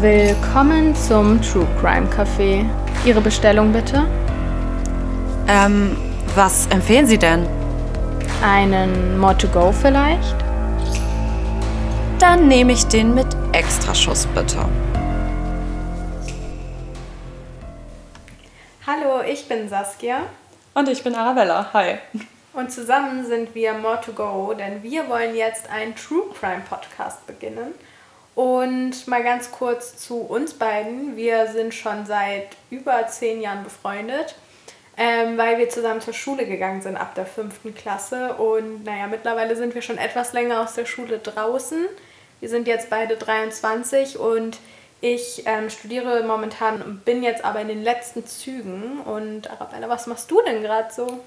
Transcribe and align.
Willkommen 0.00 0.96
zum 0.96 1.42
True 1.42 1.66
Crime 1.78 2.08
Café. 2.08 2.64
Ihre 3.04 3.20
Bestellung 3.20 3.70
bitte? 3.70 4.06
Ähm, 5.46 5.94
was 6.34 6.66
empfehlen 6.68 7.06
Sie 7.06 7.18
denn? 7.18 7.46
Einen 8.42 9.18
More 9.18 9.36
to 9.36 9.46
Go 9.48 9.72
vielleicht? 9.72 10.36
Dann 12.18 12.48
nehme 12.48 12.72
ich 12.72 12.86
den 12.86 13.14
mit 13.14 13.26
Extraschuss 13.52 14.26
bitte. 14.28 14.64
Hallo, 18.86 19.20
ich 19.30 19.46
bin 19.48 19.68
Saskia. 19.68 20.22
Und 20.72 20.88
ich 20.88 21.04
bin 21.04 21.14
Arabella. 21.14 21.74
Hi. 21.74 21.98
Und 22.54 22.72
zusammen 22.72 23.26
sind 23.26 23.54
wir 23.54 23.74
More 23.74 24.00
to 24.00 24.12
Go, 24.12 24.54
denn 24.54 24.82
wir 24.82 25.10
wollen 25.10 25.36
jetzt 25.36 25.68
einen 25.68 25.94
True 25.94 26.24
Crime 26.40 26.62
Podcast 26.66 27.26
beginnen. 27.26 27.74
Und 28.40 29.06
mal 29.06 29.22
ganz 29.22 29.52
kurz 29.52 29.98
zu 29.98 30.22
uns 30.22 30.54
beiden. 30.54 31.14
Wir 31.14 31.48
sind 31.48 31.74
schon 31.74 32.06
seit 32.06 32.56
über 32.70 33.06
zehn 33.06 33.42
Jahren 33.42 33.64
befreundet, 33.64 34.34
ähm, 34.96 35.36
weil 35.36 35.58
wir 35.58 35.68
zusammen 35.68 36.00
zur 36.00 36.14
Schule 36.14 36.46
gegangen 36.46 36.80
sind 36.80 36.96
ab 36.96 37.14
der 37.14 37.26
fünften 37.26 37.74
Klasse. 37.74 38.32
Und 38.36 38.84
naja, 38.84 39.08
mittlerweile 39.08 39.56
sind 39.56 39.74
wir 39.74 39.82
schon 39.82 39.98
etwas 39.98 40.32
länger 40.32 40.62
aus 40.62 40.72
der 40.72 40.86
Schule 40.86 41.18
draußen. 41.18 41.84
Wir 42.40 42.48
sind 42.48 42.66
jetzt 42.66 42.88
beide 42.88 43.18
23 43.18 44.18
und 44.18 44.56
ich 45.02 45.42
ähm, 45.44 45.68
studiere 45.68 46.22
momentan 46.22 46.80
und 46.80 47.04
bin 47.04 47.22
jetzt 47.22 47.44
aber 47.44 47.60
in 47.60 47.68
den 47.68 47.84
letzten 47.84 48.26
Zügen. 48.26 49.00
Und 49.00 49.50
Arabella, 49.50 49.90
was 49.90 50.06
machst 50.06 50.30
du 50.30 50.40
denn 50.46 50.62
gerade 50.62 50.90
so? 50.90 51.20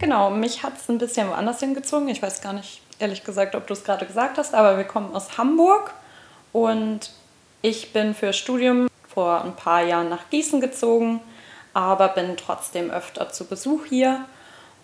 Genau, 0.00 0.30
mich 0.30 0.64
hat 0.64 0.72
es 0.76 0.88
ein 0.88 0.98
bisschen 0.98 1.28
woanders 1.28 1.60
hingezogen. 1.60 2.08
Ich 2.08 2.20
weiß 2.20 2.40
gar 2.40 2.52
nicht, 2.52 2.82
ehrlich 2.98 3.22
gesagt, 3.22 3.54
ob 3.54 3.68
du 3.68 3.74
es 3.74 3.84
gerade 3.84 4.06
gesagt 4.06 4.38
hast, 4.38 4.54
aber 4.54 4.76
wir 4.76 4.82
kommen 4.82 5.14
aus 5.14 5.38
Hamburg 5.38 5.94
und 6.52 7.10
ich 7.62 7.92
bin 7.92 8.14
für 8.14 8.32
Studium 8.32 8.88
vor 9.12 9.42
ein 9.44 9.56
paar 9.56 9.82
Jahren 9.82 10.08
nach 10.08 10.30
Gießen 10.30 10.60
gezogen, 10.60 11.20
aber 11.74 12.08
bin 12.08 12.36
trotzdem 12.36 12.90
öfter 12.90 13.30
zu 13.30 13.46
Besuch 13.46 13.84
hier. 13.86 14.24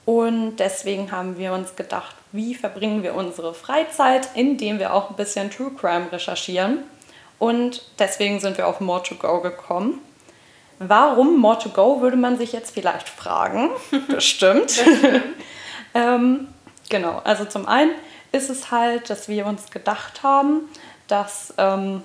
Und 0.05 0.57
deswegen 0.57 1.13
haben 1.13 1.39
wir 1.39 1.53
uns 1.53 1.77
gedacht, 1.77 2.15
wie 2.33 2.55
verbringen 2.55 3.03
wir 3.03 3.15
unsere 3.15 3.55
Freizeit, 3.55 4.29
indem 4.35 4.79
wir 4.79 4.93
auch 4.93 5.11
ein 5.11 5.17
bisschen 5.17 5.51
True 5.51 5.71
Crime 5.79 6.13
recherchieren. 6.13 6.83
Und 7.39 7.83
deswegen 7.99 8.41
sind 8.41 8.59
wir 8.59 8.67
auf 8.67 8.81
More 8.81 9.03
to 9.03 9.15
Go 9.15 9.41
gekommen. 9.41 10.01
Warum 10.79 11.39
More 11.39 11.59
to 11.59 11.71
Go, 11.71 12.01
würde 12.01 12.17
man 12.17 12.37
sich 12.37 12.53
jetzt 12.53 12.75
vielleicht 12.75 13.09
fragen. 13.09 13.71
Bestimmt. 14.09 14.85
ähm, 15.95 16.49
genau, 16.89 17.21
also 17.25 17.45
zum 17.45 17.67
einen 17.67 17.93
ist 18.33 18.51
es 18.51 18.71
halt, 18.71 19.11
dass 19.11 19.29
wir 19.29 19.47
uns 19.47 19.71
gedacht 19.71 20.23
haben, 20.23 20.69
dass 21.09 21.55
ähm, 21.59 22.03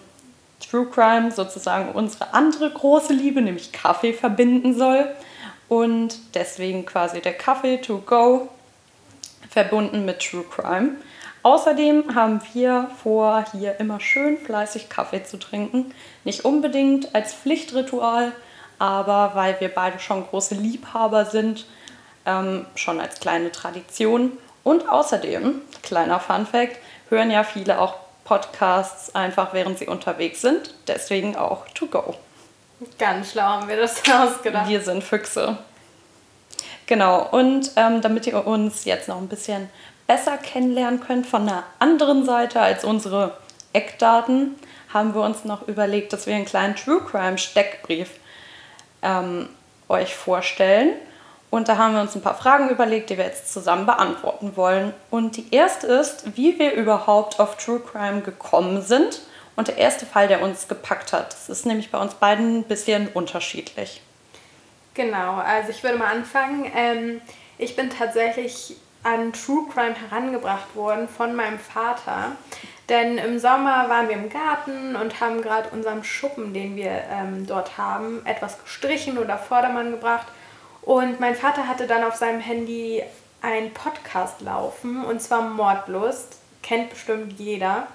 True 0.59 0.87
Crime 0.87 1.31
sozusagen 1.31 1.91
unsere 1.93 2.33
andere 2.33 2.69
große 2.69 3.13
Liebe, 3.13 3.41
nämlich 3.41 3.71
Kaffee, 3.71 4.13
verbinden 4.13 4.77
soll. 4.77 5.09
Und 5.67 6.17
deswegen 6.33 6.85
quasi 6.85 7.21
der 7.21 7.33
Kaffee 7.33 7.77
to 7.77 7.99
go 7.99 8.49
verbunden 9.49 10.05
mit 10.05 10.19
True 10.19 10.43
Crime. 10.43 10.95
Außerdem 11.41 12.15
haben 12.15 12.41
wir 12.53 12.89
vor, 13.01 13.45
hier 13.51 13.79
immer 13.79 13.99
schön 13.99 14.37
fleißig 14.37 14.89
Kaffee 14.89 15.23
zu 15.23 15.37
trinken. 15.37 15.93
Nicht 16.25 16.43
unbedingt 16.43 17.15
als 17.15 17.33
Pflichtritual, 17.33 18.33
aber 18.77 19.31
weil 19.35 19.59
wir 19.59 19.69
beide 19.69 19.99
schon 19.99 20.25
große 20.27 20.55
Liebhaber 20.55 21.25
sind, 21.25 21.65
ähm, 22.25 22.65
schon 22.75 22.99
als 22.99 23.19
kleine 23.19 23.51
Tradition. 23.51 24.33
Und 24.63 24.89
außerdem, 24.89 25.61
kleiner 25.81 26.19
Fun 26.19 26.45
fact, 26.45 26.77
hören 27.09 27.31
ja 27.31 27.43
viele 27.43 27.79
auch 27.79 27.95
Podcasts 28.29 29.15
einfach, 29.15 29.53
während 29.53 29.79
sie 29.79 29.87
unterwegs 29.87 30.41
sind. 30.41 30.75
Deswegen 30.87 31.35
auch 31.35 31.67
to 31.69 31.87
go. 31.87 32.13
Ganz 32.99 33.31
schlau 33.31 33.41
haben 33.41 33.67
wir 33.67 33.75
das 33.75 34.03
ausgedacht. 34.13 34.69
Wir 34.69 34.81
sind 34.81 35.03
Füchse. 35.03 35.57
Genau, 36.85 37.27
und 37.31 37.71
ähm, 37.75 38.01
damit 38.01 38.27
ihr 38.27 38.45
uns 38.45 38.85
jetzt 38.85 39.07
noch 39.07 39.17
ein 39.17 39.27
bisschen 39.27 39.67
besser 40.05 40.37
kennenlernen 40.37 40.99
könnt 40.99 41.25
von 41.25 41.41
einer 41.49 41.63
anderen 41.79 42.23
Seite 42.23 42.61
als 42.61 42.83
unsere 42.83 43.35
Eckdaten, 43.73 44.55
haben 44.93 45.15
wir 45.15 45.21
uns 45.21 45.43
noch 45.43 45.67
überlegt, 45.67 46.13
dass 46.13 46.27
wir 46.27 46.35
einen 46.35 46.45
kleinen 46.45 46.75
True 46.75 47.01
Crime 47.01 47.39
Steckbrief 47.39 48.11
ähm, 49.01 49.49
euch 49.87 50.13
vorstellen. 50.13 50.91
Und 51.49 51.67
da 51.67 51.77
haben 51.77 51.95
wir 51.95 52.01
uns 52.01 52.15
ein 52.15 52.21
paar 52.21 52.35
Fragen 52.35 52.69
überlegt, 52.69 53.09
die 53.09 53.17
wir 53.17 53.25
jetzt 53.25 53.51
zusammen 53.51 53.85
beantworten 53.85 54.55
wollen. 54.55 54.93
Und 55.09 55.37
die 55.37 55.47
erste 55.51 55.87
ist, 55.87 56.37
wie 56.37 56.59
wir 56.59 56.73
überhaupt 56.73 57.39
auf 57.39 57.57
True 57.57 57.79
Crime 57.79 58.21
gekommen 58.21 58.81
sind. 58.81 59.21
Und 59.55 59.67
der 59.67 59.77
erste 59.77 60.05
Fall, 60.05 60.27
der 60.27 60.41
uns 60.41 60.67
gepackt 60.67 61.11
hat. 61.11 61.33
Das 61.33 61.49
ist 61.49 61.65
nämlich 61.65 61.91
bei 61.91 61.99
uns 61.99 62.13
beiden 62.13 62.59
ein 62.59 62.63
bisschen 62.63 63.07
unterschiedlich. 63.09 64.01
Genau, 64.93 65.35
also 65.35 65.71
ich 65.71 65.83
würde 65.83 65.97
mal 65.97 66.11
anfangen. 66.11 66.71
Ähm, 66.75 67.21
ich 67.57 67.75
bin 67.75 67.89
tatsächlich 67.89 68.75
an 69.03 69.33
True 69.33 69.65
Crime 69.73 69.95
herangebracht 69.95 70.75
worden 70.75 71.07
von 71.07 71.35
meinem 71.35 71.59
Vater. 71.59 72.33
Denn 72.89 73.17
im 73.17 73.37
Sommer 73.37 73.87
waren 73.89 74.07
wir 74.07 74.15
im 74.15 74.29
Garten 74.29 74.95
und 74.95 75.19
haben 75.21 75.41
gerade 75.41 75.69
unseren 75.69 76.03
Schuppen, 76.03 76.53
den 76.53 76.75
wir 76.75 77.03
ähm, 77.11 77.45
dort 77.45 77.77
haben, 77.77 78.25
etwas 78.25 78.61
gestrichen 78.63 79.17
oder 79.17 79.37
Vordermann 79.37 79.91
gebracht. 79.91 80.27
Und 80.81 81.19
mein 81.19 81.35
Vater 81.35 81.67
hatte 81.67 81.87
dann 81.87 82.03
auf 82.03 82.15
seinem 82.15 82.39
Handy 82.39 83.03
einen 83.41 83.73
Podcast 83.73 84.41
laufen, 84.41 85.03
und 85.05 85.21
zwar 85.21 85.41
Mordlust, 85.41 86.37
kennt 86.61 86.89
bestimmt 86.89 87.39
jeder. 87.39 87.87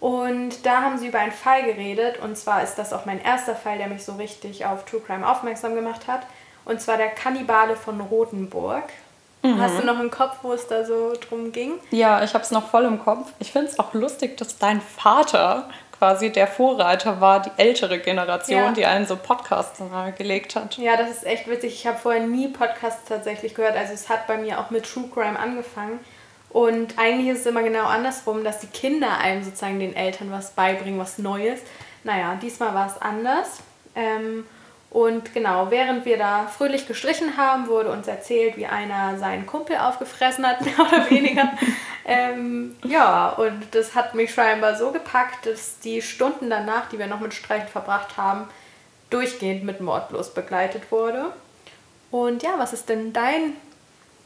Und 0.00 0.64
da 0.64 0.80
haben 0.80 0.98
sie 0.98 1.08
über 1.08 1.18
einen 1.18 1.32
Fall 1.32 1.62
geredet, 1.64 2.18
und 2.20 2.36
zwar 2.36 2.62
ist 2.62 2.76
das 2.76 2.92
auch 2.92 3.04
mein 3.04 3.22
erster 3.22 3.54
Fall, 3.54 3.76
der 3.76 3.88
mich 3.88 4.04
so 4.04 4.14
richtig 4.14 4.64
auf 4.64 4.86
True 4.86 5.00
Crime 5.00 5.28
aufmerksam 5.28 5.74
gemacht 5.74 6.06
hat. 6.06 6.22
Und 6.64 6.80
zwar 6.80 6.96
der 6.96 7.08
Kannibale 7.08 7.76
von 7.76 8.00
Rothenburg. 8.00 8.84
Mhm. 9.42 9.60
Hast 9.60 9.78
du 9.78 9.84
noch 9.84 9.98
im 9.98 10.10
Kopf, 10.10 10.36
wo 10.42 10.52
es 10.52 10.66
da 10.66 10.84
so 10.84 11.14
drum 11.28 11.52
ging? 11.52 11.72
Ja, 11.90 12.22
ich 12.22 12.34
habe 12.34 12.44
es 12.44 12.50
noch 12.50 12.68
voll 12.68 12.84
im 12.84 13.02
Kopf. 13.02 13.32
Ich 13.38 13.52
finde 13.52 13.68
es 13.68 13.78
auch 13.78 13.94
lustig, 13.94 14.36
dass 14.36 14.58
dein 14.58 14.80
Vater 14.80 15.68
quasi 16.00 16.32
der 16.32 16.46
Vorreiter 16.46 17.20
war, 17.20 17.42
die 17.42 17.50
ältere 17.58 17.98
Generation, 17.98 18.62
ja. 18.62 18.72
die 18.72 18.86
einen 18.86 19.04
so 19.04 19.16
Podcasts 19.16 19.82
gelegt 20.16 20.56
hat. 20.56 20.78
Ja, 20.78 20.96
das 20.96 21.10
ist 21.10 21.26
echt 21.26 21.46
witzig. 21.46 21.74
Ich 21.74 21.86
habe 21.86 21.98
vorher 21.98 22.22
nie 22.26 22.48
Podcasts 22.48 23.04
tatsächlich 23.06 23.54
gehört. 23.54 23.76
Also 23.76 23.92
es 23.92 24.08
hat 24.08 24.26
bei 24.26 24.38
mir 24.38 24.60
auch 24.60 24.70
mit 24.70 24.90
True 24.90 25.10
Crime 25.12 25.38
angefangen. 25.38 26.00
Und 26.48 26.98
eigentlich 26.98 27.28
ist 27.28 27.40
es 27.40 27.46
immer 27.46 27.62
genau 27.62 27.84
andersrum, 27.84 28.44
dass 28.44 28.60
die 28.60 28.68
Kinder 28.68 29.18
einem 29.18 29.44
sozusagen 29.44 29.78
den 29.78 29.94
Eltern 29.94 30.32
was 30.32 30.52
beibringen, 30.52 30.98
was 30.98 31.18
Neues. 31.18 31.60
Naja, 32.02 32.34
diesmal 32.40 32.72
war 32.72 32.86
es 32.86 33.00
anders. 33.02 33.58
Ähm, 33.94 34.46
und 34.90 35.32
genau, 35.32 35.70
während 35.70 36.04
wir 36.04 36.18
da 36.18 36.48
fröhlich 36.48 36.88
gestrichen 36.88 37.36
haben, 37.36 37.68
wurde 37.68 37.92
uns 37.92 38.08
erzählt, 38.08 38.56
wie 38.56 38.66
einer 38.66 39.16
seinen 39.18 39.46
Kumpel 39.46 39.76
aufgefressen 39.76 40.44
hat, 40.44 40.60
mehr 40.64 40.80
oder 40.80 41.08
weniger. 41.08 41.52
ähm, 42.04 42.76
ja, 42.84 43.28
und 43.30 43.68
das 43.70 43.94
hat 43.94 44.14
mich 44.14 44.34
scheinbar 44.34 44.74
so 44.74 44.90
gepackt, 44.90 45.46
dass 45.46 45.78
die 45.78 46.02
Stunden 46.02 46.50
danach, 46.50 46.88
die 46.88 46.98
wir 46.98 47.06
noch 47.06 47.20
mit 47.20 47.34
Streichen 47.34 47.68
verbracht 47.68 48.16
haben, 48.16 48.48
durchgehend 49.10 49.62
mit 49.62 49.80
Mordlos 49.80 50.34
begleitet 50.34 50.90
wurde. 50.90 51.26
Und 52.10 52.42
ja, 52.42 52.54
was 52.58 52.72
ist 52.72 52.88
denn 52.88 53.12
dein 53.12 53.54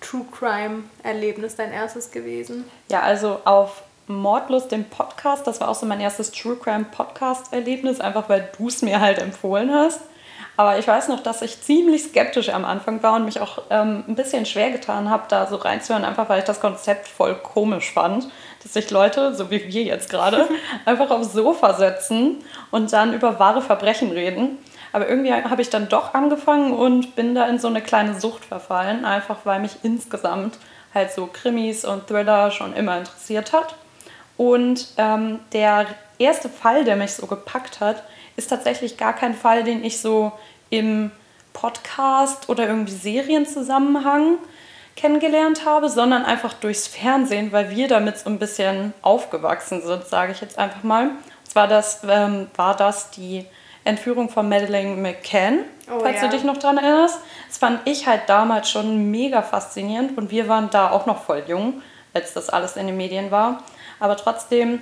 True 0.01 0.25
Crime 0.33 0.85
Erlebnis, 1.03 1.57
dein 1.57 1.73
erstes 1.73 2.11
gewesen? 2.11 2.65
Ja, 2.89 3.01
also 3.01 3.41
auf 3.45 3.83
Mordlos, 4.07 4.69
dem 4.69 4.85
Podcast, 4.85 5.47
das 5.47 5.61
war 5.61 5.69
auch 5.69 5.75
so 5.75 5.85
mein 5.85 6.01
erstes 6.01 6.33
True 6.33 6.57
Crime 6.57 6.87
Podcast 6.91 7.53
Erlebnis, 7.53 8.01
einfach 8.01 8.31
weil 8.31 8.51
du 8.57 8.69
es 8.69 8.81
mir 8.81 9.01
halt 9.01 9.19
empfohlen 9.19 9.71
hast. 9.71 10.01
Aber 10.57 10.79
ich 10.79 10.87
weiß 10.87 11.09
noch, 11.09 11.21
dass 11.21 11.43
ich 11.43 11.63
ziemlich 11.63 12.05
skeptisch 12.05 12.49
am 12.49 12.65
Anfang 12.65 13.03
war 13.03 13.15
und 13.15 13.25
mich 13.25 13.41
auch 13.41 13.63
ähm, 13.71 14.05
ein 14.07 14.15
bisschen 14.15 14.47
schwer 14.47 14.71
getan 14.71 15.11
habe, 15.11 15.25
da 15.29 15.47
so 15.47 15.57
reinzuhören, 15.57 16.05
einfach 16.05 16.29
weil 16.29 16.39
ich 16.39 16.45
das 16.45 16.61
Konzept 16.61 17.09
voll 17.09 17.35
komisch 17.35 17.93
fand, 17.93 18.29
dass 18.63 18.73
sich 18.73 18.91
Leute, 18.91 19.35
so 19.35 19.51
wie 19.51 19.67
wir 19.67 19.83
jetzt 19.83 20.11
gerade, 20.11 20.49
einfach 20.85 21.11
aufs 21.11 21.33
Sofa 21.33 21.75
setzen 21.75 22.37
und 22.71 22.93
dann 22.93 23.15
über 23.15 23.39
wahre 23.41 23.63
Verbrechen 23.63 24.13
reden. 24.13 24.59
Aber 24.93 25.09
irgendwie 25.09 25.33
habe 25.33 25.61
ich 25.61 25.71
dann 25.71 25.89
doch 25.89 26.15
angefangen 26.15 26.73
und 26.73 27.17
bin 27.17 27.35
da 27.35 27.47
in 27.47 27.59
so 27.59 27.67
eine 27.67 27.83
kleine 27.83 28.21
Sucht 28.21 28.45
verfallen, 28.45 29.05
einfach 29.05 29.39
weil 29.43 29.59
mich 29.59 29.79
insgesamt 29.83 30.57
halt 30.95 31.11
so 31.11 31.27
Krimis 31.27 31.85
und 31.85 32.07
Thriller 32.07 32.53
schon 32.53 32.75
immer 32.75 32.99
interessiert 32.99 33.53
hat. 33.53 33.75
Und 34.37 34.87
ähm, 34.97 35.41
der 35.53 35.87
erste 36.19 36.49
Fall, 36.49 36.85
der 36.85 36.95
mich 36.95 37.15
so 37.15 37.27
gepackt 37.27 37.81
hat, 37.81 38.05
ist 38.37 38.49
tatsächlich 38.49 38.97
gar 38.97 39.15
kein 39.15 39.35
Fall, 39.35 39.65
den 39.65 39.85
ich 39.85 40.01
so 40.01 40.33
im 40.71 41.11
Podcast 41.53 42.49
oder 42.49 42.67
irgendwie 42.67 42.93
Serienzusammenhang 42.93 44.39
kennengelernt 44.97 45.65
habe, 45.65 45.89
sondern 45.89 46.25
einfach 46.25 46.55
durchs 46.55 46.87
Fernsehen, 46.87 47.53
weil 47.53 47.71
wir 47.71 47.89
damit 47.89 48.19
so 48.19 48.31
ein 48.31 48.39
bisschen 48.39 48.93
aufgewachsen 49.03 49.83
sind, 49.83 50.07
sage 50.07 50.33
ich 50.33 50.41
jetzt 50.41 50.59
einfach 50.59 50.83
mal. 50.83 51.09
Und 51.09 51.51
zwar 51.51 51.69
das, 51.69 52.03
ähm, 52.09 52.49
war 52.57 52.77
das 52.77 53.11
die 53.11 53.47
Entführung 53.85 54.31
von 54.31 54.49
Madeleine 54.49 54.97
McCann, 54.97 55.61
oh, 55.91 56.01
falls 56.01 56.17
ja. 56.17 56.29
du 56.29 56.37
dich 56.37 56.45
noch 56.45 56.57
daran 56.57 56.79
erinnerst. 56.79 57.19
Das 57.49 57.59
fand 57.59 57.81
ich 57.87 58.07
halt 58.07 58.23
damals 58.29 58.71
schon 58.71 59.11
mega 59.11 59.43
faszinierend 59.43 60.17
und 60.17 60.31
wir 60.31 60.49
waren 60.49 60.71
da 60.71 60.91
auch 60.91 61.07
noch 61.07 61.25
voll 61.25 61.43
jung, 61.47 61.83
als 62.13 62.33
das 62.33 62.49
alles 62.49 62.77
in 62.77 62.87
den 62.87 62.97
Medien 62.97 63.31
war. 63.31 63.63
Aber 64.01 64.17
trotzdem 64.17 64.81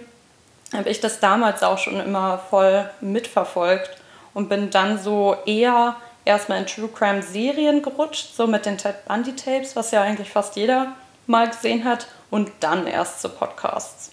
habe 0.73 0.91
ich 0.91 1.01
das 1.01 1.21
damals 1.21 1.63
auch 1.63 1.79
schon 1.79 2.01
immer 2.01 2.39
voll 2.39 2.89
mitverfolgt 3.01 3.91
und 4.35 4.49
bin 4.49 4.71
dann 4.71 4.99
so 4.99 5.37
eher 5.47 5.97
erstmal 6.25 6.59
in 6.59 6.67
True 6.67 6.89
Crime 6.89 7.23
Serien 7.23 7.83
gerutscht, 7.83 8.35
so 8.35 8.47
mit 8.47 8.67
den 8.67 8.79
Ted 8.79 9.05
Bundy 9.07 9.35
Tapes, 9.35 9.77
was 9.77 9.91
ja 9.91 10.03
eigentlich 10.03 10.31
fast 10.31 10.57
jeder 10.57 10.93
mal 11.27 11.49
gesehen 11.49 11.85
hat, 11.85 12.07
und 12.31 12.51
dann 12.61 12.87
erst 12.87 13.21
zu 13.21 13.29
Podcasts. 13.29 14.11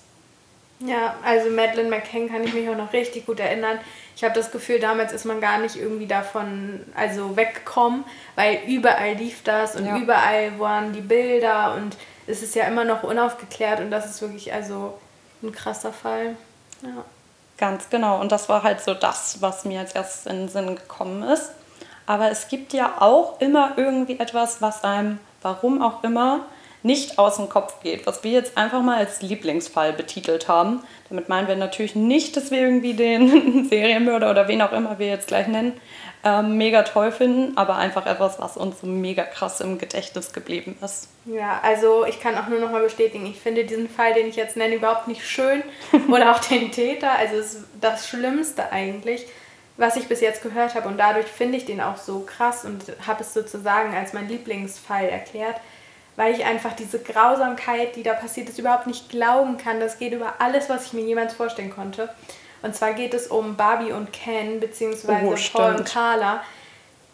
Ja, 0.82 1.16
also 1.24 1.50
Madeleine 1.50 1.90
McCann 1.90 2.30
kann 2.30 2.44
ich 2.44 2.54
mich 2.54 2.68
auch 2.70 2.76
noch 2.76 2.94
richtig 2.94 3.26
gut 3.26 3.40
erinnern. 3.40 3.80
Ich 4.16 4.24
habe 4.24 4.34
das 4.34 4.52
Gefühl, 4.52 4.80
damals 4.80 5.14
ist 5.14 5.26
man 5.26 5.40
gar 5.42 5.60
nicht 5.60 5.78
irgendwie 5.78 6.08
davon 6.08 6.82
also 6.96 7.38
weggekommen, 7.38 8.04
weil 8.36 8.60
überall 8.68 9.14
lief 9.14 9.44
das 9.44 9.76
und 9.76 9.86
ja. 9.86 9.98
überall 9.98 10.60
waren 10.60 10.92
die 10.94 11.02
Bilder 11.02 11.76
und 11.76 11.96
es 12.28 12.42
ist 12.44 12.56
ja 12.56 12.66
immer 12.66 12.84
noch 12.84 13.04
unaufgeklärt 13.04 13.80
und 13.80 13.92
das 13.92 14.06
ist 14.06 14.22
wirklich 14.22 14.54
also 14.54 14.98
ein 15.42 15.54
krasser 15.54 15.94
Fall. 15.94 16.36
Ja. 16.82 17.04
Ganz 17.58 17.90
genau. 17.90 18.22
Und 18.22 18.32
das 18.32 18.48
war 18.48 18.64
halt 18.64 18.82
so 18.82 18.94
das, 18.94 19.42
was 19.42 19.66
mir 19.66 19.82
als 19.82 19.94
erstes 19.94 20.26
in 20.26 20.38
den 20.40 20.50
Sinn 20.50 20.76
gekommen 20.76 21.24
ist. 21.24 21.52
Aber 22.06 22.32
es 22.32 22.48
gibt 22.48 22.74
ja 22.74 23.02
auch 23.02 23.40
immer 23.42 23.74
irgendwie 23.78 24.18
etwas, 24.18 24.62
was 24.62 24.84
einem, 24.84 25.20
warum 25.42 25.82
auch 25.82 26.04
immer, 26.04 26.42
nicht 26.82 27.20
aus 27.20 27.36
dem 27.36 27.50
Kopf 27.50 27.82
geht, 27.82 28.08
was 28.08 28.24
wir 28.24 28.32
jetzt 28.32 28.58
einfach 28.58 28.82
mal 28.82 28.98
als 28.98 29.22
Lieblingsfall 29.22 29.94
betitelt 29.94 30.48
haben. 30.48 30.82
Damit 31.10 31.28
meinen 31.28 31.48
wir 31.48 31.56
natürlich 31.56 31.96
nicht, 31.96 32.38
dass 32.38 32.52
wir 32.52 32.60
irgendwie 32.60 32.94
den 32.94 33.66
Serienmörder 33.70 34.32
oder 34.32 34.48
wen 34.48 34.62
auch 34.62 34.72
immer 34.72 34.98
wir 34.98 35.08
jetzt 35.08 35.28
gleich 35.28 35.48
nennen, 35.48 35.74
ähm, 36.24 36.58
mega 36.58 36.84
toll 36.84 37.12
finden, 37.12 37.58
aber 37.58 37.76
einfach 37.76 38.06
etwas, 38.06 38.40
was 38.40 38.58
uns 38.58 38.82
so 38.82 38.88
mega 38.88 39.24
krass 39.24 39.62
im 39.62 39.78
Gedächtnis 39.78 40.34
geblieben 40.34 40.78
ist. 40.84 41.10
Ja, 41.26 41.60
also 41.64 42.06
ich 42.06 42.20
kann 42.20 42.38
auch 42.38 42.48
nur 42.48 42.60
noch 42.60 42.72
mal 42.72 42.84
bestätigen, 42.84 43.26
ich 43.26 43.40
finde 43.40 43.66
diesen 43.66 43.90
Fall, 43.90 44.14
den 44.14 44.28
ich 44.28 44.36
jetzt 44.36 44.58
nenne, 44.58 44.76
überhaupt 44.76 45.08
nicht 45.08 45.26
schön 45.26 45.64
oder 46.10 46.32
auch 46.32 46.40
den 46.40 46.72
Täter. 46.72 47.12
Also 47.12 47.36
es 47.36 47.54
ist 47.56 47.66
das 47.80 48.08
Schlimmste 48.08 48.72
eigentlich, 48.72 49.26
was 49.78 49.96
ich 49.96 50.08
bis 50.08 50.20
jetzt 50.22 50.44
gehört 50.44 50.76
habe 50.76 50.88
und 50.88 50.98
dadurch 50.98 51.28
finde 51.28 51.58
ich 51.58 51.66
den 51.66 51.80
auch 51.82 51.98
so 51.98 52.22
krass 52.22 52.66
und 52.66 52.84
habe 53.06 53.22
es 53.22 53.34
sozusagen 53.34 53.96
als 53.96 54.14
mein 54.14 54.28
Lieblingsfall 54.28 55.06
erklärt 55.06 55.56
weil 56.20 56.36
ich 56.36 56.44
einfach 56.44 56.74
diese 56.74 57.00
Grausamkeit, 57.00 57.96
die 57.96 58.04
da 58.04 58.14
passiert 58.14 58.50
ist, 58.50 58.60
überhaupt 58.60 58.88
nicht 58.88 59.08
glauben 59.08 59.58
kann. 59.58 59.80
Das 59.80 59.98
geht 60.00 60.12
über 60.12 60.34
alles, 60.40 60.68
was 60.68 60.88
ich 60.88 60.92
mir 60.92 61.06
jemals 61.06 61.34
vorstellen 61.34 61.70
konnte. 61.70 62.10
Und 62.62 62.76
zwar 62.76 62.92
geht 62.92 63.14
es 63.14 63.28
um 63.28 63.56
Barbie 63.56 63.94
und 63.94 64.12
Ken, 64.12 64.60
beziehungsweise 64.60 65.26
oh, 65.26 65.58
Paul 65.58 65.76
und 65.76 65.86
Carla. 65.86 66.44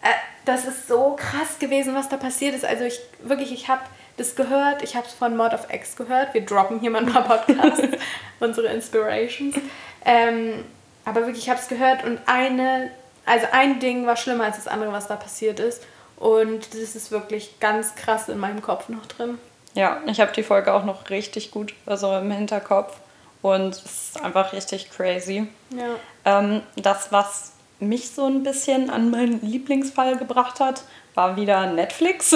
Äh, 0.02 0.08
das 0.46 0.66
ist 0.66 0.88
so 0.88 1.16
krass 1.20 1.60
gewesen, 1.60 1.94
was 1.94 2.10
da 2.10 2.18
passiert 2.18 2.56
ist. 2.56 2.66
Also 2.66 2.84
ich 2.84 3.00
wirklich, 3.22 3.54
ich 3.54 3.68
habe 3.68 3.82
das 4.18 4.36
gehört, 4.36 4.82
ich 4.82 4.96
habe 4.96 5.06
es 5.06 5.14
von 5.14 5.38
Mod 5.38 5.54
of 5.54 5.72
X 5.72 5.96
gehört. 5.96 6.34
Wir 6.34 6.44
droppen 6.44 6.80
hier 6.80 6.90
mal 6.90 7.06
ein 7.06 7.14
paar 7.14 7.26
Podcasts, 7.26 7.88
unsere 8.40 8.70
Inspirations. 8.70 9.56
Ähm, 10.04 10.66
aber 11.06 11.28
wirklich, 11.28 11.44
ich 11.44 11.50
habe 11.52 11.60
es 11.60 11.68
gehört 11.68 12.04
und 12.06 12.18
eine, 12.26 12.90
also 13.28 13.46
ein 13.52 13.80
Ding 13.80 14.08
war 14.08 14.16
schlimmer 14.16 14.46
als 14.46 14.56
das 14.56 14.68
andere, 14.68 14.92
was 14.92 15.06
da 15.06 15.16
passiert 15.16 15.60
ist. 15.60 15.84
Und 16.18 16.74
das 16.74 16.96
ist 16.96 17.12
wirklich 17.12 17.60
ganz 17.60 17.96
krass 17.96 18.30
in 18.30 18.38
meinem 18.38 18.62
Kopf 18.62 18.90
noch 18.90 19.06
drin. 19.06 19.38
Ja, 19.74 20.02
ich 20.08 20.22
habe 20.22 20.32
die 20.32 20.44
Folge 20.44 20.74
auch 20.74 20.86
noch 20.86 21.10
richtig 21.10 21.52
gut 21.52 21.74
also 21.86 22.16
im 22.16 22.32
Hinterkopf. 22.32 22.98
Und 23.42 23.76
es 23.76 23.84
ist 23.84 24.24
einfach 24.24 24.54
richtig 24.54 24.90
crazy. 24.90 25.48
Ja. 25.70 26.40
Ähm, 26.40 26.62
das, 26.78 27.12
was 27.12 27.52
mich 27.80 28.10
so 28.10 28.26
ein 28.26 28.44
bisschen 28.44 28.90
an 28.90 29.12
meinen 29.12 29.42
Lieblingsfall 29.42 30.18
gebracht 30.18 30.60
hat, 30.60 30.84
war 31.14 31.36
wieder 31.36 31.68
Netflix. 31.68 32.34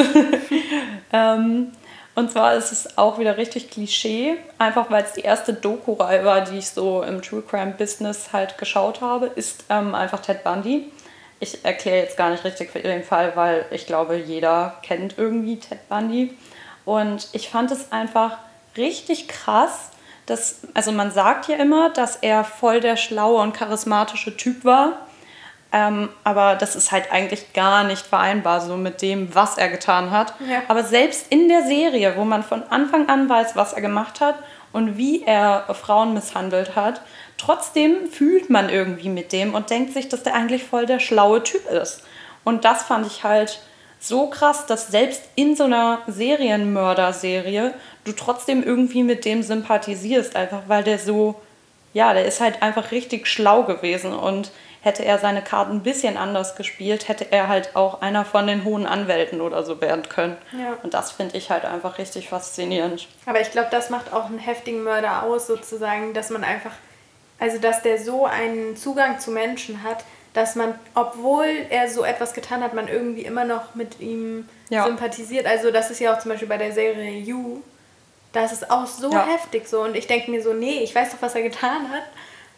ähm, 1.13 1.71
und 2.15 2.31
zwar 2.31 2.55
ist 2.55 2.71
es 2.71 2.97
auch 2.97 3.17
wieder 3.17 3.37
richtig 3.37 3.71
Klischee, 3.71 4.37
einfach 4.57 4.91
weil 4.91 5.03
es 5.03 5.13
die 5.13 5.21
erste 5.21 5.53
Doku-Reihe 5.53 6.25
war, 6.25 6.41
die 6.41 6.57
ich 6.57 6.69
so 6.69 7.01
im 7.01 7.21
True 7.21 7.41
Crime 7.41 7.75
Business 7.77 8.33
halt 8.33 8.57
geschaut 8.57 9.01
habe, 9.01 9.27
ist 9.27 9.63
ähm, 9.69 9.95
einfach 9.95 10.19
Ted 10.19 10.43
Bundy 10.43 10.91
ich 11.39 11.63
erkläre 11.63 11.97
jetzt 11.97 12.17
gar 12.17 12.29
nicht 12.29 12.43
richtig 12.43 12.71
für 12.71 12.79
den 12.79 13.03
Fall, 13.03 13.35
weil 13.35 13.65
ich 13.71 13.85
glaube, 13.85 14.15
jeder 14.17 14.77
kennt 14.81 15.17
irgendwie 15.17 15.59
Ted 15.59 15.87
Bundy. 15.87 16.37
Und 16.85 17.29
ich 17.33 17.49
fand 17.49 17.71
es 17.71 17.91
einfach 17.91 18.37
richtig 18.75 19.27
krass, 19.27 19.91
dass, 20.25 20.61
also 20.73 20.91
man 20.91 21.11
sagt 21.11 21.47
ja 21.47 21.55
immer, 21.57 21.89
dass 21.89 22.17
er 22.17 22.43
voll 22.43 22.81
der 22.81 22.97
schlaue 22.97 23.41
und 23.41 23.53
charismatische 23.53 24.35
Typ 24.35 24.65
war. 24.65 24.97
Ähm, 25.71 26.09
aber 26.23 26.55
das 26.55 26.75
ist 26.75 26.91
halt 26.91 27.11
eigentlich 27.11 27.53
gar 27.53 27.83
nicht 27.83 28.05
vereinbar 28.05 28.59
so 28.59 28.75
mit 28.75 29.01
dem, 29.01 29.33
was 29.35 29.57
er 29.57 29.69
getan 29.69 30.09
hat. 30.09 30.33
Ja. 30.39 30.63
Aber 30.67 30.83
selbst 30.83 31.31
in 31.31 31.47
der 31.47 31.63
Serie, 31.63 32.13
wo 32.15 32.25
man 32.25 32.43
von 32.43 32.63
Anfang 32.63 33.07
an 33.07 33.29
weiß, 33.29 33.55
was 33.55 33.73
er 33.73 33.81
gemacht 33.81 34.19
hat 34.19 34.35
und 34.71 34.97
wie 34.97 35.23
er 35.23 35.63
Frauen 35.75 36.13
misshandelt 36.13 36.75
hat, 36.75 37.01
trotzdem 37.39 38.07
fühlt 38.11 38.49
man 38.49 38.69
irgendwie 38.69 39.09
mit 39.09 39.31
dem 39.31 39.55
und 39.55 39.69
denkt 39.69 39.93
sich, 39.93 40.09
dass 40.09 40.23
der 40.23 40.35
eigentlich 40.35 40.63
voll 40.63 40.85
der 40.85 40.99
schlaue 40.99 41.41
Typ 41.43 41.67
ist. 41.69 42.03
Und 42.43 42.65
das 42.65 42.83
fand 42.83 43.07
ich 43.07 43.23
halt 43.23 43.59
so 43.99 44.27
krass, 44.27 44.65
dass 44.65 44.87
selbst 44.87 45.23
in 45.35 45.55
so 45.55 45.65
einer 45.65 45.99
Serienmörder-Serie 46.07 47.73
du 48.05 48.11
trotzdem 48.13 48.63
irgendwie 48.63 49.03
mit 49.03 49.25
dem 49.25 49.43
sympathisierst, 49.43 50.35
einfach 50.35 50.63
weil 50.67 50.83
der 50.83 50.99
so, 50.99 51.35
ja, 51.93 52.13
der 52.13 52.25
ist 52.25 52.39
halt 52.39 52.61
einfach 52.61 52.91
richtig 52.91 53.27
schlau 53.27 53.63
gewesen 53.63 54.13
und 54.13 54.51
hätte 54.81 55.03
er 55.03 55.17
seine 55.17 55.41
Karten 55.41 55.73
ein 55.73 55.83
bisschen 55.83 56.15
anders 56.15 56.55
gespielt, 56.55 57.09
hätte 57.09 57.31
er 57.31 57.49
halt 57.49 57.75
auch 57.75 58.01
einer 58.01 58.23
von 58.23 58.47
den 58.47 58.63
hohen 58.63 58.85
Anwälten 58.85 59.41
oder 59.41 59.63
so 59.63 59.81
werden 59.81 60.07
können. 60.07 60.37
Ja. 60.53 60.77
Und 60.83 60.93
das 60.93 61.11
finde 61.11 61.37
ich 61.37 61.49
halt 61.49 61.65
einfach 61.65 61.97
richtig 61.97 62.29
faszinierend. 62.29 63.07
Aber 63.25 63.41
ich 63.41 63.51
glaube, 63.51 63.67
das 63.71 63.89
macht 63.89 64.13
auch 64.13 64.27
einen 64.27 64.39
heftigen 64.39 64.83
Mörder 64.83 65.23
aus, 65.23 65.47
sozusagen, 65.47 66.13
dass 66.13 66.29
man 66.29 66.45
einfach 66.45 66.71
also, 67.39 67.57
dass 67.57 67.81
der 67.81 67.97
so 67.97 68.25
einen 68.25 68.75
Zugang 68.75 69.19
zu 69.19 69.31
Menschen 69.31 69.83
hat, 69.83 70.03
dass 70.33 70.55
man, 70.55 70.75
obwohl 70.93 71.47
er 71.69 71.89
so 71.89 72.03
etwas 72.03 72.33
getan 72.33 72.61
hat, 72.61 72.73
man 72.73 72.87
irgendwie 72.87 73.23
immer 73.23 73.45
noch 73.45 73.75
mit 73.75 73.99
ihm 73.99 74.47
ja. 74.69 74.85
sympathisiert. 74.85 75.45
Also, 75.45 75.71
das 75.71 75.89
ist 75.89 75.99
ja 75.99 76.13
auch 76.13 76.19
zum 76.19 76.31
Beispiel 76.31 76.47
bei 76.47 76.57
der 76.57 76.71
Serie 76.71 77.17
You. 77.17 77.61
Das 78.33 78.51
ist 78.51 78.69
auch 78.69 78.85
so 78.85 79.11
ja. 79.11 79.25
heftig 79.25 79.67
so. 79.67 79.81
Und 79.81 79.95
ich 79.95 80.05
denke 80.05 80.29
mir 80.29 80.43
so, 80.43 80.53
nee, 80.53 80.79
ich 80.79 80.93
weiß 80.93 81.11
doch, 81.11 81.21
was 81.21 81.33
er 81.33 81.41
getan 81.41 81.89
hat. 81.91 82.03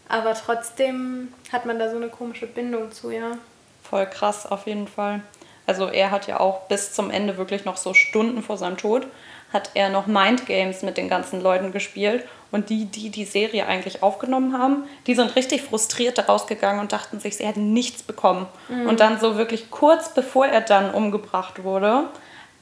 Aber 0.09 0.33
trotzdem 0.33 1.31
hat 1.53 1.65
man 1.65 1.79
da 1.79 1.89
so 1.89 1.95
eine 1.95 2.09
komische 2.09 2.47
Bindung 2.47 2.91
zu, 2.91 3.11
ja. 3.11 3.37
Voll 3.83 4.05
krass, 4.07 4.45
auf 4.45 4.67
jeden 4.67 4.87
Fall. 4.87 5.21
Also 5.65 5.87
er 5.87 6.11
hat 6.11 6.27
ja 6.27 6.39
auch 6.39 6.67
bis 6.67 6.91
zum 6.91 7.11
Ende 7.11 7.37
wirklich 7.37 7.63
noch 7.63 7.77
so 7.77 7.93
Stunden 7.93 8.43
vor 8.43 8.57
seinem 8.57 8.75
Tod, 8.75 9.07
hat 9.53 9.71
er 9.73 9.89
noch 9.89 10.07
Mind 10.07 10.45
Games 10.47 10.81
mit 10.81 10.97
den 10.97 11.07
ganzen 11.07 11.39
Leuten 11.39 11.71
gespielt 11.71 12.25
und 12.51 12.69
die, 12.69 12.85
die 12.85 13.09
die 13.09 13.25
Serie 13.25 13.65
eigentlich 13.65 14.03
aufgenommen 14.03 14.57
haben, 14.57 14.83
die 15.07 15.15
sind 15.15 15.35
richtig 15.35 15.61
frustriert 15.61 16.17
daraus 16.17 16.47
gegangen 16.47 16.79
und 16.79 16.91
dachten 16.91 17.19
sich, 17.19 17.37
sie 17.37 17.45
hätten 17.45 17.73
nichts 17.73 18.03
bekommen. 18.03 18.45
Mhm. 18.67 18.87
Und 18.87 18.99
dann 18.99 19.19
so 19.19 19.37
wirklich 19.37 19.71
kurz 19.71 20.13
bevor 20.13 20.45
er 20.45 20.61
dann 20.61 20.93
umgebracht 20.93 21.63
wurde, 21.63 22.05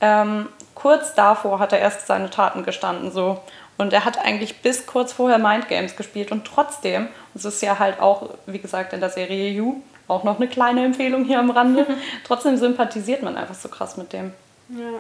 ähm, 0.02 0.48
kurz 0.76 1.16
davor 1.16 1.60
hat 1.60 1.74
er 1.74 1.80
erst 1.80 2.08
seine 2.08 2.30
Taten 2.30 2.64
gestanden 2.64 3.12
so. 3.12 3.42
Und 3.78 3.94
er 3.94 4.04
hat 4.04 4.20
eigentlich 4.20 4.62
bis 4.62 4.86
kurz 4.86 5.14
vorher 5.14 5.40
Mind 5.40 5.70
Games 5.70 5.96
gespielt 5.96 6.32
und 6.32 6.46
trotzdem, 6.46 7.08
es 7.34 7.46
ist 7.46 7.62
ja 7.62 7.80
halt 7.80 8.02
auch, 8.02 8.30
wie 8.46 8.60
gesagt, 8.60 8.94
in 8.94 9.00
der 9.00 9.10
Serie 9.10 9.50
You, 9.50 9.82
auch 10.08 10.24
noch 10.24 10.38
eine 10.38 10.50
kleine 10.50 10.84
Empfehlung 10.84 11.24
hier 11.24 11.40
am 11.40 11.50
Rande, 11.50 11.88
trotzdem 12.26 12.58
sympathisiert 12.58 13.24
man 13.24 13.38
einfach 13.38 13.56
so 13.56 13.70
krass 13.70 13.96
mit 13.96 14.12
dem. 14.12 14.34
Ja. 14.70 15.00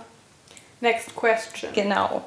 Next 0.82 1.14
question. 1.16 1.72
Genau. 1.74 2.22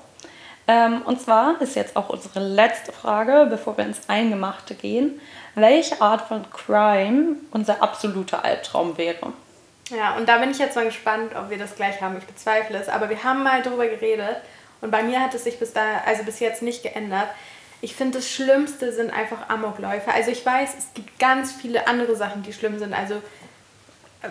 Ähm, 0.72 1.02
und 1.02 1.20
zwar 1.20 1.60
ist 1.60 1.76
jetzt 1.76 1.96
auch 1.96 2.08
unsere 2.08 2.40
letzte 2.40 2.92
Frage, 2.92 3.46
bevor 3.50 3.76
wir 3.76 3.84
ins 3.84 4.08
Eingemachte 4.08 4.74
gehen. 4.74 5.20
Welche 5.54 6.00
Art 6.00 6.28
von 6.28 6.46
Crime 6.50 7.36
unser 7.50 7.82
absoluter 7.82 8.42
Albtraum 8.42 8.96
wäre? 8.96 9.34
Ja, 9.90 10.16
und 10.16 10.26
da 10.26 10.38
bin 10.38 10.50
ich 10.50 10.58
jetzt 10.58 10.74
mal 10.74 10.86
gespannt, 10.86 11.34
ob 11.36 11.50
wir 11.50 11.58
das 11.58 11.76
gleich 11.76 12.00
haben. 12.00 12.16
Ich 12.16 12.24
bezweifle 12.24 12.78
es. 12.78 12.88
Aber 12.88 13.10
wir 13.10 13.22
haben 13.22 13.42
mal 13.42 13.60
darüber 13.60 13.86
geredet 13.86 14.36
und 14.80 14.90
bei 14.90 15.02
mir 15.02 15.20
hat 15.20 15.34
es 15.34 15.44
sich 15.44 15.58
bis, 15.58 15.74
da, 15.74 15.82
also 16.06 16.22
bis 16.22 16.40
jetzt 16.40 16.62
nicht 16.62 16.82
geändert. 16.82 17.28
Ich 17.82 17.94
finde, 17.94 18.18
das 18.18 18.30
Schlimmste 18.30 18.92
sind 18.92 19.12
einfach 19.12 19.50
Amokläufe. 19.50 20.10
Also 20.10 20.30
ich 20.30 20.46
weiß, 20.46 20.70
es 20.78 20.94
gibt 20.94 21.18
ganz 21.18 21.52
viele 21.52 21.86
andere 21.86 22.16
Sachen, 22.16 22.42
die 22.44 22.54
schlimm 22.54 22.78
sind. 22.78 22.94
Also 22.94 23.16
ähm, 24.22 24.30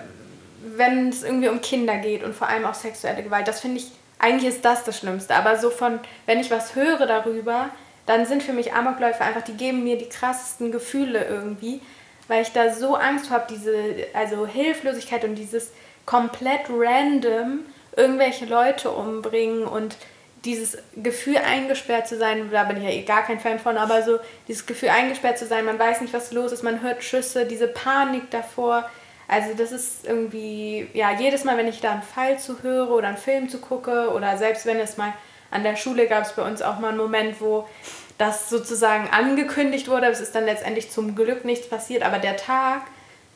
wenn 0.76 1.10
es 1.10 1.22
irgendwie 1.22 1.50
um 1.50 1.62
Kinder 1.62 1.98
geht 1.98 2.24
und 2.24 2.34
vor 2.34 2.48
allem 2.48 2.66
auch 2.66 2.74
sexuelle 2.74 3.22
Gewalt, 3.22 3.48
das 3.48 3.60
finde 3.60 3.78
ich 3.78 3.92
eigentlich 4.22 4.54
ist 4.54 4.64
das 4.64 4.84
das 4.84 5.00
Schlimmste. 5.00 5.36
Aber 5.36 5.58
so 5.58 5.70
von, 5.70 6.00
wenn 6.26 6.40
ich 6.40 6.52
was 6.52 6.76
höre 6.76 7.06
darüber, 7.08 7.70
dann 8.06 8.26
sind 8.26 8.44
für 8.44 8.54
mich 8.54 8.74
Amokläufe 8.74 9.22
einfach, 9.22 9.42
die 9.42 9.58
geben 9.58 9.84
mir 9.84 9.98
die 9.98 10.10
krassesten 10.10 10.72
Gefühle 10.72 11.26
irgendwie, 11.26 11.82
weil 12.28 12.44
ich 12.44 12.52
da 12.52 12.74
so 12.74 12.96
Angst 12.96 13.32
habe, 13.32 13.48
diese, 13.50 13.76
also 14.14 14.48
Hilflosigkeit 14.48 15.24
und 15.24 15.36
dieses 15.36 15.72
komplett 16.06 16.62
random 16.70 17.62
irgendwelche 17.96 18.46
Leute 18.46 18.92
umbringen 18.92 19.64
und 19.64 19.98
dieses 20.46 20.78
Gefühl 20.96 21.38
eingesperrt 21.38 22.08
zu 22.08 22.18
sein, 22.18 22.50
da 22.52 22.64
bin 22.64 22.78
ich 22.78 22.84
ja 22.84 22.90
eh 22.90 23.04
gar 23.04 23.24
kein 23.24 23.40
Fan 23.40 23.60
von, 23.60 23.78
aber 23.78 24.02
so 24.02 24.20
dieses 24.48 24.66
Gefühl 24.66 24.90
eingesperrt 24.90 25.38
zu 25.38 25.46
sein, 25.46 25.66
man 25.66 25.78
weiß 25.78 26.02
nicht, 26.02 26.14
was 26.14 26.32
los 26.32 26.52
ist, 26.52 26.64
man 26.64 26.82
hört 26.82 27.04
Schüsse, 27.04 27.46
diese 27.46 27.68
Panik 27.68 28.32
davor, 28.32 28.90
also 29.28 29.54
das 29.56 29.72
ist 29.72 30.06
irgendwie, 30.06 30.88
ja, 30.94 31.12
jedes 31.12 31.44
Mal, 31.44 31.58
wenn 31.58 31.68
ich 31.68 31.80
da 31.80 31.92
einen 31.92 32.02
Fall 32.02 32.40
zu 32.40 32.64
höre 32.64 32.92
oder 32.92 33.10
einen 33.10 33.18
Film 33.18 33.50
zu 33.50 33.60
gucke 33.60 34.12
oder 34.12 34.38
selbst 34.38 34.66
wenn 34.66 34.80
es 34.80 34.98
mal 34.98 35.14
an 35.52 35.64
der 35.64 35.76
Schule 35.76 36.08
gab 36.08 36.24
es 36.24 36.34
bei 36.34 36.44
uns 36.44 36.62
auch 36.62 36.80
mal 36.80 36.90
einen 36.90 36.98
Moment, 36.98 37.42
wo 37.42 37.68
das 38.18 38.50
sozusagen 38.50 39.10
angekündigt 39.10 39.88
wurde. 39.88 40.08
Es 40.08 40.22
ist 40.22 40.36
dann 40.36 40.46
letztendlich 40.46 40.92
zum 40.92 41.16
Glück 41.16 41.44
nichts 41.44 41.68
passiert, 41.68 42.04
aber 42.04 42.20
der 42.20 42.38
Tag, 42.38 42.84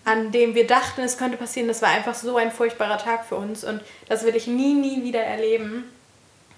an 0.06 0.32
dem 0.32 0.56
wir 0.56 0.68
dachten, 0.68 1.01
es 1.01 1.18
könnte 1.18 1.38
passieren, 1.38 1.68
das 1.68 1.82
war 1.82 1.89
einfach 1.89 2.13
so 2.13 2.38
ein 2.38 2.51
furchtbarer 2.51 2.98
Tag 2.98 3.25
für 3.25 3.36
uns 3.36 3.63
und 3.63 3.82
das 4.08 4.24
will 4.24 4.36
ich 4.36 4.48
nie, 4.48 4.74
nie 4.74 5.04
wieder 5.04 5.22
erleben. 5.22 5.92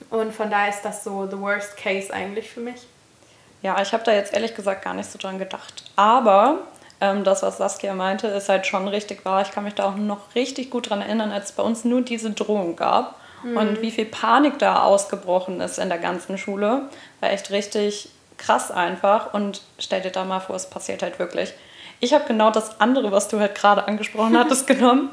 Und 0.09 0.33
von 0.33 0.49
daher 0.49 0.69
ist 0.69 0.83
das 0.83 1.03
so 1.03 1.27
the 1.29 1.39
worst 1.39 1.75
case 1.77 2.13
eigentlich 2.13 2.49
für 2.49 2.59
mich. 2.59 2.85
Ja, 3.61 3.81
ich 3.81 3.91
habe 3.91 4.03
da 4.03 4.13
jetzt 4.13 4.33
ehrlich 4.33 4.55
gesagt 4.55 4.83
gar 4.83 4.93
nicht 4.93 5.11
so 5.11 5.17
dran 5.17 5.39
gedacht. 5.39 5.83
Aber 5.95 6.59
ähm, 6.99 7.23
das, 7.23 7.43
was 7.43 7.57
Saskia 7.57 7.93
meinte, 7.93 8.27
ist 8.27 8.49
halt 8.49 8.65
schon 8.65 8.87
richtig 8.87 9.23
wahr. 9.25 9.41
Ich 9.41 9.51
kann 9.51 9.63
mich 9.63 9.75
da 9.75 9.85
auch 9.85 9.95
noch 9.95 10.35
richtig 10.35 10.69
gut 10.69 10.89
dran 10.89 11.01
erinnern, 11.01 11.31
als 11.31 11.45
es 11.45 11.51
bei 11.51 11.63
uns 11.63 11.85
nur 11.85 12.01
diese 12.01 12.31
Drohung 12.31 12.75
gab 12.75 13.15
mhm. 13.43 13.57
und 13.57 13.81
wie 13.81 13.91
viel 13.91 14.05
Panik 14.05 14.59
da 14.59 14.83
ausgebrochen 14.83 15.61
ist 15.61 15.77
in 15.77 15.89
der 15.89 15.99
ganzen 15.99 16.37
Schule. 16.37 16.89
War 17.19 17.31
echt 17.31 17.51
richtig 17.51 18.09
krass 18.37 18.71
einfach. 18.71 19.33
Und 19.33 19.61
stell 19.79 20.01
dir 20.01 20.11
da 20.11 20.23
mal 20.23 20.39
vor, 20.39 20.55
es 20.55 20.69
passiert 20.69 21.03
halt 21.03 21.19
wirklich. 21.19 21.53
Ich 21.99 22.13
habe 22.13 22.25
genau 22.27 22.51
das 22.51 22.79
andere, 22.79 23.11
was 23.11 23.27
du 23.27 23.39
halt 23.39 23.55
gerade 23.55 23.87
angesprochen 23.87 24.37
hattest, 24.39 24.67
genommen. 24.67 25.09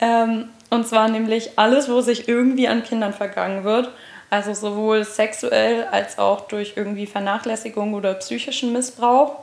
Ähm, 0.00 0.48
und 0.70 0.86
zwar 0.86 1.08
nämlich 1.08 1.58
alles, 1.58 1.88
wo 1.88 2.00
sich 2.00 2.28
irgendwie 2.28 2.68
an 2.68 2.84
Kindern 2.84 3.12
vergangen 3.12 3.64
wird. 3.64 3.90
Also 4.30 4.54
sowohl 4.54 5.04
sexuell 5.04 5.88
als 5.90 6.18
auch 6.18 6.42
durch 6.42 6.74
irgendwie 6.76 7.06
Vernachlässigung 7.06 7.94
oder 7.94 8.14
psychischen 8.14 8.72
Missbrauch. 8.72 9.40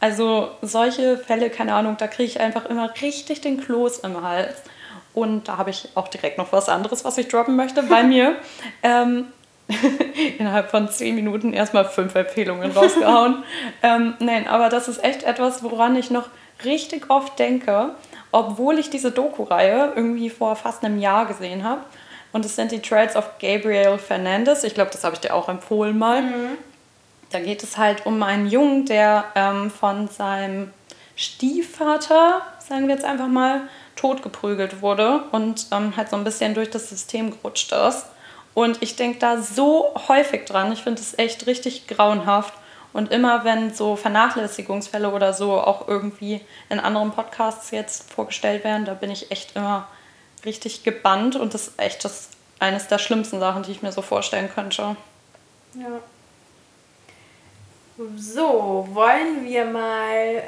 Also 0.00 0.50
solche 0.62 1.18
Fälle, 1.18 1.50
keine 1.50 1.74
Ahnung, 1.74 1.96
da 1.98 2.06
kriege 2.06 2.28
ich 2.28 2.40
einfach 2.40 2.66
immer 2.66 2.92
richtig 3.02 3.40
den 3.40 3.60
Kloß 3.60 4.00
im 4.00 4.22
Hals. 4.22 4.56
Und 5.14 5.48
da 5.48 5.56
habe 5.56 5.70
ich 5.70 5.88
auch 5.96 6.08
direkt 6.08 6.38
noch 6.38 6.52
was 6.52 6.68
anderes, 6.68 7.04
was 7.04 7.18
ich 7.18 7.28
droppen 7.28 7.56
möchte, 7.56 7.90
weil 7.90 8.04
mir 8.04 8.36
ähm, 8.82 9.26
innerhalb 10.38 10.70
von 10.70 10.88
zehn 10.88 11.14
Minuten 11.14 11.52
erstmal 11.52 11.84
fünf 11.84 12.14
Empfehlungen 12.14 12.70
rausgehauen. 12.70 13.42
ähm, 13.82 14.14
nein, 14.20 14.46
aber 14.46 14.68
das 14.68 14.88
ist 14.88 15.02
echt 15.02 15.24
etwas, 15.24 15.62
woran 15.62 15.96
ich 15.96 16.10
noch 16.10 16.28
richtig 16.64 17.10
oft 17.10 17.38
denke, 17.38 17.90
obwohl 18.30 18.78
ich 18.78 18.90
diese 18.90 19.10
Doku-Reihe 19.10 19.92
irgendwie 19.96 20.30
vor 20.30 20.54
fast 20.56 20.84
einem 20.84 20.98
Jahr 20.98 21.26
gesehen 21.26 21.64
habe. 21.64 21.82
Und 22.32 22.44
es 22.44 22.56
sind 22.56 22.72
die 22.72 22.80
Trails 22.80 23.16
of 23.16 23.38
Gabriel 23.40 23.98
Fernandez. 23.98 24.62
Ich 24.62 24.74
glaube, 24.74 24.90
das 24.90 25.02
habe 25.02 25.14
ich 25.14 25.20
dir 25.20 25.34
auch 25.34 25.48
empfohlen 25.48 25.98
mal. 25.98 26.22
Mhm. 26.22 26.58
Da 27.30 27.40
geht 27.40 27.62
es 27.62 27.76
halt 27.76 28.06
um 28.06 28.22
einen 28.22 28.48
Jungen, 28.48 28.86
der 28.86 29.24
ähm, 29.34 29.70
von 29.70 30.08
seinem 30.08 30.72
Stiefvater, 31.16 32.42
sagen 32.58 32.86
wir 32.86 32.94
jetzt 32.94 33.04
einfach 33.04 33.28
mal, 33.28 33.62
totgeprügelt 33.96 34.80
wurde 34.82 35.24
und 35.32 35.66
ähm, 35.72 35.96
halt 35.96 36.08
so 36.08 36.16
ein 36.16 36.24
bisschen 36.24 36.54
durch 36.54 36.70
das 36.70 36.88
System 36.88 37.32
gerutscht 37.32 37.72
ist. 37.72 38.06
Und 38.54 38.82
ich 38.82 38.96
denke 38.96 39.18
da 39.18 39.40
so 39.40 39.94
häufig 40.08 40.44
dran. 40.44 40.72
Ich 40.72 40.82
finde 40.82 41.00
es 41.00 41.18
echt 41.18 41.46
richtig 41.46 41.86
grauenhaft. 41.86 42.54
Und 42.92 43.12
immer 43.12 43.44
wenn 43.44 43.72
so 43.74 43.96
Vernachlässigungsfälle 43.96 45.10
oder 45.10 45.32
so 45.32 45.52
auch 45.52 45.86
irgendwie 45.86 46.40
in 46.70 46.80
anderen 46.80 47.12
Podcasts 47.12 47.70
jetzt 47.70 48.10
vorgestellt 48.10 48.64
werden, 48.64 48.86
da 48.86 48.94
bin 48.94 49.10
ich 49.10 49.30
echt 49.30 49.54
immer 49.54 49.86
richtig 50.44 50.84
gebannt 50.84 51.36
und 51.36 51.54
das 51.54 51.68
ist 51.68 51.78
echt 51.78 52.04
das 52.04 52.30
eines 52.58 52.88
der 52.88 52.98
schlimmsten 52.98 53.40
Sachen, 53.40 53.62
die 53.62 53.72
ich 53.72 53.82
mir 53.82 53.92
so 53.92 54.02
vorstellen 54.02 54.50
könnte. 54.52 54.96
Ja. 55.74 56.00
So, 58.16 58.86
wollen 58.92 59.44
wir 59.44 59.64
mal 59.64 60.44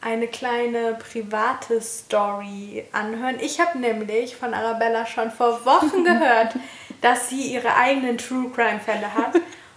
eine 0.00 0.26
kleine 0.26 0.94
private 0.94 1.82
Story 1.82 2.84
anhören. 2.92 3.36
Ich 3.40 3.60
habe 3.60 3.78
nämlich 3.78 4.36
von 4.36 4.54
Arabella 4.54 5.04
schon 5.04 5.30
vor 5.30 5.66
Wochen 5.66 6.02
gehört, 6.04 6.54
dass 7.02 7.28
sie 7.28 7.52
ihre 7.52 7.74
eigenen 7.74 8.16
True 8.16 8.50
Crime 8.54 8.80
Fälle 8.80 9.14
hat 9.14 9.34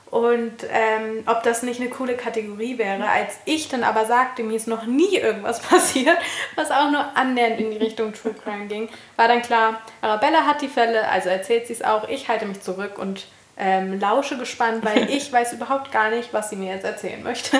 und 0.10 0.54
ähm, 0.72 1.24
ob 1.26 1.44
das 1.44 1.64
nicht 1.64 1.82
eine 1.82 1.90
coole 1.90 2.16
Kategorie 2.16 2.78
wäre. 2.78 3.10
Als 3.10 3.34
ich 3.44 3.68
dann 3.68 3.84
aber 3.84 4.06
sagte, 4.06 4.44
mir 4.44 4.56
ist 4.56 4.70
noch 4.70 4.86
nie 4.86 5.18
irgendwas 5.18 5.60
passiert, 5.70 6.18
was 6.56 6.72
auch 6.72 6.92
nur 6.92 7.18
annähernd 7.18 7.60
in 7.60 7.72
die 7.72 7.78
Richtung 7.78 8.14
True 8.14 8.36
Crime 8.42 8.68
ging, 8.68 8.88
war 9.18 9.28
dann 9.28 9.42
klar, 9.42 9.82
Arabella 10.00 10.46
hat 10.46 10.62
die 10.62 10.70
Fälle, 10.70 11.06
also 11.10 11.28
erzählt 11.28 11.68
sie 11.68 11.74
es 11.74 11.84
auch. 11.84 12.08
Ich 12.08 12.30
halte 12.30 12.46
mich 12.46 12.62
zurück 12.62 12.98
und 12.98 13.26
ähm, 13.58 14.00
lausche 14.00 14.38
gespannt, 14.38 14.84
weil 14.86 15.10
ich 15.10 15.32
weiß 15.32 15.54
überhaupt 15.54 15.92
gar 15.92 16.10
nicht, 16.10 16.34
was 16.34 16.50
sie 16.50 16.56
mir 16.56 16.74
jetzt 16.74 16.86
erzählen 16.86 17.22
möchte. 17.24 17.60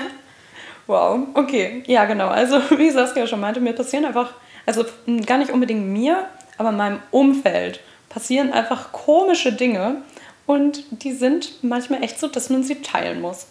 Wow, 0.88 1.28
okay. 1.34 1.84
Ja, 1.88 2.06
genau. 2.06 2.28
Also, 2.28 2.58
wie 2.78 2.90
Saskia 2.90 3.28
schon 3.28 3.40
meinte, 3.40 3.60
mir 3.60 3.74
passieren 3.74 4.06
einfach, 4.06 4.34
also 4.66 4.86
gar 5.26 5.38
nicht 5.38 5.52
unbedingt 5.52 5.86
mir, 5.86 6.28
aber 6.58 6.72
meinem 6.72 7.00
Umfeld 7.12 7.82
passieren 8.10 8.54
einfach 8.54 8.92
komische 8.92 9.52
Dinge 9.52 10.02
und 10.46 10.84
die 10.92 11.12
sind 11.12 11.64
manchmal 11.64 12.04
echt 12.04 12.20
so, 12.20 12.28
dass 12.28 12.50
man 12.50 12.64
sie 12.64 12.82
teilen 12.82 13.22
muss. 13.22 13.48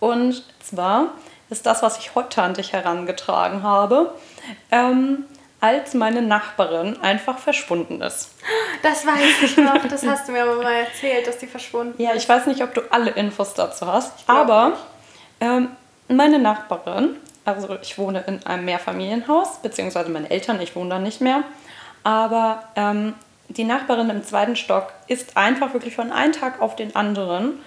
Und 0.00 0.42
zwar 0.60 1.14
ist 1.50 1.66
das, 1.66 1.82
was 1.82 1.98
ich 1.98 2.14
heute 2.14 2.42
an 2.42 2.54
dich 2.54 2.72
herangetragen 2.72 3.62
habe, 3.62 4.14
ähm, 4.70 5.24
als 5.64 5.94
meine 5.94 6.20
Nachbarin 6.20 7.00
einfach 7.00 7.38
verschwunden 7.38 8.02
ist. 8.02 8.28
Das 8.82 9.06
weiß 9.06 9.42
ich 9.44 9.56
noch, 9.56 9.82
das 9.88 10.06
hast 10.06 10.28
du 10.28 10.32
mir 10.32 10.42
aber 10.42 10.62
mal 10.62 10.74
erzählt, 10.74 11.26
dass 11.26 11.38
die 11.38 11.46
verschwunden 11.46 11.94
ist. 11.94 12.06
Ja, 12.06 12.14
ich 12.14 12.28
weiß 12.28 12.46
nicht, 12.48 12.62
ob 12.62 12.74
du 12.74 12.82
alle 12.90 13.12
Infos 13.12 13.54
dazu 13.54 13.86
hast, 13.86 14.12
aber 14.26 14.74
ähm, 15.40 15.70
meine 16.06 16.38
Nachbarin, 16.38 17.16
also 17.46 17.78
ich 17.80 17.96
wohne 17.96 18.24
in 18.26 18.44
einem 18.44 18.66
Mehrfamilienhaus, 18.66 19.62
beziehungsweise 19.62 20.10
meine 20.10 20.30
Eltern, 20.30 20.60
ich 20.60 20.76
wohne 20.76 20.90
da 20.90 20.98
nicht 20.98 21.22
mehr, 21.22 21.44
aber 22.02 22.64
ähm, 22.76 23.14
die 23.48 23.64
Nachbarin 23.64 24.10
im 24.10 24.22
zweiten 24.22 24.56
Stock 24.56 24.92
ist 25.06 25.34
einfach 25.34 25.72
wirklich 25.72 25.96
von 25.96 26.12
einem 26.12 26.34
Tag 26.34 26.60
auf 26.60 26.76
den 26.76 26.94
anderen 26.94 27.60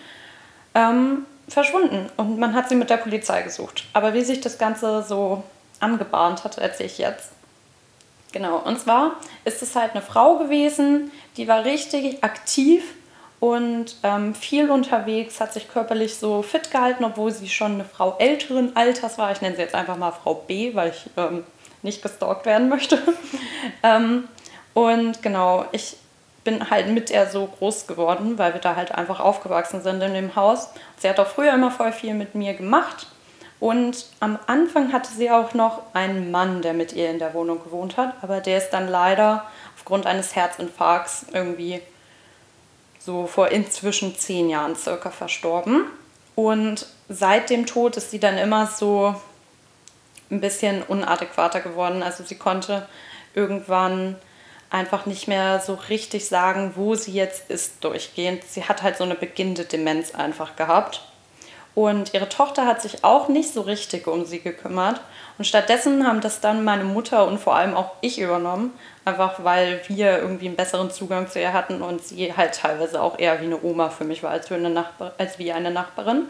ähm, 0.75 1.25
verschwunden 1.47 2.11
und 2.17 2.37
man 2.37 2.53
hat 2.53 2.69
sie 2.69 2.75
mit 2.75 2.91
der 2.91 2.97
Polizei 2.97 3.41
gesucht. 3.41 3.85
Aber 3.93 4.13
wie 4.13 4.23
sich 4.23 4.39
das 4.39 4.59
Ganze 4.59 5.01
so 5.01 5.43
angebahnt 5.79 6.43
hat, 6.43 6.59
erzähle 6.59 6.89
ich 6.89 6.99
jetzt. 6.99 7.31
Genau, 8.31 8.57
und 8.57 8.79
zwar 8.79 9.15
ist 9.45 9.61
es 9.61 9.75
halt 9.75 9.91
eine 9.91 10.01
Frau 10.01 10.37
gewesen, 10.37 11.11
die 11.37 11.47
war 11.47 11.63
richtig 11.65 12.23
aktiv 12.23 12.83
und 13.39 13.95
ähm, 14.03 14.33
viel 14.33 14.69
unterwegs, 14.69 15.39
hat 15.39 15.53
sich 15.53 15.69
körperlich 15.69 16.15
so 16.15 16.41
fit 16.41 16.71
gehalten, 16.71 17.03
obwohl 17.03 17.31
sie 17.31 17.49
schon 17.49 17.73
eine 17.73 17.85
Frau 17.85 18.15
älteren 18.17 18.75
Alters 18.75 19.17
war. 19.17 19.31
Ich 19.31 19.41
nenne 19.41 19.55
sie 19.55 19.61
jetzt 19.61 19.75
einfach 19.75 19.97
mal 19.97 20.11
Frau 20.11 20.33
B, 20.33 20.73
weil 20.75 20.89
ich 20.89 21.09
ähm, 21.15 21.43
nicht 21.83 22.01
gestalkt 22.01 22.45
werden 22.45 22.69
möchte. 22.69 22.97
ähm, 23.83 24.27
und 24.73 25.21
genau, 25.21 25.65
ich 25.71 25.97
bin 26.43 26.69
halt 26.69 26.87
mit 26.89 27.11
ihr 27.11 27.27
so 27.27 27.45
groß 27.45 27.87
geworden, 27.87 28.37
weil 28.37 28.53
wir 28.53 28.61
da 28.61 28.75
halt 28.75 28.93
einfach 28.93 29.19
aufgewachsen 29.19 29.81
sind 29.81 30.01
in 30.01 30.13
dem 30.13 30.35
Haus. 30.35 30.69
Sie 30.97 31.09
hat 31.09 31.19
auch 31.19 31.27
früher 31.27 31.53
immer 31.53 31.71
voll 31.71 31.91
viel 31.91 32.13
mit 32.13 32.35
mir 32.35 32.53
gemacht. 32.53 33.07
Und 33.59 34.05
am 34.19 34.37
Anfang 34.45 34.93
hatte 34.93 35.11
sie 35.11 35.31
auch 35.31 35.53
noch 35.53 35.81
einen 35.93 36.29
Mann, 36.29 36.61
der 36.61 36.73
mit 36.73 36.93
ihr 36.93 37.09
in 37.09 37.19
der 37.19 37.33
Wohnung 37.33 37.63
gewohnt 37.63 37.97
hat, 37.97 38.13
aber 38.21 38.39
der 38.39 38.59
ist 38.59 38.69
dann 38.69 38.87
leider 38.87 39.45
aufgrund 39.75 40.05
eines 40.05 40.35
Herzinfarkts 40.35 41.27
irgendwie 41.33 41.81
so 42.99 43.25
vor 43.25 43.49
inzwischen 43.49 44.15
zehn 44.15 44.49
Jahren 44.49 44.75
circa 44.75 45.09
verstorben. 45.09 45.85
Und 46.35 46.85
seit 47.09 47.49
dem 47.49 47.65
Tod 47.65 47.97
ist 47.97 48.11
sie 48.11 48.19
dann 48.19 48.37
immer 48.37 48.67
so 48.67 49.15
ein 50.29 50.41
bisschen 50.41 50.83
unadäquater 50.83 51.61
geworden. 51.61 52.03
Also 52.03 52.23
sie 52.23 52.35
konnte 52.35 52.87
irgendwann 53.33 54.17
einfach 54.69 55.05
nicht 55.05 55.27
mehr 55.27 55.59
so 55.59 55.75
richtig 55.75 56.27
sagen, 56.27 56.73
wo 56.75 56.95
sie 56.95 57.13
jetzt 57.13 57.49
ist 57.49 57.83
durchgehend. 57.83 58.43
Sie 58.43 58.65
hat 58.65 58.83
halt 58.83 58.97
so 58.97 59.03
eine 59.03 59.15
beginnende 59.15 59.65
Demenz 59.65 60.13
einfach 60.13 60.55
gehabt. 60.55 61.06
Und 61.77 62.15
ihre 62.15 62.27
Tochter 62.27 62.65
hat 62.65 62.81
sich 62.81 63.03
auch 63.03 63.27
nicht 63.27 63.53
so 63.53 63.61
richtig 63.61 64.07
um 64.07 64.25
sie 64.25 64.39
gekümmert. 64.39 64.99
Und 65.37 65.45
stattdessen 65.45 66.07
haben 66.07 66.21
das 66.21 66.39
dann 66.39 66.63
meine 66.63 66.85
Mutter 66.85 67.27
und 67.27 67.37
vor 67.37 67.55
allem 67.55 67.77
auch 67.77 67.91
ich 68.01 68.19
übernommen. 68.19 68.73
Einfach 69.05 69.43
weil 69.43 69.79
wir 69.87 70.17
irgendwie 70.17 70.47
einen 70.47 70.55
besseren 70.55 70.89
Zugang 70.89 71.29
zu 71.29 71.39
ihr 71.39 71.53
hatten 71.53 71.83
und 71.83 72.03
sie 72.03 72.35
halt 72.35 72.55
teilweise 72.55 72.99
auch 72.99 73.19
eher 73.19 73.41
wie 73.41 73.45
eine 73.45 73.61
Oma 73.61 73.91
für 73.91 74.05
mich 74.05 74.23
war 74.23 74.31
als, 74.31 74.51
eine 74.51 74.71
Nachbar 74.71 75.13
als 75.19 75.37
wie 75.37 75.51
eine 75.51 75.69
Nachbarin. 75.69 76.23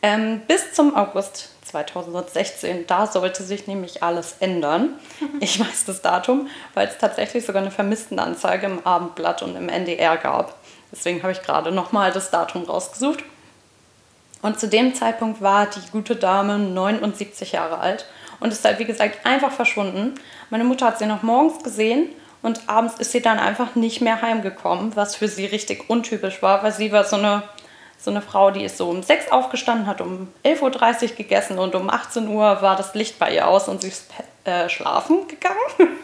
Ähm, 0.00 0.40
bis 0.48 0.72
zum 0.72 0.96
August 0.96 1.50
2016. 1.66 2.86
Da 2.86 3.06
sollte 3.06 3.42
sich 3.42 3.66
nämlich 3.66 4.02
alles 4.02 4.36
ändern. 4.40 4.98
Ich 5.40 5.60
weiß 5.60 5.84
das 5.84 6.00
Datum, 6.00 6.48
weil 6.72 6.88
es 6.88 6.96
tatsächlich 6.96 7.44
sogar 7.44 7.60
eine 7.60 7.70
Vermisstenanzeige 7.70 8.64
im 8.64 8.86
Abendblatt 8.86 9.42
und 9.42 9.54
im 9.54 9.68
NDR 9.68 10.16
gab. 10.16 10.54
Deswegen 10.90 11.22
habe 11.22 11.32
ich 11.32 11.42
gerade 11.42 11.72
nochmal 11.72 12.10
das 12.10 12.30
Datum 12.30 12.64
rausgesucht. 12.64 13.22
Und 14.42 14.58
zu 14.58 14.68
dem 14.68 14.94
Zeitpunkt 14.94 15.40
war 15.40 15.66
die 15.66 15.90
gute 15.92 16.16
Dame 16.16 16.58
79 16.58 17.52
Jahre 17.52 17.78
alt 17.78 18.06
und 18.40 18.52
ist 18.52 18.64
halt, 18.64 18.80
wie 18.80 18.84
gesagt, 18.84 19.24
einfach 19.24 19.52
verschwunden. 19.52 20.16
Meine 20.50 20.64
Mutter 20.64 20.86
hat 20.86 20.98
sie 20.98 21.06
noch 21.06 21.22
morgens 21.22 21.62
gesehen 21.62 22.08
und 22.42 22.68
abends 22.68 22.94
ist 22.98 23.12
sie 23.12 23.22
dann 23.22 23.38
einfach 23.38 23.76
nicht 23.76 24.00
mehr 24.00 24.20
heimgekommen, 24.20 24.96
was 24.96 25.14
für 25.14 25.28
sie 25.28 25.46
richtig 25.46 25.88
untypisch 25.88 26.42
war, 26.42 26.62
weil 26.64 26.72
sie 26.72 26.90
war 26.90 27.04
so 27.04 27.16
eine, 27.16 27.44
so 27.96 28.10
eine 28.10 28.20
Frau, 28.20 28.50
die 28.50 28.64
ist 28.64 28.78
so 28.78 28.90
um 28.90 29.04
6 29.04 29.30
aufgestanden, 29.30 29.86
hat 29.86 30.00
um 30.00 30.28
11.30 30.44 31.10
Uhr 31.10 31.16
gegessen 31.16 31.58
und 31.60 31.76
um 31.76 31.88
18 31.88 32.26
Uhr 32.26 32.60
war 32.60 32.74
das 32.74 32.94
Licht 32.94 33.20
bei 33.20 33.32
ihr 33.32 33.46
aus 33.46 33.68
und 33.68 33.82
sie 33.82 33.88
ist 33.88 34.10
äh, 34.44 34.68
schlafen 34.68 35.28
gegangen. 35.28 35.96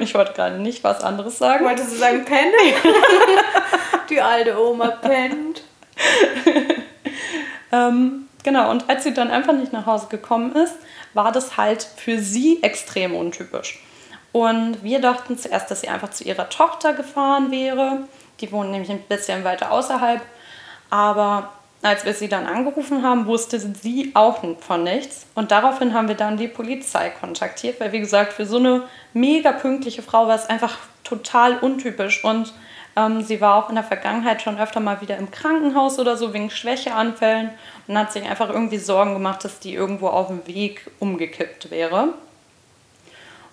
ich 0.00 0.14
wollte 0.14 0.32
gerade 0.32 0.58
nicht 0.58 0.82
was 0.82 1.02
anderes 1.02 1.36
sagen. 1.36 1.66
Wolltest 1.66 1.92
du 1.92 1.96
sagen, 1.96 2.24
pennen? 2.24 2.52
die 4.08 4.20
alte 4.20 4.58
Oma 4.58 4.88
pennt. 4.88 5.62
Ähm, 7.74 8.28
genau, 8.44 8.70
und 8.70 8.90
als 8.90 9.02
sie 9.02 9.14
dann 9.14 9.30
einfach 9.30 9.54
nicht 9.54 9.72
nach 9.72 9.86
Hause 9.86 10.08
gekommen 10.10 10.54
ist, 10.54 10.74
war 11.14 11.32
das 11.32 11.56
halt 11.56 11.82
für 11.96 12.18
sie 12.18 12.62
extrem 12.62 13.14
untypisch. 13.14 13.82
Und 14.32 14.82
wir 14.82 15.00
dachten 15.00 15.38
zuerst, 15.38 15.70
dass 15.70 15.82
sie 15.82 15.88
einfach 15.88 16.10
zu 16.10 16.24
ihrer 16.24 16.48
Tochter 16.48 16.94
gefahren 16.94 17.50
wäre. 17.50 18.00
Die 18.40 18.50
wohnt 18.50 18.70
nämlich 18.70 18.90
ein 18.90 19.02
bisschen 19.02 19.44
weiter 19.44 19.70
außerhalb. 19.70 20.22
Aber 20.90 21.50
als 21.82 22.04
wir 22.04 22.14
sie 22.14 22.28
dann 22.28 22.46
angerufen 22.46 23.02
haben, 23.02 23.26
wusste 23.26 23.58
sie 23.58 24.12
auch 24.14 24.42
von 24.60 24.84
nichts. 24.84 25.26
Und 25.34 25.50
daraufhin 25.50 25.92
haben 25.92 26.08
wir 26.08 26.14
dann 26.14 26.36
die 26.36 26.48
Polizei 26.48 27.10
kontaktiert, 27.10 27.80
weil 27.80 27.92
wie 27.92 28.00
gesagt, 28.00 28.32
für 28.32 28.46
so 28.46 28.56
eine 28.56 28.84
mega 29.12 29.52
pünktliche 29.52 30.02
Frau 30.02 30.28
war 30.28 30.36
es 30.36 30.46
einfach 30.46 30.78
total 31.04 31.58
untypisch. 31.58 32.24
Und 32.24 32.54
ähm, 32.96 33.22
sie 33.22 33.40
war 33.40 33.56
auch 33.56 33.68
in 33.68 33.74
der 33.74 33.84
Vergangenheit 33.84 34.42
schon 34.42 34.58
öfter 34.58 34.80
mal 34.80 35.00
wieder 35.00 35.16
im 35.16 35.30
Krankenhaus 35.30 35.98
oder 35.98 36.16
so 36.16 36.34
wegen 36.34 36.50
Schwächeanfällen 36.50 37.50
und 37.86 37.98
hat 37.98 38.12
sich 38.12 38.24
einfach 38.24 38.50
irgendwie 38.50 38.78
Sorgen 38.78 39.14
gemacht, 39.14 39.44
dass 39.44 39.60
die 39.60 39.74
irgendwo 39.74 40.08
auf 40.08 40.28
dem 40.28 40.46
Weg 40.46 40.90
umgekippt 41.00 41.70
wäre. 41.70 42.14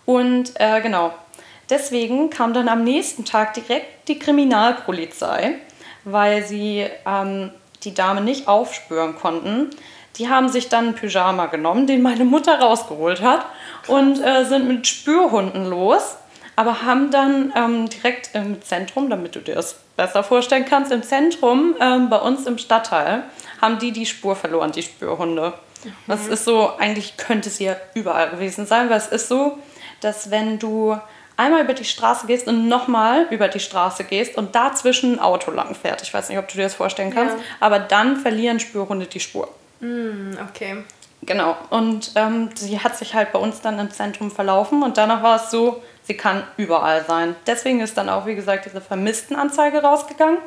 Und 0.06 0.54
äh, 0.56 0.82
genau, 0.82 1.14
deswegen 1.70 2.30
kam 2.30 2.54
dann 2.54 2.68
am 2.68 2.84
nächsten 2.84 3.26
Tag 3.26 3.54
direkt 3.54 4.08
die 4.10 4.20
Kriminalpolizei, 4.20 5.56
weil 6.04 6.46
sie 6.46 6.88
ähm, 7.06 7.52
die 7.84 7.94
Dame 7.94 8.22
nicht 8.22 8.48
aufspüren 8.48 9.16
konnten. 9.16 9.70
Die 10.18 10.28
haben 10.28 10.50
sich 10.50 10.68
dann 10.68 10.88
einen 10.88 10.96
Pyjama 10.96 11.46
genommen, 11.46 11.88
den 11.88 12.02
meine 12.02 12.26
Mutter 12.26 12.60
rausgeholt 12.60 13.22
hat, 13.22 13.46
und 13.88 14.22
äh, 14.22 14.44
sind 14.44 14.68
mit 14.68 14.86
Spürhunden 14.86 15.70
los, 15.70 16.18
aber 16.60 16.82
haben 16.82 17.10
dann 17.10 17.54
ähm, 17.56 17.88
direkt 17.88 18.32
im 18.34 18.62
Zentrum, 18.62 19.10
damit 19.10 19.34
du 19.34 19.40
dir 19.40 19.56
das 19.56 19.78
besser 19.96 20.26
vorstellen 20.26 20.66
kannst, 20.66 20.92
im 20.92 21.04
Zentrum 21.04 21.74
ähm, 21.80 22.10
bei 22.10 22.18
uns 22.18 22.46
im 22.48 22.58
Stadtteil, 22.58 23.24
haben 23.62 23.80
die 23.80 23.94
die 23.94 24.06
Spur 24.06 24.36
verloren, 24.36 24.74
die 24.74 24.84
Spürhunde. 24.84 25.54
Mhm. 25.86 25.94
Das 26.08 26.28
ist 26.28 26.44
so, 26.44 26.76
eigentlich 26.78 27.16
könnte 27.16 27.48
es 27.48 27.60
ja 27.60 27.78
überall 27.94 28.32
gewesen 28.32 28.66
sein, 28.66 28.90
weil 28.90 28.98
es 28.98 29.08
ist 29.08 29.30
so, 29.30 29.58
dass 30.02 30.32
wenn 30.32 30.60
du 30.60 30.98
einmal 31.38 31.64
über 31.64 31.74
die 31.74 31.86
Straße 31.86 32.28
gehst 32.28 32.50
und 32.50 32.68
nochmal 32.68 33.28
über 33.30 33.48
die 33.48 33.62
Straße 33.62 34.04
gehst 34.04 34.38
und 34.38 34.54
dazwischen 34.54 35.14
ein 35.14 35.20
Auto 35.20 35.52
lang 35.52 35.76
fährt. 35.76 36.02
Ich 36.02 36.14
weiß 36.14 36.28
nicht, 36.28 36.40
ob 36.40 36.50
du 36.50 36.58
dir 36.58 36.64
das 36.64 36.74
vorstellen 36.74 37.14
kannst, 37.14 37.38
ja. 37.38 37.44
aber 37.62 37.80
dann 37.80 38.18
verlieren 38.18 38.60
Spürhunde 38.60 39.06
die 39.06 39.22
Spur. 39.22 39.48
Mm, 39.80 40.34
okay. 40.50 40.84
Genau. 41.22 41.58
Und 41.70 42.12
ähm, 42.16 42.50
sie 42.56 42.80
hat 42.80 42.98
sich 42.98 43.14
halt 43.14 43.32
bei 43.32 43.40
uns 43.40 43.62
dann 43.62 43.78
im 43.80 43.92
Zentrum 43.92 44.32
verlaufen 44.32 44.84
und 44.84 44.98
danach 44.98 45.22
war 45.22 45.36
es 45.36 45.52
so, 45.52 45.82
sie 46.04 46.16
kann 46.16 46.44
überall 46.58 47.06
sein. 47.06 47.36
Deswegen 47.46 47.82
ist 47.82 47.98
dann 47.98 48.10
auch, 48.10 48.26
wie 48.26 48.36
gesagt, 48.36 48.66
diese 48.66 48.82
Vermisstenanzeige 48.82 49.82
rausgegangen. 49.82 50.38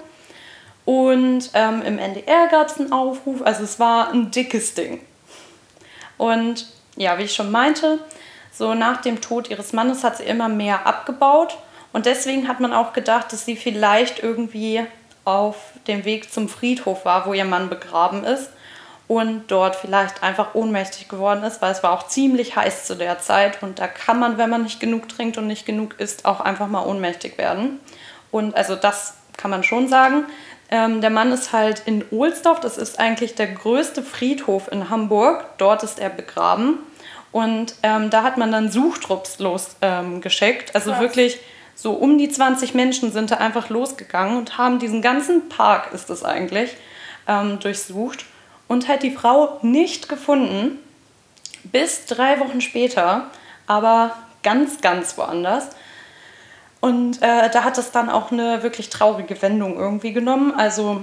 Und 0.85 1.51
ähm, 1.55 1.83
im 1.83 1.99
NDR 1.99 2.49
gab 2.49 2.69
es 2.69 2.81
einen 2.81 2.91
Aufruf, 2.91 3.43
also 3.43 3.63
es 3.63 3.79
war 3.79 4.11
ein 4.11 4.31
dickes 4.33 4.75
Ding. 4.75 5.01
Und 6.19 6.67
ja, 6.97 7.19
wie 7.19 7.25
ich 7.25 7.35
schon 7.35 7.53
meinte, 7.53 8.01
so 8.51 8.75
nach 8.75 9.01
dem 9.01 9.21
Tod 9.21 9.49
ihres 9.51 9.73
Mannes 9.73 10.03
hat 10.03 10.17
sie 10.17 10.25
immer 10.25 10.49
mehr 10.49 10.87
abgebaut. 10.87 11.57
Und 11.93 12.07
deswegen 12.07 12.49
hat 12.49 12.59
man 12.59 12.73
auch 12.73 12.93
gedacht, 12.95 13.33
dass 13.33 13.45
sie 13.45 13.57
vielleicht 13.57 14.23
irgendwie 14.23 14.85
auf 15.25 15.57
dem 15.87 16.05
Weg 16.05 16.33
zum 16.33 16.49
Friedhof 16.49 17.05
war, 17.05 17.27
wo 17.27 17.35
ihr 17.35 17.45
Mann 17.45 17.69
begraben 17.69 18.25
ist 18.25 18.51
und 19.13 19.45
dort 19.49 19.77
vielleicht 19.77 20.23
einfach 20.23 20.55
ohnmächtig 20.55 21.07
geworden 21.07 21.45
ist, 21.45 21.61
weil 21.61 21.71
es 21.71 21.83
war 21.83 21.93
auch 21.93 22.09
ziemlich 22.09 22.57
heiß 22.57 22.87
zu 22.87 22.97
der 22.97 23.19
Zeit 23.19 23.63
und 23.63 23.79
da 23.79 23.87
kann 23.87 24.19
man, 24.19 24.39
wenn 24.39 24.49
man 24.49 24.63
nicht 24.63 24.81
genug 24.81 25.07
trinkt 25.11 25.37
und 25.37 25.47
nicht 25.47 25.67
genug 25.67 26.01
isst, 26.01 26.25
auch 26.25 26.41
einfach 26.41 26.67
mal 26.67 26.83
ohnmächtig 26.87 27.37
werden. 27.37 27.79
Und 28.31 28.57
also 28.57 28.75
das 28.75 29.13
kann 29.37 29.51
man 29.51 29.65
schon 29.65 29.87
sagen. 29.87 30.25
Ähm, 30.71 31.03
der 31.03 31.11
Mann 31.11 31.31
ist 31.31 31.53
halt 31.53 31.83
in 31.85 32.07
Ohlsdorf, 32.11 32.61
das 32.61 32.79
ist 32.79 32.99
eigentlich 32.99 33.35
der 33.35 33.49
größte 33.49 34.03
Friedhof 34.03 34.73
in 34.73 34.89
Hamburg. 34.89 35.45
Dort 35.59 35.83
ist 35.83 35.99
er 35.99 36.09
begraben. 36.09 36.79
Und 37.33 37.75
ähm, 37.83 38.09
da 38.09 38.23
hat 38.23 38.39
man 38.39 38.51
dann 38.51 38.71
Suchtrupps 38.71 39.39
losgeschickt. 39.41 40.71
Ähm, 40.71 40.75
also 40.75 40.93
Krass. 40.93 41.01
wirklich 41.01 41.39
so 41.75 41.93
um 41.93 42.17
die 42.17 42.31
20 42.31 42.73
Menschen 42.73 43.13
sind 43.13 43.31
da 43.31 43.37
einfach 43.37 43.69
losgegangen 43.69 44.39
und 44.39 44.57
haben 44.57 44.79
diesen 44.79 45.03
ganzen 45.03 45.51
Park, 45.51 45.93
ist 45.93 46.09
es 46.09 46.25
eigentlich, 46.25 46.71
ähm, 47.29 47.59
durchsucht 47.59 48.25
und 48.73 48.89
hat 48.89 49.03
die 49.03 49.11
Frau 49.11 49.59
nicht 49.63 50.09
gefunden. 50.09 50.79
Bis 51.65 52.07
drei 52.07 52.41
Wochen 52.41 52.61
später, 52.61 53.29
aber 53.67 54.17
ganz, 54.43 54.81
ganz 54.81 55.17
woanders. 55.17 55.69
Und 56.81 57.23
äh, 57.23 57.49
da 57.51 57.63
hat 57.63 57.79
es 57.79 57.93
dann 57.93 58.11
auch 58.11 58.33
eine 58.33 58.65
wirklich 58.65 58.91
traurige 58.91 59.41
Wendung 59.41 59.77
irgendwie 59.77 60.13
genommen. 60.13 60.53
Also, 60.57 61.03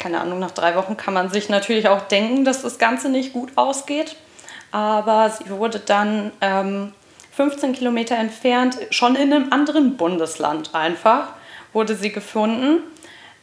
keine 0.00 0.20
Ahnung, 0.20 0.40
nach 0.40 0.50
drei 0.50 0.74
Wochen 0.74 0.96
kann 0.96 1.14
man 1.14 1.30
sich 1.30 1.48
natürlich 1.48 1.88
auch 1.88 2.02
denken, 2.02 2.44
dass 2.44 2.62
das 2.62 2.78
Ganze 2.78 3.08
nicht 3.08 3.32
gut 3.32 3.52
ausgeht 3.54 4.16
aber 4.74 5.30
sie 5.30 5.48
wurde 5.50 5.78
dann 5.78 6.32
ähm, 6.40 6.92
15 7.36 7.74
Kilometer 7.74 8.16
entfernt, 8.16 8.76
schon 8.90 9.14
in 9.14 9.32
einem 9.32 9.52
anderen 9.52 9.96
Bundesland 9.96 10.74
einfach, 10.74 11.28
wurde 11.72 11.94
sie 11.94 12.10
gefunden. 12.10 12.82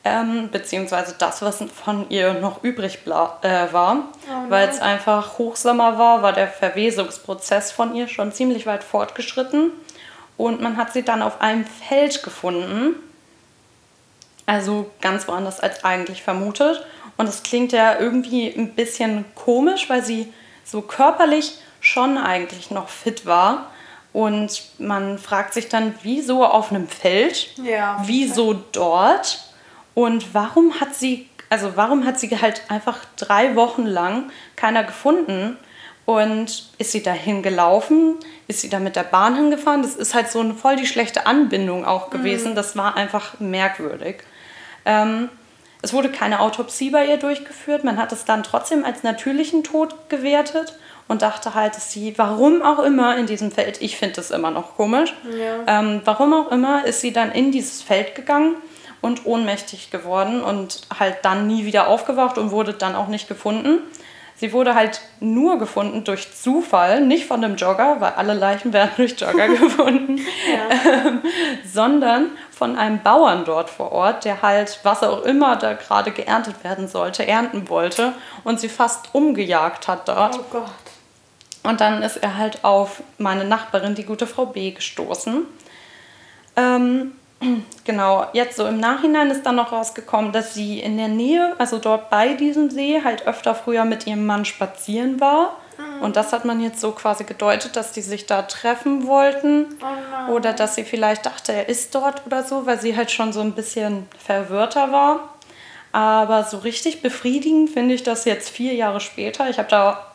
Ähm, 0.04 0.50
beziehungsweise 0.52 1.16
das, 1.20 1.44
was 1.44 1.64
von 1.84 2.10
ihr 2.10 2.34
noch 2.34 2.64
übrig 2.64 3.00
äh, 3.06 3.72
war, 3.72 4.08
oh 4.28 4.50
weil 4.50 4.68
es 4.68 4.82
einfach 4.82 5.38
Hochsommer 5.38 6.00
war, 6.00 6.24
war 6.24 6.34
der 6.34 6.48
Verwesungsprozess 6.48 7.72
von 7.72 7.94
ihr 7.94 8.08
schon 8.08 8.32
ziemlich 8.32 8.66
weit 8.66 8.84
fortgeschritten 8.84 9.72
und 10.38 10.60
man 10.60 10.76
hat 10.76 10.92
sie 10.92 11.04
dann 11.04 11.22
auf 11.22 11.40
einem 11.40 11.66
Feld 11.66 12.24
gefunden, 12.24 12.96
also 14.48 14.90
ganz 15.02 15.28
woanders 15.28 15.60
als 15.60 15.84
eigentlich 15.84 16.24
vermutet. 16.24 16.84
Und 17.16 17.30
es 17.30 17.44
klingt 17.44 17.72
ja 17.72 18.00
irgendwie 18.00 18.48
ein 18.48 18.74
bisschen 18.74 19.26
komisch, 19.36 19.88
weil 19.88 20.04
sie 20.04 20.34
so 20.66 20.82
körperlich 20.82 21.60
schon 21.80 22.18
eigentlich 22.18 22.72
noch 22.72 22.90
fit 22.90 23.28
war. 23.28 23.72
Und 24.14 24.64
man 24.80 25.20
fragt 25.20 25.54
sich 25.54 25.70
dann, 25.70 25.94
wieso 26.02 26.44
auf 26.44 26.72
einem 26.72 26.88
Feld? 26.88 27.56
Ja. 27.64 28.02
Wieso 28.06 28.54
dort? 28.54 29.51
Und 29.94 30.34
warum 30.34 30.80
hat 30.80 30.96
sie, 30.96 31.28
also 31.50 31.74
warum 31.76 32.06
hat 32.06 32.20
sie 32.20 32.30
halt 32.30 32.64
einfach 32.70 33.00
drei 33.18 33.56
Wochen 33.56 33.86
lang 33.86 34.32
keiner 34.56 34.84
gefunden? 34.84 35.58
Und 36.06 36.70
ist 36.78 36.92
sie 36.92 37.04
dahin 37.04 37.44
gelaufen? 37.44 38.16
Ist 38.48 38.62
sie 38.62 38.70
da 38.70 38.80
mit 38.80 38.96
der 38.96 39.04
Bahn 39.04 39.36
hingefahren? 39.36 39.82
Das 39.82 39.96
ist 39.96 40.14
halt 40.14 40.30
so 40.30 40.40
eine 40.40 40.56
voll 40.56 40.76
die 40.76 40.88
schlechte 40.88 41.26
Anbindung 41.26 41.86
auch 41.86 42.10
gewesen. 42.10 42.52
Mhm. 42.52 42.56
Das 42.56 42.76
war 42.76 42.98
einfach 42.98 43.40
merkwürdig. 43.40 44.24
Ähm, 44.86 45.30
es 45.84 45.94
wurde 45.94 46.12
keine 46.12 46.40
Autopsie 46.40 46.90
bei 46.90 47.06
ihr 47.06 47.18
durchgeführt. 47.18 47.84
Man 47.84 47.98
hat 47.98 48.12
es 48.12 48.26
dann 48.26 48.44
trotzdem 48.44 48.84
als 48.84 49.04
natürlichen 49.04 49.64
Tod 49.64 50.10
gewertet 50.10 50.78
und 51.08 51.22
dachte 51.22 51.56
halt, 51.56 51.76
dass 51.76 51.92
sie, 51.92 52.18
warum 52.18 52.62
auch 52.62 52.80
immer 52.80 53.18
in 53.18 53.26
diesem 53.26 53.52
Feld, 53.52 53.82
ich 53.82 53.98
finde 53.98 54.16
das 54.16 54.32
immer 54.32 54.52
noch 54.52 54.76
komisch, 54.76 55.14
ja. 55.38 55.80
ähm, 55.80 56.02
warum 56.06 56.34
auch 56.34 56.52
immer 56.52 56.86
ist 56.86 57.02
sie 57.02 57.12
dann 57.12 57.32
in 57.32 57.52
dieses 57.52 57.82
Feld 57.82 58.16
gegangen 58.16 58.56
und 59.02 59.26
ohnmächtig 59.26 59.90
geworden 59.90 60.44
und 60.44 60.82
halt 60.98 61.18
dann 61.24 61.48
nie 61.48 61.66
wieder 61.66 61.88
aufgewacht 61.88 62.38
und 62.38 62.52
wurde 62.52 62.74
dann 62.74 62.96
auch 62.96 63.08
nicht 63.08 63.28
gefunden. 63.28 63.80
Sie 64.36 64.54
wurde 64.54 64.74
halt 64.74 65.02
nur 65.20 65.60
gefunden 65.60 66.04
durch 66.04 66.34
Zufall, 66.34 67.02
nicht 67.02 67.28
von 67.28 67.44
einem 67.44 67.58
Jogger, 67.58 67.98
weil 68.00 68.14
alle 68.14 68.34
Leichen 68.34 68.74
werden 68.74 68.92
durch 68.98 69.20
Jogger 69.20 69.48
gefunden, 69.50 70.20
ähm, 70.96 71.22
sondern 71.64 72.32
von 72.50 72.76
einem 72.76 73.04
Bauern 73.04 73.46
dort 73.46 73.70
vor 73.70 73.92
Ort, 73.92 74.26
der 74.26 74.42
halt, 74.42 74.80
was 74.84 75.04
auch 75.04 75.24
immer 75.24 75.58
da 75.58 75.74
gerade 75.74 76.12
geerntet 76.12 76.64
werden 76.64 76.88
sollte, 76.88 77.28
ernten 77.28 77.70
wollte 77.70 78.14
und 78.44 78.60
sie 78.60 78.70
fast 78.70 79.14
umgejagt 79.14 79.88
hat 79.88 80.08
dort. 80.08 80.40
Oh 80.40 80.46
Gott. 80.52 80.72
Und 81.64 81.80
dann 81.80 82.02
ist 82.02 82.18
er 82.18 82.38
halt 82.38 82.64
auf 82.64 83.04
meine 83.20 83.46
Nachbarin, 83.46 83.94
die 83.94 84.06
gute 84.06 84.26
Frau 84.26 84.48
B, 84.48 84.72
gestoßen. 84.72 85.46
Ähm, 86.56 87.12
Genau, 87.86 88.28
jetzt 88.34 88.56
so 88.56 88.68
im 88.68 88.80
Nachhinein 88.80 89.32
ist 89.32 89.44
dann 89.44 89.56
noch 89.56 89.72
rausgekommen, 89.72 90.32
dass 90.32 90.54
sie 90.54 90.80
in 90.80 90.98
der 90.98 91.08
Nähe, 91.08 91.56
also 91.58 91.80
dort 91.80 92.10
bei 92.10 92.34
diesem 92.34 92.70
See, 92.70 93.02
halt 93.04 93.26
öfter 93.26 93.56
früher 93.56 93.84
mit 93.84 94.06
ihrem 94.06 94.26
Mann 94.26 94.46
spazieren 94.46 95.20
war. 95.20 95.58
Mhm. 95.78 96.04
Und 96.04 96.16
das 96.16 96.34
hat 96.34 96.46
man 96.46 96.62
jetzt 96.62 96.80
so 96.80 96.92
quasi 96.92 97.24
gedeutet, 97.24 97.76
dass 97.76 97.92
die 97.92 98.02
sich 98.02 98.28
da 98.28 98.44
treffen 98.44 99.08
wollten. 99.08 99.66
Oh 99.82 100.34
oder 100.34 100.54
dass 100.54 100.76
sie 100.76 100.84
vielleicht 100.84 101.26
dachte, 101.26 101.52
er 101.54 101.70
ist 101.70 101.96
dort 101.96 102.26
oder 102.28 102.44
so, 102.44 102.68
weil 102.68 102.80
sie 102.80 102.96
halt 102.96 103.10
schon 103.10 103.34
so 103.34 103.42
ein 103.42 103.54
bisschen 103.54 104.08
verwirrter 104.24 104.92
war. 104.92 105.34
Aber 105.92 106.44
so 106.44 106.60
richtig 106.60 107.02
befriedigend 107.02 107.72
finde 107.72 107.96
ich 107.96 108.04
das 108.04 108.26
jetzt 108.26 108.50
vier 108.50 108.76
Jahre 108.76 109.02
später. 109.02 109.50
Ich 109.50 109.58
habe 109.58 109.68
da 109.70 110.11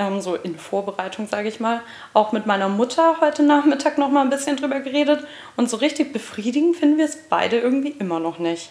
ähm, 0.00 0.20
so 0.20 0.34
in 0.34 0.58
Vorbereitung, 0.58 1.28
sage 1.28 1.48
ich 1.48 1.60
mal, 1.60 1.82
auch 2.14 2.32
mit 2.32 2.46
meiner 2.46 2.68
Mutter 2.68 3.20
heute 3.20 3.42
Nachmittag 3.42 3.98
noch 3.98 4.08
mal 4.08 4.22
ein 4.22 4.30
bisschen 4.30 4.56
drüber 4.56 4.80
geredet. 4.80 5.26
Und 5.56 5.68
so 5.68 5.76
richtig 5.76 6.12
befriedigend 6.12 6.76
finden 6.76 6.98
wir 6.98 7.04
es 7.04 7.16
beide 7.28 7.58
irgendwie 7.58 7.94
immer 7.98 8.18
noch 8.18 8.38
nicht. 8.38 8.70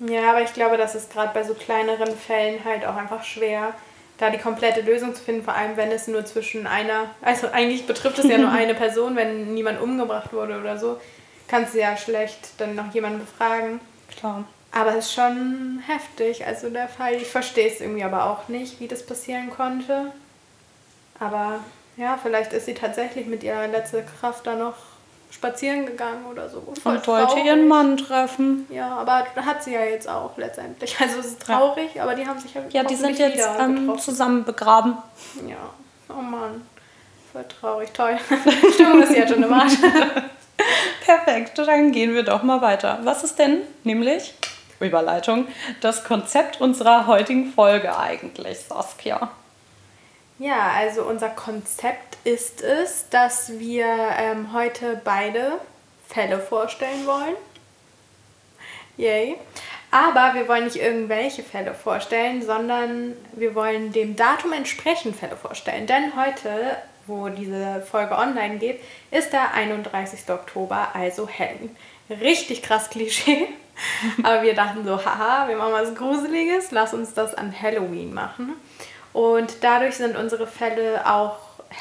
Ja, 0.00 0.30
aber 0.30 0.42
ich 0.42 0.52
glaube, 0.52 0.76
das 0.76 0.94
ist 0.94 1.10
gerade 1.10 1.32
bei 1.32 1.42
so 1.42 1.54
kleineren 1.54 2.14
Fällen 2.14 2.62
halt 2.64 2.84
auch 2.84 2.96
einfach 2.96 3.24
schwer, 3.24 3.72
da 4.18 4.28
die 4.28 4.38
komplette 4.38 4.82
Lösung 4.82 5.14
zu 5.14 5.22
finden, 5.22 5.42
vor 5.42 5.54
allem 5.54 5.76
wenn 5.76 5.90
es 5.90 6.06
nur 6.06 6.24
zwischen 6.26 6.66
einer, 6.66 7.10
also 7.22 7.48
eigentlich 7.50 7.86
betrifft 7.86 8.18
es 8.18 8.28
ja 8.28 8.36
nur 8.36 8.50
eine 8.52 8.74
Person, 8.74 9.16
wenn 9.16 9.54
niemand 9.54 9.80
umgebracht 9.80 10.34
wurde 10.34 10.60
oder 10.60 10.78
so, 10.78 11.00
kannst 11.48 11.74
du 11.74 11.80
ja 11.80 11.96
schlecht 11.96 12.38
dann 12.58 12.74
noch 12.74 12.92
jemanden 12.92 13.20
befragen. 13.20 13.80
Klar. 14.18 14.44
Aber 14.72 14.90
es 14.90 15.06
ist 15.06 15.14
schon 15.14 15.82
heftig, 15.86 16.44
also 16.44 16.68
der 16.68 16.88
Fall. 16.88 17.14
Ich 17.14 17.28
verstehe 17.28 17.68
es 17.68 17.80
irgendwie 17.80 18.04
aber 18.04 18.26
auch 18.26 18.48
nicht, 18.48 18.78
wie 18.80 18.88
das 18.88 19.06
passieren 19.06 19.48
konnte. 19.48 20.12
Aber 21.18 21.60
ja, 21.96 22.18
vielleicht 22.22 22.52
ist 22.52 22.66
sie 22.66 22.74
tatsächlich 22.74 23.26
mit 23.26 23.42
ihrer 23.42 23.66
letzten 23.68 24.04
Kraft 24.20 24.46
da 24.46 24.54
noch 24.54 24.74
spazieren 25.30 25.86
gegangen 25.86 26.26
oder 26.30 26.48
so. 26.48 26.62
Voll 26.82 26.96
und 26.96 27.06
wollte 27.06 27.26
traurig. 27.26 27.44
ihren 27.44 27.68
Mann 27.68 27.96
treffen. 27.96 28.66
Ja, 28.70 28.96
aber 28.96 29.26
hat 29.36 29.62
sie 29.62 29.74
ja 29.74 29.84
jetzt 29.84 30.08
auch 30.08 30.36
letztendlich. 30.36 30.96
Also 31.00 31.20
es 31.20 31.26
ist 31.26 31.42
traurig, 31.42 31.94
ja. 31.94 32.02
aber 32.02 32.14
die 32.14 32.26
haben 32.26 32.38
sich 32.38 32.54
ja 32.54 32.62
Ja, 32.70 32.84
die 32.84 32.94
sind 32.94 33.18
jetzt 33.18 33.46
ähm, 33.58 33.98
zusammen 33.98 34.44
begraben. 34.44 34.96
Ja, 35.46 35.56
oh 36.08 36.22
Mann. 36.22 36.62
Voll 37.32 37.44
traurig, 37.44 37.92
toll. 37.92 38.18
Stimmung 38.74 39.02
ist 39.02 39.14
jetzt 39.14 39.32
schon 39.32 39.42
im 39.42 39.52
Arsch. 39.52 39.74
Perfekt, 41.04 41.58
dann 41.58 41.92
gehen 41.92 42.14
wir 42.14 42.22
doch 42.22 42.42
mal 42.42 42.62
weiter. 42.62 42.98
Was 43.02 43.22
ist 43.22 43.38
denn 43.38 43.60
nämlich, 43.84 44.34
Überleitung, 44.80 45.46
das 45.80 46.04
Konzept 46.04 46.60
unserer 46.60 47.06
heutigen 47.06 47.52
Folge 47.52 47.96
eigentlich, 47.96 48.58
Saskia? 48.60 49.30
Ja, 50.38 50.72
also 50.76 51.02
unser 51.04 51.30
Konzept 51.30 52.18
ist 52.24 52.60
es, 52.60 53.08
dass 53.08 53.58
wir 53.58 53.86
ähm, 54.18 54.52
heute 54.52 55.00
beide 55.02 55.60
Fälle 56.08 56.38
vorstellen 56.38 57.06
wollen. 57.06 57.36
Yay. 58.98 59.36
Aber 59.90 60.34
wir 60.34 60.46
wollen 60.46 60.64
nicht 60.64 60.76
irgendwelche 60.76 61.42
Fälle 61.42 61.72
vorstellen, 61.72 62.42
sondern 62.42 63.14
wir 63.32 63.54
wollen 63.54 63.92
dem 63.92 64.14
Datum 64.14 64.52
entsprechend 64.52 65.16
Fälle 65.16 65.36
vorstellen. 65.36 65.86
Denn 65.86 66.16
heute, 66.16 66.76
wo 67.06 67.28
diese 67.28 67.80
Folge 67.90 68.18
online 68.18 68.58
geht, 68.58 68.80
ist 69.10 69.32
der 69.32 69.54
31. 69.54 70.28
Oktober, 70.28 70.88
also 70.92 71.28
Halloween. 71.28 71.74
Richtig 72.10 72.62
krass 72.62 72.90
Klischee. 72.90 73.48
Aber 74.22 74.42
wir 74.42 74.54
dachten 74.54 74.84
so, 74.84 75.02
haha, 75.02 75.48
wir 75.48 75.56
machen 75.56 75.72
was 75.72 75.94
Gruseliges, 75.94 76.72
lass 76.72 76.92
uns 76.92 77.14
das 77.14 77.34
an 77.34 77.54
Halloween 77.58 78.12
machen. 78.12 78.54
Und 79.16 79.64
dadurch 79.64 79.96
sind 79.96 80.14
unsere 80.14 80.46
Fälle 80.46 81.00
auch 81.10 81.38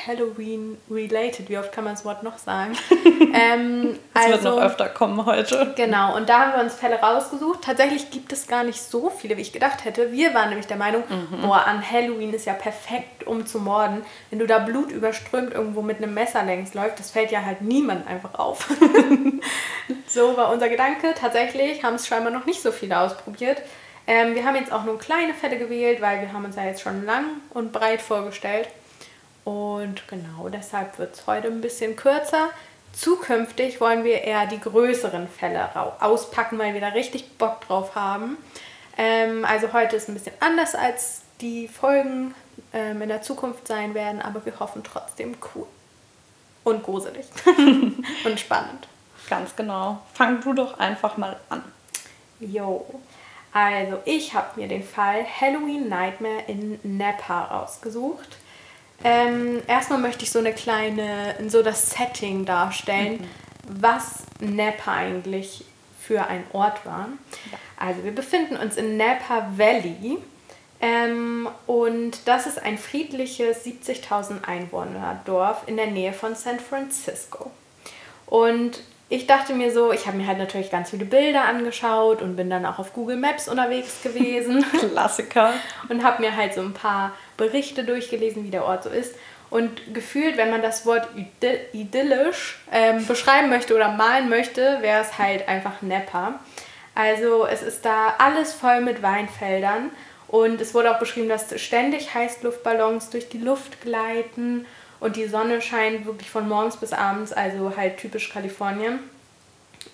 Halloween-related. 0.07 1.49
Wie 1.49 1.57
oft 1.57 1.73
kann 1.73 1.83
man 1.83 1.93
das 1.93 2.05
Wort 2.05 2.23
noch 2.23 2.37
sagen? 2.37 2.77
ähm, 3.33 3.99
das 4.13 4.23
also, 4.23 4.31
wird 4.31 4.43
noch 4.45 4.51
also 4.51 4.65
öfter 4.65 4.87
kommen 4.87 5.25
heute. 5.25 5.73
Genau, 5.75 6.15
und 6.15 6.29
da 6.29 6.39
haben 6.39 6.53
wir 6.53 6.61
uns 6.61 6.75
Fälle 6.75 6.95
rausgesucht. 6.95 7.61
Tatsächlich 7.61 8.09
gibt 8.09 8.31
es 8.31 8.47
gar 8.47 8.63
nicht 8.63 8.81
so 8.81 9.09
viele, 9.09 9.35
wie 9.35 9.41
ich 9.41 9.51
gedacht 9.51 9.83
hätte. 9.83 10.13
Wir 10.13 10.33
waren 10.33 10.47
nämlich 10.47 10.67
der 10.67 10.77
Meinung, 10.77 11.03
mhm. 11.09 11.41
boah, 11.41 11.67
an 11.67 11.83
Halloween 11.91 12.33
ist 12.33 12.45
ja 12.45 12.53
perfekt, 12.53 13.27
um 13.27 13.45
zu 13.45 13.59
morden. 13.59 14.05
Wenn 14.29 14.39
du 14.39 14.47
da 14.47 14.59
Blut 14.59 14.89
überströmt 14.89 15.53
irgendwo 15.53 15.81
mit 15.81 15.97
einem 15.97 16.13
Messer 16.13 16.41
längs 16.41 16.73
läuft, 16.73 16.99
das 16.99 17.11
fällt 17.11 17.31
ja 17.31 17.43
halt 17.43 17.59
niemand 17.59 18.07
einfach 18.07 18.35
auf. 18.35 18.69
so 20.07 20.37
war 20.37 20.53
unser 20.53 20.69
Gedanke. 20.69 21.13
Tatsächlich 21.19 21.83
haben 21.83 21.95
es 21.95 22.07
scheinbar 22.07 22.31
noch 22.31 22.45
nicht 22.45 22.61
so 22.61 22.71
viele 22.71 22.97
ausprobiert. 22.97 23.61
Ähm, 24.07 24.35
wir 24.35 24.45
haben 24.45 24.55
jetzt 24.55 24.71
auch 24.71 24.83
nur 24.83 24.99
kleine 24.99 25.33
Fälle 25.33 25.57
gewählt, 25.57 26.01
weil 26.01 26.21
wir 26.21 26.31
haben 26.31 26.45
uns 26.45 26.55
ja 26.55 26.65
jetzt 26.65 26.81
schon 26.81 27.05
lang 27.05 27.25
und 27.51 27.71
breit 27.71 28.01
vorgestellt. 28.01 28.69
Und 29.43 30.07
genau 30.07 30.49
deshalb 30.49 30.97
wird 30.97 31.15
es 31.15 31.27
heute 31.27 31.47
ein 31.47 31.61
bisschen 31.61 31.95
kürzer. 31.95 32.49
Zukünftig 32.93 33.81
wollen 33.81 34.03
wir 34.03 34.21
eher 34.21 34.45
die 34.45 34.59
größeren 34.59 35.27
Fälle 35.27 35.69
auspacken, 36.01 36.57
weil 36.57 36.73
wir 36.73 36.81
da 36.81 36.89
richtig 36.89 37.37
Bock 37.37 37.61
drauf 37.61 37.95
haben. 37.95 38.37
Ähm, 38.97 39.43
also 39.45 39.73
heute 39.73 39.95
ist 39.95 40.07
ein 40.07 40.13
bisschen 40.13 40.35
anders 40.39 40.75
als 40.75 41.21
die 41.41 41.67
Folgen 41.67 42.33
ähm, 42.73 43.01
in 43.01 43.09
der 43.09 43.21
Zukunft 43.21 43.67
sein 43.67 43.93
werden, 43.93 44.21
aber 44.21 44.45
wir 44.45 44.59
hoffen 44.59 44.83
trotzdem 44.83 45.35
cool 45.53 45.67
und 46.63 46.83
gruselig 46.83 47.25
und 48.25 48.39
spannend. 48.39 48.87
Ganz 49.29 49.55
genau. 49.55 50.01
Fang 50.13 50.41
du 50.41 50.53
doch 50.53 50.79
einfach 50.79 51.17
mal 51.17 51.37
an. 51.49 51.63
Jo. 52.39 52.85
Also, 53.55 53.99
ich 54.03 54.33
habe 54.33 54.59
mir 54.59 54.67
den 54.67 54.83
Fall 54.83 55.25
Halloween 55.25 55.87
Nightmare 55.87 56.43
in 56.47 56.77
Napa 56.83 57.45
rausgesucht. 57.45 58.35
Ähm, 59.01 59.61
erstmal 59.65 59.99
möchte 59.99 60.25
ich 60.25 60.31
so 60.31 60.39
eine 60.39 60.51
kleine, 60.51 61.37
so 61.47 61.63
das 61.63 61.91
Setting 61.91 62.43
darstellen, 62.43 63.21
mhm. 63.21 63.81
was 63.81 64.23
Napa 64.41 64.95
eigentlich 64.95 65.63
für 66.01 66.27
ein 66.27 66.43
Ort 66.51 66.85
war. 66.85 67.07
Ja. 67.49 67.57
Also, 67.77 68.03
wir 68.03 68.13
befinden 68.13 68.57
uns 68.57 68.75
in 68.75 68.97
Napa 68.97 69.47
Valley. 69.55 70.17
Ähm, 70.81 71.47
und 71.65 72.27
das 72.27 72.47
ist 72.47 72.61
ein 72.61 72.77
friedliches 72.77 73.65
70.000 73.65 74.43
Einwohner 74.43 75.21
Dorf 75.23 75.63
in 75.65 75.77
der 75.77 75.87
Nähe 75.87 76.11
von 76.11 76.35
San 76.35 76.59
Francisco. 76.59 77.51
Und 78.25 78.81
ich 79.07 79.27
dachte 79.27 79.53
mir 79.53 79.71
so, 79.71 79.91
ich 79.91 80.07
habe 80.07 80.17
mir 80.17 80.25
halt 80.25 80.39
natürlich 80.39 80.71
ganz 80.71 80.89
viele 80.89 81.05
Bilder 81.05 81.45
angeschaut 81.45 82.21
und 82.21 82.35
bin 82.35 82.49
dann 82.49 82.65
auch 82.65 82.79
auf 82.79 82.93
Google 82.93 83.17
Maps 83.17 83.47
unterwegs 83.47 84.01
gewesen. 84.01 84.65
Klassiker. 84.91 85.53
Und 85.89 86.03
habe 86.03 86.21
mir 86.23 86.35
halt 86.35 86.55
so 86.55 86.61
ein 86.61 86.73
paar 86.73 87.13
Berichte 87.37 87.83
durchgelesen, 87.83 88.43
wie 88.43 88.49
der 88.49 88.65
Ort 88.65 88.83
so 88.83 88.89
ist. 88.89 89.15
Und 89.51 89.93
gefühlt, 89.93 90.37
wenn 90.37 90.49
man 90.49 90.63
das 90.63 90.87
Wort 90.87 91.07
idyllisch 91.71 92.59
ähm, 92.71 93.05
beschreiben 93.05 93.49
möchte 93.49 93.75
oder 93.75 93.89
malen 93.89 94.27
möchte, 94.27 94.79
wäre 94.81 95.01
es 95.01 95.19
halt 95.19 95.47
einfach 95.47 95.83
Nepper. 95.83 96.39
Also 96.95 97.45
es 97.45 97.61
ist 97.61 97.85
da 97.85 98.15
alles 98.17 98.53
voll 98.53 98.81
mit 98.81 99.03
Weinfeldern 99.03 99.91
und 100.27 100.59
es 100.61 100.73
wurde 100.73 100.91
auch 100.91 100.99
beschrieben, 100.99 101.29
dass 101.29 101.59
ständig 101.61 102.13
Heißluftballons 102.13 103.11
durch 103.11 103.29
die 103.29 103.37
Luft 103.37 103.81
gleiten 103.81 104.65
und 104.99 105.15
die 105.15 105.27
Sonne 105.27 105.61
scheint 105.61 106.05
wirklich 106.05 106.29
von 106.29 106.47
morgens 106.47 106.77
bis 106.77 106.93
abends, 106.93 107.33
also 107.33 107.75
halt 107.75 107.97
typisch 107.97 108.29
Kalifornien. 108.29 108.99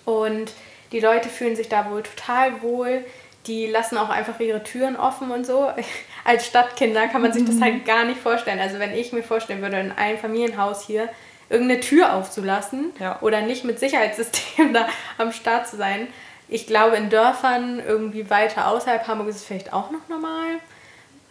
Und 0.04 0.52
die 0.92 1.00
Leute 1.00 1.28
fühlen 1.28 1.56
sich 1.56 1.68
da 1.68 1.90
wohl 1.90 2.02
total 2.02 2.62
wohl. 2.62 3.04
Die 3.46 3.66
lassen 3.66 3.96
auch 3.98 4.10
einfach 4.10 4.38
ihre 4.40 4.62
Türen 4.62 4.96
offen 4.96 5.30
und 5.30 5.44
so. 5.44 5.70
Als 6.24 6.46
Stadtkinder 6.46 7.08
kann 7.08 7.22
man 7.22 7.32
sich 7.32 7.44
das 7.44 7.60
halt 7.60 7.84
gar 7.84 8.04
nicht 8.04 8.20
vorstellen. 8.20 8.60
Also 8.60 8.78
wenn 8.78 8.94
ich 8.94 9.12
mir 9.12 9.22
vorstellen 9.24 9.62
würde, 9.62 9.80
in 9.80 9.92
einem 9.92 10.18
Familienhaus 10.18 10.86
hier 10.86 11.08
irgendeine 11.50 11.80
Tür 11.80 12.14
aufzulassen 12.14 12.92
ja. 12.98 13.20
oder 13.20 13.42
nicht 13.42 13.64
mit 13.64 13.78
Sicherheitssystem 13.78 14.72
da 14.72 14.88
am 15.18 15.32
Start 15.32 15.68
zu 15.68 15.76
sein. 15.76 16.08
Ich 16.48 16.66
glaube, 16.66 16.96
in 16.96 17.10
Dörfern 17.10 17.82
irgendwie 17.84 18.30
weiter 18.30 18.68
außerhalb 18.68 19.06
Hamburg 19.08 19.28
ist 19.28 19.36
es 19.36 19.44
vielleicht 19.44 19.72
auch 19.72 19.90
noch 19.90 20.08
normal. 20.08 20.58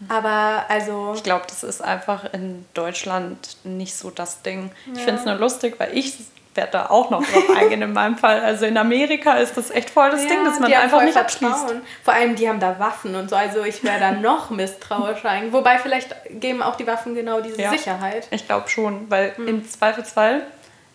Aber 0.09 0.65
also. 0.67 1.13
Ich 1.15 1.23
glaube, 1.23 1.45
das 1.47 1.63
ist 1.63 1.81
einfach 1.81 2.33
in 2.33 2.65
Deutschland 2.73 3.57
nicht 3.63 3.95
so 3.95 4.09
das 4.09 4.41
Ding. 4.41 4.71
Ja. 4.87 4.93
Ich 4.95 5.01
finde 5.01 5.19
es 5.19 5.25
nur 5.25 5.35
lustig, 5.35 5.75
weil 5.79 5.97
ich 5.97 6.17
werde 6.55 6.71
da 6.71 6.85
auch 6.87 7.09
noch 7.09 7.23
drauf 7.23 7.49
eingehen 7.57 7.81
in 7.81 7.93
meinem 7.93 8.17
Fall. 8.17 8.41
Also 8.41 8.65
in 8.65 8.77
Amerika 8.77 9.33
ist 9.33 9.55
das 9.57 9.71
echt 9.71 9.89
voll 9.89 10.09
das 10.11 10.23
ja, 10.23 10.29
Ding, 10.29 10.43
dass 10.43 10.59
man 10.59 10.71
einfach 10.73 11.03
nicht 11.03 11.13
Vertrauen. 11.13 11.53
abschließt. 11.53 11.81
Vor 12.03 12.13
allem, 12.13 12.35
die 12.35 12.49
haben 12.49 12.59
da 12.59 12.77
Waffen 12.79 13.15
und 13.15 13.29
so. 13.29 13.35
Also 13.35 13.63
ich 13.63 13.83
wäre 13.83 13.99
da 13.99 14.11
noch 14.19 14.49
misstrauischer 14.49 15.29
eigentlich. 15.29 15.53
Wobei 15.53 15.77
vielleicht 15.77 16.15
geben 16.29 16.61
auch 16.61 16.75
die 16.75 16.87
Waffen 16.87 17.15
genau 17.15 17.41
diese 17.41 17.61
ja, 17.61 17.69
Sicherheit. 17.69 18.27
Ich 18.31 18.45
glaube 18.47 18.69
schon, 18.69 19.09
weil 19.09 19.35
hm. 19.35 19.47
im 19.47 19.69
Zweifelsfall 19.69 20.43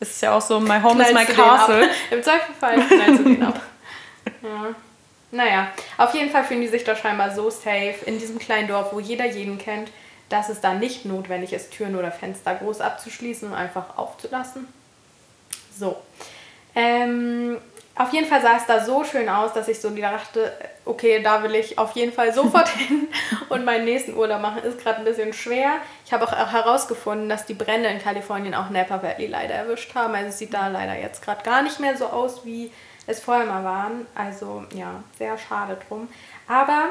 ist 0.00 0.16
es 0.16 0.20
ja 0.20 0.34
auch 0.36 0.42
so, 0.42 0.60
my 0.60 0.80
home 0.82 0.96
knallst 0.96 1.12
is 1.12 1.28
my 1.28 1.34
castle. 1.34 1.88
Im 2.10 2.22
Zweifelsfall 2.22 2.74
knallst 2.74 3.18
du 3.20 3.24
den 3.24 3.42
ab. 3.42 3.60
Ja. 4.42 4.74
Naja, 5.36 5.68
auf 5.98 6.14
jeden 6.14 6.30
Fall 6.30 6.44
fühlen 6.44 6.62
die 6.62 6.68
sich 6.68 6.82
da 6.82 6.96
scheinbar 6.96 7.34
so 7.34 7.50
safe 7.50 7.96
in 8.06 8.18
diesem 8.18 8.38
kleinen 8.38 8.68
Dorf, 8.68 8.92
wo 8.92 9.00
jeder 9.00 9.26
jeden 9.26 9.58
kennt, 9.58 9.90
dass 10.30 10.48
es 10.48 10.60
da 10.60 10.72
nicht 10.72 11.04
notwendig 11.04 11.52
ist, 11.52 11.72
Türen 11.72 11.94
oder 11.94 12.10
Fenster 12.10 12.54
groß 12.54 12.80
abzuschließen 12.80 13.48
und 13.48 13.54
einfach 13.54 13.98
aufzulassen. 13.98 14.66
So. 15.78 15.96
Ähm, 16.74 17.58
auf 17.94 18.12
jeden 18.12 18.26
Fall 18.26 18.40
sah 18.40 18.56
es 18.56 18.66
da 18.66 18.84
so 18.84 19.04
schön 19.04 19.28
aus, 19.28 19.52
dass 19.52 19.68
ich 19.68 19.80
so 19.80 19.90
dachte, 19.90 20.52
okay, 20.84 21.22
da 21.22 21.42
will 21.42 21.54
ich 21.54 21.78
auf 21.78 21.92
jeden 21.92 22.12
Fall 22.12 22.32
sofort 22.32 22.68
hin 22.76 23.08
und 23.50 23.64
meinen 23.64 23.84
nächsten 23.84 24.14
Urlaub 24.16 24.40
machen. 24.40 24.62
Ist 24.62 24.80
gerade 24.80 24.98
ein 24.98 25.04
bisschen 25.04 25.34
schwer. 25.34 25.76
Ich 26.06 26.12
habe 26.14 26.24
auch 26.24 26.32
herausgefunden, 26.32 27.28
dass 27.28 27.44
die 27.44 27.54
Brände 27.54 27.90
in 27.90 27.98
Kalifornien 27.98 28.54
auch 28.54 28.70
Napa 28.70 29.02
Valley 29.02 29.26
leider 29.26 29.54
erwischt 29.54 29.94
haben. 29.94 30.14
Also 30.14 30.28
es 30.30 30.38
sieht 30.38 30.54
da 30.54 30.68
leider 30.68 30.98
jetzt 30.98 31.22
gerade 31.22 31.42
gar 31.42 31.62
nicht 31.62 31.78
mehr 31.78 31.96
so 31.96 32.06
aus 32.06 32.44
wie 32.44 32.70
es 33.06 33.20
vorher 33.20 33.46
mal 33.46 33.64
waren. 33.64 34.06
Also 34.14 34.64
ja, 34.74 35.02
sehr 35.18 35.38
schade 35.38 35.78
drum. 35.88 36.08
Aber 36.48 36.90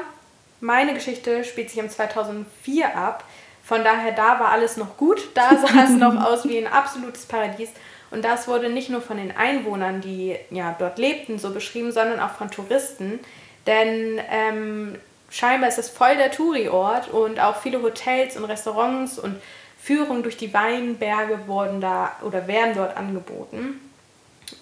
meine 0.60 0.94
Geschichte 0.94 1.44
spielt 1.44 1.70
sich 1.70 1.78
im 1.78 1.90
2004 1.90 2.96
ab. 2.96 3.24
Von 3.64 3.82
daher, 3.84 4.12
da 4.12 4.38
war 4.38 4.50
alles 4.50 4.76
noch 4.76 4.96
gut. 4.96 5.28
Da 5.34 5.50
sah 5.56 5.84
es 5.84 5.90
noch 5.90 6.22
aus 6.22 6.48
wie 6.48 6.58
ein 6.58 6.72
absolutes 6.72 7.26
Paradies. 7.26 7.70
Und 8.10 8.24
das 8.24 8.46
wurde 8.46 8.68
nicht 8.68 8.88
nur 8.88 9.00
von 9.00 9.16
den 9.16 9.36
Einwohnern, 9.36 10.00
die 10.00 10.36
ja 10.50 10.74
dort 10.78 10.98
lebten, 10.98 11.38
so 11.38 11.50
beschrieben, 11.50 11.90
sondern 11.90 12.20
auch 12.20 12.30
von 12.30 12.50
Touristen. 12.50 13.18
Denn 13.66 14.20
ähm, 14.30 14.98
scheinbar 15.28 15.68
ist 15.68 15.78
es 15.78 15.90
voll 15.90 16.16
der 16.16 16.30
Touri-Ort 16.30 17.08
und 17.08 17.40
auch 17.40 17.56
viele 17.56 17.82
Hotels 17.82 18.36
und 18.36 18.44
Restaurants 18.44 19.18
und 19.18 19.36
Führungen 19.82 20.22
durch 20.22 20.36
die 20.36 20.54
Weinberge 20.54 21.46
wurden 21.46 21.80
da 21.80 22.12
oder 22.22 22.46
werden 22.46 22.74
dort 22.74 22.96
angeboten. 22.96 23.80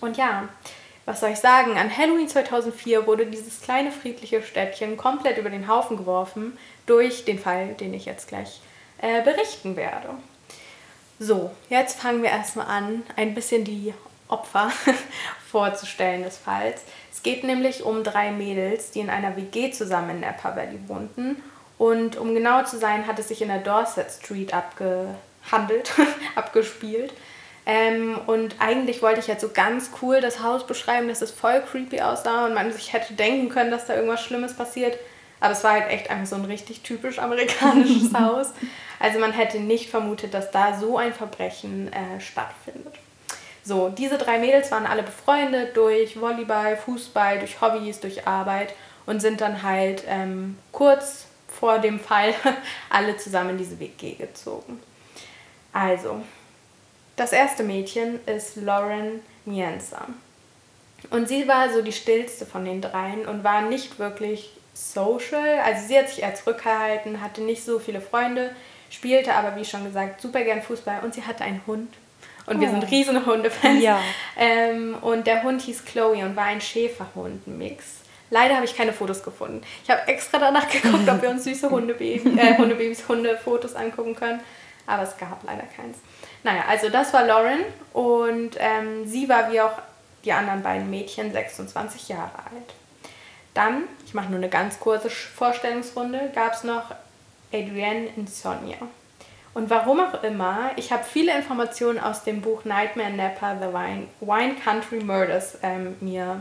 Und 0.01 0.17
ja, 0.17 0.49
was 1.05 1.21
soll 1.21 1.31
ich 1.31 1.39
sagen, 1.39 1.77
an 1.77 1.95
Halloween 1.95 2.29
2004 2.29 3.07
wurde 3.07 3.27
dieses 3.27 3.61
kleine 3.61 3.93
friedliche 3.93 4.43
Städtchen 4.43 4.97
komplett 4.97 5.39
über 5.39 5.51
den 5.51 5.69
Haufen 5.69 5.97
geworfen 5.97 6.57
durch 6.87 7.25
den 7.25 7.39
Fall, 7.39 7.75
den 7.75 7.93
ich 7.93 8.07
jetzt 8.07 8.29
gleich 8.29 8.61
äh, 8.99 9.23
berichten 9.23 9.77
werde. 9.77 10.11
So, 11.19 11.51
jetzt 11.69 12.01
fangen 12.01 12.23
wir 12.23 12.31
erstmal 12.31 12.67
an, 12.67 13.03
ein 13.17 13.35
bisschen 13.35 13.65
die 13.65 13.95
Opfer 14.29 14.73
vorzustellen 15.51 16.25
des 16.25 16.39
Falls. 16.39 16.83
Es 17.13 17.23
geht 17.23 17.45
nämlich 17.45 17.85
um 17.85 18.03
drei 18.03 18.31
Mädels, 18.31 18.91
die 18.91 19.01
in 19.01 19.11
einer 19.11 19.37
WG 19.37 19.71
zusammen 19.71 20.11
in 20.11 20.21
Napa 20.21 20.57
Valley 20.57 20.81
wohnten. 20.89 21.43
Und 21.79 22.17
um 22.17 22.35
genau 22.35 22.65
zu 22.65 22.79
sein, 22.79 23.07
hat 23.07 23.19
es 23.19 23.29
sich 23.29 23.43
in 23.43 23.49
der 23.49 23.59
Dorset 23.59 24.11
Street 24.11 24.55
abgehandelt, 24.55 25.93
abgespielt. 26.35 27.13
Ähm, 27.67 28.19
und 28.27 28.57
eigentlich 28.59 29.01
wollte 29.01 29.21
ich 29.21 29.27
jetzt 29.27 29.41
so 29.41 29.49
ganz 29.49 29.91
cool 30.03 30.21
das 30.21 30.43
Haus 30.43 30.67
beschreiben, 30.67 31.09
dass 31.09 31.23
es 31.23 31.31
voll 31.31 31.63
creepy 31.63 32.01
aussah 32.01 32.45
und 32.45 32.55
man 32.55 32.73
sich 32.73 32.93
hätte 32.93 33.15
denken 33.15 33.49
können, 33.49 33.71
dass 33.71 33.87
da 33.87 33.95
irgendwas 33.95 34.23
Schlimmes 34.23 34.55
passiert. 34.55 34.99
Aber 35.41 35.53
es 35.53 35.65
war 35.65 35.73
halt 35.73 35.91
echt 35.91 36.11
einfach 36.11 36.27
so 36.27 36.37
ein 36.37 36.45
richtig 36.45 36.83
typisch 36.83 37.19
amerikanisches 37.19 38.13
Haus. 38.19 38.53
Also 38.99 39.19
man 39.19 39.33
hätte 39.33 39.61
nicht 39.61 39.91
vermutet, 39.91 40.35
dass 40.35 40.51
da 40.51 40.79
so 40.79 40.99
ein 40.99 41.13
Verbrechen 41.13 41.93
äh, 41.93 42.21
stattfindet. 42.21 42.95
So, 43.63 43.89
diese 43.89 44.19
drei 44.19 44.39
Mädels 44.39 44.71
waren 44.71 44.85
alle 44.85 45.03
befreundet 45.03 45.75
durch 45.75 46.21
Volleyball, 46.21 46.77
Fußball, 46.77 47.39
durch 47.39 47.63
Hobbys, 47.63 47.99
durch 47.99 48.27
Arbeit 48.27 48.75
und 49.07 49.21
sind 49.21 49.41
dann 49.41 49.63
halt 49.63 50.05
ähm, 50.07 50.59
kurz 50.71 51.27
vor 51.49 51.79
dem 51.79 51.99
Fall 51.99 52.35
alle 52.91 53.17
zusammen 53.17 53.51
in 53.51 53.59
diese 53.59 53.81
WG 53.81 54.17
gezogen. 54.17 54.81
Also, 55.73 56.23
das 57.17 57.33
erste 57.33 57.63
Mädchen 57.63 58.21
ist 58.27 58.57
Lauren 58.57 59.21
Mienza. 59.45 60.07
Und 61.11 61.29
sie 61.29 61.47
war 61.47 61.73
so 61.73 61.83
die 61.83 61.93
stillste 61.93 62.47
von 62.47 62.65
den 62.65 62.81
dreien 62.81 63.27
und 63.27 63.45
war 63.45 63.63
nicht 63.63 63.99
wirklich 63.99 64.51
social. 64.73 65.61
Also 65.65 65.87
sie 65.87 65.99
hat 65.99 66.09
sich 66.09 66.23
eher 66.23 66.35
zurückgehalten, 66.35 67.21
hatte 67.21 67.43
nicht 67.43 67.65
so 67.65 67.79
viele 67.79 68.01
Freunde, 68.01 68.51
spielte 68.91 69.35
aber, 69.35 69.57
wie 69.57 69.65
schon 69.65 69.85
gesagt, 69.85 70.21
super 70.21 70.43
gern 70.43 70.63
Fußball 70.63 71.01
und 71.05 71.15
sie 71.15 71.23
hatte 71.23 71.45
einen 71.45 71.61
Hund. 71.67 71.93
Und 72.47 72.57
oh. 72.57 72.61
wir 72.61 72.71
sind 72.71 72.91
riesen 72.91 73.25
Hundefans. 73.25 73.83
Ja. 73.83 74.01
Ähm, 74.37 74.97
und 75.01 75.27
der 75.27 75.43
Hund 75.43 75.63
hieß 75.63 75.85
Chloe 75.85 76.25
und 76.25 76.37
war 76.37 76.45
ein 76.45 76.61
Schäferhund-Mix. 76.61 77.85
Leider 78.31 78.57
habe 78.57 78.65
ich 78.65 78.77
keine 78.77 78.93
Fotos 78.93 79.23
gefunden. 79.23 79.63
Ich 79.85 79.91
habe 79.91 80.07
extra 80.09 80.39
danach 80.39 80.69
geguckt, 80.69 81.09
ob 81.09 81.23
wir 81.23 81.31
uns 81.31 81.45
süße 81.45 81.71
Hundebabys, 81.71 82.25
äh, 82.25 82.57
Hundebabys, 82.59 83.09
Hundefotos 83.09 83.75
angucken 83.75 84.15
können. 84.15 84.41
Aber 84.87 85.05
es 85.05 85.17
gab 85.17 85.43
leider 85.45 85.65
keins. 85.75 85.99
Naja, 86.45 86.65
also 86.69 86.91
das 86.91 87.13
war 87.13 87.25
Lauren 87.25 87.61
und 87.95 88.51
ähm, 88.59 89.07
sie 89.07 89.29
war 89.29 89.51
wie 89.51 89.61
auch 89.61 89.73
die 90.25 90.33
anderen 90.33 90.63
beiden 90.63 90.91
Mädchen 90.91 91.33
26 91.33 92.11
Jahre 92.11 92.39
alt. 92.39 92.75
Dann, 93.55 93.85
ich 94.05 94.15
mache 94.15 94.29
nur 94.29 94.39
eine 94.39 94.51
ganz 94.51 94.79
kurze 94.79 95.09
Vorstellungsrunde, 95.11 96.31
gab 96.35 96.53
es 96.53 96.65
noch 96.65 96.95
Adrienne 97.53 98.09
Insomnia. 98.17 98.77
Und 99.55 99.71
warum 99.71 100.01
auch 100.01 100.23
immer, 100.23 100.73
ich 100.77 100.93
habe 100.93 101.05
viele 101.05 101.35
Informationen 101.35 101.99
aus 102.01 102.25
dem 102.25 102.43
Buch 102.43 102.65
Nightmare 102.65 103.13
Napa, 103.13 103.57
The 103.61 103.73
Wine, 103.73 104.09
Wine 104.21 104.57
Country 104.57 104.99
Murders 105.03 105.59
ähm, 105.63 105.97
mir 106.01 106.41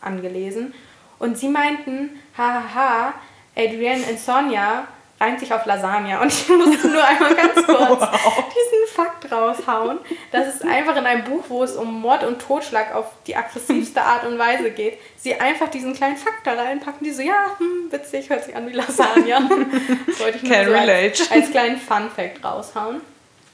angelesen. 0.00 0.72
Und 1.18 1.36
sie 1.36 1.48
meinten, 1.48 2.10
hahaha, 2.38 3.14
Adrienne 3.56 4.04
Insomnia 4.04 4.86
reimt 5.24 5.40
sich 5.40 5.52
auf 5.52 5.64
Lasagne. 5.66 6.20
Und 6.20 6.32
ich 6.32 6.48
musste 6.48 6.88
nur 6.88 7.04
einmal 7.04 7.34
ganz 7.34 7.54
kurz 7.66 8.00
wow. 8.00 8.44
diesen 8.48 8.94
Fakt 8.94 9.30
raushauen, 9.32 9.98
dass 10.30 10.54
es 10.54 10.62
einfach 10.62 10.96
in 10.96 11.06
einem 11.06 11.24
Buch, 11.24 11.44
wo 11.48 11.64
es 11.64 11.76
um 11.76 12.00
Mord 12.00 12.24
und 12.24 12.40
Totschlag 12.40 12.94
auf 12.94 13.06
die 13.26 13.36
aggressivste 13.36 14.02
Art 14.02 14.24
und 14.26 14.38
Weise 14.38 14.70
geht, 14.70 14.98
sie 15.16 15.34
einfach 15.34 15.68
diesen 15.68 15.94
kleinen 15.94 16.16
Fakt 16.16 16.46
da 16.46 16.54
reinpacken, 16.54 17.04
die 17.04 17.12
so, 17.12 17.22
ja, 17.22 17.56
hm, 17.58 17.90
witzig, 17.90 18.30
hört 18.30 18.44
sich 18.44 18.54
an 18.54 18.68
wie 18.68 18.72
Lasagne. 18.72 19.24
Das 20.06 20.20
wollte 20.20 20.38
ich 20.38 20.42
nur 20.42 20.64
so 20.64 20.72
als, 20.74 21.30
als 21.30 21.50
kleinen 21.50 21.78
Fun-Fact 21.78 22.44
raushauen. 22.44 23.00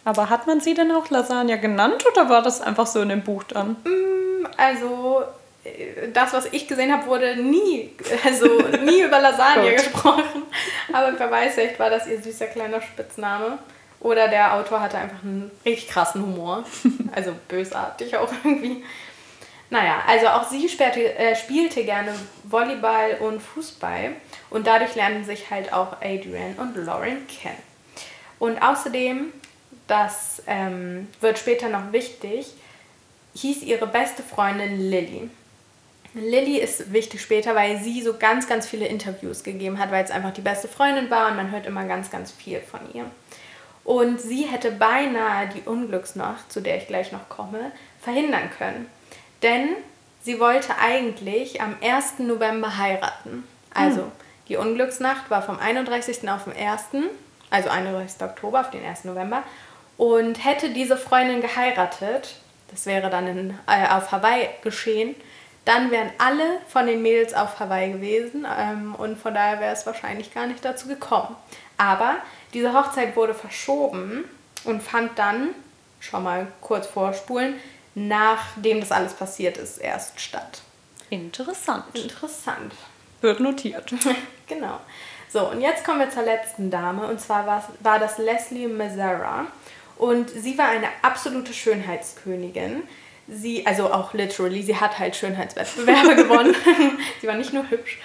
Aber 0.04 0.30
hat 0.30 0.46
man 0.46 0.60
sie 0.60 0.74
denn 0.74 0.90
auch 0.92 1.08
Lasagne 1.10 1.58
genannt 1.58 2.04
oder 2.10 2.28
war 2.28 2.42
das 2.42 2.60
einfach 2.60 2.86
so 2.86 3.00
in 3.00 3.08
dem 3.10 3.22
Buch 3.22 3.44
dann? 3.44 3.76
Mm, 3.84 4.46
also 4.56 5.22
das, 6.12 6.32
was 6.32 6.46
ich 6.52 6.66
gesehen 6.66 6.92
habe, 6.92 7.06
wurde 7.06 7.36
nie, 7.36 7.94
also 8.24 8.46
nie 8.84 9.02
über 9.04 9.20
Lasagne 9.20 9.74
gesprochen. 9.74 10.42
Aber 10.92 11.18
wer 11.18 11.30
weiß, 11.30 11.54
vielleicht 11.54 11.78
war 11.78 11.90
das 11.90 12.06
ihr 12.06 12.20
süßer 12.20 12.46
kleiner 12.46 12.80
Spitzname. 12.80 13.58
Oder 14.00 14.28
der 14.28 14.54
Autor 14.54 14.80
hatte 14.80 14.96
einfach 14.96 15.22
einen 15.22 15.50
richtig 15.64 15.88
krassen 15.88 16.22
Humor. 16.22 16.64
Also 17.12 17.32
bösartig 17.48 18.16
auch 18.16 18.30
irgendwie. 18.44 18.84
Naja, 19.68 20.00
also 20.06 20.28
auch 20.28 20.48
sie 20.48 20.68
spielte, 20.68 21.12
äh, 21.18 21.34
spielte 21.34 21.84
gerne 21.84 22.14
Volleyball 22.44 23.18
und 23.18 23.40
Fußball. 23.40 24.12
Und 24.48 24.66
dadurch 24.66 24.94
lernen 24.94 25.24
sich 25.24 25.50
halt 25.50 25.72
auch 25.72 26.00
Adrian 26.00 26.54
und 26.56 26.76
Lauren 26.76 27.26
kennen. 27.26 27.58
Und 28.38 28.62
außerdem, 28.62 29.32
das 29.88 30.40
ähm, 30.46 31.08
wird 31.20 31.38
später 31.38 31.68
noch 31.68 31.92
wichtig, 31.92 32.46
hieß 33.34 33.62
ihre 33.62 33.88
beste 33.88 34.22
Freundin 34.22 34.88
Lily. 34.88 35.30
Lilly 36.14 36.58
ist 36.58 36.92
wichtig 36.92 37.20
später, 37.20 37.54
weil 37.54 37.78
sie 37.78 38.02
so 38.02 38.16
ganz, 38.16 38.48
ganz 38.48 38.66
viele 38.66 38.86
Interviews 38.86 39.44
gegeben 39.44 39.78
hat, 39.78 39.92
weil 39.92 40.04
es 40.04 40.10
einfach 40.10 40.32
die 40.32 40.40
beste 40.40 40.66
Freundin 40.66 41.10
war 41.10 41.30
und 41.30 41.36
man 41.36 41.50
hört 41.52 41.66
immer 41.66 41.84
ganz, 41.84 42.10
ganz 42.10 42.32
viel 42.32 42.60
von 42.60 42.80
ihr. 42.92 43.04
Und 43.84 44.20
sie 44.20 44.42
hätte 44.42 44.72
beinahe 44.72 45.48
die 45.48 45.62
Unglücksnacht, 45.62 46.52
zu 46.52 46.60
der 46.60 46.76
ich 46.76 46.86
gleich 46.86 47.12
noch 47.12 47.28
komme, 47.28 47.72
verhindern 48.00 48.50
können. 48.56 48.86
Denn 49.42 49.68
sie 50.22 50.38
wollte 50.38 50.76
eigentlich 50.78 51.60
am 51.60 51.76
1. 51.82 52.18
November 52.18 52.76
heiraten. 52.76 53.44
Also 53.72 54.02
hm. 54.02 54.12
die 54.48 54.56
Unglücksnacht 54.56 55.30
war 55.30 55.42
vom 55.42 55.58
31. 55.58 56.28
auf 56.28 56.44
den 56.44 56.54
1., 56.54 56.82
also 57.50 57.68
31. 57.68 58.22
Oktober 58.22 58.60
auf 58.60 58.70
den 58.70 58.84
1. 58.84 59.04
November. 59.04 59.42
Und 59.96 60.44
hätte 60.44 60.70
diese 60.70 60.96
Freundin 60.96 61.40
geheiratet, 61.40 62.36
das 62.70 62.86
wäre 62.86 63.10
dann 63.10 63.26
in, 63.26 63.58
äh, 63.66 63.88
auf 63.88 64.12
Hawaii 64.12 64.48
geschehen, 64.62 65.14
dann 65.64 65.90
wären 65.90 66.10
alle 66.18 66.58
von 66.68 66.86
den 66.86 67.02
Mädels 67.02 67.34
auf 67.34 67.60
Hawaii 67.60 67.92
gewesen 67.92 68.46
ähm, 68.58 68.94
und 68.94 69.18
von 69.18 69.34
daher 69.34 69.60
wäre 69.60 69.72
es 69.72 69.86
wahrscheinlich 69.86 70.32
gar 70.32 70.46
nicht 70.46 70.64
dazu 70.64 70.88
gekommen. 70.88 71.36
Aber 71.76 72.16
diese 72.52 72.72
Hochzeit 72.72 73.16
wurde 73.16 73.34
verschoben 73.34 74.24
und 74.64 74.82
fand 74.82 75.18
dann, 75.18 75.50
schon 76.00 76.22
mal 76.22 76.46
kurz 76.60 76.86
vorspulen, 76.86 77.54
nachdem 77.94 78.80
das 78.80 78.92
alles 78.92 79.14
passiert 79.14 79.58
ist, 79.58 79.78
erst 79.78 80.20
statt. 80.20 80.62
Interessant. 81.10 81.84
Interessant. 81.94 82.72
Wird 83.20 83.40
notiert. 83.40 83.92
genau. 84.46 84.80
So, 85.28 85.48
und 85.48 85.60
jetzt 85.60 85.84
kommen 85.84 86.00
wir 86.00 86.10
zur 86.10 86.22
letzten 86.22 86.70
Dame 86.70 87.06
und 87.06 87.20
zwar 87.20 87.46
war, 87.80 87.98
das 87.98 88.18
Leslie 88.18 88.66
Mazzara. 88.66 89.46
Und 89.96 90.30
sie 90.30 90.56
war 90.56 90.68
eine 90.68 90.88
absolute 91.02 91.52
Schönheitskönigin 91.52 92.82
sie, 93.30 93.66
also 93.66 93.92
auch 93.92 94.12
literally, 94.14 94.62
sie 94.62 94.76
hat 94.76 94.98
halt 94.98 95.16
Schönheitswettbewerbe 95.16 96.16
gewonnen. 96.22 96.54
sie 97.20 97.26
war 97.26 97.36
nicht 97.36 97.52
nur 97.52 97.68
hübsch. 97.70 97.98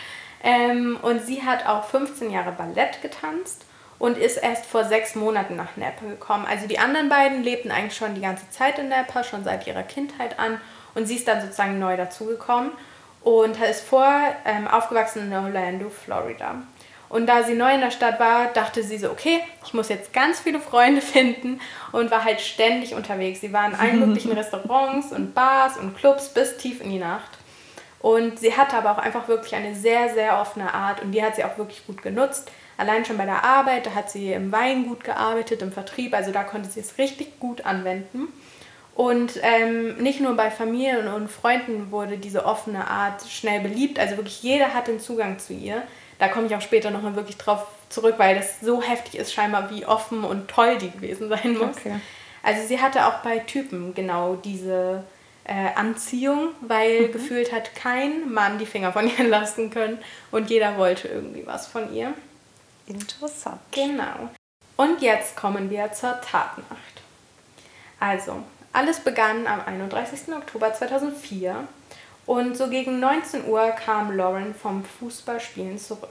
Ähm, 0.43 0.97
und 1.01 1.25
sie 1.25 1.43
hat 1.43 1.65
auch 1.65 1.85
15 1.85 2.29
Jahre 2.29 2.51
Ballett 2.51 3.01
getanzt 3.01 3.65
und 3.97 4.17
ist 4.17 4.37
erst 4.37 4.65
vor 4.65 4.83
sechs 4.83 5.15
Monaten 5.15 5.55
nach 5.55 5.77
Napa 5.77 6.05
gekommen. 6.05 6.45
Also 6.47 6.67
die 6.67 6.79
anderen 6.79 7.09
beiden 7.09 7.43
lebten 7.43 7.71
eigentlich 7.71 7.95
schon 7.95 8.13
die 8.13 8.21
ganze 8.21 8.49
Zeit 8.49 8.77
in 8.77 8.89
Napa, 8.89 9.23
schon 9.23 9.43
seit 9.43 9.65
ihrer 9.67 9.83
Kindheit 9.83 10.37
an. 10.37 10.59
Und 10.93 11.07
sie 11.07 11.15
ist 11.15 11.27
dann 11.27 11.41
sozusagen 11.41 11.79
neu 11.79 11.97
dazugekommen 11.97 12.71
und 13.21 13.59
ist 13.59 13.85
vor 13.85 14.07
ähm, 14.45 14.67
aufgewachsen 14.67 15.31
in 15.31 15.33
Orlando, 15.33 15.89
Florida. 15.89 16.61
Und 17.09 17.27
da 17.27 17.43
sie 17.43 17.53
neu 17.53 17.73
in 17.73 17.81
der 17.81 17.91
Stadt 17.91 18.19
war, 18.19 18.47
dachte 18.47 18.83
sie 18.83 18.97
so, 18.97 19.11
okay, 19.11 19.39
ich 19.65 19.73
muss 19.73 19.89
jetzt 19.89 20.11
ganz 20.13 20.39
viele 20.39 20.59
Freunde 20.59 21.01
finden 21.01 21.59
und 21.91 22.11
war 22.11 22.23
halt 22.23 22.41
ständig 22.41 22.95
unterwegs. 22.95 23.41
Sie 23.41 23.53
war 23.53 23.67
in 23.67 23.75
allen 23.75 23.99
möglichen 23.99 24.31
Restaurants 24.37 25.11
und 25.11 25.33
Bars 25.33 25.77
und 25.77 25.97
Clubs 25.97 26.29
bis 26.29 26.57
tief 26.57 26.81
in 26.81 26.89
die 26.89 26.99
Nacht. 26.99 27.29
Und 27.99 28.39
sie 28.39 28.55
hatte 28.55 28.77
aber 28.77 28.91
auch 28.91 28.97
einfach 28.99 29.27
wirklich 29.27 29.55
eine 29.55 29.73
sehr, 29.73 30.13
sehr 30.13 30.39
offene 30.39 30.73
Art 30.73 31.01
und 31.01 31.11
die 31.11 31.23
hat 31.23 31.35
sie 31.35 31.43
auch 31.43 31.57
wirklich 31.57 31.87
gut 31.87 32.03
genutzt. 32.03 32.51
Allein 32.77 33.05
schon 33.05 33.17
bei 33.17 33.25
der 33.25 33.43
Arbeit, 33.43 33.87
da 33.87 33.95
hat 33.95 34.11
sie 34.11 34.31
im 34.33 34.51
Weingut 34.51 35.03
gearbeitet, 35.03 35.61
im 35.61 35.71
Vertrieb, 35.71 36.13
also 36.13 36.31
da 36.31 36.43
konnte 36.43 36.69
sie 36.69 36.81
es 36.81 36.97
richtig 36.97 37.39
gut 37.39 37.65
anwenden. 37.65 38.27
Und 38.93 39.39
ähm, 39.41 39.97
nicht 39.97 40.21
nur 40.21 40.35
bei 40.35 40.51
Familien 40.51 41.07
und 41.07 41.29
Freunden 41.29 41.91
wurde 41.91 42.17
diese 42.17 42.45
offene 42.45 42.87
Art 42.87 43.23
schnell 43.27 43.61
beliebt, 43.61 43.97
also 43.97 44.17
wirklich 44.17 44.43
jeder 44.43 44.73
hat 44.73 44.87
den 44.87 44.99
Zugang 44.99 45.39
zu 45.39 45.53
ihr 45.53 45.81
da 46.19 46.27
komme 46.27 46.47
ich 46.47 46.55
auch 46.55 46.61
später 46.61 46.91
nochmal 46.91 47.15
wirklich 47.15 47.37
drauf 47.37 47.67
zurück, 47.89 48.15
weil 48.17 48.35
das 48.35 48.61
so 48.61 48.81
heftig 48.81 49.19
ist 49.19 49.33
scheinbar, 49.33 49.69
wie 49.69 49.85
offen 49.85 50.23
und 50.23 50.47
toll 50.47 50.77
die 50.77 50.89
gewesen 50.89 51.29
sein 51.29 51.57
muss. 51.57 51.77
Okay. 51.77 51.99
Also 52.43 52.67
sie 52.67 52.79
hatte 52.79 53.07
auch 53.07 53.19
bei 53.19 53.39
Typen 53.39 53.93
genau 53.93 54.35
diese 54.35 55.03
äh, 55.45 55.73
Anziehung, 55.75 56.49
weil 56.61 57.07
mhm. 57.07 57.11
gefühlt 57.11 57.51
hat 57.51 57.75
kein 57.75 58.31
Mann 58.31 58.57
die 58.57 58.65
Finger 58.65 58.93
von 58.93 59.07
ihr 59.07 59.23
lassen 59.27 59.69
können 59.69 59.99
und 60.31 60.49
jeder 60.49 60.77
wollte 60.77 61.07
irgendwie 61.07 61.45
was 61.45 61.67
von 61.67 61.93
ihr. 61.93 62.13
Interessant. 62.87 63.59
Genau. 63.71 64.29
Und 64.77 65.01
jetzt 65.01 65.35
kommen 65.35 65.69
wir 65.69 65.91
zur 65.93 66.19
Tatnacht. 66.21 67.01
Also, 67.99 68.43
alles 68.73 68.99
begann 68.99 69.47
am 69.47 69.61
31. 69.65 70.33
Oktober 70.35 70.73
2004 70.73 71.67
und 72.25 72.57
so 72.57 72.67
gegen 72.69 72.99
19 72.99 73.47
Uhr 73.47 73.71
kam 73.71 74.15
Lauren 74.15 74.55
vom 74.55 74.83
Fußballspielen 74.83 75.77
zurück. 75.77 76.09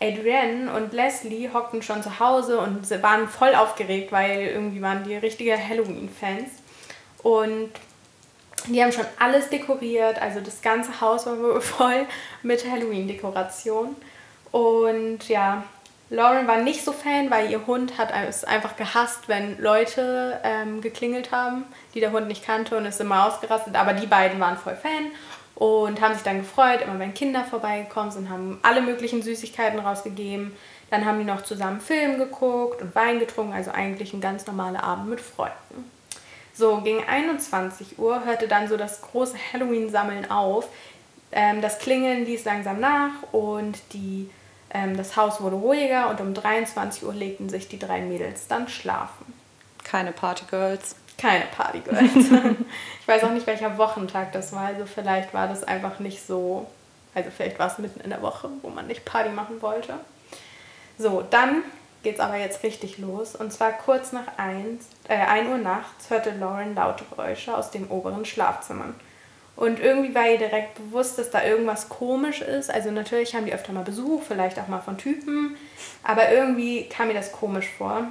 Adrienne 0.00 0.72
und 0.72 0.92
Leslie 0.92 1.50
hockten 1.52 1.82
schon 1.82 2.02
zu 2.02 2.20
Hause 2.20 2.58
und 2.60 2.88
waren 3.02 3.28
voll 3.28 3.54
aufgeregt, 3.54 4.12
weil 4.12 4.42
irgendwie 4.46 4.80
waren 4.80 5.04
die 5.04 5.16
richtige 5.16 5.56
Halloween-Fans. 5.58 6.50
Und 7.22 7.70
Die 8.66 8.82
haben 8.82 8.92
schon 8.92 9.06
alles 9.18 9.48
dekoriert, 9.48 10.20
also 10.20 10.40
das 10.40 10.60
ganze 10.60 11.00
Haus 11.00 11.26
war 11.26 11.60
voll 11.60 12.06
mit 12.42 12.68
Halloween-Dekoration. 12.68 13.96
Und 14.50 15.28
ja, 15.28 15.64
Lauren 16.10 16.48
war 16.48 16.56
nicht 16.56 16.84
so 16.84 16.92
Fan, 16.92 17.30
weil 17.30 17.50
ihr 17.50 17.66
Hund 17.66 17.98
hat 17.98 18.12
es 18.28 18.44
einfach 18.44 18.76
gehasst, 18.76 19.28
wenn 19.28 19.58
Leute 19.58 20.40
ähm, 20.42 20.80
geklingelt 20.80 21.32
haben, 21.32 21.64
die 21.94 22.00
der 22.00 22.12
Hund 22.12 22.28
nicht 22.28 22.44
kannte 22.44 22.78
und 22.78 22.86
ist 22.86 23.00
immer 23.00 23.26
ausgerastet. 23.26 23.76
Aber 23.76 23.92
die 23.92 24.06
beiden 24.06 24.40
waren 24.40 24.56
voll 24.56 24.76
Fan 24.76 25.10
und 25.54 26.00
haben 26.00 26.14
sich 26.14 26.22
dann 26.22 26.38
gefreut, 26.38 26.80
immer 26.82 26.98
wenn 26.98 27.12
Kinder 27.12 27.44
vorbeigekommen 27.44 28.10
sind, 28.10 28.30
haben 28.30 28.58
alle 28.62 28.80
möglichen 28.80 29.22
Süßigkeiten 29.22 29.80
rausgegeben. 29.80 30.56
Dann 30.90 31.04
haben 31.04 31.18
die 31.18 31.24
noch 31.24 31.42
zusammen 31.42 31.80
Film 31.80 32.16
geguckt 32.16 32.80
und 32.80 32.94
Wein 32.94 33.18
getrunken, 33.18 33.52
also 33.52 33.70
eigentlich 33.70 34.14
ein 34.14 34.22
ganz 34.22 34.46
normaler 34.46 34.84
Abend 34.84 35.10
mit 35.10 35.20
Freunden. 35.20 35.90
So, 36.54 36.78
gegen 36.78 37.04
21 37.06 37.98
Uhr 37.98 38.24
hörte 38.24 38.48
dann 38.48 38.68
so 38.68 38.76
das 38.76 39.02
große 39.02 39.36
Halloween-Sammeln 39.52 40.30
auf. 40.30 40.68
Ähm, 41.32 41.60
das 41.60 41.78
Klingeln 41.78 42.24
ließ 42.24 42.44
langsam 42.46 42.80
nach 42.80 43.10
und 43.32 43.78
die 43.92 44.30
das 44.70 45.16
Haus 45.16 45.40
wurde 45.40 45.56
ruhiger 45.56 46.10
und 46.10 46.20
um 46.20 46.34
23 46.34 47.04
Uhr 47.04 47.14
legten 47.14 47.48
sich 47.48 47.68
die 47.68 47.78
drei 47.78 48.00
Mädels 48.00 48.48
dann 48.48 48.68
schlafen. 48.68 49.32
Keine 49.82 50.12
Partygirls. 50.12 50.94
Keine 51.16 51.46
Partygirls. 51.46 52.14
ich 53.00 53.08
weiß 53.08 53.24
auch 53.24 53.32
nicht, 53.32 53.46
welcher 53.46 53.78
Wochentag 53.78 54.32
das 54.32 54.52
war. 54.52 54.66
Also 54.66 54.86
vielleicht 54.86 55.32
war 55.32 55.48
das 55.48 55.64
einfach 55.64 55.98
nicht 55.98 56.24
so. 56.24 56.66
Also 57.14 57.30
vielleicht 57.34 57.58
war 57.58 57.68
es 57.68 57.78
mitten 57.78 58.00
in 58.00 58.10
der 58.10 58.22
Woche, 58.22 58.50
wo 58.62 58.68
man 58.68 58.86
nicht 58.86 59.04
Party 59.04 59.30
machen 59.30 59.60
wollte. 59.62 59.94
So, 60.98 61.24
dann 61.28 61.62
geht 62.02 62.14
es 62.14 62.20
aber 62.20 62.36
jetzt 62.36 62.62
richtig 62.62 62.98
los. 62.98 63.34
Und 63.34 63.52
zwar 63.52 63.72
kurz 63.72 64.12
nach 64.12 64.26
1, 64.36 64.84
äh, 65.08 65.16
1 65.16 65.48
Uhr 65.48 65.58
nachts 65.58 66.10
hörte 66.10 66.30
Lauren 66.30 66.74
laute 66.74 67.04
Geräusche 67.04 67.56
aus 67.56 67.70
den 67.70 67.86
oberen 67.88 68.24
Schlafzimmern. 68.24 68.94
Und 69.58 69.80
irgendwie 69.80 70.14
war 70.14 70.30
ihr 70.30 70.38
direkt 70.38 70.76
bewusst, 70.76 71.18
dass 71.18 71.30
da 71.30 71.42
irgendwas 71.42 71.88
komisch 71.88 72.42
ist. 72.42 72.70
Also 72.70 72.92
natürlich 72.92 73.34
haben 73.34 73.44
die 73.44 73.52
öfter 73.52 73.72
mal 73.72 73.82
Besuch, 73.82 74.22
vielleicht 74.22 74.56
auch 74.60 74.68
mal 74.68 74.80
von 74.80 74.98
Typen. 74.98 75.56
Aber 76.04 76.30
irgendwie 76.30 76.84
kam 76.84 77.08
mir 77.08 77.14
das 77.14 77.32
komisch 77.32 77.66
vor. 77.76 78.06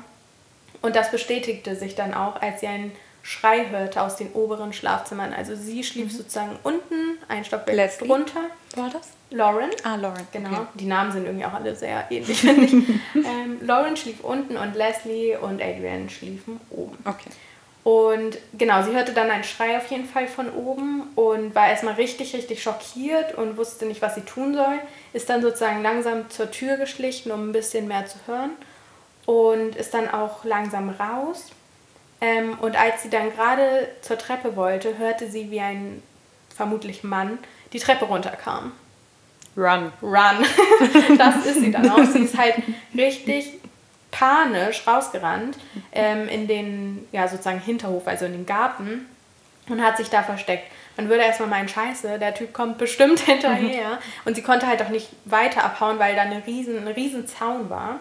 Und 0.82 0.98
das 0.98 1.10
bestätigte 1.10 1.78
sich 1.78 1.96
dann 1.96 2.14
auch, 2.14 2.42
als 2.42 2.60
sie 2.60 2.68
einen 2.68 2.92
Schrei 3.24 3.70
hörte 3.70 4.02
aus 4.02 4.18
den 4.18 4.34
oberen 4.34 4.74
Schlafzimmern. 4.74 5.34
Also 5.34 5.56
sie 5.56 5.86
schlief 5.86 6.12
mhm. 6.12 6.18
sozusagen 6.18 6.60
unten, 6.64 7.18
ein 7.30 7.46
Stockwerk 7.46 7.98
drunter. 7.98 8.42
War 8.76 8.90
das? 8.90 9.12
Lauren. 9.30 9.70
Ah, 9.86 9.96
Lauren. 9.96 10.28
Genau. 10.34 10.50
Okay. 10.50 10.66
Die 10.74 10.86
Namen 10.86 11.14
sind 11.14 11.28
irgendwie 11.28 11.46
auch 11.46 11.54
alle 11.54 11.78
sehr 11.78 12.12
ähnlich, 12.12 12.42
finde 12.42 12.66
ich. 12.66 12.74
ähm, 13.16 13.60
Lauren 13.62 13.96
schlief 13.96 14.22
unten 14.22 14.58
und 14.58 14.76
Leslie 14.76 15.38
und 15.38 15.62
Adrian 15.62 16.10
schliefen 16.10 16.60
oben. 16.72 16.98
Okay. 17.06 17.30
Und 17.88 18.38
genau, 18.58 18.84
sie 18.84 18.92
hörte 18.92 19.14
dann 19.14 19.32
einen 19.32 19.46
Schrei 19.46 19.78
auf 19.78 19.90
jeden 19.90 20.10
Fall 20.10 20.28
von 20.28 20.50
oben 20.52 21.04
und 21.16 21.56
war 21.56 21.70
erstmal 21.70 21.94
richtig, 21.94 22.36
richtig 22.36 22.62
schockiert 22.62 23.36
und 23.36 23.56
wusste 23.56 23.86
nicht, 23.86 24.02
was 24.02 24.16
sie 24.16 24.26
tun 24.26 24.56
soll. 24.56 24.80
Ist 25.14 25.30
dann 25.30 25.42
sozusagen 25.42 25.82
langsam 25.82 26.30
zur 26.30 26.52
Tür 26.52 26.76
geschlichen, 26.76 27.32
um 27.32 27.48
ein 27.48 27.54
bisschen 27.54 27.88
mehr 27.88 28.06
zu 28.06 28.18
hören. 28.28 28.50
Und 29.26 29.78
ist 29.78 29.94
dann 29.94 30.10
auch 30.10 30.44
langsam 30.44 30.90
raus. 30.90 31.46
Ähm, 32.20 32.58
und 32.60 32.78
als 32.78 33.04
sie 33.04 33.10
dann 33.10 33.32
gerade 33.32 33.88
zur 34.02 34.18
Treppe 34.18 34.58
wollte, 34.58 34.98
hörte 34.98 35.30
sie, 35.30 35.50
wie 35.50 35.62
ein 35.62 36.04
vermutlich 36.54 37.06
Mann 37.06 37.40
die 37.72 37.80
Treppe 37.80 38.04
runterkam. 38.04 38.74
Run. 39.56 39.94
Run. 40.02 40.46
das 41.18 41.46
ist 41.46 41.62
sie 41.62 41.72
dann 41.72 41.90
auch. 41.90 42.04
Sie 42.04 42.20
ist 42.20 42.38
halt 42.38 42.56
richtig 42.94 43.62
panisch 44.18 44.88
rausgerannt 44.88 45.58
ähm, 45.92 46.28
in 46.28 46.48
den, 46.48 47.08
ja, 47.12 47.28
sozusagen 47.28 47.60
Hinterhof, 47.60 48.08
also 48.08 48.26
in 48.26 48.32
den 48.32 48.46
Garten 48.46 49.06
und 49.70 49.84
hat 49.84 49.98
sich 49.98 50.10
da 50.10 50.24
versteckt. 50.24 50.72
Man 50.96 51.10
würde 51.10 51.24
erstmal 51.24 51.50
meinen, 51.50 51.70
scheiße, 51.70 52.18
der 52.18 52.34
Typ 52.34 52.54
kommt 52.54 52.78
bestimmt 52.78 53.20
hinterher. 53.26 54.00
Und 54.26 54.36
sie 54.36 54.42
konnte 54.42 54.68
halt 54.68 54.82
auch 54.82 54.90
nicht 54.90 55.10
weiter 55.26 55.64
abhauen, 55.64 56.00
weil 56.00 56.16
da 56.16 56.24
eine 56.24 56.46
riesen, 56.48 56.80
ein 56.80 56.88
riesen 56.88 57.28
Zaun 57.28 57.70
war. 57.70 58.00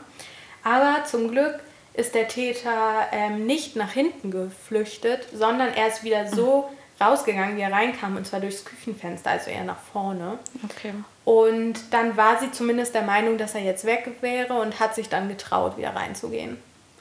Aber 0.64 1.04
zum 1.04 1.30
Glück 1.30 1.60
ist 1.92 2.14
der 2.14 2.28
Täter 2.28 3.06
ähm, 3.12 3.46
nicht 3.46 3.76
nach 3.76 3.92
hinten 3.92 4.30
geflüchtet, 4.30 5.26
sondern 5.32 5.72
er 5.74 5.88
ist 5.88 6.04
wieder 6.04 6.26
so 6.28 6.70
rausgegangen, 7.00 7.56
wie 7.56 7.62
er 7.62 7.72
reinkam, 7.72 8.16
und 8.16 8.26
zwar 8.26 8.40
durchs 8.40 8.64
Küchenfenster, 8.64 9.30
also 9.30 9.50
eher 9.50 9.64
nach 9.64 9.80
vorne. 9.92 10.38
Okay. 10.64 10.92
Und 11.24 11.92
dann 11.92 12.16
war 12.16 12.38
sie 12.38 12.50
zumindest 12.52 12.94
der 12.94 13.02
Meinung, 13.02 13.38
dass 13.38 13.54
er 13.54 13.62
jetzt 13.62 13.84
weg 13.84 14.10
wäre 14.20 14.54
und 14.54 14.80
hat 14.80 14.94
sich 14.94 15.08
dann 15.08 15.28
getraut, 15.28 15.76
wieder 15.76 15.94
reinzugehen. 15.94 16.58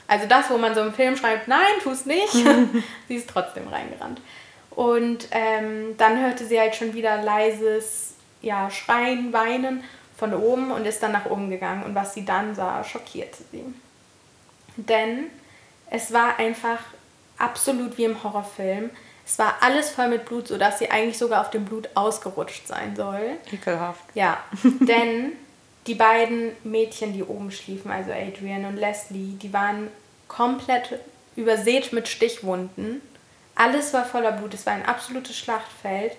Also 0.07 0.27
das, 0.27 0.49
wo 0.49 0.57
man 0.57 0.75
so 0.75 0.81
im 0.81 0.93
Film 0.93 1.15
schreibt, 1.15 1.47
nein, 1.47 1.61
tu 1.81 1.91
es 1.91 2.05
nicht, 2.05 2.33
sie 3.07 3.15
ist 3.15 3.29
trotzdem 3.29 3.67
reingerannt. 3.67 4.21
Und 4.71 5.29
ähm, 5.31 5.95
dann 5.97 6.21
hörte 6.21 6.45
sie 6.45 6.59
halt 6.59 6.75
schon 6.75 6.93
wieder 6.93 7.21
leises 7.23 8.15
ja, 8.41 8.69
Schreien, 8.69 9.31
Weinen 9.33 9.83
von 10.17 10.33
oben 10.33 10.71
und 10.71 10.85
ist 10.85 11.01
dann 11.01 11.13
nach 11.13 11.25
oben 11.25 11.49
gegangen. 11.49 11.83
Und 11.83 11.95
was 11.95 12.13
sie 12.13 12.25
dann 12.25 12.55
sah, 12.55 12.83
schockierte 12.83 13.43
sie. 13.51 13.63
Denn 14.75 15.27
es 15.89 16.11
war 16.11 16.37
einfach 16.39 16.79
absolut 17.37 17.97
wie 17.97 18.05
im 18.05 18.21
Horrorfilm. 18.23 18.89
Es 19.25 19.39
war 19.39 19.55
alles 19.61 19.89
voll 19.89 20.09
mit 20.09 20.25
Blut, 20.25 20.47
sodass 20.47 20.79
sie 20.79 20.91
eigentlich 20.91 21.17
sogar 21.17 21.41
auf 21.41 21.49
dem 21.49 21.65
Blut 21.65 21.89
ausgerutscht 21.95 22.67
sein 22.67 22.95
soll. 22.95 23.37
Ekelhaft. 23.51 24.03
Ja, 24.13 24.37
denn 24.81 25.33
die 25.87 25.95
beiden 25.95 26.51
Mädchen, 26.63 27.13
die 27.13 27.23
oben 27.23 27.51
schliefen, 27.51 27.91
also 27.91 28.11
Adrian 28.11 28.65
und 28.65 28.77
Leslie, 28.77 29.37
die 29.41 29.51
waren 29.51 29.89
komplett 30.27 30.99
übersät 31.35 31.91
mit 31.91 32.07
Stichwunden. 32.07 33.01
Alles 33.55 33.93
war 33.93 34.05
voller 34.05 34.31
Blut. 34.31 34.53
Es 34.53 34.65
war 34.65 34.73
ein 34.73 34.85
absolutes 34.85 35.37
Schlachtfeld. 35.37 36.13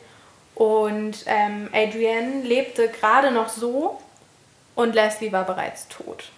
Und 0.54 1.24
ähm, 1.26 1.68
Adrian 1.72 2.42
lebte 2.42 2.88
gerade 2.88 3.30
noch 3.30 3.50
so 3.50 4.00
und 4.74 4.94
Leslie 4.94 5.30
war 5.30 5.44
bereits 5.44 5.86
tot. 5.88 6.30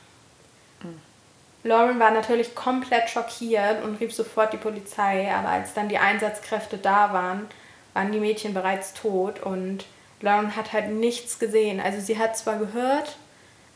Lauren 1.68 2.00
war 2.00 2.10
natürlich 2.10 2.54
komplett 2.54 3.10
schockiert 3.10 3.84
und 3.84 4.00
rief 4.00 4.14
sofort 4.14 4.54
die 4.54 4.58
Polizei, 4.58 5.30
aber 5.30 5.50
als 5.50 5.74
dann 5.74 5.90
die 5.90 5.98
Einsatzkräfte 5.98 6.78
da 6.78 7.12
waren, 7.12 7.46
waren 7.92 8.10
die 8.10 8.20
Mädchen 8.20 8.54
bereits 8.54 8.94
tot 8.94 9.40
und 9.40 9.84
Lauren 10.22 10.56
hat 10.56 10.72
halt 10.72 10.90
nichts 10.90 11.38
gesehen. 11.38 11.78
Also 11.78 12.00
sie 12.00 12.18
hat 12.18 12.38
zwar 12.38 12.56
gehört, 12.56 13.18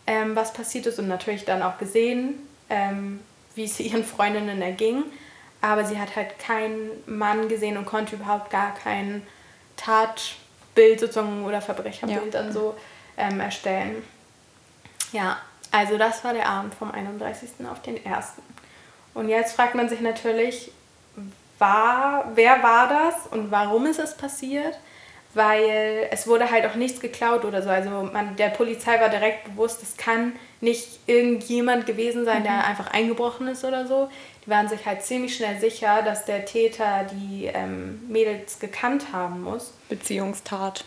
ähm, 0.06 0.34
was 0.34 0.54
passiert 0.54 0.86
ist 0.86 0.98
und 0.98 1.06
natürlich 1.06 1.44
dann 1.44 1.62
auch 1.62 1.76
gesehen, 1.76 2.40
ähm, 2.70 3.20
wie 3.54 3.64
es 3.64 3.78
ihren 3.80 4.04
Freundinnen 4.04 4.62
erging, 4.62 5.04
aber 5.60 5.84
sie 5.84 5.98
hat 5.98 6.16
halt 6.16 6.38
keinen 6.38 6.90
Mann 7.04 7.50
gesehen 7.50 7.76
und 7.76 7.84
konnte 7.84 8.16
überhaupt 8.16 8.50
gar 8.50 8.74
kein 8.74 9.22
Tatbild 9.76 10.98
sozusagen 10.98 11.44
oder 11.44 11.60
Verbrecherbild 11.60 12.32
ja. 12.32 12.42
dann 12.42 12.52
so 12.54 12.74
ähm, 13.18 13.38
erstellen. 13.38 14.02
Ja, 15.12 15.36
also 15.72 15.96
das 15.96 16.22
war 16.22 16.34
der 16.34 16.48
Abend 16.48 16.74
vom 16.74 16.90
31. 16.90 17.50
auf 17.70 17.80
den 17.82 17.98
1. 18.06 18.26
Und 19.14 19.28
jetzt 19.28 19.54
fragt 19.56 19.74
man 19.74 19.88
sich 19.88 20.00
natürlich, 20.00 20.70
war, 21.58 22.30
wer 22.34 22.62
war 22.62 22.88
das 22.88 23.26
und 23.30 23.50
warum 23.50 23.86
ist 23.86 23.98
es 23.98 24.16
passiert? 24.16 24.78
Weil 25.34 26.08
es 26.10 26.26
wurde 26.26 26.50
halt 26.50 26.66
auch 26.66 26.74
nichts 26.74 27.00
geklaut 27.00 27.46
oder 27.46 27.62
so. 27.62 27.70
Also 27.70 27.88
man, 27.88 28.36
der 28.36 28.50
Polizei 28.50 29.00
war 29.00 29.08
direkt 29.08 29.44
bewusst, 29.44 29.82
es 29.82 29.96
kann 29.96 30.34
nicht 30.60 31.00
irgendjemand 31.06 31.86
gewesen 31.86 32.26
sein, 32.26 32.42
der 32.42 32.52
mhm. 32.52 32.60
einfach 32.60 32.92
eingebrochen 32.92 33.48
ist 33.48 33.64
oder 33.64 33.86
so. 33.86 34.10
Die 34.44 34.50
waren 34.50 34.68
sich 34.68 34.84
halt 34.84 35.02
ziemlich 35.02 35.34
schnell 35.34 35.58
sicher, 35.58 36.02
dass 36.02 36.26
der 36.26 36.44
Täter 36.44 37.06
die 37.12 37.46
ähm, 37.46 38.02
Mädels 38.08 38.58
gekannt 38.58 39.06
haben 39.12 39.42
muss. 39.42 39.72
Beziehungstat. 39.88 40.84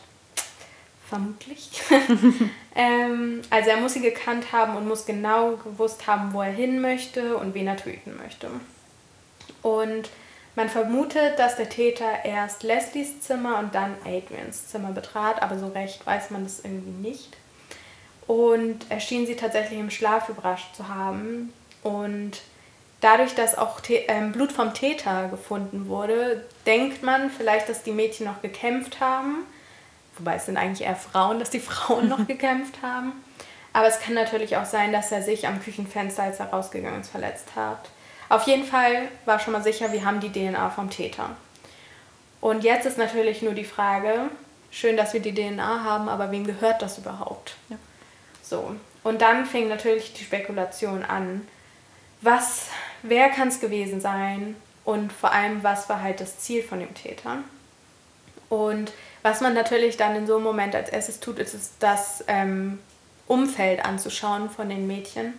Vermutlich. 1.08 1.70
ähm, 2.76 3.42
also 3.52 3.70
er 3.70 3.78
muss 3.78 3.94
sie 3.94 4.02
gekannt 4.02 4.52
haben 4.52 4.76
und 4.76 4.88
muss 4.88 5.06
genau 5.06 5.52
gewusst 5.58 6.08
haben, 6.08 6.34
wo 6.34 6.42
er 6.42 6.52
hin 6.52 6.82
möchte 6.82 7.38
und 7.38 7.54
wen 7.54 7.68
er 7.68 7.78
töten 7.78 8.18
möchte. 8.18 8.50
Und 9.62 10.10
man 10.56 10.70
vermutet, 10.70 11.38
dass 11.38 11.58
der 11.58 11.70
Täter 11.70 12.24
erst 12.24 12.64
Leslies 12.64 13.22
Zimmer 13.22 13.60
und 13.60 13.76
dann 13.76 13.96
Adrians 14.04 14.68
Zimmer 14.68 14.94
betrat, 14.94 15.42
aber 15.44 15.60
so 15.60 15.68
recht 15.68 16.06
weiß 16.06 16.32
man 16.32 16.44
das 16.44 16.62
irgendwie 16.62 17.08
nicht. 17.08 17.38
Und 18.26 18.86
er 18.90 19.00
schien 19.00 19.28
sie 19.28 19.36
tatsächlich 19.36 19.80
im 19.80 19.92
Schlaf 19.92 20.30
überrascht 20.30 20.76
zu 20.76 20.88
haben. 20.88 21.54
Und 21.84 22.42
dadurch, 23.02 23.36
dass 23.36 23.56
auch 23.56 23.80
äh, 23.90 24.22
Blut 24.32 24.52
vom 24.52 24.74
Täter 24.74 25.28
gefunden 25.28 25.88
wurde, 25.88 26.44
denkt 26.66 27.04
man 27.04 27.30
vielleicht, 27.30 27.70
dass 27.70 27.84
die 27.84 27.92
Mädchen 27.92 28.26
noch 28.26 28.42
gekämpft 28.42 29.00
haben 29.00 29.46
wobei 30.18 30.36
es 30.36 30.46
sind 30.46 30.58
eigentlich 30.58 30.88
eher 30.88 30.96
Frauen, 30.96 31.40
dass 31.40 31.50
die 31.50 31.60
Frauen 31.60 32.10
noch 32.10 32.28
gekämpft 32.28 32.82
haben. 32.82 33.14
Aber 33.74 33.88
es 33.88 34.00
kann 34.00 34.14
natürlich 34.14 34.56
auch 34.58 34.66
sein, 34.66 34.94
dass 34.94 35.12
er 35.12 35.22
sich 35.22 35.48
am 35.48 35.62
Küchenfenster, 35.62 36.24
als 36.24 36.40
er 36.40 36.48
rausgegangen 36.48 37.02
ist, 37.02 37.10
verletzt 37.10 37.56
hat. 37.56 37.90
Auf 38.30 38.44
jeden 38.48 38.66
Fall 38.66 39.10
war 39.26 39.40
schon 39.40 39.54
mal 39.54 39.64
sicher, 39.64 39.92
wir 39.92 40.06
haben 40.06 40.20
die 40.20 40.32
DNA 40.32 40.70
vom 40.70 40.90
Täter. 40.90 41.32
Und 42.42 42.64
jetzt 42.64 42.86
ist 42.86 42.98
natürlich 42.98 43.42
nur 43.42 43.54
die 43.54 43.66
Frage, 43.66 44.30
schön, 44.72 44.98
dass 44.98 45.14
wir 45.14 45.20
die 45.20 45.34
DNA 45.34 45.84
haben, 45.84 46.10
aber 46.10 46.32
wem 46.32 46.46
gehört 46.46 46.82
das 46.82 46.98
überhaupt? 46.98 47.56
Ja. 47.70 47.78
So, 48.42 48.76
und 49.04 49.22
dann 49.22 49.46
fing 49.46 49.68
natürlich 49.68 50.14
die 50.14 50.24
Spekulation 50.24 51.04
an, 51.04 51.48
was, 52.22 52.68
wer 53.04 53.30
kann 53.30 53.50
es 53.50 53.60
gewesen 53.60 54.02
sein 54.02 54.56
und 54.84 55.12
vor 55.12 55.32
allem, 55.32 55.64
was 55.64 55.90
war 55.90 56.02
halt 56.02 56.22
das 56.22 56.40
Ziel 56.40 56.64
von 56.64 56.80
dem 56.80 56.94
Täter? 56.94 57.38
Und 58.50 58.94
was 59.26 59.42
man 59.42 59.56
natürlich 59.56 59.98
dann 59.98 60.16
in 60.16 60.28
so 60.28 60.36
einem 60.36 60.44
Moment 60.44 60.76
als 60.76 60.90
erstes 60.90 61.20
tut, 61.20 61.40
ist 61.40 61.56
es, 61.56 61.72
das 61.80 62.24
ähm, 62.28 62.78
Umfeld 63.26 63.84
anzuschauen 63.84 64.52
von 64.52 64.70
den 64.70 64.86
Mädchen. 64.86 65.34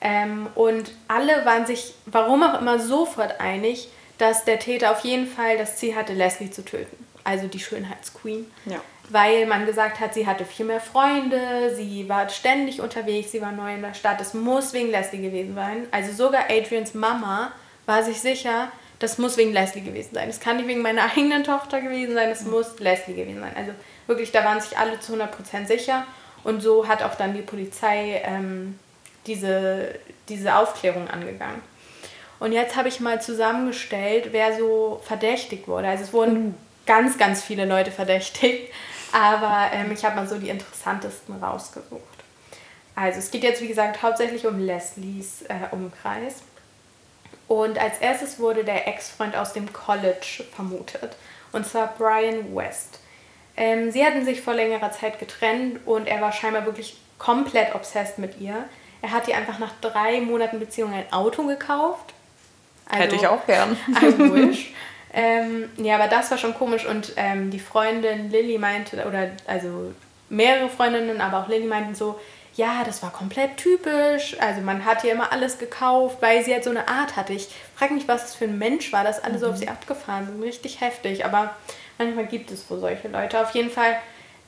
Ähm, 0.00 0.48
und 0.56 0.90
alle 1.06 1.44
waren 1.46 1.64
sich, 1.64 1.94
warum 2.06 2.42
auch 2.42 2.60
immer, 2.60 2.80
sofort 2.80 3.40
einig, 3.40 3.88
dass 4.18 4.44
der 4.44 4.58
Täter 4.58 4.90
auf 4.90 5.04
jeden 5.04 5.28
Fall 5.28 5.56
das 5.58 5.76
Ziel 5.76 5.94
hatte, 5.94 6.12
Leslie 6.12 6.50
zu 6.50 6.64
töten. 6.64 7.06
Also 7.22 7.46
die 7.46 7.60
Schönheitsqueen. 7.60 8.50
Ja. 8.66 8.80
Weil 9.10 9.46
man 9.46 9.64
gesagt 9.64 10.00
hat, 10.00 10.12
sie 10.12 10.26
hatte 10.26 10.44
viel 10.44 10.66
mehr 10.66 10.80
Freunde, 10.80 11.72
sie 11.76 12.08
war 12.08 12.28
ständig 12.30 12.80
unterwegs, 12.80 13.30
sie 13.30 13.40
war 13.40 13.52
neu 13.52 13.72
in 13.72 13.82
der 13.82 13.94
Stadt. 13.94 14.20
Es 14.20 14.34
muss 14.34 14.72
wegen 14.72 14.90
Leslie 14.90 15.22
gewesen 15.22 15.54
sein. 15.54 15.86
Also 15.92 16.12
sogar 16.12 16.50
Adrians 16.50 16.94
Mama 16.94 17.52
war 17.86 18.02
sich 18.02 18.20
sicher, 18.20 18.72
das 19.00 19.18
muss 19.18 19.36
wegen 19.36 19.52
Leslie 19.52 19.82
gewesen 19.82 20.14
sein. 20.14 20.28
Es 20.28 20.38
kann 20.38 20.58
nicht 20.58 20.68
wegen 20.68 20.82
meiner 20.82 21.02
eigenen 21.16 21.42
Tochter 21.42 21.80
gewesen 21.80 22.14
sein, 22.14 22.30
es 22.30 22.42
muss 22.42 22.78
Leslie 22.78 23.14
gewesen 23.14 23.40
sein. 23.40 23.52
Also 23.56 23.72
wirklich, 24.06 24.30
da 24.30 24.44
waren 24.44 24.60
sich 24.60 24.78
alle 24.78 25.00
zu 25.00 25.14
100% 25.14 25.66
sicher. 25.66 26.06
Und 26.44 26.62
so 26.62 26.86
hat 26.86 27.02
auch 27.02 27.16
dann 27.16 27.34
die 27.34 27.42
Polizei 27.42 28.22
ähm, 28.24 28.78
diese, 29.26 29.94
diese 30.28 30.54
Aufklärung 30.54 31.08
angegangen. 31.08 31.60
Und 32.38 32.52
jetzt 32.52 32.76
habe 32.76 32.88
ich 32.88 33.00
mal 33.00 33.20
zusammengestellt, 33.20 34.28
wer 34.32 34.56
so 34.56 35.02
verdächtigt 35.04 35.68
wurde. 35.68 35.88
Also 35.88 36.04
es 36.04 36.12
wurden 36.12 36.54
ganz, 36.86 37.18
ganz 37.18 37.42
viele 37.42 37.66
Leute 37.66 37.90
verdächtigt, 37.90 38.72
aber 39.12 39.70
ähm, 39.74 39.92
ich 39.92 40.04
habe 40.04 40.16
mal 40.16 40.26
so 40.26 40.38
die 40.38 40.48
interessantesten 40.48 41.42
rausgesucht. 41.42 42.00
Also 42.94 43.18
es 43.18 43.30
geht 43.30 43.42
jetzt, 43.42 43.60
wie 43.60 43.68
gesagt, 43.68 44.02
hauptsächlich 44.02 44.46
um 44.46 44.58
Leslies 44.58 45.42
äh, 45.42 45.54
Umkreis. 45.70 46.42
Und 47.50 47.80
als 47.80 47.98
erstes 47.98 48.38
wurde 48.38 48.62
der 48.62 48.86
Ex-Freund 48.86 49.36
aus 49.36 49.52
dem 49.52 49.72
College 49.72 50.44
vermutet, 50.54 51.16
und 51.50 51.66
zwar 51.66 51.92
Brian 51.98 52.54
West. 52.54 53.00
Ähm, 53.56 53.90
sie 53.90 54.04
hatten 54.04 54.24
sich 54.24 54.40
vor 54.40 54.54
längerer 54.54 54.92
Zeit 54.92 55.18
getrennt 55.18 55.80
und 55.84 56.06
er 56.06 56.20
war 56.20 56.30
scheinbar 56.30 56.64
wirklich 56.64 56.96
komplett 57.18 57.74
obsessed 57.74 58.18
mit 58.18 58.40
ihr. 58.40 58.66
Er 59.02 59.10
hat 59.10 59.26
ihr 59.26 59.36
einfach 59.36 59.58
nach 59.58 59.72
drei 59.80 60.20
Monaten 60.20 60.60
Beziehung 60.60 60.92
ein 60.92 61.12
Auto 61.12 61.42
gekauft. 61.42 62.14
Also, 62.86 63.02
Hätte 63.02 63.16
ich 63.16 63.26
auch 63.26 63.44
gern. 63.44 63.76
I 64.00 64.16
wish. 64.32 64.72
ähm, 65.12 65.70
ja, 65.76 65.96
aber 65.96 66.06
das 66.06 66.30
war 66.30 66.38
schon 66.38 66.54
komisch 66.54 66.86
und 66.86 67.14
ähm, 67.16 67.50
die 67.50 67.58
Freundin 67.58 68.30
Lilly 68.30 68.58
meinte, 68.58 69.04
oder 69.04 69.32
also 69.48 69.92
mehrere 70.28 70.68
Freundinnen, 70.68 71.20
aber 71.20 71.40
auch 71.40 71.48
Lilly 71.48 71.66
meinten 71.66 71.96
so, 71.96 72.20
ja, 72.56 72.82
das 72.84 73.02
war 73.02 73.12
komplett 73.12 73.56
typisch. 73.56 74.36
Also 74.40 74.60
man 74.60 74.84
hat 74.84 75.04
ihr 75.04 75.12
immer 75.12 75.32
alles 75.32 75.58
gekauft, 75.58 76.18
weil 76.20 76.44
sie 76.44 76.52
halt 76.52 76.64
so 76.64 76.70
eine 76.70 76.88
Art 76.88 77.16
hatte. 77.16 77.32
Ich 77.32 77.48
frage 77.76 77.94
mich, 77.94 78.08
was 78.08 78.22
das 78.22 78.34
für 78.34 78.44
ein 78.44 78.58
Mensch 78.58 78.92
war, 78.92 79.04
dass 79.04 79.22
alle 79.22 79.34
mhm. 79.34 79.38
so 79.38 79.50
auf 79.50 79.56
sie 79.56 79.68
abgefahren 79.68 80.26
sind. 80.26 80.42
Richtig 80.42 80.80
heftig. 80.80 81.24
Aber 81.24 81.54
manchmal 81.98 82.26
gibt 82.26 82.50
es 82.50 82.68
wohl 82.70 82.80
solche 82.80 83.08
Leute. 83.08 83.40
Auf 83.40 83.50
jeden 83.52 83.70
Fall, 83.70 83.96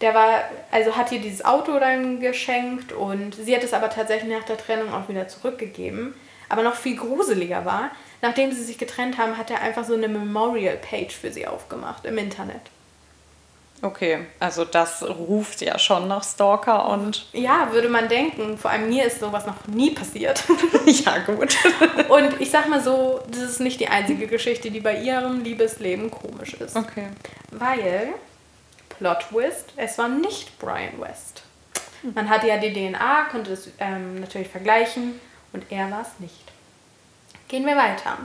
der 0.00 0.14
war, 0.14 0.42
also 0.70 0.96
hat 0.96 1.12
ihr 1.12 1.20
dieses 1.20 1.44
Auto 1.44 1.78
dann 1.78 2.20
geschenkt 2.20 2.92
und 2.92 3.34
sie 3.34 3.54
hat 3.54 3.62
es 3.62 3.72
aber 3.72 3.88
tatsächlich 3.88 4.32
nach 4.32 4.44
der 4.44 4.58
Trennung 4.58 4.92
auch 4.92 5.08
wieder 5.08 5.28
zurückgegeben. 5.28 6.14
Aber 6.48 6.62
noch 6.62 6.74
viel 6.74 6.96
gruseliger 6.96 7.64
war, 7.64 7.92
nachdem 8.20 8.52
sie 8.52 8.62
sich 8.62 8.76
getrennt 8.76 9.16
haben, 9.16 9.38
hat 9.38 9.50
er 9.50 9.62
einfach 9.62 9.84
so 9.84 9.94
eine 9.94 10.08
Memorial-Page 10.08 11.14
für 11.16 11.32
sie 11.32 11.46
aufgemacht 11.46 12.04
im 12.04 12.18
Internet. 12.18 12.60
Okay, 13.84 14.26
also 14.38 14.64
das 14.64 15.02
ruft 15.02 15.60
ja 15.60 15.76
schon 15.76 16.06
nach 16.06 16.22
Stalker 16.22 16.88
und. 16.88 17.26
Ja, 17.32 17.72
würde 17.72 17.88
man 17.88 18.08
denken. 18.08 18.56
Vor 18.56 18.70
allem 18.70 18.88
mir 18.88 19.04
ist 19.04 19.18
sowas 19.18 19.44
noch 19.44 19.66
nie 19.66 19.90
passiert. 19.90 20.44
ja, 20.86 21.18
gut. 21.18 21.56
und 22.08 22.40
ich 22.40 22.52
sag 22.52 22.68
mal 22.68 22.80
so, 22.80 23.20
das 23.28 23.42
ist 23.42 23.60
nicht 23.60 23.80
die 23.80 23.88
einzige 23.88 24.28
Geschichte, 24.28 24.70
die 24.70 24.78
bei 24.78 25.00
ihrem 25.00 25.42
Liebesleben 25.42 26.12
komisch 26.12 26.54
ist. 26.54 26.76
Okay. 26.76 27.08
Weil, 27.50 28.14
Plot 28.88 29.26
Twist, 29.28 29.72
es 29.76 29.98
war 29.98 30.08
nicht 30.08 30.60
Brian 30.60 31.00
West. 31.00 31.42
Man 32.14 32.30
hatte 32.30 32.46
ja 32.46 32.58
die 32.58 32.72
DNA, 32.72 33.24
konnte 33.32 33.52
es 33.52 33.68
ähm, 33.80 34.20
natürlich 34.20 34.48
vergleichen 34.48 35.20
und 35.52 35.64
er 35.70 35.90
war 35.90 36.02
es 36.02 36.20
nicht. 36.20 36.52
Gehen 37.48 37.66
wir 37.66 37.76
weiter. 37.76 38.16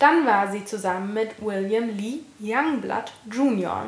Dann 0.00 0.26
war 0.26 0.50
sie 0.50 0.64
zusammen 0.64 1.14
mit 1.14 1.30
William 1.40 1.96
Lee 1.96 2.20
Youngblood 2.40 3.12
Jr. 3.30 3.86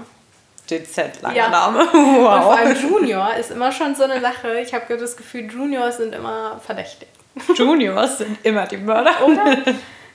DZ, 0.79 1.23
langer 1.23 1.37
ja. 1.37 1.49
Name. 1.49 1.79
Wow. 1.93 1.93
Und 2.35 2.43
vor 2.43 2.57
allem 2.57 2.77
Junior 2.77 3.35
ist 3.35 3.51
immer 3.51 3.73
schon 3.73 3.95
so 3.95 4.05
eine 4.05 4.21
Sache. 4.21 4.61
Ich 4.61 4.73
habe 4.75 4.97
das 4.97 5.17
Gefühl, 5.17 5.51
Juniors 5.51 5.99
sind 5.99 6.15
immer 6.15 6.61
verdächtig. 6.65 7.09
Juniors 7.55 8.19
sind 8.19 8.39
immer 8.45 8.67
die 8.67 8.79
Mörder. 8.79 9.25
Oder? 9.25 9.57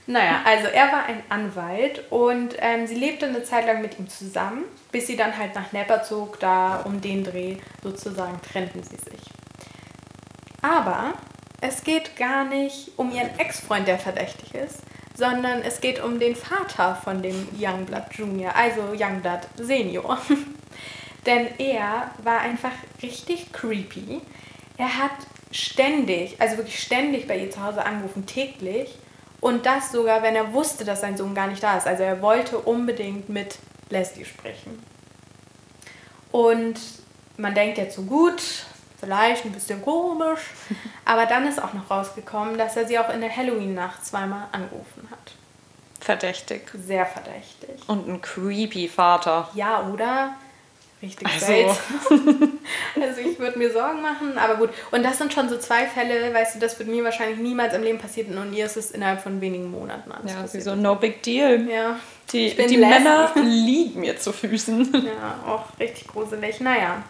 Naja, 0.10 0.42
also 0.46 0.68
er 0.68 0.92
war 0.92 1.06
ein 1.06 1.22
Anwalt 1.28 2.10
und 2.12 2.56
ähm, 2.60 2.88
sie 2.88 2.96
lebte 2.96 3.26
eine 3.26 3.44
Zeit 3.44 3.66
lang 3.66 3.82
mit 3.82 4.00
ihm 4.00 4.08
zusammen, 4.08 4.64
bis 4.90 5.08
sie 5.08 5.18
dann 5.18 5.38
halt 5.38 5.54
nach 5.54 5.74
Napa 5.74 6.02
zog, 6.02 6.40
da 6.40 6.82
um 6.86 7.02
den 7.02 7.26
Dreh 7.26 7.58
sozusagen 7.84 8.40
trennten 8.42 8.84
sie 8.84 8.96
sich. 8.96 9.20
Aber 10.62 11.14
es 11.60 11.84
geht 11.84 12.16
gar 12.16 12.46
nicht 12.46 12.92
um 12.96 13.12
ihren 13.12 13.38
Ex-Freund, 13.38 13.88
der 13.88 14.00
verdächtig 14.00 14.56
ist, 14.56 14.80
sondern 15.18 15.64
es 15.64 15.82
geht 15.82 16.02
um 16.02 16.20
den 16.20 16.36
Vater 16.36 16.96
von 16.96 17.24
dem 17.24 17.48
Youngblood 17.60 18.14
Junior, 18.14 18.56
also 18.56 18.82
Youngblood 18.94 19.42
Senior. 19.58 20.20
Denn 21.26 21.48
er 21.58 22.12
war 22.24 22.40
einfach 22.40 22.72
richtig 23.02 23.52
creepy. 23.52 24.22
Er 24.78 24.98
hat 25.00 25.12
ständig, 25.52 26.40
also 26.40 26.58
wirklich 26.58 26.80
ständig 26.80 27.28
bei 27.28 27.38
ihr 27.38 27.50
zu 27.50 27.64
Hause 27.64 27.84
angerufen, 27.84 28.28
täglich. 28.28 28.96
Und 29.42 29.66
das 29.66 29.92
sogar, 29.92 30.22
wenn 30.22 30.36
er 30.36 30.54
wusste, 30.54 30.86
dass 30.86 31.02
sein 31.02 31.18
Sohn 31.18 31.34
gar 31.34 31.48
nicht 31.48 31.64
da 31.64 31.78
ist. 31.78 31.88
Also 31.88 32.04
er 32.04 32.22
wollte 32.22 32.60
unbedingt 32.60 33.28
mit 33.28 33.58
Leslie 33.90 34.26
sprechen. 34.26 34.84
Und 36.32 36.80
man 37.38 37.56
denkt 37.56 37.80
jetzt 37.80 37.96
so 37.96 38.04
gut, 38.04 38.42
vielleicht 39.00 39.46
ein 39.46 39.52
bisschen 39.52 39.82
komisch. 39.82 40.42
Aber 41.06 41.26
dann 41.26 41.48
ist 41.48 41.62
auch 41.62 41.74
noch 41.74 41.90
rausgekommen, 41.90 42.58
dass 42.58 42.76
er 42.78 42.86
sie 42.88 42.98
auch 43.00 43.14
in 43.14 43.22
der 43.22 43.36
Halloween-Nacht 43.36 44.06
zweimal 44.06 44.48
angerufen 44.52 45.08
hat. 45.12 45.34
Verdächtig. 46.00 46.62
Sehr 46.74 47.06
verdächtig. 47.06 47.88
Und 47.88 48.08
ein 48.08 48.22
creepy 48.22 48.88
Vater. 48.88 49.50
Ja, 49.56 49.88
oder? 49.92 50.36
Richtig 51.02 51.28
also. 51.28 51.46
also 53.00 53.22
ich 53.22 53.38
würde 53.38 53.60
mir 53.60 53.72
Sorgen 53.72 54.02
machen, 54.02 54.36
aber 54.38 54.56
gut. 54.56 54.72
Und 54.90 55.04
das 55.04 55.20
sind 55.20 55.32
schon 55.32 55.48
so 55.48 55.58
zwei 55.60 55.86
Fälle, 55.86 56.34
weißt 56.34 56.56
du, 56.56 56.60
das 56.60 56.80
wird 56.80 56.90
mir 56.90 57.04
wahrscheinlich 57.04 57.38
niemals 57.38 57.76
im 57.76 57.84
Leben 57.84 58.00
passieren 58.00 58.36
und 58.38 58.52
ihr 58.54 58.66
ist 58.66 58.78
es 58.78 58.92
innerhalb 58.92 59.22
von 59.22 59.40
wenigen 59.40 59.70
Monaten 59.70 60.12
alles 60.12 60.32
Ja, 60.32 60.42
passiert. 60.42 60.64
so 60.64 60.76
no 60.76 60.96
big 60.96 61.22
deal. 61.22 61.70
Ja. 61.70 62.00
Die, 62.32 62.56
die 62.56 62.78
Männer 62.78 63.32
liegen 63.36 64.00
mir 64.02 64.18
zu 64.18 64.34
Füßen. 64.34 64.92
Ja, 65.06 65.40
auch 65.46 65.66
richtig 65.80 66.08
gruselig. 66.08 66.60
Naja. 66.62 67.04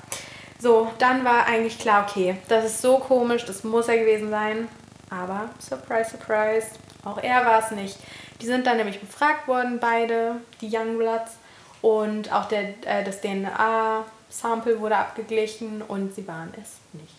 So, 0.60 0.92
dann 0.98 1.24
war 1.24 1.46
eigentlich 1.46 1.78
klar, 1.78 2.06
okay, 2.10 2.38
das 2.48 2.66
ist 2.66 2.82
so 2.82 2.98
komisch, 2.98 3.46
das 3.46 3.64
muss 3.64 3.88
er 3.88 3.98
gewesen 3.98 4.30
sein. 4.30 4.68
Aber, 5.10 5.50
surprise, 5.60 6.12
surprise, 6.12 6.68
auch 7.06 7.18
er 7.20 7.46
war 7.46 7.64
es 7.64 7.72
nicht. 7.72 7.98
Die 8.42 8.46
sind 8.46 8.66
dann 8.68 8.78
nämlich 8.78 9.00
befragt 9.00 9.48
worden, 9.48 9.80
beide, 9.80 10.38
die 10.62 10.76
Youngbloods. 10.76 11.38
Und 11.82 12.32
auch 12.34 12.46
der, 12.46 12.70
äh, 12.86 13.04
das 13.04 13.22
DNA-Sample 13.22 14.80
wurde 14.80 14.98
abgeglichen 14.98 15.82
und 15.82 16.14
sie 16.16 16.28
waren 16.28 16.52
es 16.62 16.78
nicht. 16.94 17.14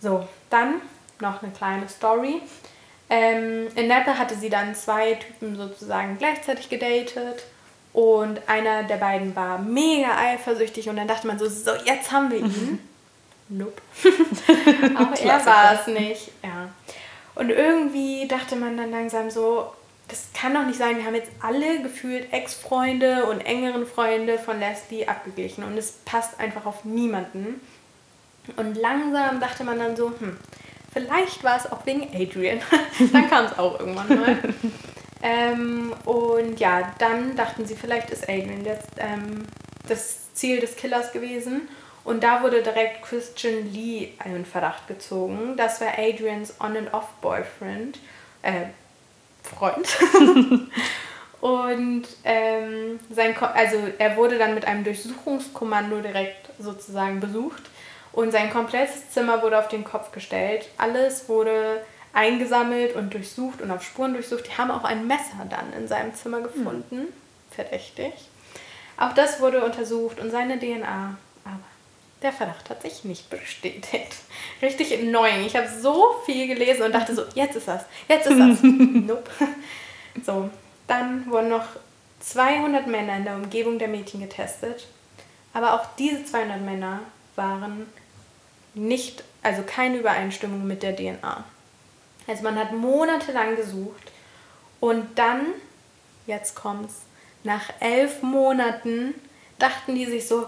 So, 0.00 0.26
dann 0.48 0.80
noch 1.20 1.42
eine 1.42 1.52
kleine 1.52 1.88
Story. 1.88 2.40
Ähm, 3.08 3.68
in 3.74 3.88
Napa 3.88 4.16
hatte 4.16 4.36
sie 4.36 4.48
dann 4.48 4.74
zwei 4.74 5.14
Typen 5.14 5.56
sozusagen 5.56 6.18
gleichzeitig 6.18 6.68
gedatet 6.68 7.44
und 7.96 8.46
einer 8.46 8.82
der 8.82 8.98
beiden 8.98 9.34
war 9.34 9.58
mega 9.58 10.18
eifersüchtig 10.18 10.90
und 10.90 10.96
dann 10.96 11.08
dachte 11.08 11.26
man 11.26 11.38
so, 11.38 11.48
so 11.48 11.70
jetzt 11.86 12.12
haben 12.12 12.30
wir 12.30 12.40
ihn. 12.40 12.78
nope. 13.48 13.80
Aber 14.94 15.18
er 15.18 15.46
war 15.46 15.80
es 15.80 15.86
nicht. 15.86 16.30
Ja. 16.44 16.68
Und 17.34 17.48
irgendwie 17.48 18.28
dachte 18.28 18.54
man 18.54 18.76
dann 18.76 18.90
langsam 18.90 19.30
so, 19.30 19.72
das 20.08 20.26
kann 20.34 20.52
doch 20.52 20.66
nicht 20.66 20.78
sein, 20.78 20.98
wir 20.98 21.06
haben 21.06 21.14
jetzt 21.14 21.30
alle 21.40 21.80
gefühlt 21.80 22.30
Ex-Freunde 22.34 23.24
und 23.24 23.40
engeren 23.40 23.86
Freunde 23.86 24.38
von 24.38 24.60
Leslie 24.60 25.06
abgeglichen 25.06 25.64
und 25.64 25.78
es 25.78 25.92
passt 26.04 26.38
einfach 26.38 26.66
auf 26.66 26.84
niemanden. 26.84 27.62
Und 28.56 28.74
langsam 28.74 29.40
dachte 29.40 29.64
man 29.64 29.78
dann 29.78 29.96
so, 29.96 30.12
hm, 30.18 30.36
vielleicht 30.92 31.42
war 31.42 31.56
es 31.56 31.72
auch 31.72 31.86
wegen 31.86 32.14
Adrian. 32.14 32.60
dann 33.12 33.30
kam 33.30 33.46
es 33.46 33.58
auch 33.58 33.80
irgendwann 33.80 34.20
mal. 34.20 34.38
Ähm, 35.22 35.92
und 36.04 36.60
ja, 36.60 36.92
dann 36.98 37.36
dachten 37.36 37.66
sie, 37.66 37.74
vielleicht 37.74 38.10
ist 38.10 38.28
Adrian 38.28 38.64
jetzt 38.64 38.90
ähm, 38.98 39.46
das 39.88 40.32
Ziel 40.34 40.60
des 40.60 40.76
Killers 40.76 41.12
gewesen. 41.12 41.68
Und 42.04 42.22
da 42.22 42.42
wurde 42.42 42.62
direkt 42.62 43.02
Christian 43.02 43.72
Lee 43.72 44.10
in 44.24 44.44
Verdacht 44.44 44.86
gezogen. 44.86 45.56
Das 45.56 45.80
war 45.80 45.98
Adrians 45.98 46.54
On-and-Off-Boyfriend, 46.60 47.98
äh, 48.42 48.66
Freund. 49.42 49.88
und 51.40 52.04
ähm, 52.22 53.00
sein 53.10 53.36
also 53.36 53.76
er 53.98 54.16
wurde 54.16 54.38
dann 54.38 54.54
mit 54.54 54.66
einem 54.66 54.84
Durchsuchungskommando 54.84 56.00
direkt 56.00 56.48
sozusagen 56.60 57.18
besucht. 57.18 57.62
Und 58.12 58.30
sein 58.30 58.50
komplettes 58.50 59.10
Zimmer 59.10 59.42
wurde 59.42 59.58
auf 59.58 59.68
den 59.68 59.82
Kopf 59.82 60.12
gestellt. 60.12 60.68
Alles 60.78 61.28
wurde 61.28 61.82
eingesammelt 62.16 62.96
und 62.96 63.12
durchsucht 63.12 63.60
und 63.60 63.70
auf 63.70 63.82
Spuren 63.82 64.14
durchsucht. 64.14 64.46
Die 64.46 64.56
haben 64.56 64.70
auch 64.70 64.84
ein 64.84 65.06
Messer 65.06 65.46
dann 65.50 65.72
in 65.74 65.86
seinem 65.86 66.14
Zimmer 66.14 66.40
gefunden. 66.40 66.84
Hm. 66.90 67.08
Verdächtig. 67.50 68.12
Auch 68.96 69.12
das 69.12 69.40
wurde 69.40 69.62
untersucht 69.62 70.18
und 70.18 70.30
seine 70.30 70.58
DNA. 70.58 71.18
Aber 71.44 71.60
der 72.22 72.32
Verdacht 72.32 72.70
hat 72.70 72.80
sich 72.80 73.04
nicht 73.04 73.28
bestätigt. 73.28 74.16
Richtig 74.62 74.98
annoying. 74.98 75.44
Ich 75.44 75.54
habe 75.54 75.68
so 75.68 76.16
viel 76.24 76.48
gelesen 76.48 76.84
und 76.84 76.94
dachte 76.94 77.14
so, 77.14 77.22
jetzt 77.34 77.56
ist 77.56 77.68
das, 77.68 77.84
jetzt 78.08 78.26
ist 78.26 78.38
das. 78.38 78.58
nope. 78.62 79.30
So, 80.24 80.48
dann 80.88 81.30
wurden 81.30 81.50
noch 81.50 81.66
200 82.20 82.86
Männer 82.86 83.18
in 83.18 83.24
der 83.24 83.36
Umgebung 83.36 83.78
der 83.78 83.88
Mädchen 83.88 84.20
getestet. 84.20 84.86
Aber 85.52 85.74
auch 85.74 85.84
diese 85.98 86.24
200 86.24 86.62
Männer 86.62 87.00
waren 87.34 87.86
nicht, 88.72 89.22
also 89.42 89.62
keine 89.66 89.98
Übereinstimmung 89.98 90.66
mit 90.66 90.82
der 90.82 90.96
DNA. 90.96 91.44
Also 92.26 92.42
man 92.42 92.58
hat 92.58 92.72
monatelang 92.72 93.56
gesucht 93.56 94.10
und 94.80 95.18
dann, 95.18 95.46
jetzt 96.26 96.54
kommt's, 96.54 97.02
nach 97.44 97.70
elf 97.80 98.22
Monaten 98.22 99.14
dachten 99.58 99.94
die 99.94 100.06
sich 100.06 100.26
so, 100.26 100.46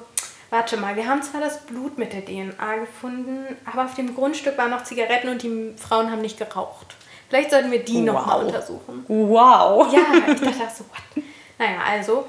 warte 0.50 0.76
mal, 0.76 0.96
wir 0.96 1.06
haben 1.06 1.22
zwar 1.22 1.40
das 1.40 1.60
Blut 1.66 1.98
mit 1.98 2.12
der 2.12 2.24
DNA 2.24 2.76
gefunden, 2.76 3.56
aber 3.64 3.84
auf 3.84 3.94
dem 3.94 4.14
Grundstück 4.14 4.58
waren 4.58 4.70
noch 4.70 4.84
Zigaretten 4.84 5.28
und 5.28 5.42
die 5.42 5.72
Frauen 5.76 6.10
haben 6.10 6.22
nicht 6.22 6.38
geraucht. 6.38 6.94
Vielleicht 7.28 7.50
sollten 7.50 7.70
wir 7.70 7.84
die 7.84 7.96
wow. 7.98 8.04
nochmal 8.04 8.46
untersuchen. 8.46 9.04
Wow. 9.06 9.92
Ja, 9.92 10.32
ich 10.32 10.40
dachte 10.40 10.74
so, 10.76 10.84
what? 10.84 11.24
Naja, 11.58 11.78
also, 11.86 12.26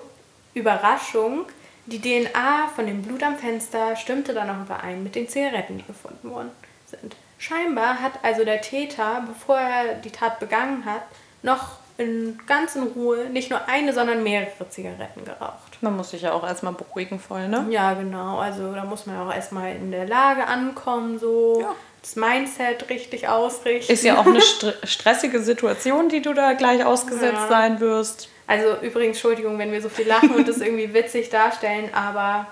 Überraschung, 0.54 1.46
die 1.86 2.02
DNA 2.02 2.68
von 2.76 2.86
dem 2.86 3.02
Blut 3.02 3.24
am 3.24 3.38
Fenster 3.38 3.96
stimmte 3.96 4.34
dann 4.34 4.50
auch 4.50 4.66
überein 4.66 5.04
mit 5.04 5.16
den 5.16 5.28
Zigaretten, 5.28 5.78
die 5.78 5.86
gefunden 5.86 6.30
worden 6.30 6.52
sind. 6.88 7.16
Scheinbar 7.40 8.02
hat 8.02 8.14
also 8.22 8.46
der 8.46 8.62
Täter, 8.62 9.24
bevor 9.26 9.58
er 9.58 9.96
die 9.96 10.12
Tat 10.12 10.40
begangen 10.40 10.86
hat, 10.86 11.02
noch 11.42 11.78
in 11.98 12.40
ganz 12.48 12.76
in 12.76 12.84
Ruhe 12.84 13.30
nicht 13.30 13.50
nur 13.50 13.68
eine, 13.68 13.94
sondern 13.94 14.24
mehrere 14.24 14.70
Zigaretten 14.70 15.26
geraucht. 15.26 15.78
Man 15.82 15.96
muss 15.98 16.12
sich 16.12 16.22
ja 16.22 16.34
auch 16.34 16.46
erstmal 16.46 16.74
beruhigen 16.74 17.20
voll, 17.20 17.48
ne? 17.48 17.66
Ja, 17.70 17.94
genau. 17.94 18.40
Also 18.40 18.74
da 18.74 18.84
muss 18.86 19.06
man 19.06 19.16
ja 19.16 19.26
auch 19.26 19.34
erstmal 19.34 19.76
in 19.76 19.92
der 19.92 20.08
Lage 20.08 20.48
ankommen, 20.48 21.18
so 21.18 21.62
ja. 21.62 21.76
das 22.02 22.18
Mindset 22.18 22.90
richtig 22.90 23.28
ausrichten. 23.28 23.92
Ist 23.92 24.04
ja 24.04 24.18
auch 24.18 24.26
eine 24.26 24.42
st 24.42 24.78
stressige 24.84 25.42
Situation, 25.42 26.10
die 26.10 26.22
du 26.22 26.34
da 26.34 26.54
gleich 26.54 26.86
ausgesetzt 26.86 27.34
ja. 27.34 27.48
sein 27.48 27.80
wirst. 27.80 28.30
Also 28.48 28.78
übrigens, 28.82 29.18
Entschuldigung, 29.18 29.58
wenn 29.60 29.72
wir 29.72 29.82
so 29.82 29.90
viel 29.90 30.08
lachen 30.08 30.32
und 30.32 30.48
das 30.48 30.58
irgendwie 30.58 30.94
witzig 30.94 31.30
darstellen, 31.30 31.90
aber 31.94 32.48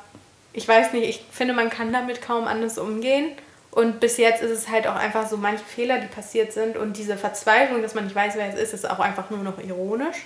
ich 0.54 0.68
weiß 0.68 0.94
nicht, 0.94 1.08
ich 1.08 1.26
finde, 1.32 1.54
man 1.54 1.70
kann 1.70 1.94
damit 1.94 2.22
kaum 2.22 2.48
anders 2.48 2.78
umgehen. 2.78 3.32
Und 3.78 4.00
bis 4.00 4.18
jetzt 4.18 4.42
ist 4.42 4.50
es 4.50 4.70
halt 4.70 4.88
auch 4.88 4.96
einfach 4.96 5.28
so 5.28 5.38
manche 5.38 5.64
Fehler, 5.64 6.00
die 6.00 6.08
passiert 6.08 6.52
sind 6.52 6.78
und 6.78 6.98
diese 6.98 7.16
Verzweiflung, 7.16 7.84
dass 7.84 7.94
man 7.94 8.06
nicht 8.06 8.16
weiß, 8.16 8.34
wer 8.36 8.50
es 8.50 8.56
ist, 8.60 8.74
ist 8.74 8.90
auch 8.90 8.98
einfach 8.98 9.30
nur 9.30 9.44
noch 9.44 9.60
ironisch. 9.60 10.26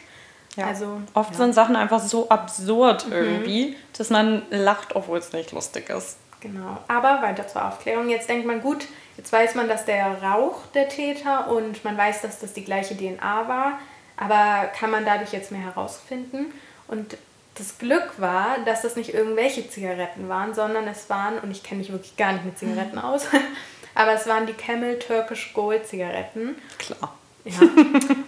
Ja. 0.56 0.68
Also, 0.68 1.02
Oft 1.14 1.32
ja. 1.32 1.38
sind 1.38 1.54
Sachen 1.54 1.76
einfach 1.76 2.00
so 2.00 2.30
absurd 2.30 3.08
mhm. 3.08 3.12
irgendwie, 3.12 3.76
dass 3.98 4.10
man 4.10 4.44
lacht, 4.52 4.96
obwohl 4.96 5.18
es 5.18 5.34
nicht 5.34 5.52
lustig 5.52 5.90
ist. 5.90 6.16
Genau. 6.40 6.78
Aber 6.88 7.22
weiter 7.22 7.46
zur 7.46 7.68
Aufklärung. 7.68 8.08
Jetzt 8.08 8.30
denkt 8.30 8.48
man, 8.48 8.62
gut, 8.62 8.88
jetzt 9.18 9.34
weiß 9.34 9.56
man, 9.56 9.68
dass 9.68 9.84
der 9.84 10.24
Rauch 10.24 10.66
der 10.74 10.88
Täter 10.88 11.52
und 11.52 11.84
man 11.84 11.98
weiß, 11.98 12.22
dass 12.22 12.40
das 12.40 12.54
die 12.54 12.64
gleiche 12.64 12.96
DNA 12.96 13.50
war. 13.50 13.80
Aber 14.16 14.68
kann 14.80 14.92
man 14.92 15.04
dadurch 15.04 15.34
jetzt 15.34 15.52
mehr 15.52 15.60
herausfinden? 15.60 16.54
Und 16.88 17.18
das 17.62 17.78
Glück 17.78 18.14
war, 18.18 18.58
dass 18.66 18.82
das 18.82 18.96
nicht 18.96 19.14
irgendwelche 19.14 19.70
Zigaretten 19.70 20.28
waren, 20.28 20.54
sondern 20.56 20.88
es 20.88 21.10
waren, 21.10 21.38
und 21.40 21.52
ich 21.52 21.64
kenne 21.64 21.80
mich 21.80 21.92
wirklich 21.92 22.18
gar 22.18 22.34
nicht 22.34 22.44
mit 22.44 22.58
Zigaretten 22.58 22.96
mhm. 22.96 23.04
aus, 23.04 23.28
aber 23.96 24.14
es 24.14 24.26
waren 24.28 24.48
die 24.48 24.54
Camel 24.54 24.98
Turkish 24.98 25.54
Gold 25.54 25.88
Zigaretten. 25.88 26.56
Klar. 26.80 27.16
Ja. 27.44 27.60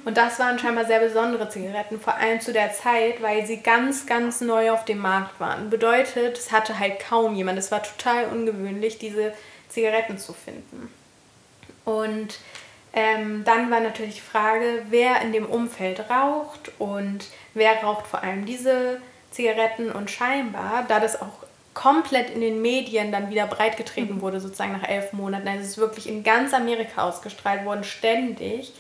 Und 0.06 0.18
das 0.18 0.40
waren 0.40 0.58
scheinbar 0.58 0.86
sehr 0.86 1.00
besondere 1.00 1.50
Zigaretten, 1.50 2.00
vor 2.00 2.16
allem 2.16 2.42
zu 2.42 2.52
der 2.54 2.74
Zeit, 2.74 3.22
weil 3.22 3.46
sie 3.46 3.58
ganz, 3.58 4.06
ganz 4.06 4.42
neu 4.42 4.72
auf 4.72 4.86
dem 4.86 5.00
Markt 5.00 5.40
waren. 5.40 5.70
Bedeutet, 5.70 6.38
es 6.38 6.52
hatte 6.52 6.80
halt 6.80 7.00
kaum 7.00 7.36
jemand. 7.36 7.60
Es 7.60 7.72
war 7.72 7.84
total 7.84 8.26
ungewöhnlich, 8.26 8.98
diese 8.98 9.34
Zigaretten 9.70 10.18
zu 10.18 10.34
finden. 10.34 10.92
Und 11.86 12.40
ähm, 12.94 13.44
dann 13.44 13.70
war 13.70 13.82
natürlich 13.82 14.16
die 14.16 14.22
Frage, 14.22 14.84
wer 14.90 15.22
in 15.22 15.32
dem 15.32 15.46
Umfeld 15.46 16.10
raucht 16.10 16.72
und 16.80 17.26
wer 17.54 17.84
raucht 17.84 18.08
vor 18.08 18.24
allem 18.24 18.46
diese 18.46 19.00
Zigaretten 19.34 19.92
und 19.92 20.12
scheinbar, 20.12 20.86
da 20.88 21.00
das 21.00 21.22
auch 21.22 21.44
komplett 21.74 22.30
in 22.30 22.42
den 22.42 22.62
Medien 22.62 23.12
dann 23.12 23.30
wieder 23.30 23.48
breitgetreten 23.48 24.18
mhm. 24.18 24.22
wurde, 24.22 24.40
sozusagen 24.40 24.74
nach 24.74 24.88
elf 24.88 25.14
Monaten, 25.14 25.48
also 25.48 25.62
es 25.62 25.70
ist 25.70 25.78
wirklich 25.78 26.08
in 26.08 26.24
ganz 26.24 26.54
Amerika 26.54 27.04
ausgestrahlt 27.04 27.66
worden, 27.66 27.84
ständig, 27.84 28.74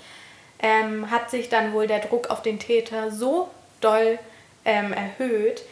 ähm, 0.59 1.09
hat 1.11 1.29
sich 1.29 1.49
dann 1.49 1.73
wohl 1.73 1.87
der 1.87 1.99
Druck 1.99 2.29
auf 2.29 2.41
den 2.41 2.59
Täter 2.59 3.11
so 3.11 3.49
doll 3.81 4.19
ähm, 4.63 4.93
erhöht, 4.93 5.63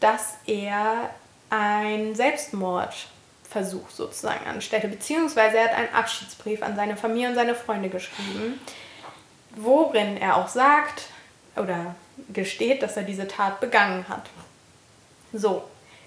dass 0.00 0.38
er 0.46 1.10
einen 1.50 2.14
Selbstmordversuch 2.14 3.90
sozusagen 3.90 4.46
anstellte, 4.46 4.88
beziehungsweise 4.88 5.58
er 5.58 5.64
hat 5.64 5.74
einen 5.76 5.94
Abschiedsbrief 5.94 6.62
an 6.62 6.76
seine 6.76 6.96
Familie 6.96 7.28
und 7.28 7.34
seine 7.34 7.54
Freunde 7.54 7.90
geschrieben, 7.90 8.60
worin 9.56 10.16
er 10.16 10.36
auch 10.36 10.48
sagt 10.48 11.04
oder 11.56 11.94
gesteht, 12.32 12.82
dass 12.82 12.96
er 12.96 13.02
diese 13.02 13.28
Tat 13.28 13.60
begangen 13.60 14.08
hat. 14.08 14.24
So, 15.32 15.64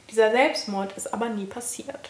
dieser 0.09 0.31
Selbstmord 0.31 0.95
ist 0.97 1.13
aber 1.13 1.29
nie 1.29 1.45
passiert. 1.45 2.09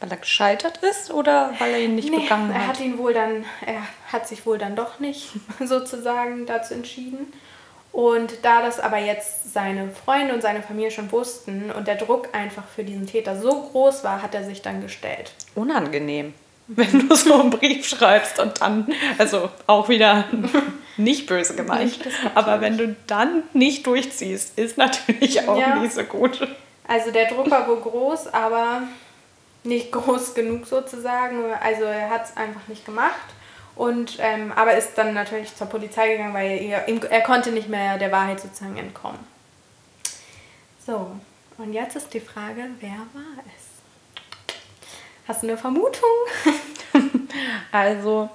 Weil 0.00 0.10
er 0.10 0.18
gescheitert 0.18 0.78
ist 0.78 1.10
oder 1.10 1.54
weil 1.58 1.72
er 1.72 1.80
ihn 1.80 1.94
nicht 1.94 2.10
nee, 2.10 2.20
begangen 2.20 2.52
hat? 2.52 2.60
Er 2.60 2.66
hat 2.68 2.80
ihn 2.80 2.98
wohl 2.98 3.14
dann, 3.14 3.44
er 3.64 3.82
hat 4.12 4.28
sich 4.28 4.44
wohl 4.44 4.58
dann 4.58 4.76
doch 4.76 5.00
nicht 5.00 5.30
sozusagen 5.64 6.46
dazu 6.46 6.74
entschieden. 6.74 7.32
Und 7.92 8.44
da 8.44 8.60
das 8.60 8.78
aber 8.78 8.98
jetzt 8.98 9.54
seine 9.54 9.90
Freunde 9.90 10.34
und 10.34 10.42
seine 10.42 10.62
Familie 10.62 10.90
schon 10.90 11.10
wussten 11.12 11.70
und 11.70 11.88
der 11.88 11.94
Druck 11.94 12.28
einfach 12.32 12.64
für 12.68 12.84
diesen 12.84 13.06
Täter 13.06 13.40
so 13.40 13.70
groß 13.70 14.04
war, 14.04 14.20
hat 14.20 14.34
er 14.34 14.44
sich 14.44 14.60
dann 14.60 14.82
gestellt. 14.82 15.32
Unangenehm 15.54 16.34
wenn 16.68 17.08
du 17.08 17.14
so 17.14 17.40
einen 17.40 17.50
Brief 17.50 17.86
schreibst 17.86 18.38
und 18.38 18.60
dann, 18.60 18.92
also 19.18 19.50
auch 19.66 19.88
wieder 19.88 20.24
nicht 20.96 21.26
böse 21.26 21.54
gemeint, 21.54 21.98
aber 22.34 22.60
wenn 22.60 22.78
du 22.78 22.96
dann 23.06 23.42
nicht 23.52 23.86
durchziehst, 23.86 24.58
ist 24.58 24.78
natürlich 24.78 25.40
auch 25.48 25.58
ja. 25.58 25.76
nicht 25.76 25.94
so 25.94 26.02
gut. 26.04 26.46
Also 26.88 27.10
der 27.10 27.26
Druck 27.26 27.50
war 27.50 27.66
wohl 27.68 27.80
groß, 27.80 28.28
aber 28.28 28.82
nicht 29.64 29.92
groß 29.92 30.34
genug 30.34 30.66
sozusagen. 30.66 31.52
Also 31.60 31.84
er 31.84 32.10
hat 32.10 32.26
es 32.26 32.36
einfach 32.36 32.66
nicht 32.68 32.84
gemacht. 32.84 33.14
Und, 33.74 34.16
ähm, 34.20 34.52
aber 34.56 34.74
ist 34.74 34.94
dann 34.96 35.12
natürlich 35.12 35.54
zur 35.54 35.66
Polizei 35.66 36.12
gegangen, 36.12 36.32
weil 36.32 36.62
er, 36.62 36.88
er 36.88 37.20
konnte 37.20 37.52
nicht 37.52 37.68
mehr 37.68 37.98
der 37.98 38.10
Wahrheit 38.10 38.40
sozusagen 38.40 38.78
entkommen. 38.78 39.18
So, 40.86 41.10
und 41.58 41.72
jetzt 41.74 41.94
ist 41.94 42.14
die 42.14 42.20
Frage, 42.20 42.70
wer 42.80 42.96
war 43.12 43.44
es? 43.44 43.66
Hast 45.28 45.42
du 45.42 45.48
eine 45.48 45.58
Vermutung? 45.58 46.08
also, 47.72 48.30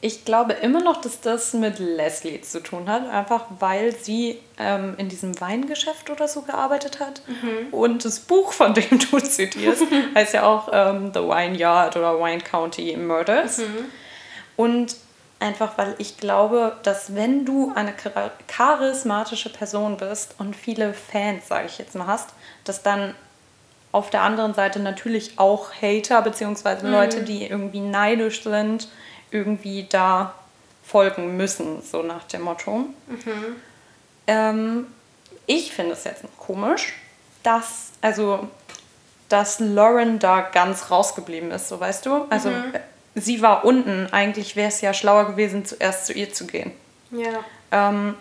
ich 0.00 0.24
glaube 0.24 0.52
immer 0.52 0.82
noch, 0.82 1.00
dass 1.00 1.20
das 1.20 1.54
mit 1.54 1.78
Leslie 1.78 2.40
zu 2.40 2.62
tun 2.62 2.88
hat, 2.88 3.08
einfach 3.08 3.44
weil 3.58 3.94
sie 3.96 4.38
ähm, 4.58 4.94
in 4.98 5.08
diesem 5.08 5.40
Weingeschäft 5.40 6.10
oder 6.10 6.28
so 6.28 6.42
gearbeitet 6.42 7.00
hat. 7.00 7.22
Mhm. 7.26 7.72
Und 7.72 8.04
das 8.04 8.20
Buch, 8.20 8.52
von 8.52 8.74
dem 8.74 8.98
du 9.10 9.18
zitierst, 9.18 9.84
heißt 10.14 10.34
ja 10.34 10.44
auch 10.44 10.68
ähm, 10.72 11.12
The 11.14 11.20
Wine 11.20 11.56
Yard 11.56 11.96
oder 11.96 12.20
Wine 12.20 12.42
County 12.42 12.96
Murders. 12.96 13.58
Mhm. 13.58 13.86
Und 14.56 14.96
einfach 15.40 15.76
weil 15.76 15.94
ich 15.98 16.18
glaube, 16.18 16.76
dass 16.82 17.14
wenn 17.14 17.44
du 17.44 17.72
eine 17.74 17.92
charismatische 18.46 19.50
Person 19.50 19.96
bist 19.96 20.34
und 20.38 20.56
viele 20.56 20.94
Fans, 20.94 21.48
sage 21.48 21.66
ich 21.66 21.78
jetzt 21.78 21.94
mal, 21.94 22.06
hast, 22.06 22.30
dass 22.64 22.82
dann 22.82 23.14
auf 23.92 24.10
der 24.10 24.22
anderen 24.22 24.52
Seite 24.52 24.78
natürlich 24.78 25.38
auch 25.38 25.72
Hater, 25.80 26.20
beziehungsweise 26.22 26.86
mhm. 26.86 26.92
Leute, 26.92 27.22
die 27.22 27.46
irgendwie 27.46 27.80
neidisch 27.80 28.42
sind, 28.42 28.88
irgendwie 29.36 29.86
da 29.88 30.34
folgen 30.84 31.36
müssen, 31.36 31.82
so 31.82 32.02
nach 32.02 32.24
dem 32.24 32.42
Motto. 32.42 32.86
Mhm. 33.06 33.56
Ähm, 34.26 34.86
ich 35.46 35.72
finde 35.72 35.92
es 35.92 36.04
jetzt 36.04 36.24
komisch, 36.38 36.94
dass, 37.42 37.90
also, 38.00 38.48
dass 39.28 39.60
Lauren 39.60 40.18
da 40.18 40.40
ganz 40.40 40.90
rausgeblieben 40.90 41.50
ist, 41.50 41.68
so 41.68 41.78
weißt 41.78 42.06
du? 42.06 42.26
Also, 42.30 42.50
mhm. 42.50 42.72
sie 43.14 43.42
war 43.42 43.64
unten. 43.64 44.08
Eigentlich 44.12 44.56
wäre 44.56 44.68
es 44.68 44.80
ja 44.80 44.94
schlauer 44.94 45.26
gewesen, 45.26 45.64
zuerst 45.64 46.06
zu 46.06 46.12
ihr 46.12 46.32
zu 46.32 46.46
gehen. 46.46 46.72
Ja. 47.10 47.44
Ähm, 47.70 48.14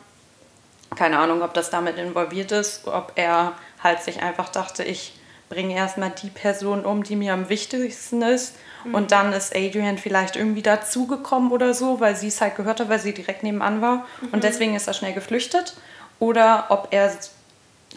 keine 0.95 1.19
Ahnung, 1.19 1.41
ob 1.41 1.53
das 1.53 1.69
damit 1.69 1.97
involviert 1.97 2.51
ist, 2.51 2.87
ob 2.87 3.13
er 3.15 3.53
halt 3.83 4.01
sich 4.01 4.21
einfach 4.21 4.49
dachte, 4.49 4.83
ich 4.83 5.13
bringe 5.49 5.75
erstmal 5.75 6.11
die 6.11 6.29
Person 6.29 6.85
um, 6.85 7.03
die 7.03 7.15
mir 7.15 7.33
am 7.33 7.49
wichtigsten 7.49 8.21
ist. 8.21 8.55
Mhm. 8.85 8.95
Und 8.95 9.11
dann 9.11 9.33
ist 9.33 9.55
Adrian 9.55 9.97
vielleicht 9.97 10.35
irgendwie 10.35 10.61
dazugekommen 10.61 11.51
oder 11.51 11.73
so, 11.73 11.99
weil 11.99 12.15
sie 12.15 12.27
es 12.27 12.41
halt 12.41 12.55
gehört 12.55 12.79
hat, 12.79 12.89
weil 12.89 12.99
sie 12.99 13.13
direkt 13.13 13.43
nebenan 13.43 13.81
war. 13.81 14.05
Mhm. 14.21 14.29
Und 14.31 14.43
deswegen 14.43 14.75
ist 14.75 14.87
er 14.87 14.93
schnell 14.93 15.13
geflüchtet. 15.13 15.75
Oder 16.19 16.67
ob 16.69 16.89
er 16.91 17.11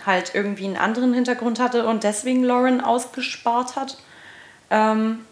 halt 0.05 0.34
irgendwie 0.34 0.64
einen 0.64 0.76
anderen 0.76 1.14
Hintergrund 1.14 1.61
hatte 1.61 1.86
und 1.86 2.05
deswegen 2.05 2.43
Lauren 2.43 2.80
ausgespart 2.80 3.76
hat. 3.76 3.99
Ähm, 4.70 5.24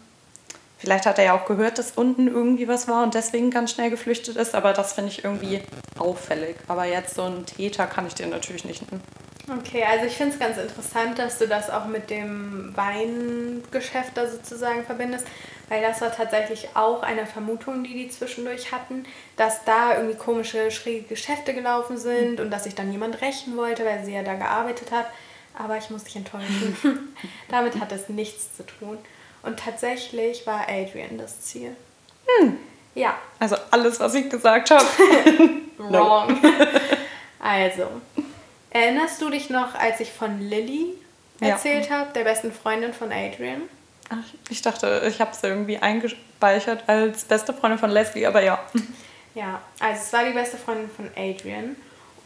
vielleicht 0.77 1.05
hat 1.05 1.17
er 1.17 1.25
ja 1.25 1.33
auch 1.33 1.45
gehört, 1.45 1.77
dass 1.77 1.91
unten 1.91 2.27
irgendwie 2.27 2.67
was 2.67 2.87
war 2.87 3.03
und 3.03 3.13
deswegen 3.13 3.51
ganz 3.51 3.71
schnell 3.71 3.89
geflüchtet 3.89 4.35
ist. 4.35 4.55
Aber 4.55 4.73
das 4.73 4.93
finde 4.93 5.11
ich 5.11 5.23
irgendwie 5.23 5.61
auffällig. 5.97 6.55
Aber 6.67 6.85
jetzt 6.85 7.15
so 7.15 7.23
einen 7.23 7.45
Täter 7.45 7.87
kann 7.87 8.07
ich 8.07 8.15
dir 8.15 8.27
natürlich 8.27 8.65
nicht 8.65 8.89
nennen. 8.89 9.03
Okay, 9.49 9.83
also 9.83 10.05
ich 10.05 10.13
finde 10.13 10.33
es 10.33 10.39
ganz 10.39 10.57
interessant, 10.57 11.17
dass 11.17 11.37
du 11.37 11.47
das 11.47 11.69
auch 11.69 11.85
mit 11.85 12.09
dem 12.09 12.75
Weingeschäft 12.75 14.11
da 14.15 14.27
sozusagen 14.27 14.83
verbindest, 14.83 15.25
weil 15.69 15.81
das 15.81 16.01
war 16.01 16.13
tatsächlich 16.13 16.67
auch 16.73 17.01
eine 17.01 17.25
Vermutung, 17.25 17.83
die 17.83 17.93
die 17.93 18.09
zwischendurch 18.09 18.73
hatten, 18.73 19.05
dass 19.37 19.63
da 19.63 19.95
irgendwie 19.95 20.17
komische, 20.17 20.69
schräge 20.69 21.07
Geschäfte 21.07 21.53
gelaufen 21.53 21.97
sind 21.97 22.41
und 22.41 22.51
dass 22.51 22.65
sich 22.65 22.75
dann 22.75 22.91
jemand 22.91 23.21
rächen 23.21 23.55
wollte, 23.55 23.85
weil 23.85 24.03
sie 24.03 24.13
ja 24.13 24.23
da 24.23 24.35
gearbeitet 24.35 24.91
hat. 24.91 25.05
Aber 25.57 25.77
ich 25.77 25.89
muss 25.89 26.03
dich 26.03 26.17
enttäuschen. 26.17 26.77
Damit 27.49 27.79
hat 27.79 27.91
es 27.93 28.09
nichts 28.09 28.55
zu 28.57 28.65
tun. 28.65 28.97
Und 29.43 29.59
tatsächlich 29.59 30.45
war 30.45 30.67
Adrian 30.67 31.17
das 31.17 31.41
Ziel. 31.41 31.75
Hm. 32.27 32.57
Ja. 32.95 33.17
Also 33.39 33.55
alles, 33.71 33.99
was 33.99 34.13
ich 34.13 34.29
gesagt 34.29 34.71
habe. 34.71 34.85
Wrong. 35.77 36.37
also, 37.39 37.87
erinnerst 38.77 39.21
du 39.21 39.29
dich 39.29 39.49
noch, 39.49 39.75
als 39.75 39.99
ich 39.99 40.11
von 40.11 40.39
Lilly 40.39 40.93
Ja. 41.39 41.49
erzählt 41.49 41.89
habe, 41.91 42.11
der 42.13 42.23
besten 42.23 42.51
Freundin 42.51 42.93
von 42.93 43.11
Adrian? 43.11 43.63
Ach, 44.09 44.17
ich 44.49 44.61
dachte, 44.61 45.03
ich 45.07 45.19
habe 45.19 45.31
es 45.31 45.43
irgendwie 45.43 45.77
eingespeichert 45.77 46.83
als 46.87 47.25
beste 47.25 47.53
Freundin 47.53 47.77
von 47.79 47.89
Leslie, 47.89 48.25
aber 48.25 48.41
ja. 48.43 48.59
Ja, 49.35 49.61
also 49.79 50.01
es 50.01 50.13
war 50.13 50.23
die 50.25 50.31
beste 50.31 50.57
Freundin 50.57 50.89
von 50.89 51.09
Adrian. 51.15 51.75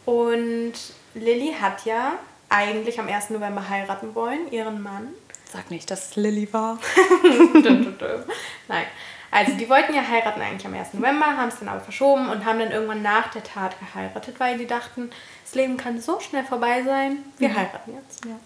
Und 0.06 0.72
Lilly 1.14 1.54
hat 1.60 1.84
ja 1.84 2.12
eigentlich 2.48 2.98
am 3.00 3.08
1. 3.08 3.30
November 3.30 3.68
heiraten 3.68 4.14
wollen, 4.14 4.50
ihren 4.50 4.80
Mann. 4.82 5.08
Sag 5.52 5.70
nicht, 5.70 5.90
dass 5.90 6.10
es 6.10 6.16
Lilly 6.16 6.50
war. 6.52 6.78
Nein. 8.68 8.86
Also 9.32 9.52
die 9.54 9.68
wollten 9.68 9.94
ja 9.94 10.06
heiraten 10.06 10.42
eigentlich 10.42 10.66
am 10.66 10.74
1. 10.74 10.92
November, 10.92 11.24
haben 11.24 11.48
es 11.48 11.58
dann 11.58 11.68
aber 11.68 11.80
verschoben 11.80 12.28
und 12.28 12.44
haben 12.44 12.58
dann 12.58 12.70
irgendwann 12.70 13.00
nach 13.00 13.30
der 13.32 13.42
Tat 13.42 13.74
geheiratet, 13.80 14.38
weil 14.38 14.58
die 14.58 14.66
dachten, 14.66 15.10
das 15.44 15.54
Leben 15.54 15.78
kann 15.78 16.00
so 16.00 16.20
schnell 16.20 16.44
vorbei 16.44 16.82
sein, 16.84 17.18
wir 17.38 17.48
heiraten 17.54 17.94
jetzt. 17.94 18.24
Ja. 18.26 18.38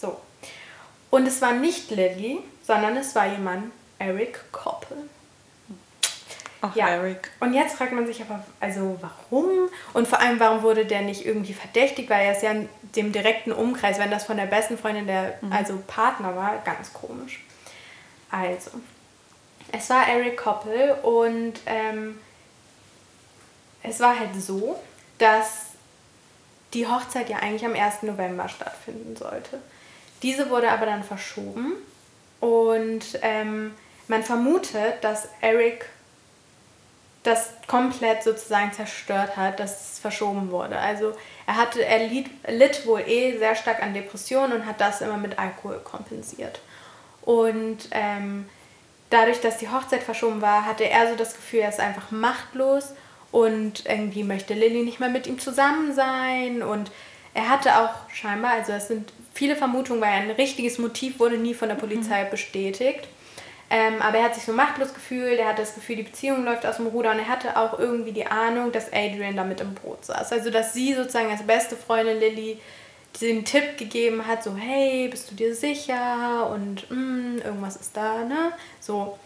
So. 0.00 0.20
Und 1.10 1.26
es 1.26 1.42
war 1.42 1.52
nicht 1.52 1.90
Lilly, 1.90 2.38
sondern 2.62 2.96
es 2.96 3.14
war 3.16 3.26
ihr 3.26 3.38
Mann 3.38 3.72
Eric 3.98 4.52
Koppel. 4.52 4.96
Ach, 6.60 6.74
Ja. 6.76 6.88
Eric. 6.88 7.30
Und 7.40 7.54
jetzt 7.54 7.76
fragt 7.76 7.92
man 7.92 8.06
sich 8.06 8.20
aber, 8.20 8.44
also 8.60 8.98
warum? 9.00 9.68
Und 9.94 10.06
vor 10.06 10.20
allem, 10.20 10.38
warum 10.38 10.62
wurde 10.62 10.84
der 10.86 11.02
nicht 11.02 11.26
irgendwie 11.26 11.54
verdächtigt? 11.54 12.08
Weil 12.08 12.26
er 12.26 12.32
ist 12.32 12.42
ja 12.42 12.52
in 12.52 12.68
dem 12.96 13.12
direkten 13.12 13.52
Umkreis, 13.52 13.98
wenn 13.98 14.10
das 14.10 14.24
von 14.24 14.36
der 14.36 14.46
besten 14.46 14.78
Freundin 14.78 15.06
der, 15.06 15.38
also 15.50 15.82
Partner 15.86 16.36
war, 16.36 16.58
ganz 16.64 16.92
komisch. 16.92 17.42
Also, 18.30 18.70
es 19.72 19.90
war 19.90 20.08
Eric 20.08 20.36
Koppel 20.36 20.92
und 21.02 21.54
ähm, 21.66 22.18
es 23.82 24.00
war 24.00 24.18
halt 24.18 24.30
so, 24.40 24.78
dass 25.18 25.66
die 26.74 26.86
Hochzeit 26.86 27.28
ja 27.28 27.38
eigentlich 27.38 27.64
am 27.64 27.74
1. 27.74 28.02
November 28.02 28.48
stattfinden 28.48 29.16
sollte. 29.16 29.60
Diese 30.22 30.50
wurde 30.50 30.70
aber 30.70 30.86
dann 30.86 31.04
verschoben 31.04 31.74
und 32.40 33.18
ähm, 33.22 33.74
man 34.08 34.22
vermutet, 34.22 35.02
dass 35.02 35.28
Eric 35.40 35.86
das 37.22 37.50
komplett 37.66 38.22
sozusagen 38.22 38.72
zerstört 38.72 39.36
hat, 39.36 39.60
dass 39.60 39.92
es 39.92 39.98
verschoben 39.98 40.50
wurde. 40.50 40.78
Also 40.78 41.14
er 41.46 41.56
hatte, 41.56 41.84
er 41.84 42.06
litt, 42.08 42.28
litt 42.46 42.86
wohl 42.86 43.00
eh 43.00 43.36
sehr 43.38 43.54
stark 43.54 43.82
an 43.82 43.92
Depressionen 43.92 44.52
und 44.52 44.66
hat 44.66 44.80
das 44.80 45.00
immer 45.00 45.16
mit 45.18 45.38
Alkohol 45.38 45.80
kompensiert. 45.80 46.60
Und 47.22 47.88
ähm, 47.90 48.48
dadurch, 49.10 49.40
dass 49.40 49.58
die 49.58 49.68
Hochzeit 49.68 50.02
verschoben 50.02 50.40
war, 50.40 50.66
hatte 50.66 50.88
er 50.88 51.08
so 51.08 51.16
das 51.16 51.34
Gefühl, 51.34 51.60
er 51.60 51.70
ist 51.70 51.80
einfach 51.80 52.10
machtlos 52.10 52.92
und 53.30 53.84
irgendwie 53.86 54.24
möchte 54.24 54.54
Lilly 54.54 54.82
nicht 54.82 55.00
mehr 55.00 55.08
mit 55.08 55.26
ihm 55.26 55.38
zusammen 55.38 55.94
sein. 55.94 56.62
Und 56.62 56.90
er 57.34 57.48
hatte 57.48 57.78
auch 57.78 58.10
scheinbar, 58.10 58.52
also 58.52 58.72
es 58.72 58.88
sind 58.88 59.12
viele 59.34 59.56
Vermutungen, 59.56 60.00
weil 60.00 60.10
ein 60.10 60.30
richtiges 60.30 60.78
Motiv 60.78 61.18
wurde 61.18 61.38
nie 61.38 61.54
von 61.54 61.68
der 61.68 61.76
Polizei 61.76 62.24
bestätigt. 62.24 63.08
Ähm, 63.70 64.00
aber 64.00 64.18
er 64.18 64.24
hat 64.24 64.34
sich 64.34 64.44
so 64.44 64.54
machtlos 64.54 64.94
gefühlt, 64.94 65.38
er 65.38 65.48
hatte 65.48 65.60
das 65.60 65.74
Gefühl, 65.74 65.96
die 65.96 66.02
Beziehung 66.02 66.42
läuft 66.44 66.64
aus 66.64 66.76
dem 66.76 66.86
Ruder 66.86 67.10
und 67.10 67.18
er 67.18 67.28
hatte 67.28 67.54
auch 67.54 67.78
irgendwie 67.78 68.12
die 68.12 68.26
Ahnung, 68.26 68.72
dass 68.72 68.90
Adrian 68.90 69.36
damit 69.36 69.60
im 69.60 69.74
Brot 69.74 70.06
saß. 70.06 70.32
Also, 70.32 70.50
dass 70.50 70.72
sie 70.72 70.94
sozusagen 70.94 71.30
als 71.30 71.42
beste 71.42 71.76
Freundin 71.76 72.18
Lilly 72.18 72.58
den 73.20 73.44
Tipp 73.44 73.76
gegeben 73.78 74.26
hat, 74.26 74.44
so, 74.44 74.54
hey, 74.56 75.08
bist 75.08 75.30
du 75.30 75.34
dir 75.34 75.54
sicher? 75.54 76.48
Und 76.50 76.90
mm, 76.90 77.38
irgendwas 77.44 77.76
ist 77.76 77.96
da, 77.96 78.24
ne? 78.24 78.52
So. 78.80 79.18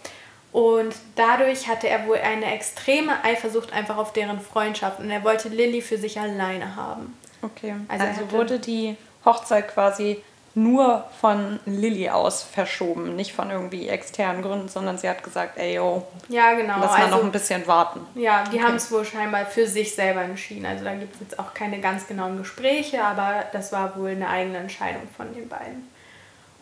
Und 0.53 0.95
dadurch 1.17 1.67
hatte 1.67 1.89
er 1.89 2.07
wohl 2.07 2.19
eine 2.19 2.55
extreme 2.55 3.25
Eifersucht 3.25 3.73
einfach 3.73 3.97
auf 3.97 4.13
deren 4.13 4.41
Freundschaft 4.41 5.01
und 5.01 5.11
er 5.11 5.25
wollte 5.25 5.49
Lilly 5.49 5.81
für 5.81 5.97
sich 5.97 6.21
alleine 6.21 6.77
haben. 6.77 7.17
Okay. 7.41 7.75
Also 7.89 8.05
Also, 8.05 8.31
wurde 8.33 8.59
die 8.59 8.97
Hochzeit 9.25 9.69
quasi 9.69 10.23
nur 10.55 11.05
von 11.21 11.61
Lilly 11.65 12.11
aus 12.11 12.43
verschoben, 12.43 13.17
nicht 13.17 13.33
von 13.33 13.51
irgendwie 13.51 13.89
externen 13.89 14.43
Gründen, 14.43 14.69
sondern 14.69 14.99
sie 14.99 15.09
hat 15.09 15.25
gesagt, 15.25 15.59
ey 15.59 15.77
yo, 15.77 16.07
Ja, 16.29 16.53
genau. 16.53 16.79
lass 16.81 16.91
mal 16.91 17.05
also, 17.05 17.17
noch 17.17 17.25
ein 17.25 17.33
bisschen 17.33 17.67
warten. 17.67 18.01
Ja, 18.15 18.45
die 18.45 18.63
haben 18.63 18.77
es 18.77 18.91
wohl 18.93 19.05
scheinbar 19.05 19.47
für 19.47 19.67
sich 19.67 19.95
selber 19.95 20.23
entschieden. 20.23 20.67
Also 20.67 20.85
da 20.85 20.95
gibt 20.95 21.15
es 21.15 21.21
jetzt 21.21 21.39
auch 21.39 21.55
keine 21.55 21.81
ganz 21.81 22.07
genauen 22.07 22.37
Gespräche, 22.37 23.03
aber 23.03 23.45
das 23.53 23.73
war 23.73 23.97
wohl 23.97 24.11
eine 24.11 24.29
eigene 24.29 24.59
Entscheidung 24.59 25.03
von 25.17 25.33
den 25.35 25.49
beiden. 25.49 25.89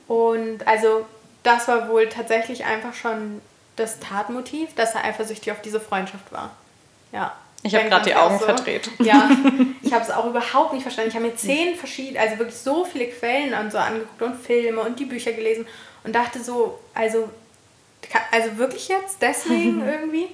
Und 0.06 0.66
also 0.68 1.06
das 1.42 1.66
war 1.68 1.88
wohl 1.88 2.08
tatsächlich 2.08 2.64
einfach 2.64 2.94
schon 2.94 3.40
das 3.76 3.98
Tatmotiv, 3.98 4.74
dass 4.74 4.94
er 4.94 5.04
eifersüchtig 5.04 5.52
auf 5.52 5.62
diese 5.62 5.80
Freundschaft 5.80 6.30
war. 6.32 6.50
Ja. 7.12 7.32
Ich 7.62 7.74
hab 7.74 7.82
Denkt 7.82 7.94
grad 7.94 8.06
man 8.06 8.08
die 8.08 8.14
Augen 8.16 8.38
verdreht. 8.38 8.90
Ja, 9.00 9.30
ich 9.82 9.92
habe 9.92 10.04
es 10.04 10.10
auch 10.10 10.26
überhaupt 10.26 10.72
nicht 10.72 10.82
verstanden. 10.82 11.10
Ich 11.10 11.16
habe 11.16 11.26
mir 11.26 11.36
zehn 11.36 11.76
verschiedene, 11.76 12.20
also 12.20 12.38
wirklich 12.38 12.56
so 12.56 12.84
viele 12.84 13.06
Quellen 13.08 13.52
und 13.54 13.70
so 13.70 13.78
angeguckt 13.78 14.22
und 14.22 14.36
Filme 14.36 14.80
und 14.80 14.98
die 14.98 15.04
Bücher 15.04 15.32
gelesen 15.32 15.66
und 16.04 16.14
dachte 16.14 16.42
so, 16.42 16.78
also, 16.94 17.28
also 18.32 18.56
wirklich 18.56 18.88
jetzt 18.88 19.18
deswegen 19.20 19.86
irgendwie. 19.86 20.28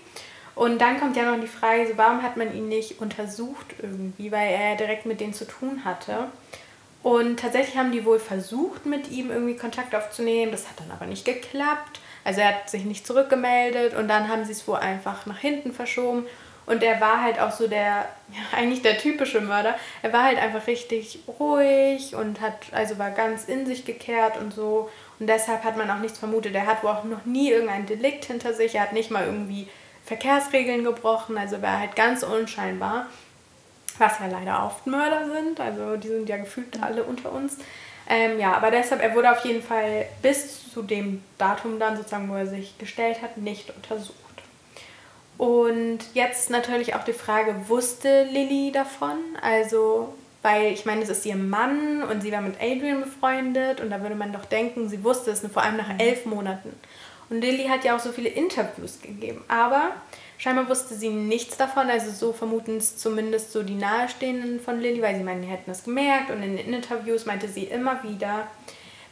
Und 0.55 0.81
dann 0.81 0.99
kommt 0.99 1.16
ja 1.16 1.31
noch 1.31 1.41
die 1.41 1.49
Frage, 1.49 1.87
so, 1.87 1.97
warum 1.97 2.22
hat 2.22 2.37
man 2.37 2.55
ihn 2.57 2.68
nicht 2.68 3.01
untersucht 3.01 3.66
irgendwie, 3.83 4.33
weil 4.33 4.53
er 4.53 4.77
direkt 4.77 5.05
mit 5.05 5.20
denen 5.20 5.35
zu 5.35 5.47
tun 5.47 5.85
hatte. 5.85 6.29
Und 7.03 7.41
tatsächlich 7.41 7.77
haben 7.77 7.93
die 7.93 8.05
wohl 8.05 8.18
versucht, 8.18 8.87
mit 8.87 9.11
ihm 9.11 9.31
irgendwie 9.31 9.57
Kontakt 9.57 9.95
aufzunehmen. 9.95 10.51
Das 10.53 10.68
hat 10.68 10.81
dann 10.81 10.91
aber 10.91 11.07
nicht 11.07 11.24
geklappt. 11.24 12.01
Also 12.24 12.41
er 12.41 12.49
hat 12.49 12.70
sich 12.70 12.85
nicht 12.85 13.07
zurückgemeldet 13.07 13.95
und 13.95 14.09
dann 14.09 14.29
haben 14.29 14.45
sie 14.45 14.53
es 14.53 14.66
wohl 14.66 14.79
einfach 14.79 15.27
nach 15.27 15.39
hinten 15.39 15.72
verschoben. 15.72 16.27
Und 16.67 16.83
er 16.83 17.01
war 17.01 17.23
halt 17.23 17.39
auch 17.39 17.53
so 17.53 17.69
der, 17.69 18.09
ja, 18.33 18.59
eigentlich 18.59 18.83
der 18.83 18.99
typische 18.99 19.41
Mörder. 19.41 19.77
Er 20.03 20.12
war 20.12 20.25
halt 20.25 20.39
einfach 20.39 20.67
richtig 20.67 21.21
ruhig 21.39 22.14
und 22.14 22.41
hat, 22.41 22.55
also 22.73 22.99
war 22.99 23.11
ganz 23.11 23.45
in 23.45 23.67
sich 23.67 23.85
gekehrt 23.85 24.37
und 24.37 24.53
so. 24.53 24.91
Und 25.19 25.29
deshalb 25.29 25.64
hat 25.64 25.77
man 25.77 25.91
auch 25.91 26.01
nichts 26.01 26.19
vermutet. 26.19 26.55
Er 26.55 26.67
hat 26.67 26.83
wohl 26.83 26.91
auch 26.91 27.05
noch 27.05 27.25
nie 27.25 27.51
irgendein 27.51 27.87
Delikt 27.87 28.25
hinter 28.25 28.53
sich. 28.53 28.75
Er 28.75 28.83
hat 28.83 28.93
nicht 28.93 29.11
mal 29.11 29.25
irgendwie 29.25 29.69
Verkehrsregeln 30.05 30.85
gebrochen. 30.85 31.39
Also 31.39 31.62
war 31.62 31.79
halt 31.79 31.95
ganz 31.95 32.23
unscheinbar 32.23 33.07
was 33.99 34.19
ja 34.19 34.27
leider 34.27 34.64
oft 34.64 34.87
Mörder 34.87 35.27
sind, 35.27 35.61
also 35.61 35.97
die 35.97 36.09
sind 36.09 36.29
ja 36.29 36.37
gefühlt 36.37 36.83
alle 36.83 37.05
unter 37.05 37.33
uns. 37.33 37.59
Ähm, 38.09 38.39
ja, 38.39 38.53
aber 38.57 38.71
deshalb, 38.71 39.03
er 39.03 39.14
wurde 39.14 39.31
auf 39.31 39.45
jeden 39.45 39.62
Fall 39.62 40.07
bis 40.23 40.71
zu 40.71 40.83
dem 40.83 41.25
Datum 41.39 41.81
dann 41.81 41.97
sozusagen, 41.97 42.29
wo 42.31 42.35
er 42.35 42.47
sich 42.47 42.79
gestellt 42.79 43.21
hat, 43.21 43.37
nicht 43.37 43.71
untersucht. 43.71 44.14
Und 45.39 45.99
jetzt 46.14 46.51
natürlich 46.51 46.95
auch 46.95 47.05
die 47.05 47.12
Frage, 47.12 47.55
wusste 47.68 48.24
Lilly 48.24 48.72
davon? 48.72 49.18
Also, 49.43 50.14
weil 50.43 50.72
ich 50.72 50.87
meine, 50.87 51.03
es 51.03 51.09
ist 51.09 51.26
ihr 51.26 51.37
Mann 51.37 52.03
und 52.03 52.22
sie 52.22 52.32
war 52.32 52.41
mit 52.41 52.55
Adrian 52.61 53.03
befreundet 53.03 53.80
und 53.80 53.91
da 53.91 54.01
würde 54.01 54.14
man 54.14 54.32
doch 54.32 54.47
denken, 54.47 54.89
sie 54.89 55.05
wusste 55.05 55.30
es, 55.30 55.41
vor 55.53 55.62
allem 55.62 55.76
nach 55.76 55.99
elf 55.99 56.24
Monaten. 56.24 56.72
Und 57.28 57.41
Lilly 57.41 57.64
hat 57.64 57.84
ja 57.84 57.97
auch 57.97 58.01
so 58.01 58.12
viele 58.12 58.28
Interviews 58.28 59.01
gegeben, 59.03 59.43
aber 59.49 59.91
scheinbar 60.39 60.68
wusste 60.68 60.95
sie 60.95 61.11
nichts 61.11 61.57
davon, 61.57 61.91
also 61.91 62.12
so 62.12 62.32
vermuten 62.32 62.76
es 62.76 62.97
zumindest 62.97 63.53
so 63.53 63.62
die 63.62 63.74
Nahestehenden 63.74 64.61
von 64.61 64.80
Lilly, 64.80 65.03
weil 65.03 65.16
sie 65.16 65.24
meinen, 65.24 65.43
die 65.43 65.49
hätten 65.49 65.70
es 65.70 65.84
gemerkt 65.84 66.30
und 66.30 66.43
in 66.43 66.57
den 66.57 66.72
Interviews 66.72 67.26
meinte 67.26 67.49
sie 67.49 67.64
immer 67.64 68.03
wieder, 68.05 68.47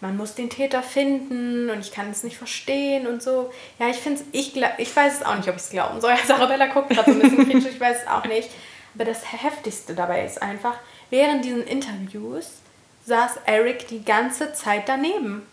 man 0.00 0.16
muss 0.16 0.34
den 0.34 0.50
Täter 0.50 0.82
finden 0.82 1.70
und 1.70 1.80
ich 1.80 1.92
kann 1.92 2.10
es 2.10 2.22
nicht 2.22 2.36
verstehen 2.36 3.06
und 3.06 3.22
so. 3.22 3.50
Ja, 3.78 3.88
ich 3.88 3.96
finde 3.96 4.20
es, 4.20 4.26
ich, 4.32 4.54
ich 4.78 4.94
weiß 4.94 5.20
es 5.20 5.22
auch 5.26 5.36
nicht, 5.36 5.48
ob 5.48 5.56
ich 5.56 5.62
es 5.62 5.70
glauben 5.70 6.00
soll. 6.00 6.14
Sarabella 6.26 6.66
guckt 6.66 6.90
gerade 6.90 7.12
so 7.12 7.18
ein 7.20 7.22
bisschen 7.22 7.48
kritisch, 7.48 7.72
ich 7.74 7.80
weiß 7.80 8.02
es 8.02 8.08
auch 8.08 8.24
nicht. 8.24 8.50
Aber 8.94 9.04
das 9.04 9.32
Heftigste 9.32 9.94
dabei 9.94 10.24
ist 10.24 10.40
einfach, 10.40 10.74
während 11.10 11.44
diesen 11.44 11.64
Interviews 11.64 12.60
saß 13.06 13.38
Eric 13.46 13.88
die 13.88 14.04
ganze 14.04 14.52
Zeit 14.52 14.84
daneben. 14.88 15.46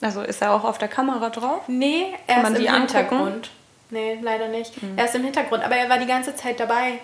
Also 0.00 0.22
ist 0.22 0.42
er 0.42 0.52
auch 0.52 0.64
auf 0.64 0.78
der 0.78 0.88
Kamera 0.88 1.30
drauf? 1.30 1.62
Nee, 1.68 2.06
er 2.26 2.42
Kann 2.42 2.52
ist 2.52 2.58
im 2.58 2.62
die 2.62 2.68
angucken? 2.68 2.96
Hintergrund. 2.96 3.50
Nee, 3.90 4.18
leider 4.20 4.48
nicht. 4.48 4.72
Er 4.96 5.04
ist 5.04 5.14
im 5.14 5.22
Hintergrund, 5.22 5.62
aber 5.62 5.76
er 5.76 5.88
war 5.88 5.98
die 5.98 6.06
ganze 6.06 6.34
Zeit 6.34 6.58
dabei. 6.58 6.98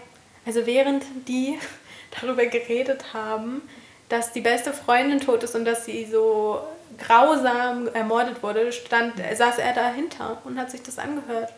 Also 0.47 0.67
während 0.67 1.05
die 1.29 1.59
darüber 2.21 2.47
geredet 2.47 3.13
haben, 3.13 3.63
dass 4.09 4.33
die 4.33 4.41
beste 4.41 4.73
Freundin 4.73 5.21
tot 5.21 5.43
ist 5.43 5.55
und 5.55 5.65
dass 5.65 5.85
sie 5.85 6.07
so 6.11 6.61
grausam 6.99 7.89
ermordet 7.89 8.43
wurde, 8.43 8.73
stand, 8.73 9.15
saß 9.17 9.59
er 9.59 9.73
dahinter 9.73 10.39
und 10.45 10.59
hat 10.59 10.71
sich 10.71 10.83
das 10.83 10.99
angehört. 10.99 11.53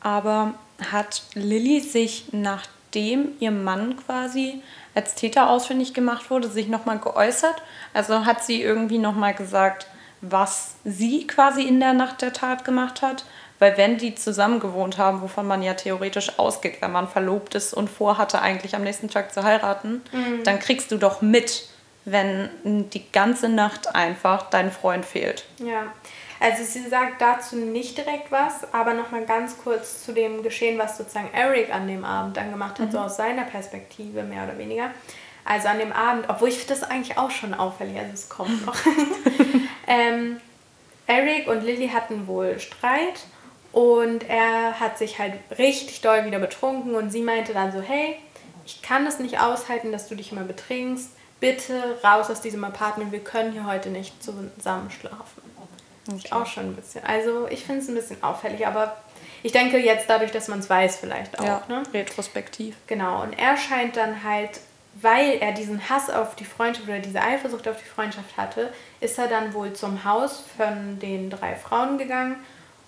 Aber 0.00 0.54
hat 0.90 1.22
Lilly 1.34 1.80
sich, 1.80 2.26
nachdem 2.32 3.32
ihr 3.40 3.50
Mann 3.50 3.96
quasi 3.96 4.62
als 4.94 5.14
Täter 5.14 5.50
ausfindig 5.50 5.94
gemacht 5.94 6.30
wurde, 6.30 6.48
sich 6.48 6.68
nochmal 6.68 6.98
geäußert? 6.98 7.62
Also 7.94 8.24
hat 8.24 8.44
sie 8.44 8.62
irgendwie 8.62 8.98
nochmal 8.98 9.34
gesagt, 9.34 9.86
was 10.20 10.74
sie 10.84 11.26
quasi 11.26 11.62
in 11.62 11.80
der 11.80 11.92
Nacht 11.92 12.22
der 12.22 12.32
Tat 12.32 12.64
gemacht 12.64 13.02
hat? 13.02 13.24
Weil 13.58 13.76
wenn 13.78 13.96
die 13.96 14.14
zusammen 14.14 14.60
gewohnt 14.60 14.98
haben, 14.98 15.22
wovon 15.22 15.46
man 15.46 15.62
ja 15.62 15.74
theoretisch 15.74 16.38
ausgeht, 16.38 16.76
wenn 16.80 16.92
man 16.92 17.08
verlobt 17.08 17.54
ist 17.54 17.72
und 17.72 17.88
vorhatte, 17.88 18.42
eigentlich 18.42 18.74
am 18.76 18.82
nächsten 18.82 19.08
Tag 19.08 19.32
zu 19.32 19.42
heiraten, 19.42 20.02
mhm. 20.12 20.44
dann 20.44 20.58
kriegst 20.58 20.92
du 20.92 20.98
doch 20.98 21.22
mit, 21.22 21.68
wenn 22.06 22.48
die 22.90 23.10
ganze 23.10 23.48
Nacht 23.48 23.94
einfach 23.94 24.48
dein 24.48 24.70
Freund 24.70 25.04
fehlt. 25.04 25.44
Ja, 25.58 25.92
also 26.38 26.62
sie 26.62 26.88
sagt 26.88 27.20
dazu 27.20 27.56
nicht 27.56 27.98
direkt 27.98 28.30
was, 28.30 28.72
aber 28.72 28.94
nochmal 28.94 29.24
ganz 29.24 29.58
kurz 29.58 30.04
zu 30.04 30.12
dem 30.12 30.42
Geschehen, 30.42 30.78
was 30.78 30.96
sozusagen 30.96 31.30
Eric 31.34 31.74
an 31.74 31.88
dem 31.88 32.04
Abend 32.04 32.36
dann 32.36 32.50
gemacht 32.50 32.78
hat, 32.78 32.88
mhm. 32.88 32.92
so 32.92 32.98
aus 33.00 33.16
seiner 33.16 33.42
Perspektive 33.42 34.22
mehr 34.22 34.44
oder 34.44 34.56
weniger. 34.56 34.90
Also 35.44 35.68
an 35.68 35.78
dem 35.80 35.92
Abend, 35.92 36.26
obwohl 36.28 36.48
ich 36.48 36.66
das 36.66 36.84
eigentlich 36.84 37.18
auch 37.18 37.30
schon 37.30 37.54
auffällig, 37.54 37.98
also 37.98 38.12
es 38.12 38.28
kommt 38.28 38.66
noch. 38.66 38.76
ähm, 39.86 40.40
Eric 41.08 41.48
und 41.48 41.64
Lilly 41.64 41.88
hatten 41.88 42.28
wohl 42.28 42.60
Streit 42.60 43.24
und 43.72 44.28
er 44.28 44.78
hat 44.78 44.96
sich 44.96 45.18
halt 45.18 45.34
richtig 45.58 46.02
doll 46.02 46.24
wieder 46.24 46.38
betrunken 46.38 46.94
und 46.94 47.10
sie 47.10 47.22
meinte 47.22 47.52
dann 47.52 47.72
so, 47.72 47.80
hey, 47.80 48.16
ich 48.64 48.82
kann 48.82 49.06
es 49.06 49.18
nicht 49.18 49.40
aushalten, 49.40 49.92
dass 49.92 50.08
du 50.08 50.14
dich 50.14 50.32
immer 50.32 50.42
betrinkst. 50.42 51.10
Bitte 51.40 51.98
raus 52.02 52.30
aus 52.30 52.40
diesem 52.40 52.64
Apartment, 52.64 53.12
wir 53.12 53.20
können 53.20 53.52
hier 53.52 53.66
heute 53.66 53.90
nicht 53.90 54.22
zusammen 54.22 54.90
schlafen. 54.90 55.42
Okay. 56.08 56.32
Auch 56.32 56.46
schon 56.46 56.66
ein 56.66 56.76
bisschen. 56.76 57.04
Also 57.04 57.46
ich 57.48 57.64
finde 57.64 57.82
es 57.82 57.88
ein 57.88 57.94
bisschen 57.94 58.22
auffällig, 58.22 58.66
aber 58.66 58.96
ich 59.42 59.52
denke 59.52 59.78
jetzt 59.78 60.08
dadurch, 60.08 60.30
dass 60.30 60.48
man 60.48 60.60
es 60.60 60.70
weiß, 60.70 60.96
vielleicht 60.96 61.38
auch. 61.38 61.44
Ja, 61.44 61.62
ne? 61.68 61.82
retrospektiv. 61.92 62.76
Genau, 62.86 63.22
und 63.22 63.32
er 63.38 63.56
scheint 63.56 63.96
dann 63.96 64.22
halt, 64.22 64.60
weil 64.94 65.38
er 65.40 65.52
diesen 65.52 65.88
Hass 65.88 66.08
auf 66.08 66.36
die 66.36 66.44
Freundschaft 66.44 66.88
oder 66.88 67.00
diese 67.00 67.20
Eifersucht 67.20 67.68
auf 67.68 67.76
die 67.78 67.88
Freundschaft 67.88 68.36
hatte, 68.36 68.72
ist 69.00 69.18
er 69.18 69.28
dann 69.28 69.52
wohl 69.52 69.72
zum 69.72 70.04
Haus 70.04 70.44
von 70.56 70.98
den 71.00 71.28
drei 71.28 71.54
Frauen 71.54 71.98
gegangen 71.98 72.36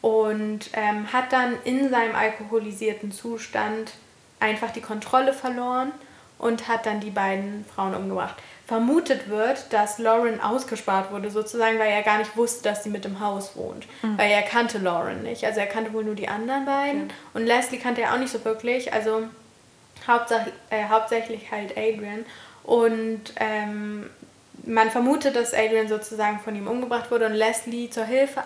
und 0.01 0.71
ähm, 0.75 1.13
hat 1.13 1.33
dann 1.33 1.57
in 1.65 1.91
seinem 1.91 2.15
alkoholisierten 2.15 3.13
Zustand 3.13 3.93
einfach 4.41 4.71
die 4.71 4.81
Kontrolle 4.81 5.33
verloren 5.33 5.93
und 6.39 6.68
hat 6.68 6.86
dann 6.86 7.01
die 7.01 7.11
beiden 7.11 7.64
Frauen 7.74 7.95
umgebracht 7.95 8.36
vermutet 8.68 9.30
wird, 9.30 9.72
dass 9.72 9.99
Lauren 9.99 10.43
ausgespart 10.43 11.11
wurde, 11.11 11.30
sozusagen, 11.30 11.78
weil 11.78 11.91
er 11.91 12.03
gar 12.03 12.18
nicht 12.18 12.36
wusste, 12.36 12.68
dass 12.68 12.84
sie 12.84 12.91
mit 12.91 13.07
im 13.07 13.18
Haus 13.18 13.57
wohnt. 13.57 13.86
Mhm. 14.03 14.18
Weil 14.18 14.30
er 14.30 14.43
kannte 14.43 14.76
Lauren 14.76 15.22
nicht. 15.22 15.43
Also 15.47 15.61
er 15.61 15.66
kannte 15.66 15.95
wohl 15.95 16.05
nur 16.05 16.14
die 16.14 16.28
anderen 16.28 16.66
beiden. 16.66 17.05
Mhm. 17.05 17.11
Und 17.32 17.47
Leslie 17.47 17.78
kannte 17.78 18.03
er 18.03 18.12
auch 18.12 18.18
nicht 18.18 18.30
so 18.30 18.45
wirklich. 18.45 18.93
Also 18.93 19.22
hauptsächlich, 20.07 20.53
äh, 20.68 20.84
hauptsächlich 20.91 21.51
halt 21.51 21.78
Adrian. 21.78 22.26
Und 22.62 23.32
ähm, 23.36 24.11
man 24.66 24.91
vermutet, 24.91 25.34
dass 25.34 25.55
Adrian 25.55 25.89
sozusagen 25.89 26.39
von 26.41 26.55
ihm 26.55 26.68
umgebracht 26.68 27.11
wurde 27.11 27.24
und 27.24 27.32
Leslie 27.32 27.89
zur 27.89 28.05
Hilfe 28.05 28.43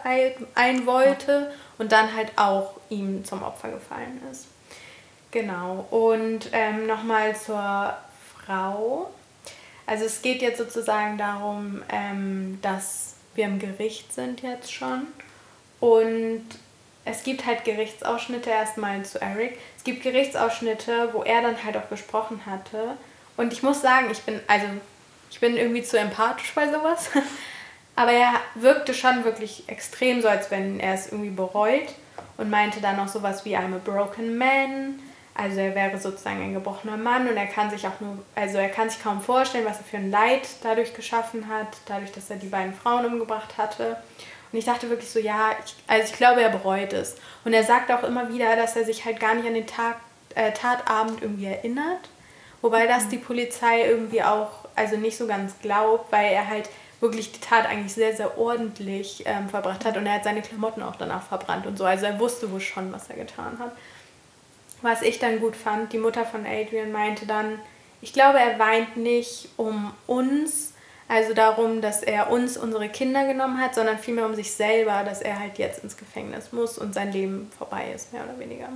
ein 0.54 0.86
wollte 0.86 1.52
und 1.78 1.90
dann 1.90 2.14
halt 2.14 2.30
auch 2.36 2.74
ihm 2.90 3.24
zum 3.24 3.42
Opfer 3.42 3.70
gefallen 3.70 4.20
ist. 4.30 4.46
Genau. 5.32 5.86
Und 5.90 6.50
ähm, 6.52 6.86
nochmal 6.86 7.34
zur 7.34 7.96
Frau. 8.44 9.10
Also 9.86 10.04
es 10.04 10.22
geht 10.22 10.42
jetzt 10.42 10.58
sozusagen 10.58 11.18
darum, 11.18 11.82
ähm, 11.90 12.58
dass 12.62 13.16
wir 13.34 13.46
im 13.46 13.58
Gericht 13.58 14.12
sind 14.12 14.42
jetzt 14.42 14.72
schon 14.72 15.06
und 15.80 16.44
es 17.04 17.24
gibt 17.24 17.46
halt 17.46 17.64
Gerichtsausschnitte 17.64 18.50
erstmal 18.50 19.04
zu 19.04 19.20
Eric. 19.20 19.58
Es 19.76 19.82
gibt 19.82 20.04
Gerichtsausschnitte, 20.04 21.08
wo 21.12 21.24
er 21.24 21.42
dann 21.42 21.64
halt 21.64 21.76
auch 21.76 21.88
gesprochen 21.88 22.46
hatte. 22.46 22.96
Und 23.36 23.52
ich 23.52 23.64
muss 23.64 23.82
sagen, 23.82 24.08
ich 24.12 24.20
bin, 24.20 24.38
also 24.46 24.66
ich 25.30 25.40
bin 25.40 25.56
irgendwie 25.56 25.82
zu 25.82 25.98
empathisch 25.98 26.52
bei 26.54 26.70
sowas. 26.70 27.10
Aber 27.96 28.12
er 28.12 28.34
wirkte 28.54 28.94
schon 28.94 29.24
wirklich 29.24 29.64
extrem 29.66 30.22
so, 30.22 30.28
als 30.28 30.52
wenn 30.52 30.78
er 30.78 30.94
es 30.94 31.10
irgendwie 31.10 31.30
bereut 31.30 31.88
und 32.36 32.48
meinte 32.48 32.80
dann 32.80 32.96
noch 32.96 33.08
sowas 33.08 33.44
wie 33.44 33.56
I'm 33.56 33.74
a 33.74 33.80
broken 33.84 34.38
man 34.38 35.00
also 35.34 35.60
er 35.60 35.74
wäre 35.74 35.98
sozusagen 35.98 36.42
ein 36.42 36.54
gebrochener 36.54 36.96
Mann 36.96 37.28
und 37.28 37.36
er 37.36 37.46
kann 37.46 37.70
sich 37.70 37.86
auch 37.86 38.00
nur, 38.00 38.18
also 38.34 38.58
er 38.58 38.68
kann 38.68 38.90
sich 38.90 39.02
kaum 39.02 39.20
vorstellen, 39.20 39.64
was 39.64 39.78
er 39.78 39.84
für 39.84 39.96
ein 39.96 40.10
Leid 40.10 40.46
dadurch 40.62 40.94
geschaffen 40.94 41.48
hat, 41.48 41.68
dadurch, 41.86 42.12
dass 42.12 42.28
er 42.30 42.36
die 42.36 42.48
beiden 42.48 42.74
Frauen 42.74 43.06
umgebracht 43.06 43.56
hatte. 43.56 43.96
Und 44.52 44.58
ich 44.58 44.66
dachte 44.66 44.90
wirklich 44.90 45.10
so, 45.10 45.18
ja, 45.18 45.52
ich, 45.64 45.74
also 45.86 46.12
ich 46.12 46.16
glaube, 46.18 46.42
er 46.42 46.50
bereut 46.50 46.92
es. 46.92 47.16
Und 47.44 47.54
er 47.54 47.64
sagt 47.64 47.90
auch 47.90 48.02
immer 48.02 48.28
wieder, 48.28 48.54
dass 48.56 48.76
er 48.76 48.84
sich 48.84 49.04
halt 49.04 49.18
gar 49.18 49.34
nicht 49.34 49.46
an 49.46 49.54
den 49.54 49.66
Tag, 49.66 49.96
äh, 50.34 50.52
Tatabend 50.52 51.22
irgendwie 51.22 51.46
erinnert. 51.46 52.10
Wobei 52.60 52.86
das 52.86 53.08
die 53.08 53.16
Polizei 53.16 53.86
irgendwie 53.86 54.22
auch, 54.22 54.50
also 54.76 54.96
nicht 54.96 55.16
so 55.16 55.26
ganz 55.26 55.54
glaubt, 55.62 56.12
weil 56.12 56.32
er 56.32 56.48
halt 56.48 56.68
wirklich 57.00 57.32
die 57.32 57.40
Tat 57.40 57.66
eigentlich 57.66 57.92
sehr, 57.94 58.14
sehr 58.14 58.38
ordentlich 58.38 59.24
ähm, 59.26 59.48
verbracht 59.48 59.84
hat 59.84 59.96
und 59.96 60.06
er 60.06 60.14
hat 60.14 60.24
seine 60.24 60.40
Klamotten 60.40 60.82
auch 60.82 60.94
danach 60.94 61.22
verbrannt 61.22 61.66
und 61.66 61.76
so. 61.76 61.84
Also 61.84 62.06
er 62.06 62.20
wusste 62.20 62.50
wohl 62.52 62.60
schon, 62.60 62.92
was 62.92 63.10
er 63.10 63.16
getan 63.16 63.58
hat. 63.58 63.72
Was 64.82 65.02
ich 65.02 65.18
dann 65.18 65.40
gut 65.40 65.56
fand, 65.56 65.92
die 65.92 65.98
Mutter 65.98 66.24
von 66.24 66.44
Adrian 66.44 66.92
meinte 66.92 67.26
dann, 67.26 67.60
ich 68.00 68.12
glaube, 68.12 68.40
er 68.40 68.58
weint 68.58 68.96
nicht 68.96 69.48
um 69.56 69.92
uns, 70.06 70.74
also 71.08 71.34
darum, 71.34 71.80
dass 71.80 72.02
er 72.02 72.30
uns 72.30 72.56
unsere 72.56 72.88
Kinder 72.88 73.26
genommen 73.26 73.60
hat, 73.60 73.74
sondern 73.74 73.98
vielmehr 73.98 74.26
um 74.26 74.34
sich 74.34 74.52
selber, 74.52 75.04
dass 75.04 75.20
er 75.20 75.38
halt 75.38 75.58
jetzt 75.58 75.84
ins 75.84 75.96
Gefängnis 75.96 76.52
muss 76.52 76.78
und 76.78 76.94
sein 76.94 77.12
Leben 77.12 77.50
vorbei 77.56 77.92
ist, 77.94 78.12
mehr 78.12 78.24
oder 78.24 78.38
weniger. 78.38 78.68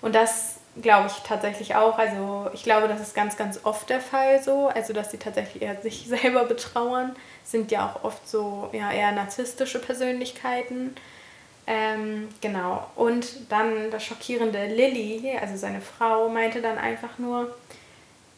Und 0.00 0.14
das 0.14 0.60
glaube 0.80 1.08
ich 1.08 1.14
tatsächlich 1.24 1.74
auch. 1.74 1.98
Also 1.98 2.48
ich 2.52 2.62
glaube, 2.62 2.88
das 2.88 3.00
ist 3.00 3.14
ganz, 3.14 3.36
ganz 3.36 3.60
oft 3.64 3.90
der 3.90 4.00
Fall 4.00 4.42
so. 4.42 4.68
Also 4.68 4.92
dass 4.92 5.10
sie 5.10 5.18
tatsächlich 5.18 5.62
eher 5.62 5.80
sich 5.80 6.06
selber 6.08 6.44
betrauern. 6.44 7.16
Sind 7.44 7.70
ja 7.70 7.86
auch 7.86 8.04
oft 8.04 8.28
so 8.28 8.68
ja, 8.72 8.92
eher 8.92 9.12
narzisstische 9.12 9.80
Persönlichkeiten. 9.80 10.94
Ähm, 11.70 12.28
genau. 12.40 12.90
Und 12.96 13.26
dann 13.50 13.90
das 13.90 14.02
schockierende 14.02 14.68
Lilly, 14.68 15.36
also 15.38 15.54
seine 15.58 15.82
Frau, 15.82 16.30
meinte 16.30 16.62
dann 16.62 16.78
einfach 16.78 17.18
nur, 17.18 17.54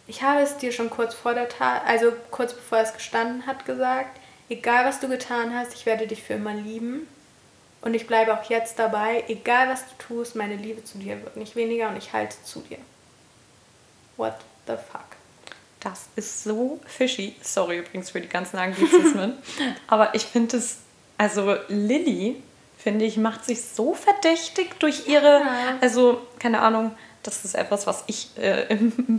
ich 0.09 0.23
habe 0.23 0.41
es 0.41 0.57
dir 0.57 0.73
schon 0.73 0.91
kurz 0.91 1.15
vor 1.15 1.35
der 1.35 1.49
Tat, 1.49 1.83
also 1.87 2.13
kurz 2.33 2.55
bevor 2.55 2.79
es 2.79 2.93
gestanden 2.93 3.47
hat, 3.47 3.65
gesagt, 3.65 4.19
egal 4.49 4.85
was 4.85 4.99
du 4.99 5.09
getan 5.09 5.55
hast, 5.55 5.75
ich 5.75 5.87
werde 5.87 6.09
dich 6.09 6.25
für 6.25 6.35
immer 6.35 6.55
lieben. 6.55 7.07
Und 7.83 7.95
ich 7.95 8.09
bleibe 8.09 8.35
auch 8.35 8.51
jetzt 8.51 8.81
dabei, 8.81 9.23
egal 9.29 9.69
was 9.69 9.85
du 9.85 9.95
tust, 10.09 10.35
meine 10.35 10.57
Liebe 10.57 10.83
zu 10.83 10.99
dir 10.99 11.23
wird 11.23 11.37
nicht 11.37 11.55
weniger 11.55 11.89
und 11.89 11.97
ich 11.97 12.13
halte 12.13 12.37
zu 12.45 12.61
dir. 12.63 12.79
What 14.17 14.35
the 14.67 14.73
fuck? 14.73 15.07
Das 15.79 16.09
ist 16.17 16.43
so 16.43 16.81
fishy. 16.85 17.37
Sorry 17.43 17.79
übrigens 17.79 18.11
für 18.11 18.21
die 18.21 18.29
ganzen 18.29 18.59
Anglizismen. 18.59 19.39
Aber 19.87 20.17
ich 20.17 20.25
finde 20.25 20.57
es, 20.57 20.79
also 21.17 21.57
Lilly 21.69 22.43
finde 22.83 23.05
ich, 23.05 23.17
macht 23.17 23.45
sich 23.45 23.63
so 23.63 23.95
verdächtig 23.95 24.79
durch 24.79 25.07
ihre, 25.07 25.41
ja. 25.41 25.79
also 25.81 26.21
keine 26.39 26.61
Ahnung, 26.61 26.93
das 27.23 27.45
ist 27.45 27.55
etwas, 27.55 27.87
was 27.87 28.05
ich 28.07 28.31
äh, 28.39 28.75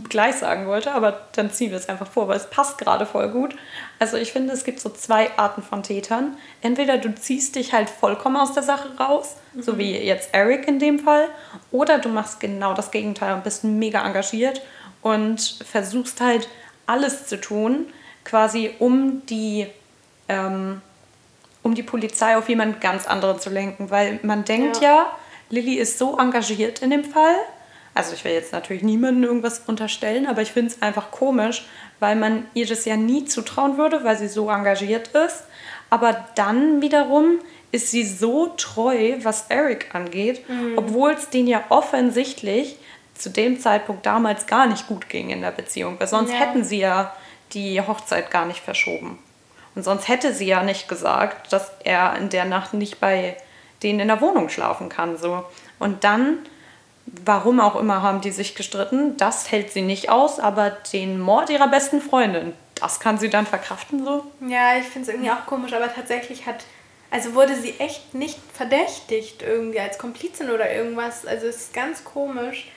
gleich 0.08 0.36
sagen 0.36 0.66
wollte, 0.66 0.92
aber 0.92 1.26
dann 1.32 1.52
ziehen 1.52 1.70
wir 1.70 1.78
es 1.78 1.88
einfach 1.88 2.08
vor, 2.08 2.26
weil 2.26 2.36
es 2.36 2.50
passt 2.50 2.78
gerade 2.78 3.06
voll 3.06 3.28
gut. 3.28 3.54
Also 4.00 4.16
ich 4.16 4.32
finde, 4.32 4.52
es 4.52 4.64
gibt 4.64 4.80
so 4.80 4.90
zwei 4.90 5.30
Arten 5.38 5.62
von 5.62 5.84
Tätern. 5.84 6.36
Entweder 6.62 6.98
du 6.98 7.14
ziehst 7.14 7.54
dich 7.54 7.72
halt 7.72 7.88
vollkommen 7.88 8.36
aus 8.36 8.52
der 8.52 8.64
Sache 8.64 8.96
raus, 8.98 9.36
mhm. 9.54 9.62
so 9.62 9.78
wie 9.78 9.96
jetzt 9.96 10.30
Eric 10.32 10.66
in 10.66 10.80
dem 10.80 10.98
Fall, 10.98 11.28
oder 11.70 11.98
du 11.98 12.08
machst 12.08 12.40
genau 12.40 12.74
das 12.74 12.90
Gegenteil 12.90 13.34
und 13.34 13.44
bist 13.44 13.62
mega 13.62 14.04
engagiert 14.04 14.62
und 15.00 15.40
versuchst 15.64 16.20
halt 16.20 16.48
alles 16.86 17.26
zu 17.26 17.40
tun, 17.40 17.86
quasi 18.24 18.74
um 18.80 19.24
die 19.26 19.68
ähm, 20.28 20.82
um 21.62 21.74
die 21.74 21.82
Polizei 21.82 22.36
auf 22.36 22.48
jemand 22.48 22.80
ganz 22.80 23.06
anderen 23.06 23.40
zu 23.40 23.50
lenken. 23.50 23.90
Weil 23.90 24.20
man 24.22 24.44
denkt 24.44 24.80
ja, 24.80 24.94
ja 24.94 25.16
Lilly 25.50 25.74
ist 25.74 25.98
so 25.98 26.18
engagiert 26.18 26.80
in 26.80 26.90
dem 26.90 27.04
Fall. 27.04 27.36
Also 27.94 28.14
ich 28.14 28.24
will 28.24 28.32
jetzt 28.32 28.52
natürlich 28.52 28.82
niemandem 28.82 29.24
irgendwas 29.24 29.62
unterstellen, 29.66 30.26
aber 30.26 30.40
ich 30.40 30.52
finde 30.52 30.72
es 30.72 30.80
einfach 30.80 31.10
komisch, 31.10 31.66
weil 32.00 32.16
man 32.16 32.46
ihr 32.54 32.66
das 32.66 32.86
ja 32.86 32.96
nie 32.96 33.26
zutrauen 33.26 33.76
würde, 33.76 34.02
weil 34.02 34.16
sie 34.16 34.28
so 34.28 34.50
engagiert 34.50 35.08
ist. 35.08 35.44
Aber 35.90 36.24
dann 36.34 36.80
wiederum 36.80 37.38
ist 37.70 37.90
sie 37.90 38.04
so 38.04 38.48
treu, 38.56 39.16
was 39.22 39.46
Eric 39.50 39.94
angeht, 39.94 40.48
mhm. 40.48 40.78
obwohl 40.78 41.12
es 41.12 41.28
denen 41.28 41.48
ja 41.48 41.64
offensichtlich 41.68 42.76
zu 43.14 43.30
dem 43.30 43.60
Zeitpunkt 43.60 44.06
damals 44.06 44.46
gar 44.46 44.66
nicht 44.66 44.86
gut 44.86 45.08
ging 45.08 45.30
in 45.30 45.42
der 45.42 45.50
Beziehung, 45.50 46.00
weil 46.00 46.08
sonst 46.08 46.32
ja. 46.32 46.38
hätten 46.38 46.64
sie 46.64 46.78
ja 46.78 47.14
die 47.52 47.80
Hochzeit 47.80 48.30
gar 48.30 48.46
nicht 48.46 48.60
verschoben. 48.60 49.18
Und 49.74 49.82
sonst 49.82 50.08
hätte 50.08 50.34
sie 50.34 50.46
ja 50.46 50.62
nicht 50.62 50.88
gesagt, 50.88 51.52
dass 51.52 51.70
er 51.84 52.16
in 52.16 52.28
der 52.28 52.44
Nacht 52.44 52.74
nicht 52.74 53.00
bei 53.00 53.36
denen 53.82 54.00
in 54.00 54.08
der 54.08 54.20
Wohnung 54.20 54.48
schlafen 54.48 54.88
kann. 54.88 55.16
So. 55.16 55.44
Und 55.78 56.04
dann, 56.04 56.38
warum 57.06 57.60
auch 57.60 57.76
immer, 57.76 58.02
haben 58.02 58.20
die 58.20 58.30
sich 58.30 58.54
gestritten. 58.54 59.16
Das 59.16 59.50
hält 59.50 59.72
sie 59.72 59.82
nicht 59.82 60.10
aus, 60.10 60.38
aber 60.38 60.70
den 60.70 61.20
Mord 61.20 61.50
ihrer 61.50 61.68
besten 61.68 62.00
Freundin, 62.00 62.52
das 62.74 63.00
kann 63.00 63.18
sie 63.18 63.30
dann 63.30 63.46
verkraften 63.46 64.04
so. 64.04 64.24
Ja, 64.46 64.76
ich 64.76 64.86
finde 64.86 65.08
es 65.08 65.14
irgendwie 65.14 65.30
auch 65.30 65.46
komisch, 65.46 65.72
aber 65.72 65.92
tatsächlich 65.92 66.46
hat, 66.46 66.64
also 67.10 67.34
wurde 67.34 67.56
sie 67.56 67.74
echt 67.78 68.14
nicht 68.14 68.38
verdächtigt 68.52 69.42
irgendwie 69.42 69.80
als 69.80 69.98
Komplizin 69.98 70.50
oder 70.50 70.72
irgendwas. 70.72 71.26
Also 71.26 71.46
es 71.46 71.56
ist 71.56 71.74
ganz 71.74 72.04
komisch. 72.04 72.68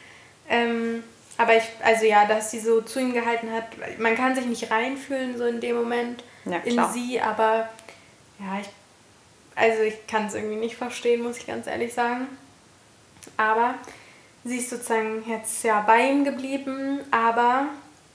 Ähm, 0.50 1.04
aber 1.38 1.58
ich, 1.58 1.64
also 1.84 2.06
ja, 2.06 2.26
dass 2.26 2.52
sie 2.52 2.60
so 2.60 2.82
zu 2.82 3.00
ihm 3.00 3.14
gehalten 3.14 3.52
hat, 3.52 3.66
man 4.00 4.16
kann 4.16 4.36
sich 4.36 4.46
nicht 4.46 4.72
reinfühlen 4.72 5.38
so 5.38 5.46
in 5.46 5.60
dem 5.60 5.76
Moment 5.76 6.24
Ja, 6.46 6.58
in 6.58 6.94
sie, 6.94 7.20
aber 7.20 7.70
ja, 8.40 8.60
ich, 8.62 8.68
also 9.56 9.82
ich 9.82 10.06
kann 10.08 10.28
es 10.28 10.36
irgendwie 10.36 10.58
nicht 10.58 10.76
verstehen, 10.76 11.24
muss 11.24 11.38
ich 11.38 11.48
ganz 11.48 11.68
ehrlich 11.68 11.94
sagen. 11.94 12.28
Aber 13.38 13.76
sie 14.44 14.58
ist 14.58 14.70
sozusagen 14.70 15.24
jetzt 15.28 15.64
ja 15.64 15.82
bei 15.82 16.10
ihm 16.10 16.24
geblieben, 16.24 17.00
aber 17.12 17.68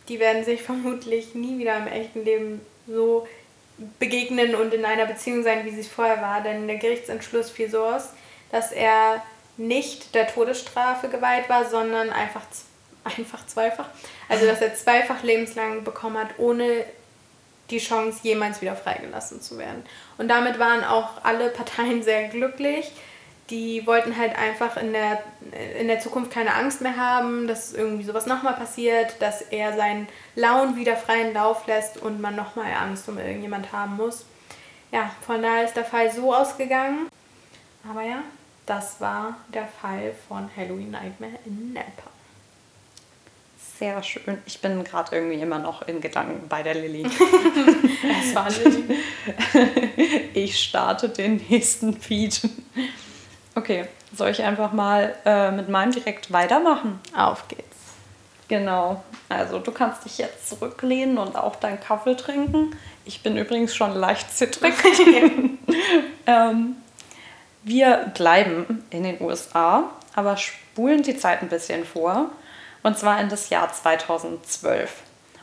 die 0.09 0.21
werden 0.21 0.45
sich 0.45 0.63
vermutlich 0.71 1.35
nie 1.35 1.59
wieder 1.59 1.77
im 1.79 1.87
echten 1.87 2.25
Leben 2.25 2.61
so 2.87 3.27
begegnen 3.99 4.55
und 4.55 4.75
in 4.75 4.85
einer 4.85 5.07
Beziehung 5.07 5.43
sein, 5.43 5.65
wie 5.65 5.71
sie 5.71 5.81
es 5.81 5.89
vorher 5.89 6.21
war, 6.21 6.43
denn 6.43 6.67
der 6.67 6.77
Gerichtsentschluss 6.77 7.51
fiel 7.51 7.71
so 7.71 7.83
aus, 7.83 8.11
dass 8.53 8.73
er 8.73 9.23
nicht 9.57 10.15
der 10.15 10.27
Todesstrafe 10.27 11.09
geweiht 11.09 11.49
war, 11.49 11.69
sondern 11.69 12.11
einfach, 12.11 12.43
einfach 13.05 13.47
zweifach. 13.47 13.89
Also, 14.29 14.47
dass 14.47 14.61
er 14.61 14.75
zweifach 14.75 15.23
lebenslang 15.23 15.83
bekommen 15.85 16.19
hat, 16.19 16.39
ohne 16.39 16.85
die 17.71 17.79
Chance, 17.79 18.21
jemals 18.23 18.61
wieder 18.61 18.77
freigelassen 18.77 19.41
zu 19.41 19.59
werden. 19.59 19.85
Und 20.19 20.29
damit 20.29 20.59
waren 20.59 20.85
auch 20.85 21.25
alle 21.25 21.49
Parteien 21.51 22.03
sehr 22.05 22.29
glücklich. 22.29 22.93
Die 23.51 23.85
wollten 23.85 24.17
halt 24.17 24.39
einfach 24.39 24.77
in 24.77 24.93
der, 24.93 25.23
in 25.79 25.89
der 25.89 25.99
Zukunft 25.99 26.31
keine 26.31 26.55
Angst 26.55 26.83
mehr 26.83 26.97
haben, 26.97 27.49
dass 27.49 27.73
irgendwie 27.73 28.05
sowas 28.05 28.27
nochmal 28.27 28.55
passiert, 28.55 29.21
dass 29.21 29.43
er 29.43 29.75
seinen 29.77 30.07
Launen 30.37 30.77
wieder 30.77 30.97
freien 30.97 31.35
Lauf 31.35 31.67
lässt 31.67 31.97
und 31.97 32.21
man 32.21 32.37
nochmal 32.37 32.73
Angst 32.81 33.09
um 33.09 33.19
irgendjemand 33.19 33.73
haben 33.73 33.97
muss. 33.97 34.25
Ja, 34.93 35.11
von 35.27 35.43
daher 35.43 35.65
ist 35.65 35.75
der 35.75 35.85
Fall 35.85 36.13
so 36.13 36.33
ausgegangen. 36.33 37.09
Aber 37.89 38.03
ja, 38.03 38.23
das 38.67 39.01
war 39.01 39.37
der 39.49 39.67
Fall 39.67 40.15
von 40.29 40.49
Halloween 40.57 40.93
Nightmare 40.93 41.39
in 41.45 41.73
Napa. 41.73 42.11
Sehr 43.81 44.03
schön. 44.03 44.37
Ich 44.45 44.61
bin 44.61 44.85
gerade 44.85 45.17
irgendwie 45.17 45.41
immer 45.41 45.59
noch 45.59 45.89
in 45.89 46.03
Gedanken 46.03 46.47
bei 46.49 46.63
der 46.63 46.75
Lilly. 46.75 47.03
Es 48.23 48.35
war 48.35 48.51
Lilly. 48.51 48.99
Ich 50.35 50.63
starte 50.63 51.09
den 51.09 51.43
nächsten 51.49 51.99
Feed. 51.99 52.43
Okay, 53.55 53.87
soll 54.15 54.29
ich 54.29 54.43
einfach 54.43 54.75
mal 54.75 55.15
äh, 55.25 55.51
mit 55.51 55.71
meinem 55.71 55.93
direkt 55.93 56.31
weitermachen? 56.31 57.01
Auf 57.17 57.49
geht's. 57.49 57.65
Genau. 58.49 59.03
Also 59.31 59.59
du 59.59 59.73
kannst 59.73 60.05
dich 60.05 60.19
jetzt 60.19 60.51
zurücklehnen 60.51 61.17
und 61.17 61.35
auch 61.35 61.57
deinen 61.57 61.81
Kaffee 61.81 62.17
trinken. 62.17 62.77
Ich 63.07 63.23
bin 63.23 63.39
übrigens 63.39 63.75
schon 63.75 63.95
leicht 63.95 64.31
zittrig. 64.37 64.75
ähm, 66.27 66.77
wir 67.63 68.13
bleiben 68.15 68.85
in 68.91 69.05
den 69.05 69.23
USA, 69.23 69.89
aber 70.15 70.37
spulen 70.37 71.03
die 71.03 71.17
Zeit 71.17 71.41
ein 71.41 71.49
bisschen 71.49 71.87
vor. 71.87 72.31
Und 72.83 72.99
zwar 72.99 73.21
in 73.21 73.29
das 73.29 73.51
Jahr 73.51 73.73
2012. 73.73 75.03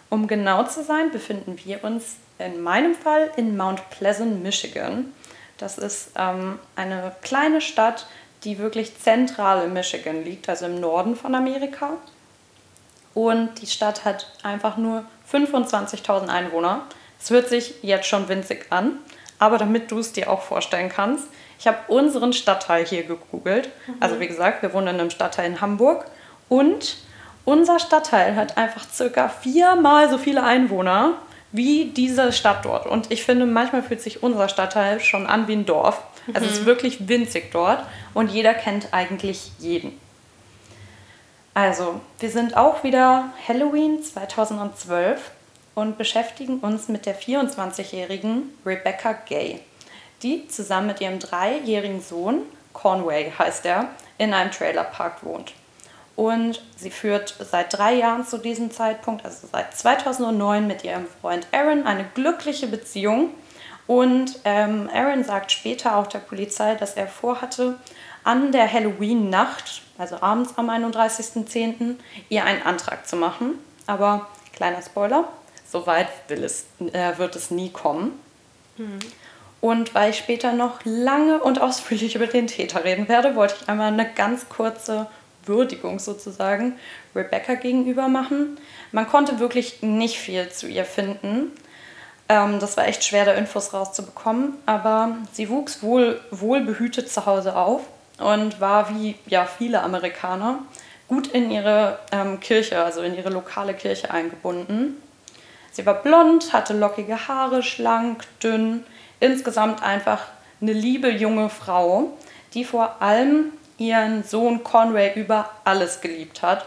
Um 0.09 0.27
genau 0.27 0.63
zu 0.63 0.83
sein, 0.83 1.11
befinden 1.11 1.57
wir 1.63 1.83
uns 1.83 2.15
in 2.39 2.61
meinem 2.61 2.95
Fall 2.95 3.31
in 3.35 3.57
Mount 3.57 3.89
Pleasant, 3.89 4.41
Michigan. 4.43 5.13
Das 5.57 5.77
ist 5.77 6.11
ähm, 6.15 6.59
eine 6.75 7.15
kleine 7.21 7.61
Stadt, 7.61 8.07
die 8.43 8.59
wirklich 8.59 8.97
zentral 8.99 9.65
in 9.65 9.73
Michigan 9.73 10.23
liegt, 10.23 10.47
also 10.47 10.65
im 10.67 10.79
Norden 10.79 11.15
von 11.15 11.35
Amerika. 11.35 11.93
Und 13.13 13.61
die 13.61 13.67
Stadt 13.67 14.05
hat 14.05 14.31
einfach 14.43 14.77
nur 14.77 15.03
25.000 15.31 16.27
Einwohner. 16.27 16.83
Es 17.19 17.29
hört 17.31 17.49
sich 17.49 17.75
jetzt 17.81 18.07
schon 18.07 18.29
winzig 18.29 18.67
an, 18.69 18.99
aber 19.39 19.57
damit 19.57 19.89
du 19.89 19.99
es 19.99 20.13
dir 20.13 20.29
auch 20.29 20.43
vorstellen 20.43 20.89
kannst, 20.89 21.27
ich 21.59 21.65
habe 21.65 21.79
unseren 21.87 22.33
Stadtteil 22.33 22.85
hier 22.85 23.03
gegoogelt. 23.03 23.69
Also 23.99 24.19
wie 24.19 24.27
gesagt, 24.27 24.61
wir 24.61 24.73
wohnen 24.73 24.89
in 24.89 24.99
einem 24.99 25.09
Stadtteil 25.09 25.47
in 25.47 25.59
Hamburg 25.59 26.05
und 26.49 26.97
unser 27.47 27.79
Stadtteil 27.79 28.35
hat 28.35 28.57
einfach 28.57 28.85
circa 28.91 29.29
viermal 29.29 30.09
so 30.09 30.17
viele 30.17 30.43
Einwohner 30.43 31.13
wie 31.53 31.85
diese 31.85 32.33
Stadt 32.33 32.65
dort. 32.65 32.85
Und 32.85 33.09
ich 33.09 33.23
finde, 33.23 33.45
manchmal 33.45 33.83
fühlt 33.83 34.01
sich 34.01 34.21
unser 34.21 34.49
Stadtteil 34.49 34.99
schon 34.99 35.25
an 35.25 35.47
wie 35.47 35.53
ein 35.53 35.65
Dorf. 35.65 36.03
Also 36.33 36.45
es 36.45 36.59
ist 36.59 36.65
wirklich 36.65 37.07
winzig 37.07 37.51
dort 37.53 37.85
und 38.13 38.31
jeder 38.31 38.53
kennt 38.53 38.89
eigentlich 38.91 39.53
jeden. 39.59 39.97
Also, 41.53 42.01
wir 42.19 42.29
sind 42.29 42.57
auch 42.57 42.83
wieder 42.83 43.31
Halloween 43.47 44.03
2012 44.03 45.31
und 45.73 45.97
beschäftigen 45.97 46.59
uns 46.59 46.89
mit 46.89 47.05
der 47.05 47.17
24-jährigen 47.17 48.53
Rebecca 48.65 49.13
Gay, 49.25 49.61
die 50.21 50.49
zusammen 50.49 50.87
mit 50.87 50.99
ihrem 50.99 51.19
dreijährigen 51.19 52.01
Sohn, 52.01 52.41
Conway 52.73 53.31
heißt 53.39 53.65
er, 53.65 53.87
in 54.17 54.33
einem 54.33 54.51
Trailerpark 54.51 55.23
wohnt. 55.23 55.53
Und 56.17 56.63
sie 56.75 56.89
führt 56.89 57.35
seit 57.49 57.77
drei 57.77 57.93
Jahren 57.93 58.25
zu 58.25 58.39
diesem 58.39 58.71
Zeitpunkt, 58.71 59.23
also 59.23 59.47
seit 59.51 59.77
2009, 59.77 60.65
mit 60.65 60.83
ihrem 60.83 61.05
Freund 61.21 61.47
Aaron 61.51 61.85
eine 61.85 62.05
glückliche 62.15 62.65
Beziehung. 62.65 63.29
Und 63.85 64.39
ähm, 64.43 64.89
Aaron 64.91 65.23
sagt 65.23 65.51
später 65.51 65.95
auch 65.95 66.07
der 66.07 66.17
Polizei, 66.17 66.73
dass 66.73 66.95
er 66.95 67.07
vorhatte, 67.07 67.77
an 68.23 68.51
der 68.51 68.71
Halloween-Nacht, 68.71 69.83
also 69.99 70.17
abends 70.19 70.57
am 70.57 70.71
31.10., 70.71 71.95
ihr 72.29 72.43
einen 72.43 72.63
Antrag 72.63 73.07
zu 73.07 73.15
machen. 73.15 73.59
Aber 73.85 74.27
kleiner 74.53 74.81
Spoiler, 74.81 75.27
soweit 75.69 76.09
will 76.29 76.43
es, 76.43 76.65
äh, 76.93 77.15
wird 77.19 77.35
es 77.35 77.51
nie 77.51 77.69
kommen. 77.69 78.19
Und 79.61 79.95
weil 79.95 80.09
ich 80.09 80.17
später 80.17 80.53
noch 80.53 80.79
lange 80.83 81.39
und 81.39 81.61
ausführlich 81.61 82.15
über 82.17 82.27
den 82.27 82.47
Täter 82.47 82.83
reden 82.83 83.07
werde, 83.07 83.35
wollte 83.35 83.55
ich 83.61 83.69
einmal 83.69 83.93
eine 83.93 84.11
ganz 84.11 84.49
kurze 84.49 85.07
Würdigung 85.47 85.99
sozusagen 85.99 86.77
Rebecca 87.15 87.55
gegenüber 87.55 88.07
machen. 88.07 88.57
Man 88.91 89.07
konnte 89.07 89.39
wirklich 89.39 89.81
nicht 89.81 90.17
viel 90.17 90.49
zu 90.49 90.67
ihr 90.67 90.85
finden. 90.85 91.51
Ähm, 92.29 92.59
das 92.59 92.77
war 92.77 92.87
echt 92.87 93.03
schwer, 93.03 93.25
da 93.25 93.33
Infos 93.33 93.73
rauszubekommen. 93.73 94.53
Aber 94.65 95.17
sie 95.31 95.49
wuchs 95.49 95.81
wohl, 95.81 96.19
wohlbehütet 96.31 97.09
zu 97.11 97.25
Hause 97.25 97.55
auf 97.55 97.81
und 98.19 98.59
war 98.59 98.89
wie 98.93 99.15
ja, 99.27 99.45
viele 99.45 99.81
Amerikaner 99.81 100.59
gut 101.07 101.27
in 101.27 101.51
ihre 101.51 101.99
ähm, 102.11 102.39
Kirche, 102.39 102.83
also 102.83 103.01
in 103.01 103.15
ihre 103.15 103.29
lokale 103.29 103.73
Kirche 103.73 104.11
eingebunden. 104.11 105.01
Sie 105.71 105.85
war 105.85 105.95
blond, 105.95 106.53
hatte 106.53 106.73
lockige 106.73 107.27
Haare, 107.27 107.63
schlank, 107.63 108.23
dünn, 108.43 108.83
insgesamt 109.19 109.83
einfach 109.83 110.25
eine 110.59 110.73
liebe 110.73 111.09
junge 111.09 111.49
Frau, 111.49 112.17
die 112.53 112.65
vor 112.65 113.01
allem 113.01 113.53
ihren 113.77 114.23
Sohn 114.23 114.63
Conway 114.63 115.13
über 115.15 115.49
alles 115.63 116.01
geliebt 116.01 116.41
hat. 116.41 116.65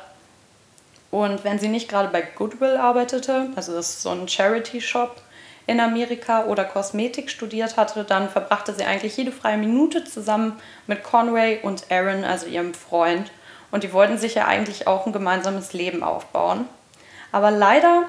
Und 1.11 1.43
wenn 1.43 1.59
sie 1.59 1.69
nicht 1.69 1.89
gerade 1.89 2.09
bei 2.09 2.23
Goodwill 2.23 2.77
arbeitete, 2.77 3.49
also 3.57 3.73
das 3.73 3.91
ist 3.91 4.03
so 4.03 4.11
ein 4.11 4.29
Charity-Shop 4.29 5.21
in 5.67 5.81
Amerika 5.81 6.45
oder 6.45 6.65
Kosmetik 6.65 7.31
studiert 7.31 7.77
hatte, 7.77 8.05
dann 8.05 8.29
verbrachte 8.29 8.75
sie 8.75 8.85
eigentlich 8.85 9.17
jede 9.17 9.33
freie 9.33 9.57
Minute 9.57 10.05
zusammen 10.05 10.59
mit 10.87 11.03
Conway 11.03 11.61
und 11.63 11.91
Aaron, 11.91 12.25
also 12.25 12.47
ihrem 12.47 12.75
Freund. 12.75 13.31
Und 13.71 13.85
die 13.85 13.93
wollten 13.93 14.19
sich 14.19 14.35
ja 14.35 14.47
eigentlich 14.47 14.87
auch 14.87 15.07
ein 15.07 15.13
gemeinsames 15.13 15.73
Leben 15.73 16.03
aufbauen. 16.03 16.67
Aber 17.33 17.51
leider 17.51 18.07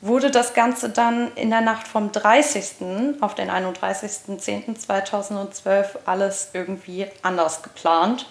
wurde 0.00 0.30
das 0.30 0.54
Ganze 0.54 0.90
dann 0.90 1.32
in 1.34 1.50
der 1.50 1.60
Nacht 1.60 1.88
vom 1.88 2.12
30. 2.12 3.18
auf 3.20 3.34
den 3.34 3.50
31.10.2012 3.50 5.86
alles 6.06 6.50
irgendwie 6.52 7.08
anders 7.22 7.62
geplant. 7.62 8.26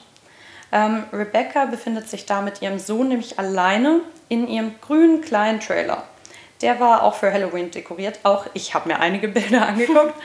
Ähm, 0.72 1.04
Rebecca 1.12 1.66
befindet 1.66 2.08
sich 2.10 2.26
da 2.26 2.42
mit 2.42 2.62
ihrem 2.62 2.80
Sohn 2.80 3.10
nämlich 3.10 3.38
alleine 3.40 4.00
in 4.30 4.48
ihrem 4.48 4.76
grünen 4.82 5.20
kleinen 5.22 5.60
Trailer. 5.60 6.04
Der 6.62 6.80
war 6.80 7.04
auch 7.04 7.14
für 7.14 7.32
Halloween 7.32 7.70
dekoriert. 7.70 8.20
Auch 8.24 8.48
ich 8.54 8.74
habe 8.74 8.90
mir 8.90 9.00
einige 9.00 9.28
Bilder 9.28 9.68
angeguckt. 9.68 10.16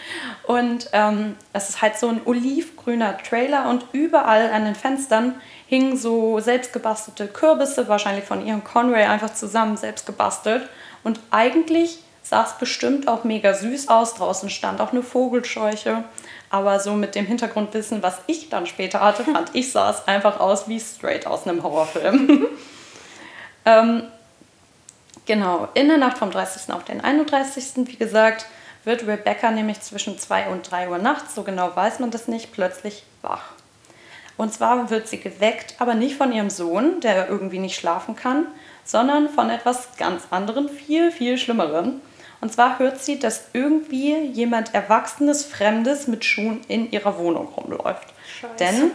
Und 0.44 0.88
ähm, 0.92 1.36
es 1.52 1.68
ist 1.68 1.82
halt 1.82 1.96
so 1.96 2.08
ein 2.08 2.22
olivgrüner 2.24 3.18
Trailer 3.18 3.68
und 3.68 3.84
überall 3.92 4.50
an 4.50 4.64
den 4.64 4.74
Fenstern 4.74 5.34
hingen 5.66 5.96
so 5.96 6.40
selbstgebastelte 6.40 7.28
Kürbisse, 7.28 7.88
wahrscheinlich 7.88 8.24
von 8.24 8.44
ihrem 8.44 8.64
Conway 8.64 9.04
einfach 9.04 9.34
zusammen 9.34 9.76
selbst 9.76 10.06
gebastelt. 10.06 10.68
Und 11.04 11.20
eigentlich 11.30 11.98
sah 12.22 12.44
es 12.44 12.52
bestimmt 12.58 13.08
auch 13.08 13.24
mega 13.24 13.54
süß 13.54 13.88
aus. 13.88 14.14
Draußen 14.14 14.50
stand 14.50 14.80
auch 14.80 14.92
eine 14.92 15.02
Vogelscheuche. 15.02 16.04
Aber 16.50 16.80
so 16.80 16.92
mit 16.92 17.14
dem 17.14 17.26
Hintergrundwissen, 17.26 18.02
was 18.02 18.20
ich 18.26 18.48
dann 18.50 18.66
später 18.66 19.00
hatte, 19.00 19.24
fand 19.24 19.50
ich, 19.54 19.72
sah 19.72 19.90
es 19.90 20.06
einfach 20.06 20.38
aus 20.38 20.68
wie 20.68 20.80
straight 20.80 21.26
aus 21.26 21.46
einem 21.46 21.62
Horrorfilm. 21.62 22.46
ähm, 23.64 24.02
genau, 25.26 25.68
in 25.74 25.88
der 25.88 25.98
Nacht 25.98 26.18
vom 26.18 26.30
30. 26.30 26.72
auf 26.72 26.84
den 26.84 27.00
31. 27.00 27.86
wie 27.86 27.96
gesagt, 27.96 28.46
wird 28.84 29.06
Rebecca 29.06 29.50
nämlich 29.50 29.80
zwischen 29.80 30.18
2 30.18 30.48
und 30.48 30.70
3 30.70 30.90
Uhr 30.90 30.98
nachts, 30.98 31.34
so 31.34 31.42
genau 31.42 31.74
weiß 31.74 32.00
man 32.00 32.10
das 32.10 32.28
nicht, 32.28 32.52
plötzlich 32.52 33.04
wach. 33.22 33.44
Und 34.36 34.52
zwar 34.52 34.90
wird 34.90 35.08
sie 35.08 35.20
geweckt, 35.20 35.76
aber 35.78 35.94
nicht 35.94 36.16
von 36.16 36.32
ihrem 36.32 36.50
Sohn, 36.50 37.00
der 37.00 37.28
irgendwie 37.28 37.58
nicht 37.58 37.76
schlafen 37.76 38.16
kann, 38.16 38.46
sondern 38.84 39.28
von 39.28 39.50
etwas 39.50 39.96
ganz 39.96 40.24
anderem, 40.30 40.68
viel, 40.68 41.10
viel 41.12 41.38
Schlimmeren. 41.38 42.00
Und 42.40 42.52
zwar 42.52 42.78
hört 42.78 43.00
sie, 43.00 43.18
dass 43.18 43.44
irgendwie 43.52 44.16
jemand 44.16 44.74
Erwachsenes, 44.74 45.44
Fremdes 45.44 46.08
mit 46.08 46.24
Schuhen 46.24 46.60
in 46.68 46.90
ihrer 46.90 47.18
Wohnung 47.18 47.46
rumläuft. 47.48 48.08
Scheiße. 48.40 48.54
Denn 48.58 48.90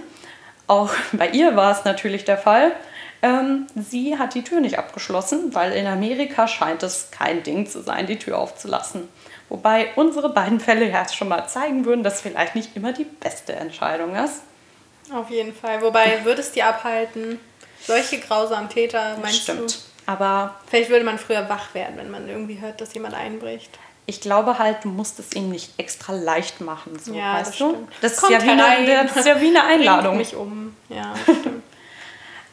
auch 0.67 0.91
bei 1.13 1.29
ihr 1.29 1.55
war 1.55 1.71
es 1.71 1.85
natürlich 1.85 2.25
der 2.25 2.38
Fall. 2.38 2.73
Ähm, 3.21 3.67
sie 3.75 4.19
hat 4.19 4.35
die 4.35 4.43
Tür 4.43 4.59
nicht 4.59 4.77
abgeschlossen, 4.77 5.55
weil 5.55 5.71
in 5.71 5.88
Amerika 5.88 6.47
scheint 6.47 6.83
es 6.83 7.09
kein 7.09 7.41
Ding 7.43 7.67
zu 7.67 7.81
sein, 7.81 8.05
die 8.05 8.19
Tür 8.19 8.38
aufzulassen. 8.38 9.07
Wobei 9.49 9.89
unsere 9.95 10.29
beiden 10.29 10.59
Fälle 10.59 10.89
ja 10.89 11.07
schon 11.07 11.29
mal 11.29 11.47
zeigen 11.47 11.85
würden, 11.85 12.03
dass 12.03 12.21
vielleicht 12.21 12.53
nicht 12.53 12.75
immer 12.75 12.91
die 12.91 13.05
beste 13.05 13.53
Entscheidung 13.53 14.15
ist. 14.15 14.41
Auf 15.11 15.29
jeden 15.29 15.53
Fall. 15.53 15.81
Wobei, 15.81 16.25
würde 16.25 16.41
es 16.41 16.51
die 16.51 16.63
abhalten? 16.63 17.39
Solche 17.86 18.19
grausamen 18.19 18.69
Täter, 18.69 19.17
meinst 19.21 19.43
Stimmt. 19.43 19.73
du? 19.73 20.11
Aber 20.11 20.55
Vielleicht 20.67 20.89
würde 20.89 21.03
man 21.05 21.17
früher 21.19 21.47
wach 21.49 21.73
werden, 21.73 21.97
wenn 21.97 22.09
man 22.09 22.28
irgendwie 22.30 22.59
hört, 22.61 22.80
dass 22.82 22.93
jemand 22.93 23.13
einbricht. 23.13 23.69
ich 24.05 24.21
glaube 24.21 24.57
halt, 24.57 24.84
du 24.86 24.89
musst 24.89 25.19
es 25.19 25.34
ihm 25.34 25.49
nicht 25.49 25.71
extra 25.78 26.13
leicht 26.13 26.61
machen, 26.61 26.97
so, 26.97 27.13
Ja, 27.13 27.34
weißt 27.36 27.49
das 27.51 27.57
du? 27.57 27.69
stimmt. 27.71 27.91
Das 28.01 28.11
ist, 28.13 28.19
Kommt 28.21 28.32
ja 28.32 28.41
wie 28.43 28.49
eine, 28.51 29.03
das 29.05 29.15
ist 29.17 29.25
ja 29.28 29.41
wie 29.41 29.47
eine 29.47 29.63
Einladung. 29.65 30.15
Bringt 30.15 30.32
mich 30.32 30.36
um. 30.36 30.75
Ja, 30.89 31.13
stimmt. 31.23 31.63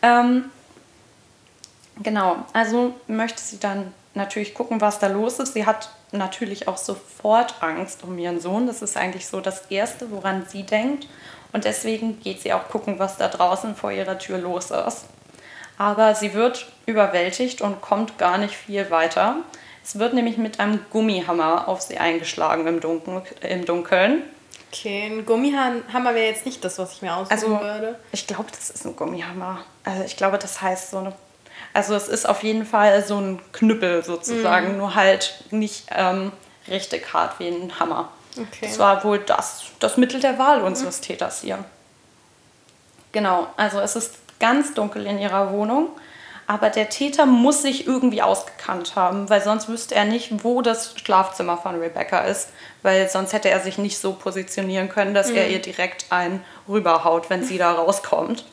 Ähm, 0.02 0.50
genau, 2.02 2.36
also 2.52 2.94
möchte 3.06 3.40
sie 3.42 3.58
dann 3.60 3.92
natürlich 4.14 4.54
gucken, 4.54 4.80
was 4.80 4.98
da 4.98 5.06
los 5.08 5.38
ist. 5.38 5.54
Sie 5.54 5.64
hat 5.66 5.90
natürlich 6.12 6.68
auch 6.68 6.76
sofort 6.76 7.54
Angst 7.62 8.02
um 8.04 8.18
ihren 8.18 8.40
Sohn. 8.40 8.66
Das 8.66 8.82
ist 8.82 8.96
eigentlich 8.96 9.26
so 9.26 9.40
das 9.40 9.66
Erste, 9.70 10.10
woran 10.10 10.44
sie 10.48 10.62
denkt. 10.64 11.08
Und 11.54 11.64
deswegen 11.64 12.20
geht 12.20 12.42
sie 12.42 12.52
auch 12.52 12.68
gucken, 12.68 12.98
was 12.98 13.16
da 13.16 13.28
draußen 13.28 13.76
vor 13.76 13.92
ihrer 13.92 14.18
Tür 14.18 14.38
los 14.38 14.72
ist. 14.72 15.04
Aber 15.78 16.14
sie 16.16 16.34
wird 16.34 16.66
überwältigt 16.84 17.62
und 17.62 17.80
kommt 17.80 18.18
gar 18.18 18.38
nicht 18.38 18.54
viel 18.54 18.90
weiter. 18.90 19.36
Es 19.84 19.98
wird 19.98 20.14
nämlich 20.14 20.36
mit 20.36 20.58
einem 20.58 20.80
Gummihammer 20.90 21.68
auf 21.68 21.80
sie 21.80 21.98
eingeschlagen 21.98 22.66
im, 22.66 22.80
Dunkel, 22.80 23.22
im 23.40 23.64
Dunkeln. 23.64 24.22
Okay, 24.72 25.06
ein 25.06 25.24
Gummihammer 25.24 26.14
wäre 26.14 26.26
jetzt 26.26 26.44
nicht 26.44 26.64
das, 26.64 26.78
was 26.80 26.92
ich 26.94 27.02
mir 27.02 27.14
aussuchen 27.14 27.32
Also, 27.32 27.48
würde. 27.60 28.00
ich 28.10 28.26
glaube, 28.26 28.46
das 28.50 28.70
ist 28.70 28.84
ein 28.84 28.96
Gummihammer. 28.96 29.60
Also, 29.84 30.02
ich 30.02 30.16
glaube, 30.16 30.38
das 30.38 30.60
heißt 30.60 30.90
so 30.90 30.98
eine. 30.98 31.12
Also, 31.72 31.94
es 31.94 32.08
ist 32.08 32.28
auf 32.28 32.42
jeden 32.42 32.66
Fall 32.66 33.04
so 33.04 33.16
ein 33.18 33.40
Knüppel 33.52 34.02
sozusagen, 34.04 34.76
nur 34.76 34.96
halt 34.96 35.44
nicht 35.52 35.86
ähm, 35.94 36.32
richtig 36.66 37.12
hart 37.12 37.38
wie 37.38 37.46
ein 37.46 37.78
Hammer. 37.78 38.08
Okay. 38.36 38.66
Das 38.66 38.78
war 38.78 39.04
wohl 39.04 39.20
das, 39.20 39.64
das 39.78 39.96
Mittel 39.96 40.20
der 40.20 40.38
Wahl 40.38 40.62
unseres 40.62 41.00
Täters 41.00 41.42
hier. 41.42 41.64
Genau, 43.12 43.46
also 43.56 43.78
es 43.80 43.94
ist 43.94 44.16
ganz 44.40 44.74
dunkel 44.74 45.06
in 45.06 45.18
ihrer 45.18 45.52
Wohnung, 45.52 45.88
aber 46.46 46.68
der 46.68 46.90
Täter 46.90 47.26
muss 47.26 47.62
sich 47.62 47.86
irgendwie 47.86 48.22
ausgekannt 48.22 48.96
haben, 48.96 49.30
weil 49.30 49.40
sonst 49.40 49.68
wüsste 49.68 49.94
er 49.94 50.04
nicht, 50.04 50.44
wo 50.44 50.62
das 50.62 50.94
Schlafzimmer 50.98 51.56
von 51.56 51.76
Rebecca 51.80 52.20
ist, 52.20 52.50
weil 52.82 53.08
sonst 53.08 53.32
hätte 53.32 53.48
er 53.48 53.60
sich 53.60 53.78
nicht 53.78 53.98
so 53.98 54.12
positionieren 54.12 54.88
können, 54.88 55.14
dass 55.14 55.30
er 55.30 55.48
ihr 55.48 55.62
direkt 55.62 56.06
einen 56.10 56.44
rüberhaut, 56.68 57.30
wenn 57.30 57.44
sie 57.44 57.56
da 57.56 57.72
rauskommt. 57.72 58.44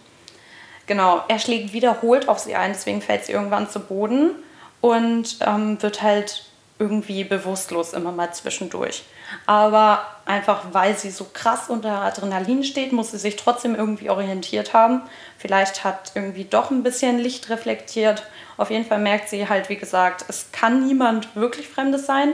Genau, 0.85 1.21
er 1.27 1.39
schlägt 1.39 1.73
wiederholt 1.73 2.29
auf 2.29 2.39
sie 2.39 2.55
ein, 2.55 2.73
deswegen 2.73 3.01
fällt 3.01 3.25
sie 3.25 3.31
irgendwann 3.33 3.69
zu 3.69 3.79
Boden 3.79 4.31
und 4.79 5.37
ähm, 5.41 5.81
wird 5.81 6.01
halt 6.01 6.45
irgendwie 6.81 7.23
bewusstlos 7.23 7.93
immer 7.93 8.11
mal 8.11 8.33
zwischendurch. 8.33 9.03
Aber 9.45 10.05
einfach 10.25 10.65
weil 10.71 10.97
sie 10.97 11.11
so 11.11 11.27
krass 11.31 11.69
unter 11.69 12.01
Adrenalin 12.01 12.63
steht, 12.63 12.91
muss 12.91 13.11
sie 13.11 13.19
sich 13.19 13.35
trotzdem 13.35 13.75
irgendwie 13.75 14.09
orientiert 14.09 14.73
haben. 14.73 15.03
Vielleicht 15.37 15.83
hat 15.83 16.11
irgendwie 16.15 16.45
doch 16.45 16.71
ein 16.71 16.81
bisschen 16.81 17.19
Licht 17.19 17.51
reflektiert. 17.51 18.23
Auf 18.57 18.71
jeden 18.71 18.85
Fall 18.85 18.99
merkt 18.99 19.29
sie 19.29 19.47
halt, 19.47 19.69
wie 19.69 19.75
gesagt, 19.77 20.25
es 20.27 20.51
kann 20.51 20.85
niemand 20.87 21.35
wirklich 21.35 21.69
Fremdes 21.69 22.07
sein. 22.07 22.33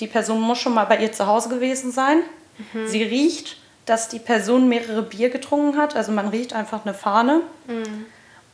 Die 0.00 0.06
Person 0.06 0.40
muss 0.40 0.58
schon 0.58 0.74
mal 0.74 0.86
bei 0.86 0.96
ihr 0.96 1.12
zu 1.12 1.26
Hause 1.26 1.50
gewesen 1.50 1.92
sein. 1.92 2.22
Sie 2.86 3.02
riecht, 3.02 3.58
dass 3.84 4.08
die 4.08 4.18
Person 4.18 4.68
mehrere 4.68 5.02
Bier 5.02 5.28
getrunken 5.28 5.76
hat. 5.76 5.96
Also 5.96 6.12
man 6.12 6.28
riecht 6.28 6.54
einfach 6.54 6.84
eine 6.84 6.94
Fahne. 6.94 7.42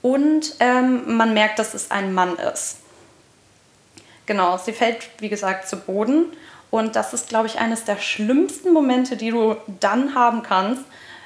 Und 0.03 0.55
ähm, 0.61 1.16
man 1.16 1.32
merkt, 1.32 1.59
dass 1.59 1.74
es 1.74 1.91
ein 1.91 2.12
Mann 2.12 2.36
ist. 2.36 2.78
Genau, 4.29 4.59
sie 4.59 4.74
fällt, 4.74 5.09
wie 5.20 5.31
gesagt, 5.31 5.66
zu 5.66 5.79
Boden. 5.79 6.26
Und 6.70 6.97
das 6.97 7.14
ist, 7.14 7.31
glaube 7.31 7.47
ich, 7.47 7.59
eines 7.59 7.85
der 7.85 7.97
schlimmsten 7.97 8.74
Momente, 8.74 9.16
die 9.16 9.31
du 9.31 9.57
dann 9.81 10.14
haben 10.14 10.43
kannst, 10.43 10.83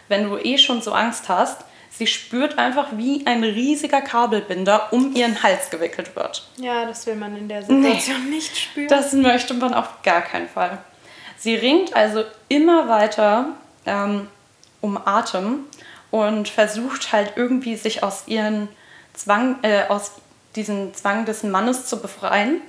wenn 0.06 0.30
du 0.30 0.38
eh 0.38 0.56
schon 0.56 0.80
so 0.82 0.92
Angst 0.92 1.28
hast. 1.28 1.62
Sie 1.90 2.06
spürt 2.06 2.58
einfach, 2.58 2.90
wie 2.92 3.26
ein 3.26 3.42
riesiger 3.42 4.00
Kabelbinder 4.00 4.92
um 4.92 5.16
ihren 5.16 5.42
Hals 5.42 5.68
gewickelt 5.68 6.14
wird. 6.14 6.48
Ja, 6.58 6.86
das 6.86 7.04
will 7.06 7.16
man 7.16 7.36
in 7.36 7.48
der 7.48 7.62
Situation 7.62 8.30
nicht 8.30 8.56
spüren. 8.56 8.86
Das 8.88 9.12
möchte 9.12 9.52
man 9.54 9.74
auf 9.74 10.00
gar 10.04 10.22
keinen 10.22 10.48
Fall. 10.48 10.78
Sie 11.36 11.56
ringt 11.56 11.96
also 11.96 12.22
immer 12.48 12.88
weiter 12.88 13.46
ähm, 13.84 14.28
um 14.80 14.96
Atem 14.96 15.64
und 16.12 16.48
versucht 16.48 17.12
halt 17.12 17.32
irgendwie 17.34 17.74
sich 17.74 18.04
aus 18.04 18.22
ihren 18.26 18.68
Zwang, 19.12 19.56
äh, 19.62 19.88
aus 19.88 20.12
diesem 20.54 20.94
Zwang 20.94 21.24
des 21.24 21.42
Mannes 21.42 21.86
zu 21.86 22.00
befreien 22.00 22.60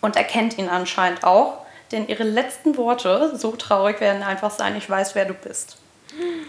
und 0.00 0.16
erkennt 0.16 0.58
ihn 0.58 0.68
anscheinend 0.68 1.24
auch, 1.24 1.58
denn 1.92 2.08
ihre 2.08 2.24
letzten 2.24 2.76
Worte, 2.76 3.36
so 3.36 3.52
traurig 3.52 4.00
werden 4.00 4.22
einfach 4.22 4.50
sein, 4.50 4.76
ich 4.76 4.88
weiß, 4.90 5.14
wer 5.14 5.24
du 5.24 5.34
bist. 5.34 5.78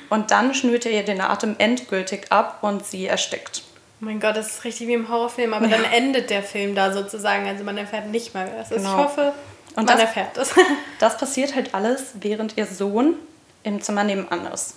Und 0.10 0.32
dann 0.32 0.54
schnürt 0.54 0.86
er 0.86 0.92
ihr 0.92 1.04
den 1.04 1.22
Atem 1.22 1.56
endgültig 1.58 2.32
ab 2.32 2.60
und 2.62 2.86
sie 2.86 3.08
erstickt. 3.08 3.64
Oh 4.02 4.06
mein 4.06 4.20
Gott, 4.20 4.38
das 4.38 4.48
ist 4.48 4.64
richtig 4.64 4.88
wie 4.88 4.94
im 4.94 5.10
Horrorfilm, 5.10 5.54
aber 5.54 5.68
dann 5.68 5.84
endet 5.84 6.30
der 6.30 6.44
Film 6.44 6.76
da 6.76 6.94
sozusagen. 6.94 7.48
Also 7.48 7.64
man 7.64 7.78
erfährt 7.78 8.08
nicht 8.08 8.34
mal, 8.34 8.48
wer 8.52 8.62
es 8.62 8.72
ist. 8.72 8.78
Genau. 8.78 8.92
Ich 8.92 9.04
hoffe, 9.06 9.34
Und 9.76 9.76
man 9.76 9.88
das- 9.88 10.00
erfährt 10.02 10.36
das. 10.38 10.54
Das 11.00 11.18
passiert 11.18 11.56
halt 11.56 11.74
alles, 11.74 12.12
während 12.22 12.58
ihr 12.58 12.66
Sohn 12.66 13.16
im 13.64 13.82
Zimmer 13.82 14.04
nebenan 14.04 14.46
ist. 14.54 14.76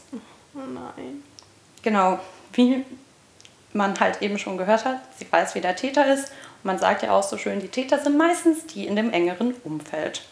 oh 0.54 0.58
nein. 0.58 1.22
Genau, 1.82 2.18
wie 2.54 2.84
man 3.72 3.98
halt 4.00 4.20
eben 4.22 4.38
schon 4.38 4.56
gehört 4.58 4.84
hat, 4.84 4.98
sie 5.18 5.30
weiß, 5.30 5.54
wie 5.54 5.60
der 5.60 5.76
Täter 5.76 6.12
ist. 6.12 6.32
Man 6.62 6.78
sagt 6.78 7.02
ja 7.02 7.12
auch 7.12 7.22
so 7.22 7.36
schön, 7.38 7.61
die 7.61 7.68
Täter 7.68 7.98
sind 7.98 8.16
meistens 8.16 8.66
die 8.66 8.86
in 8.86 8.96
dem 8.96 9.12
engeren 9.12 9.54
Umfeld. 9.64 10.22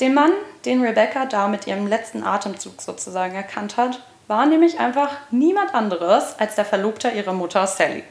Den 0.00 0.14
Mann, 0.14 0.32
den 0.64 0.82
Rebecca 0.82 1.26
da 1.26 1.46
mit 1.48 1.66
ihrem 1.66 1.86
letzten 1.86 2.24
Atemzug 2.24 2.82
sozusagen 2.82 3.34
erkannt 3.34 3.76
hat, 3.76 4.00
war 4.26 4.46
nämlich 4.46 4.80
einfach 4.80 5.10
niemand 5.30 5.74
anderes 5.74 6.38
als 6.38 6.56
der 6.56 6.64
Verlobter 6.64 7.12
ihrer 7.12 7.32
Mutter 7.32 7.66
Sally. 7.66 8.02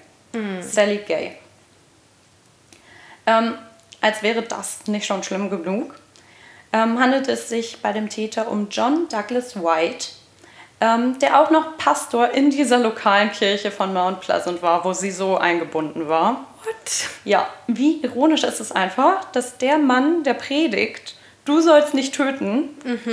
Sally 0.61 0.97
Gay. 0.99 1.35
Ähm, 3.25 3.55
als 4.01 4.21
wäre 4.21 4.41
das 4.41 4.87
nicht 4.87 5.05
schon 5.05 5.23
schlimm 5.23 5.49
genug, 5.49 5.95
ähm, 6.71 6.99
handelt 6.99 7.27
es 7.27 7.49
sich 7.49 7.81
bei 7.81 7.93
dem 7.93 8.09
Täter 8.09 8.49
um 8.49 8.67
John 8.69 9.07
Douglas 9.09 9.55
White, 9.55 10.07
ähm, 10.81 11.19
der 11.19 11.39
auch 11.39 11.51
noch 11.51 11.77
Pastor 11.77 12.31
in 12.31 12.49
dieser 12.49 12.79
lokalen 12.79 13.31
Kirche 13.31 13.71
von 13.71 13.93
Mount 13.93 14.21
Pleasant 14.21 14.61
war, 14.61 14.83
wo 14.83 14.93
sie 14.93 15.11
so 15.11 15.37
eingebunden 15.37 16.07
war. 16.09 16.45
What? 16.63 17.09
Ja, 17.25 17.47
wie 17.67 18.01
ironisch 18.01 18.43
ist 18.43 18.59
es 18.59 18.71
einfach, 18.71 19.25
dass 19.31 19.57
der 19.57 19.77
Mann, 19.77 20.23
der 20.23 20.33
predigt, 20.33 21.15
du 21.45 21.61
sollst 21.61 21.93
nicht 21.93 22.15
töten, 22.15 22.69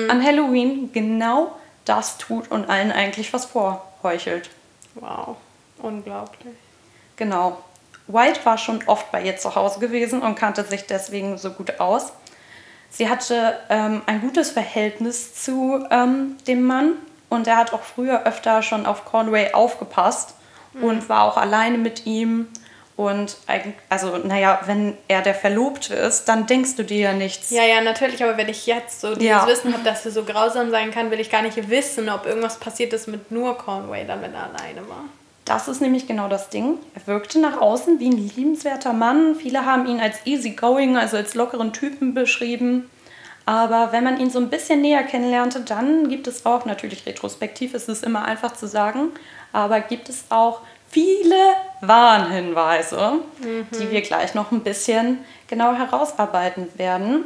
an 0.09 0.24
Halloween 0.24 0.92
genau 0.92 1.53
das 1.84 2.18
tut 2.18 2.51
und 2.51 2.68
allen 2.68 2.92
eigentlich 2.92 3.32
was 3.32 3.46
vorheuchelt. 3.46 4.51
Wow, 4.94 5.36
unglaublich. 5.78 6.55
Genau. 7.16 7.59
White 8.07 8.40
war 8.44 8.59
schon 8.59 8.82
oft 8.86 9.11
bei 9.12 9.22
ihr 9.22 9.36
zu 9.36 9.55
Hause 9.55 9.78
gewesen 9.78 10.22
und 10.22 10.34
kannte 10.34 10.64
sich 10.64 10.86
deswegen 10.86 11.38
so 11.38 11.51
gut 11.51 11.80
aus. 11.80 12.12
Sie 12.90 13.09
hatte 13.09 13.57
ähm, 13.68 14.03
ein 14.07 14.20
gutes 14.20 14.51
Verhältnis 14.51 15.34
zu 15.34 15.86
ähm, 15.90 16.36
dem 16.46 16.62
Mann 16.62 16.94
und 17.28 17.46
er 17.46 17.57
hat 17.57 17.72
auch 17.72 17.82
früher 17.82 18.24
öfter 18.24 18.62
schon 18.62 18.84
auf 18.84 19.05
Conway 19.05 19.53
aufgepasst 19.53 20.34
und 20.80 21.09
war 21.09 21.24
auch 21.24 21.36
alleine 21.36 21.78
mit 21.78 22.07
ihm. 22.07 22.48
Und 23.01 23.38
eigentlich, 23.46 23.76
also, 23.88 24.18
naja, 24.18 24.61
wenn 24.66 24.94
er 25.09 25.22
der 25.22 25.34
Verlobte 25.34 25.94
ist, 25.94 26.26
dann 26.26 26.46
denkst 26.46 26.76
du 26.76 26.84
dir 26.84 26.98
ja 26.98 27.12
nichts. 27.14 27.48
Ja, 27.48 27.62
ja, 27.64 27.80
natürlich, 27.80 28.22
aber 28.22 28.36
wenn 28.36 28.51
ich 28.51 28.66
jetzt 28.66 29.01
so 29.01 29.14
dieses 29.14 29.26
Ja. 29.26 29.46
Wissen 29.46 29.72
habe, 29.72 29.82
dass 29.82 30.05
er 30.05 30.12
so 30.12 30.22
grausam 30.22 30.70
sein 30.70 30.90
kann, 30.90 31.11
will 31.11 31.18
ich 31.18 31.30
gar 31.30 31.40
nicht 31.40 31.70
wissen, 31.70 32.11
ob 32.11 32.26
irgendwas 32.26 32.59
passiert 32.59 32.92
ist 32.92 33.09
mit 33.09 33.30
nur 33.30 33.57
Conway, 33.57 34.05
dann 34.07 34.20
wenn 34.20 34.34
er 34.34 34.51
alleine 34.55 34.86
war. 34.86 35.05
Das 35.46 35.66
ist 35.66 35.80
nämlich 35.80 36.09
genau 36.09 36.28
das 36.28 36.51
Ding. 36.51 36.76
Er 36.94 37.07
wirkte 37.07 37.40
nach 37.40 37.59
außen 37.59 38.01
wie 38.01 38.11
ein 38.11 38.34
liebenswerter 38.36 38.92
Mann. 38.92 39.34
Viele 39.34 39.64
haben 39.64 39.86
ihn 39.86 39.98
als 39.98 40.18
easygoing, 40.26 40.98
also 40.98 41.16
als 41.16 41.34
lockeren 41.34 41.72
Typen 41.72 42.12
beschrieben. 42.12 42.90
Aber 43.46 43.92
wenn 43.92 44.05
man 44.05 44.20
ihn 44.20 44.28
so 44.28 44.38
ein 44.40 44.51
bisschen 44.51 44.82
näher 44.82 45.05
kennenlernte, 45.05 45.61
dann 45.61 46.11
gibt 46.11 46.26
es 46.26 46.44
auch, 46.44 46.66
natürlich 46.66 47.07
retrospektiv 47.07 47.72
ist 47.72 47.88
es 47.88 48.03
immer 48.03 48.26
einfach 48.26 48.55
zu 48.55 48.66
sagen, 48.68 49.09
aber 49.55 49.80
gibt 49.80 50.11
es 50.11 50.24
auch 50.28 50.61
viele 50.91 51.55
Warnhinweise, 51.80 53.20
die 53.41 53.91
wir 53.91 54.03
gleich 54.03 54.34
noch 54.34 54.53
ein 54.53 54.61
bisschen 54.61 55.24
genau 55.49 55.74
herausarbeiten 55.74 56.68
werden. 56.76 57.24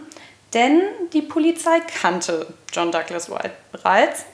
Denn 0.53 0.83
die 1.13 1.23
Polizei 1.23 1.81
kannte 1.81 2.47
John 2.73 2.93
Douglas 2.93 3.29
White 3.29 3.53
bereits. 3.73 4.25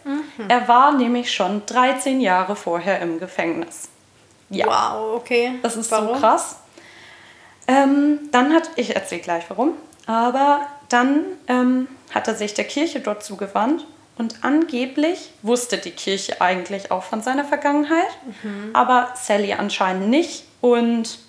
Er 0.48 0.68
war 0.68 0.92
nämlich 0.92 1.32
schon 1.32 1.64
13 1.64 2.20
Jahre 2.20 2.56
vorher 2.56 3.00
im 3.00 3.18
Gefängnis. 3.18 3.88
Ja. 4.50 4.66
Wow, 4.66 5.16
okay. 5.16 5.52
Das 5.62 5.76
ist 5.76 5.90
Warum? 5.90 6.08
so 6.08 6.20
krass. 6.20 6.56
Ähm, 7.66 8.18
dann 8.32 8.52
hat, 8.52 8.70
ich 8.76 8.94
erzähle 8.94 9.22
gleich 9.22 9.44
warum, 9.48 9.74
aber 10.06 10.66
dann 10.88 11.24
ähm, 11.46 11.86
hat 12.12 12.26
er 12.26 12.34
sich 12.34 12.52
der 12.52 12.64
Kirche 12.64 13.00
dort 13.00 13.22
zugewandt 13.22 13.86
Und 14.20 14.34
angeblich 14.42 15.30
wusste 15.40 15.78
die 15.78 15.92
Kirche 15.92 16.42
eigentlich 16.42 16.90
auch 16.90 17.04
von 17.04 17.22
seiner 17.22 17.46
Vergangenheit, 17.46 18.10
aber 18.74 19.14
Sally 19.14 19.54
anscheinend 19.54 20.10
nicht 20.10 20.44
und 20.60 21.20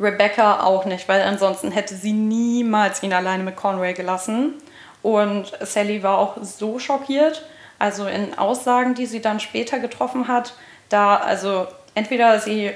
Rebecca 0.00 0.62
auch 0.62 0.86
nicht, 0.86 1.10
weil 1.10 1.20
ansonsten 1.20 1.70
hätte 1.70 1.94
sie 1.94 2.14
niemals 2.14 3.02
ihn 3.02 3.12
alleine 3.12 3.42
mit 3.42 3.56
Conway 3.56 3.92
gelassen. 3.92 4.54
Und 5.02 5.52
Sally 5.60 6.02
war 6.02 6.16
auch 6.16 6.38
so 6.40 6.78
schockiert, 6.78 7.44
also 7.78 8.06
in 8.06 8.38
Aussagen, 8.38 8.94
die 8.94 9.04
sie 9.04 9.20
dann 9.20 9.38
später 9.38 9.78
getroffen 9.78 10.28
hat, 10.28 10.54
da, 10.88 11.16
also 11.16 11.66
entweder 11.94 12.40
sie 12.40 12.70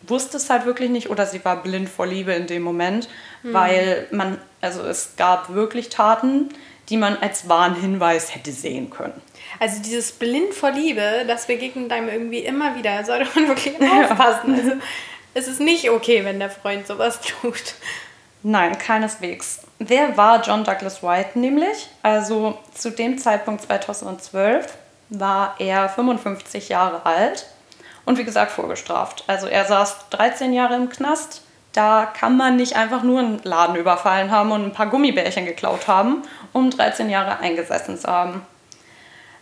wusste 0.00 0.38
es 0.38 0.48
halt 0.48 0.64
wirklich 0.64 0.88
nicht 0.88 1.10
oder 1.10 1.26
sie 1.26 1.44
war 1.44 1.62
blind 1.62 1.90
vor 1.90 2.06
Liebe 2.06 2.32
in 2.32 2.46
dem 2.46 2.62
Moment, 2.62 3.06
weil 3.42 4.06
man, 4.12 4.38
also 4.62 4.82
es 4.82 5.16
gab 5.16 5.52
wirklich 5.52 5.90
Taten, 5.90 6.48
die 6.88 6.96
man 6.96 7.16
als 7.16 7.48
wahren 7.48 7.74
Hinweis 7.74 8.34
hätte 8.34 8.52
sehen 8.52 8.90
können. 8.90 9.20
Also 9.60 9.80
dieses 9.82 10.12
blind 10.12 10.54
vor 10.54 10.70
Liebe, 10.70 11.24
das 11.26 11.46
begegnet 11.46 11.92
einem 11.92 12.08
irgendwie 12.08 12.40
immer 12.40 12.74
wieder. 12.76 13.04
Sollte 13.06 13.28
man 13.34 13.48
wirklich 13.48 13.76
aufpassen. 13.80 14.54
Also 14.54 14.72
es 15.34 15.48
ist 15.48 15.60
nicht 15.60 15.90
okay, 15.90 16.24
wenn 16.24 16.38
der 16.38 16.50
Freund 16.50 16.86
sowas 16.86 17.20
tut. 17.40 17.74
Nein, 18.42 18.76
keineswegs. 18.78 19.62
Wer 19.78 20.16
war 20.16 20.42
John 20.42 20.64
Douglas 20.64 21.02
White 21.02 21.38
nämlich? 21.38 21.88
Also 22.02 22.58
zu 22.74 22.90
dem 22.90 23.18
Zeitpunkt 23.18 23.62
2012 23.62 24.66
war 25.08 25.54
er 25.58 25.88
55 25.88 26.68
Jahre 26.68 27.06
alt 27.06 27.46
und 28.04 28.18
wie 28.18 28.24
gesagt 28.24 28.52
vorgestraft. 28.52 29.24
Also 29.26 29.46
er 29.46 29.64
saß 29.64 30.10
13 30.10 30.52
Jahre 30.52 30.76
im 30.76 30.88
Knast. 30.88 31.42
Da 31.72 32.06
kann 32.06 32.36
man 32.36 32.56
nicht 32.56 32.76
einfach 32.76 33.02
nur 33.02 33.18
einen 33.18 33.40
Laden 33.42 33.76
überfallen 33.76 34.30
haben 34.30 34.52
und 34.52 34.64
ein 34.64 34.72
paar 34.72 34.90
Gummibärchen 34.90 35.44
geklaut 35.44 35.88
haben, 35.88 36.22
um 36.54 36.70
13 36.70 37.10
Jahre 37.10 37.40
eingesessen 37.40 37.98
zu 37.98 38.08
haben. 38.08 38.40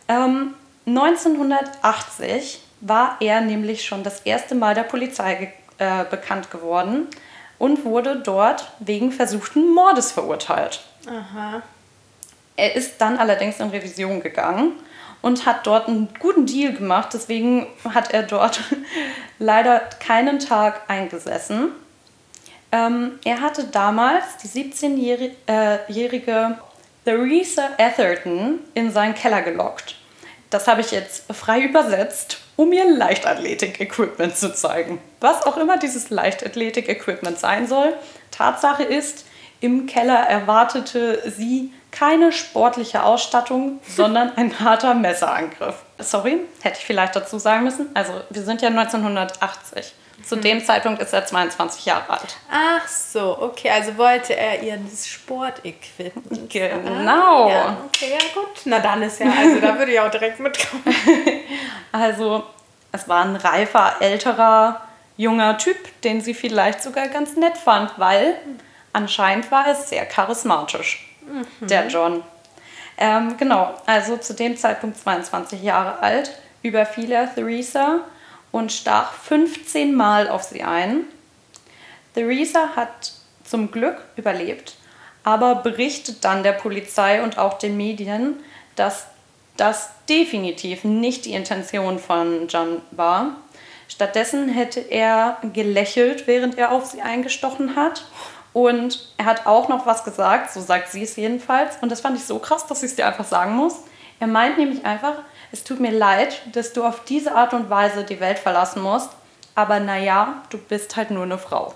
Ähm, 0.09 0.55
1980 0.87 2.61
war 2.81 3.17
er 3.21 3.41
nämlich 3.41 3.85
schon 3.85 4.03
das 4.03 4.19
erste 4.21 4.57
Mal 4.57 4.75
der 4.75 4.83
Polizei 4.83 5.35
ge 5.37 5.49
äh, 5.79 6.05
bekannt 6.05 6.51
geworden 6.51 7.07
und 7.59 7.85
wurde 7.85 8.17
dort 8.17 8.73
wegen 8.81 9.13
versuchten 9.13 9.73
Mordes 9.73 10.13
verurteilt. 10.13 10.83
Aha. 11.07 11.63
Er 12.57 12.77
ist 12.77 13.01
dann 13.01 13.17
allerdings 13.17 13.59
in 13.61 13.71
Revision 13.71 14.21
gegangen 14.21 14.73
und 15.23 15.47
hat 15.47 15.67
dort 15.67 15.89
einen 15.89 16.11
guten 16.19 16.45
Deal 16.47 16.75
gemacht. 16.75 17.11
Deswegen 17.15 17.67
hat 17.89 18.13
er 18.13 18.25
dort 18.25 18.61
leider 19.39 19.81
keinen 20.01 20.41
Tag 20.41 20.83
eingesessen. 20.89 21.69
Ähm, 22.71 23.13
er 23.25 23.41
hatte 23.41 23.65
damals 23.65 24.37
die 24.43 24.49
17-jährige 24.49 26.59
Theresa 27.05 27.71
Atherton 27.79 28.61
in 28.75 28.93
seinen 28.93 29.15
Keller 29.15 29.43
gelockt. 29.43 29.97
Das 30.51 30.69
habe 30.69 30.83
ich 30.83 30.91
jetzt 30.91 31.25
frei 31.33 31.61
übersetzt, 31.61 32.39
um 32.57 32.73
ihr 32.73 32.89
Leichtathletik-Equipment 32.89 34.37
zu 34.37 34.55
zeigen. 34.55 35.01
Was 35.21 35.47
auch 35.47 35.57
immer 35.57 35.79
dieses 35.79 36.11
Leichtathletik-Equipment 36.11 37.39
sein 37.39 37.67
soll. 37.67 37.95
Tatsache 38.31 38.83
ist, 38.83 39.25
im 39.61 39.87
Keller 39.87 40.19
erwartete 40.19 41.23
sie 41.31 41.73
keine 41.91 42.33
sportliche 42.33 43.03
Ausstattung, 43.03 43.81
sondern 43.89 44.37
ein 44.37 44.61
harter 44.61 44.95
Messerangriff. 44.95 45.77
Sorry, 45.99 46.41
hätte 46.61 46.79
ich 46.79 46.85
vielleicht 46.85 47.17
dazu 47.17 47.39
sagen 47.39 47.65
müssen. 47.65 47.89
Also, 47.95 48.13
wir 48.29 48.43
sind 48.43 48.61
ja 48.61 48.69
1980. 48.69 49.95
Zu 50.23 50.37
dem 50.37 50.65
Zeitpunkt 50.65 51.03
ist 51.03 51.13
er 51.13 51.27
22 51.27 51.87
Jahre 51.87 52.11
alt. 52.11 52.37
Ach 52.51 52.87
so, 52.87 53.39
okay. 53.41 53.71
Also 53.71 53.97
wollte 53.99 54.37
er 54.37 54.63
ihr 54.63 54.77
das 54.77 55.07
Sportequipment. 55.09 56.51
Genau. 56.51 57.47
Ah, 57.47 57.51
ja, 57.51 57.77
okay, 57.87 58.13
ja 58.13 58.19
gut. 58.35 58.63
Na 58.65 58.79
dann 58.79 59.03
ist 59.03 59.21
ja, 59.21 59.27
also 59.27 59.61
da 59.61 59.79
würde 59.79 59.93
ich 59.93 60.01
auch 60.01 60.11
direkt 60.11 60.41
mitkommen. 60.41 60.83
Also, 61.95 62.45
es 62.91 63.07
war 63.07 63.23
ein 63.23 63.37
reifer, 63.37 63.97
älterer, 64.01 64.81
junger 65.19 65.59
Typ, 65.59 65.77
den 66.01 66.23
sie 66.23 66.33
vielleicht 66.33 66.83
sogar 66.83 67.09
ganz 67.09 67.37
nett 67.37 67.59
fand, 67.59 67.99
weil 67.99 68.35
anscheinend 68.95 69.51
war 69.51 69.67
er 69.67 69.75
sehr 69.75 70.07
charismatisch, 70.07 71.07
der 71.61 71.89
John. 71.89 72.23
Ähm, 72.97 73.37
genau, 73.37 73.75
also 73.85 74.17
zu 74.17 74.33
dem 74.35 74.57
Zeitpunkt 74.57 74.97
22 74.99 75.63
Jahre 75.63 75.99
alt, 76.01 76.31
überfiel 76.63 77.13
er 77.13 77.33
Theresa 77.35 78.01
und 78.53 78.71
stach 78.71 79.13
15 79.15 79.95
Mal 79.95 80.29
auf 80.29 80.43
sie 80.45 80.63
ein. 80.63 81.05
Theresa 82.15 82.77
hat 82.77 83.13
zum 83.43 83.71
Glück 83.71 84.05
überlebt, 84.17 84.77
aber 85.25 85.57
berichtet 85.57 86.25
dann 86.25 86.43
der 86.43 86.53
Polizei 86.53 87.23
und 87.23 87.39
auch 87.39 87.59
den 87.59 87.77
Medien, 87.77 88.37
dass 88.77 89.07
das 89.57 89.91
definitiv 90.09 90.85
nicht 90.85 91.25
die 91.25 91.33
Intention 91.33 91.99
von 91.99 92.49
John 92.49 92.83
war. 92.91 93.37
Stattdessen 93.89 94.49
hätte 94.49 94.81
er 94.81 95.39
gelächelt, 95.53 96.27
während 96.27 96.57
er 96.57 96.73
auf 96.73 96.87
sie 96.87 97.03
eingestochen 97.03 97.77
hat. 97.77 98.05
Und 98.55 99.09
er 99.17 99.27
hat 99.27 99.47
auch 99.47 99.69
noch 99.69 99.87
was 99.87 100.05
gesagt, 100.05 100.53
so 100.53 100.61
sagt 100.61 100.91
sie 100.91 101.03
es 101.03 101.17
jedenfalls. 101.17 101.77
Und 101.81 101.91
das 101.91 102.01
fand 102.01 102.17
ich 102.17 102.25
so 102.25 102.39
krass, 102.39 102.67
dass 102.67 102.83
ich 102.83 102.91
es 102.91 102.97
dir 102.97 103.07
einfach 103.07 103.25
sagen 103.25 103.55
muss. 103.55 103.77
Er 104.21 104.27
meint 104.27 104.59
nämlich 104.59 104.85
einfach, 104.85 105.19
es 105.53 105.65
tut 105.65 105.81
mir 105.81 105.93
leid, 105.93 106.41
dass 106.53 106.73
du 106.73 106.83
auf 106.83 107.05
diese 107.05 107.35
Art 107.35 107.53
und 107.53 107.69
Weise 107.69 108.05
die 108.05 108.21
Welt 108.21 108.39
verlassen 108.39 108.83
musst, 108.83 109.11
aber 109.55 109.81
naja, 109.81 110.43
du 110.49 110.59
bist 110.59 110.97
halt 110.97 111.11
nur 111.11 111.25
eine 111.25 111.39
Frau. 111.39 111.75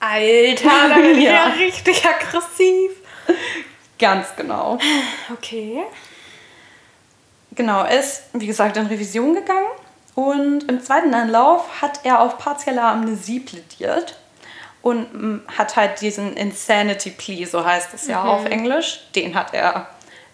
Alter, 0.00 0.88
da 0.88 0.94
bin 0.96 1.14
ich 1.18 1.24
ja. 1.24 1.44
Richtig 1.44 2.04
aggressiv. 2.04 2.90
Ganz 3.98 4.34
genau. 4.36 4.78
Okay. 5.32 5.84
Genau, 7.52 7.84
er 7.84 8.00
ist, 8.00 8.24
wie 8.32 8.46
gesagt, 8.46 8.76
in 8.76 8.86
Revision 8.86 9.34
gegangen 9.34 9.70
und 10.14 10.68
im 10.68 10.82
zweiten 10.82 11.14
Anlauf 11.14 11.82
hat 11.82 12.00
er 12.04 12.20
auf 12.20 12.38
partielle 12.38 12.82
Amnesie 12.82 13.40
plädiert 13.40 14.16
und 14.82 15.12
mm, 15.12 15.42
hat 15.56 15.76
halt 15.76 16.00
diesen 16.00 16.36
Insanity 16.36 17.10
Plea, 17.10 17.44
so 17.44 17.64
heißt 17.64 17.92
es 17.94 18.06
ja 18.06 18.24
auf 18.24 18.46
Englisch, 18.46 19.08
den 19.14 19.34
hat 19.34 19.52
er 19.52 19.88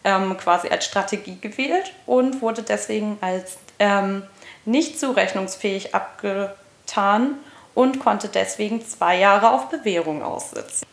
ähm, 0.06 0.36
quasi 0.38 0.68
als 0.68 0.86
Strategie 0.86 1.36
gewählt 1.40 1.92
und 2.06 2.40
wurde 2.40 2.62
deswegen 2.62 3.18
als 3.20 3.58
ähm, 3.80 4.22
nicht 4.64 4.98
zurechnungsfähig 4.98 5.94
abgetan 5.94 7.34
und 7.74 7.98
konnte 7.98 8.28
deswegen 8.28 8.86
zwei 8.86 9.18
Jahre 9.18 9.50
auf 9.50 9.68
Bewährung 9.68 10.22
aussitzen. 10.22 10.86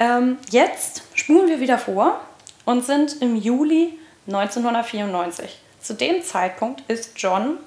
Ähm, 0.00 0.38
jetzt 0.50 1.04
spulen 1.14 1.48
wir 1.48 1.60
wieder 1.60 1.78
vor 1.78 2.20
und 2.64 2.84
sind 2.84 3.22
im 3.22 3.36
Juli 3.36 3.98
1994. 4.26 5.60
Zu 5.80 5.94
dem 5.94 6.22
Zeitpunkt 6.22 6.82
ist 6.90 7.12
John 7.16 7.58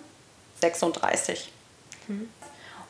36. 0.62 1.52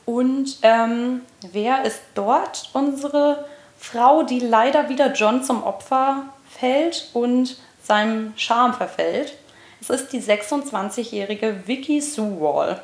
Und 0.05 0.57
ähm, 0.63 1.21
wer 1.51 1.85
ist 1.85 2.01
dort? 2.15 2.71
Unsere 2.73 3.45
Frau, 3.77 4.23
die 4.23 4.39
leider 4.39 4.89
wieder 4.89 5.13
John 5.13 5.43
zum 5.43 5.63
Opfer 5.63 6.23
fällt 6.49 7.09
und 7.13 7.57
seinem 7.89 8.33
Charme 8.37 8.73
verfällt. 8.73 9.35
Es 9.81 9.89
ist 9.89 10.13
die 10.13 10.21
26-jährige 10.21 11.67
Vicky 11.67 11.99
Sue 11.99 12.39
Wall. 12.39 12.81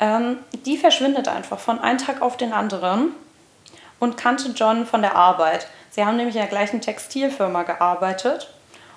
Ähm, 0.00 0.38
die 0.66 0.76
verschwindet 0.76 1.28
einfach 1.28 1.60
von 1.60 1.78
einem 1.78 1.98
Tag 1.98 2.20
auf 2.20 2.36
den 2.36 2.52
anderen 2.52 3.12
und 4.00 4.16
kannte 4.16 4.48
John 4.50 4.86
von 4.86 5.02
der 5.02 5.14
Arbeit. 5.14 5.68
Sie 5.90 6.04
haben 6.04 6.16
nämlich 6.16 6.34
in 6.34 6.40
der 6.40 6.50
gleichen 6.50 6.80
Textilfirma 6.80 7.62
gearbeitet. 7.62 8.52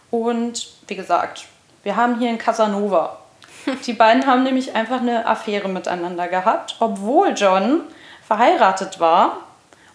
Und 0.10 0.70
wie 0.88 0.96
gesagt, 0.96 1.46
wir 1.84 1.96
haben 1.96 2.18
hier 2.18 2.32
in 2.32 2.40
Casanova. 2.40 3.20
Die 3.86 3.94
beiden 3.94 4.26
haben 4.26 4.42
nämlich 4.42 4.74
einfach 4.74 5.02
eine 5.02 5.28
Affäre 5.28 5.70
miteinander 5.70 6.28
gehabt, 6.28 6.78
obwohl 6.80 7.34
John 7.36 7.82
verheiratet 8.26 9.00
war 9.00 9.38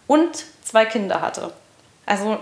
und 0.06 0.44
zwei 0.62 0.84
Kinder 0.84 1.20
hatte. 1.20 1.52
Also 2.06 2.38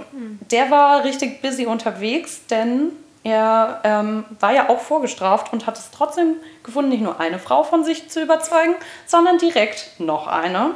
der 0.50 0.70
war 0.70 1.04
richtig 1.04 1.42
busy 1.42 1.66
unterwegs, 1.66 2.46
denn 2.48 2.92
er 3.22 3.80
ähm, 3.84 4.24
war 4.38 4.52
ja 4.52 4.70
auch 4.70 4.80
vorgestraft 4.80 5.52
und 5.52 5.66
hat 5.66 5.76
es 5.76 5.90
trotzdem 5.90 6.36
gefunden, 6.62 6.90
nicht 6.90 7.02
nur 7.02 7.20
eine 7.20 7.38
Frau 7.38 7.62
von 7.62 7.84
sich 7.84 8.08
zu 8.08 8.22
überzeugen, 8.22 8.74
sondern 9.06 9.36
direkt 9.36 9.98
noch 9.98 10.26
eine 10.26 10.74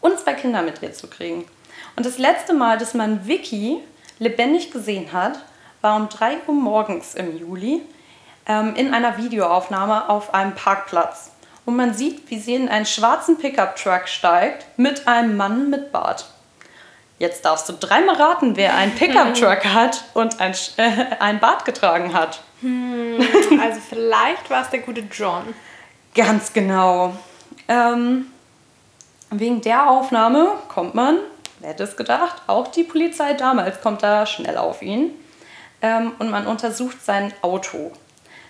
und 0.00 0.18
zwei 0.18 0.34
Kinder 0.34 0.62
mit 0.62 0.82
ihr 0.82 0.92
zu 0.92 1.06
kriegen. 1.06 1.44
Und 1.94 2.06
das 2.06 2.18
letzte 2.18 2.52
Mal, 2.52 2.78
dass 2.78 2.94
man 2.94 3.26
Vicky 3.26 3.78
lebendig 4.18 4.72
gesehen 4.72 5.12
hat, 5.12 5.38
war 5.80 5.96
um 5.96 6.08
3 6.08 6.38
Uhr 6.46 6.54
morgens 6.54 7.14
im 7.14 7.38
Juli 7.38 7.82
ähm, 8.46 8.74
in 8.74 8.92
einer 8.92 9.16
Videoaufnahme 9.16 10.08
auf 10.08 10.34
einem 10.34 10.54
Parkplatz. 10.54 11.30
Und 11.64 11.76
man 11.76 11.94
sieht, 11.94 12.30
wie 12.30 12.38
sie 12.38 12.54
in 12.54 12.68
einen 12.68 12.86
schwarzen 12.86 13.38
Pickup-Truck 13.38 14.08
steigt 14.08 14.66
mit 14.76 15.06
einem 15.06 15.36
Mann 15.36 15.70
mit 15.70 15.92
Bart. 15.92 16.26
Jetzt 17.20 17.44
darfst 17.44 17.68
du 17.68 17.74
dreimal 17.74 18.16
raten, 18.16 18.56
wer 18.56 18.74
einen 18.74 18.94
Pickup-Truck 18.94 19.66
hat 19.66 20.04
und 20.14 20.40
ein, 20.40 20.54
äh, 20.78 20.90
ein 21.20 21.38
Bart 21.38 21.64
getragen 21.66 22.14
hat. 22.14 22.40
Also 23.62 23.80
vielleicht 23.88 24.48
war 24.48 24.62
es 24.62 24.70
der 24.70 24.80
gute 24.80 25.02
John. 25.02 25.54
Ganz 26.14 26.52
genau. 26.52 27.14
Ähm, 27.68 28.26
wegen 29.30 29.60
der 29.60 29.88
Aufnahme 29.90 30.52
kommt 30.68 30.94
man, 30.94 31.18
wer 31.58 31.68
hätte 31.70 31.84
es 31.84 31.94
gedacht, 31.94 32.36
auch 32.46 32.68
die 32.68 32.84
Polizei 32.84 33.34
damals 33.34 33.82
kommt 33.82 34.02
da 34.02 34.24
schnell 34.24 34.56
auf 34.56 34.80
ihn. 34.80 35.12
ähm, 35.82 36.12
und 36.18 36.30
man 36.30 36.46
untersucht 36.46 37.04
sein 37.04 37.32
Auto. 37.42 37.92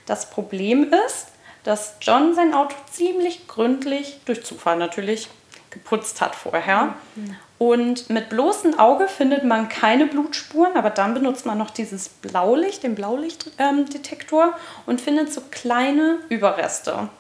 Das 0.07 0.31
Problem 0.31 0.93
ist, 1.07 1.29
dass 1.65 1.95
John 2.01 2.35
sein 2.35 2.55
Auto 2.55 2.75
ziemlich 2.91 3.47
gründlich, 3.47 4.21
durch 4.25 4.45
Zufall 4.45 4.77
natürlich, 4.77 5.29
geputzt 5.71 6.21
hat 6.21 6.35
vorher. 6.35 6.95
Mhm. 7.15 7.37
Und 7.61 8.09
mit 8.09 8.31
bloßem 8.31 8.79
Auge 8.79 9.07
findet 9.07 9.45
man 9.45 9.69
keine 9.69 10.07
Blutspuren, 10.07 10.79
aber 10.79 10.89
dann 10.89 11.13
benutzt 11.13 11.45
man 11.45 11.59
noch 11.59 11.69
dieses 11.69 12.09
Blaulicht, 12.09 12.85
den 12.85 12.95
Blaulichtdetektor 12.95 14.45
ähm, 14.45 14.53
und 14.87 14.99
findet 14.99 15.31
so 15.31 15.43
kleine 15.51 16.21
Überreste. 16.31 17.11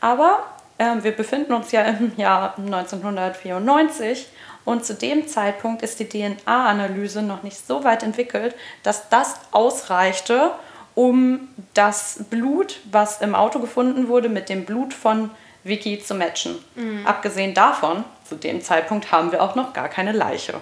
Aber 0.00 0.46
äh, 0.78 1.02
wir 1.02 1.12
befinden 1.12 1.52
uns 1.52 1.72
ja 1.72 1.82
im 1.82 2.10
Jahr 2.16 2.56
1994 2.56 4.28
und 4.64 4.82
zu 4.82 4.94
dem 4.94 5.28
Zeitpunkt 5.28 5.82
ist 5.82 6.00
die 6.00 6.08
DNA-Analyse 6.08 7.20
noch 7.20 7.42
nicht 7.42 7.66
so 7.66 7.84
weit 7.84 8.02
entwickelt, 8.02 8.54
dass 8.82 9.10
das 9.10 9.34
ausreichte, 9.50 10.52
um 10.94 11.48
das 11.74 12.24
Blut, 12.30 12.80
was 12.90 13.20
im 13.20 13.34
Auto 13.34 13.58
gefunden 13.58 14.08
wurde, 14.08 14.30
mit 14.30 14.48
dem 14.48 14.64
Blut 14.64 14.94
von 14.94 15.28
Vicky 15.64 16.00
zu 16.00 16.14
matchen. 16.14 16.58
Mhm. 16.76 17.06
Abgesehen 17.06 17.52
davon, 17.52 18.04
zu 18.32 18.38
dem 18.38 18.62
Zeitpunkt 18.62 19.12
haben 19.12 19.30
wir 19.30 19.42
auch 19.42 19.54
noch 19.54 19.72
gar 19.72 19.88
keine 19.88 20.12
Leiche. 20.12 20.54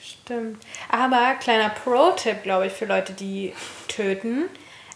Stimmt. 0.00 0.62
Aber 0.88 1.34
kleiner 1.40 1.70
Pro-Tipp, 1.70 2.42
glaube 2.42 2.66
ich, 2.66 2.72
für 2.72 2.86
Leute, 2.86 3.12
die 3.12 3.52
töten. 3.88 4.44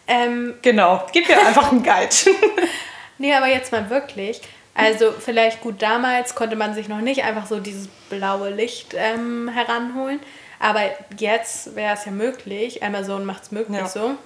Ähm, 0.09 0.55
genau, 0.63 1.07
gib 1.13 1.29
mir 1.29 1.39
einfach 1.39 1.71
einen 1.71 1.83
Guide. 1.83 2.15
nee, 3.19 3.33
aber 3.35 3.47
jetzt 3.47 3.71
mal 3.71 3.89
wirklich. 3.89 4.41
Also 4.75 5.13
vielleicht 5.13 5.61
gut, 5.61 5.81
damals 5.81 6.35
konnte 6.35 6.57
man 6.57 6.75
sich 6.75 6.89
noch 6.89 7.01
nicht 7.01 7.25
einfach 7.25 7.47
so 7.47 7.61
dieses 7.61 7.89
blaue 8.11 8.51
Licht 8.51 8.95
ähm, 8.95 9.49
heranholen. 9.49 10.21
Aber 10.59 10.83
jetzt 11.19 11.77
wäre 11.77 11.95
es 11.95 12.05
ja 12.05 12.13
möglich. 12.13 12.83
Amazon 12.83 13.25
macht 13.25 13.45
es 13.45 13.53
möglich 13.53 13.79
ja. 13.79 13.89
so 13.89 14.17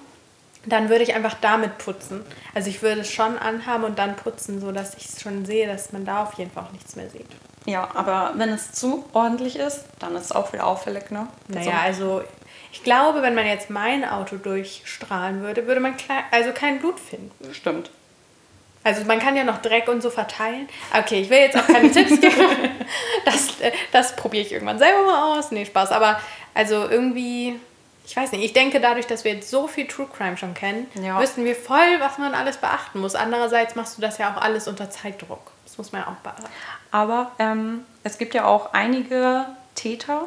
dann 0.65 0.89
würde 0.89 1.03
ich 1.03 1.15
einfach 1.15 1.35
damit 1.41 1.77
putzen. 1.77 2.23
Also 2.53 2.69
ich 2.69 2.81
würde 2.81 3.01
es 3.01 3.11
schon 3.11 3.37
anhaben 3.37 3.83
und 3.83 3.97
dann 3.97 4.15
putzen, 4.15 4.61
sodass 4.61 4.95
ich 4.95 5.19
schon 5.19 5.45
sehe, 5.45 5.67
dass 5.67 5.91
man 5.91 6.05
da 6.05 6.23
auf 6.23 6.33
jeden 6.35 6.51
Fall 6.51 6.65
auch 6.65 6.71
nichts 6.71 6.95
mehr 6.95 7.09
sieht. 7.09 7.25
Ja, 7.65 7.89
aber 7.93 8.33
wenn 8.35 8.49
es 8.49 8.71
zu 8.71 9.05
ordentlich 9.13 9.55
ist, 9.55 9.85
dann 9.99 10.15
ist 10.15 10.25
es 10.25 10.31
auch 10.31 10.51
wieder 10.51 10.65
auffällig, 10.65 11.11
ne? 11.11 11.27
Naja, 11.47 11.79
also 11.83 12.23
ich 12.71 12.83
glaube, 12.83 13.21
wenn 13.21 13.35
man 13.35 13.45
jetzt 13.45 13.69
mein 13.69 14.03
Auto 14.03 14.37
durchstrahlen 14.37 15.41
würde, 15.41 15.67
würde 15.67 15.79
man 15.79 15.95
also 16.31 16.51
kein 16.53 16.79
Blut 16.79 16.99
finden. 16.99 17.53
Stimmt. 17.53 17.91
Also 18.83 19.03
man 19.05 19.19
kann 19.19 19.35
ja 19.35 19.43
noch 19.43 19.61
Dreck 19.61 19.87
und 19.89 20.01
so 20.01 20.09
verteilen. 20.09 20.67
Okay, 20.97 21.21
ich 21.21 21.29
will 21.29 21.37
jetzt 21.37 21.55
auch 21.55 21.67
keine 21.67 21.91
Tipps 21.91 22.19
geben. 22.19 22.35
Das, 23.23 23.49
das 23.91 24.15
probiere 24.15 24.43
ich 24.43 24.51
irgendwann 24.51 24.79
selber 24.79 25.05
mal 25.05 25.37
aus. 25.37 25.51
Nee, 25.51 25.65
Spaß. 25.65 25.91
Aber 25.91 26.19
also 26.55 26.89
irgendwie 26.89 27.59
ich 28.05 28.17
weiß 28.17 28.31
nicht, 28.33 28.43
ich 28.43 28.53
denke 28.53 28.81
dadurch, 28.81 29.07
dass 29.07 29.23
wir 29.23 29.33
jetzt 29.33 29.49
so 29.49 29.67
viel 29.67 29.87
True 29.87 30.07
Crime 30.11 30.35
schon 30.35 30.53
kennen, 30.53 30.87
ja. 31.01 31.19
wissen 31.21 31.45
wir 31.45 31.55
voll, 31.55 31.99
was 31.99 32.17
man 32.17 32.33
alles 32.33 32.57
beachten 32.57 32.99
muss. 32.99 33.15
Andererseits 33.15 33.75
machst 33.75 33.97
du 33.97 34.01
das 34.01 34.17
ja 34.17 34.33
auch 34.33 34.41
alles 34.41 34.67
unter 34.67 34.89
Zeitdruck. 34.89 35.51
Das 35.71 35.77
muss 35.77 35.93
man 35.93 36.01
ja 36.01 36.07
auch 36.07 36.21
beachten. 36.21 36.43
Aber 36.91 37.31
ähm, 37.39 37.85
es 38.03 38.17
gibt 38.17 38.33
ja 38.33 38.43
auch 38.43 38.73
einige 38.73 39.45
Täter, 39.73 40.25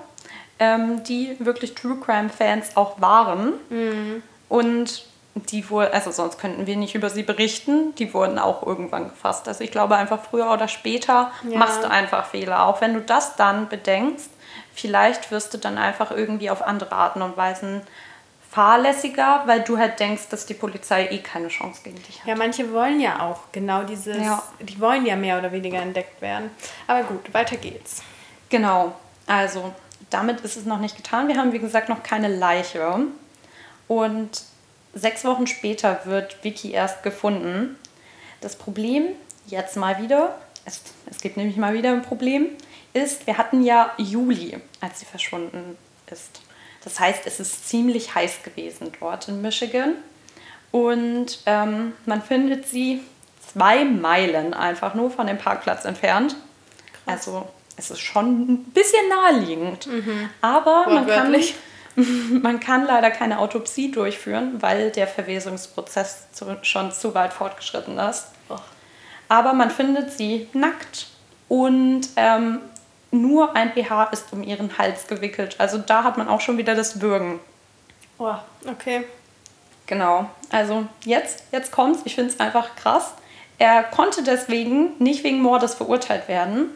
ähm, 0.59 1.05
die 1.05 1.37
wirklich 1.39 1.75
True 1.75 1.99
Crime 2.01 2.31
Fans 2.31 2.79
auch 2.79 2.99
waren. 2.99 3.53
Mhm. 3.69 4.23
Und 4.49 5.05
die 5.35 5.69
wohl, 5.69 5.87
also 5.89 6.13
sonst 6.13 6.39
könnten 6.39 6.67
wir 6.67 6.77
nicht 6.77 6.95
über 6.95 7.11
sie 7.11 7.25
berichten, 7.25 7.95
die 7.97 8.15
wurden 8.15 8.39
auch 8.39 8.65
irgendwann 8.65 9.11
gefasst. 9.11 9.49
Also 9.49 9.65
ich 9.65 9.71
glaube 9.71 9.97
einfach 9.97 10.23
früher 10.23 10.51
oder 10.51 10.69
später 10.69 11.31
ja. 11.47 11.59
machst 11.59 11.83
du 11.83 11.91
einfach 11.91 12.27
Fehler. 12.27 12.67
Auch 12.67 12.81
wenn 12.81 12.95
du 12.95 13.01
das 13.01 13.37
dann 13.37 13.69
bedenkst, 13.69 14.31
vielleicht 14.73 15.31
wirst 15.31 15.53
du 15.53 15.59
dann 15.59 15.77
einfach 15.77 16.11
irgendwie 16.11 16.51
auf 16.51 16.63
andere 16.63 16.93
Arten 16.93 17.21
und 17.21 17.37
Weisen 17.37 17.83
fahrlässiger, 18.55 19.43
weil 19.47 19.63
du 19.63 19.79
halt 19.79 19.99
denkst, 19.99 20.29
dass 20.31 20.47
die 20.47 20.55
Polizei 20.55 21.09
eh 21.09 21.19
keine 21.19 21.49
Chance 21.49 21.81
gegen 21.83 22.01
dich 22.05 22.21
hat. 22.21 22.29
Ja, 22.29 22.37
manche 22.37 22.73
wollen 22.73 23.01
ja 23.01 23.21
auch 23.21 23.41
genau 23.51 23.83
dieses, 23.83 24.17
ja. 24.17 24.41
die 24.61 24.79
wollen 24.79 25.05
ja 25.05 25.17
mehr 25.17 25.39
oder 25.39 25.51
weniger 25.51 25.83
entdeckt 25.83 26.23
werden. 26.23 26.51
Aber 26.87 27.03
gut, 27.03 27.35
weiter 27.35 27.57
geht's. 27.57 28.03
Genau, 28.51 28.95
also 29.27 29.75
damit 30.09 30.41
ist 30.43 30.57
es 30.57 30.67
noch 30.67 30.79
nicht 30.79 30.97
getan. 30.97 31.27
Wir 31.27 31.37
haben, 31.37 31.53
wie 31.53 31.59
gesagt, 31.59 31.89
noch 31.89 32.05
keine 32.05 32.29
Leiche. 32.29 33.07
Und 33.89 34.31
sechs 34.95 35.25
Wochen 35.25 35.49
später 35.49 36.03
wird 36.05 36.45
Vicky 36.45 36.71
erst 36.71 37.03
gefunden. 37.03 37.77
Das 38.41 38.55
Problem, 38.55 39.07
jetzt 39.47 39.77
mal 39.77 40.01
wieder, 40.01 40.39
es, 40.65 40.81
es 41.11 41.21
gibt 41.21 41.37
nämlich 41.37 41.57
mal 41.57 41.75
wieder 41.75 41.91
ein 41.91 42.03
Problem, 42.03 42.51
ist, 42.93 43.27
wir 43.27 43.37
hatten 43.37 43.65
ja 43.65 43.93
Juli, 43.97 44.59
als 44.81 45.01
sie 45.01 45.07
verschwunden 45.07 45.77
ist. 46.09 46.44
Das 46.85 47.01
heißt, 47.01 47.27
es 47.27 47.41
ist 47.41 47.69
ziemlich 47.69 48.15
heiß 48.15 48.43
gewesen 48.43 48.93
dort 49.01 49.29
in 49.29 49.43
Michigan. 49.43 49.95
Und 50.71 51.41
ähm, 51.47 51.93
man 52.05 52.23
findet 52.23 52.69
sie 52.69 53.01
zwei 53.53 53.85
Meilen 53.85 54.55
einfach 54.55 54.95
nur 54.95 55.11
von 55.11 55.27
dem 55.27 55.39
Parkplatz 55.39 55.85
entfernt. 55.85 56.37
Krass. 56.93 57.27
Also 57.27 57.49
es 57.77 57.91
ist 57.91 58.01
schon 58.01 58.53
ein 58.53 58.65
bisschen 58.65 59.09
naheliegend. 59.09 59.87
Mhm. 59.87 60.29
Aber 60.41 60.87
man 60.89 61.07
kann, 61.07 61.37
man 62.43 62.61
kann 62.61 62.87
leider 62.87 63.11
keine 63.11 63.39
Autopsie 63.39 63.91
durchführen, 63.91 64.61
weil 64.61 64.91
der 64.91 65.07
Verwesungsprozess 65.07 66.33
zu, 66.33 66.57
schon 66.63 66.93
zu 66.93 67.15
weit 67.15 67.33
fortgeschritten 67.33 67.99
ist. 67.99 68.27
Oh. 68.49 68.59
Aber 69.29 69.55
man 69.55 69.71
findet 69.71 70.13
sie 70.13 70.49
nackt 70.53 71.07
und 71.49 72.09
ähm, 72.17 72.61
nur 73.15 73.57
ein 73.57 73.73
BH 73.75 74.05
ist 74.05 74.33
um 74.33 74.43
ihren 74.43 74.77
Hals 74.79 75.07
gewickelt. 75.07 75.57
Also 75.59 75.79
da 75.79 76.05
hat 76.05 76.19
man 76.19 76.29
auch 76.29 76.41
schon 76.41 76.59
wieder 76.59 76.75
das 76.75 77.01
Würgen. 77.01 77.41
Oh, 78.19 78.35
okay. 78.67 79.05
Genau. 79.87 80.29
Also 80.51 80.87
jetzt, 81.05 81.45
jetzt 81.53 81.73
kommt's. 81.73 82.03
Ich 82.05 82.15
finde 82.15 82.31
es 82.33 82.41
einfach 82.41 82.77
krass. 82.77 83.13
Er 83.59 83.83
konnte 83.83 84.23
deswegen 84.23 84.93
nicht 84.99 85.25
wegen 85.25 85.41
Mordes 85.41 85.75
verurteilt 85.75 86.29
werden, 86.29 86.71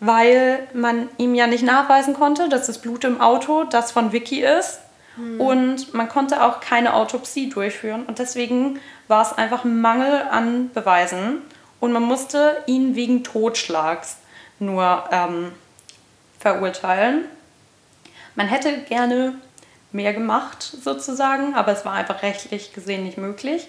weil 0.00 0.66
man 0.74 1.08
ihm 1.18 1.34
ja 1.34 1.46
nicht 1.46 1.64
nachweisen 1.64 2.14
konnte, 2.14 2.48
dass 2.48 2.66
das 2.66 2.78
Blut 2.78 3.04
im 3.04 3.20
Auto 3.20 3.64
das 3.64 3.92
von 3.92 4.12
Vicky 4.12 4.42
ist. 4.42 4.80
Hm. 5.16 5.40
Und 5.40 5.94
man 5.94 6.08
konnte 6.08 6.44
auch 6.44 6.60
keine 6.60 6.94
Autopsie 6.94 7.48
durchführen. 7.48 8.04
Und 8.06 8.18
deswegen 8.18 8.80
war 9.08 9.22
es 9.22 9.32
einfach 9.32 9.64
ein 9.64 9.80
Mangel 9.80 10.22
an 10.30 10.70
Beweisen. 10.74 11.42
Und 11.80 11.92
man 11.92 12.02
musste 12.02 12.62
ihn 12.66 12.94
wegen 12.94 13.24
Totschlags 13.24 14.18
nur 14.58 15.04
ähm, 15.10 15.52
verurteilen. 16.38 17.24
Man 18.34 18.48
hätte 18.48 18.78
gerne 18.82 19.34
mehr 19.92 20.12
gemacht 20.12 20.62
sozusagen, 20.62 21.54
aber 21.54 21.72
es 21.72 21.84
war 21.84 21.94
einfach 21.94 22.22
rechtlich 22.22 22.72
gesehen 22.72 23.04
nicht 23.04 23.18
möglich. 23.18 23.68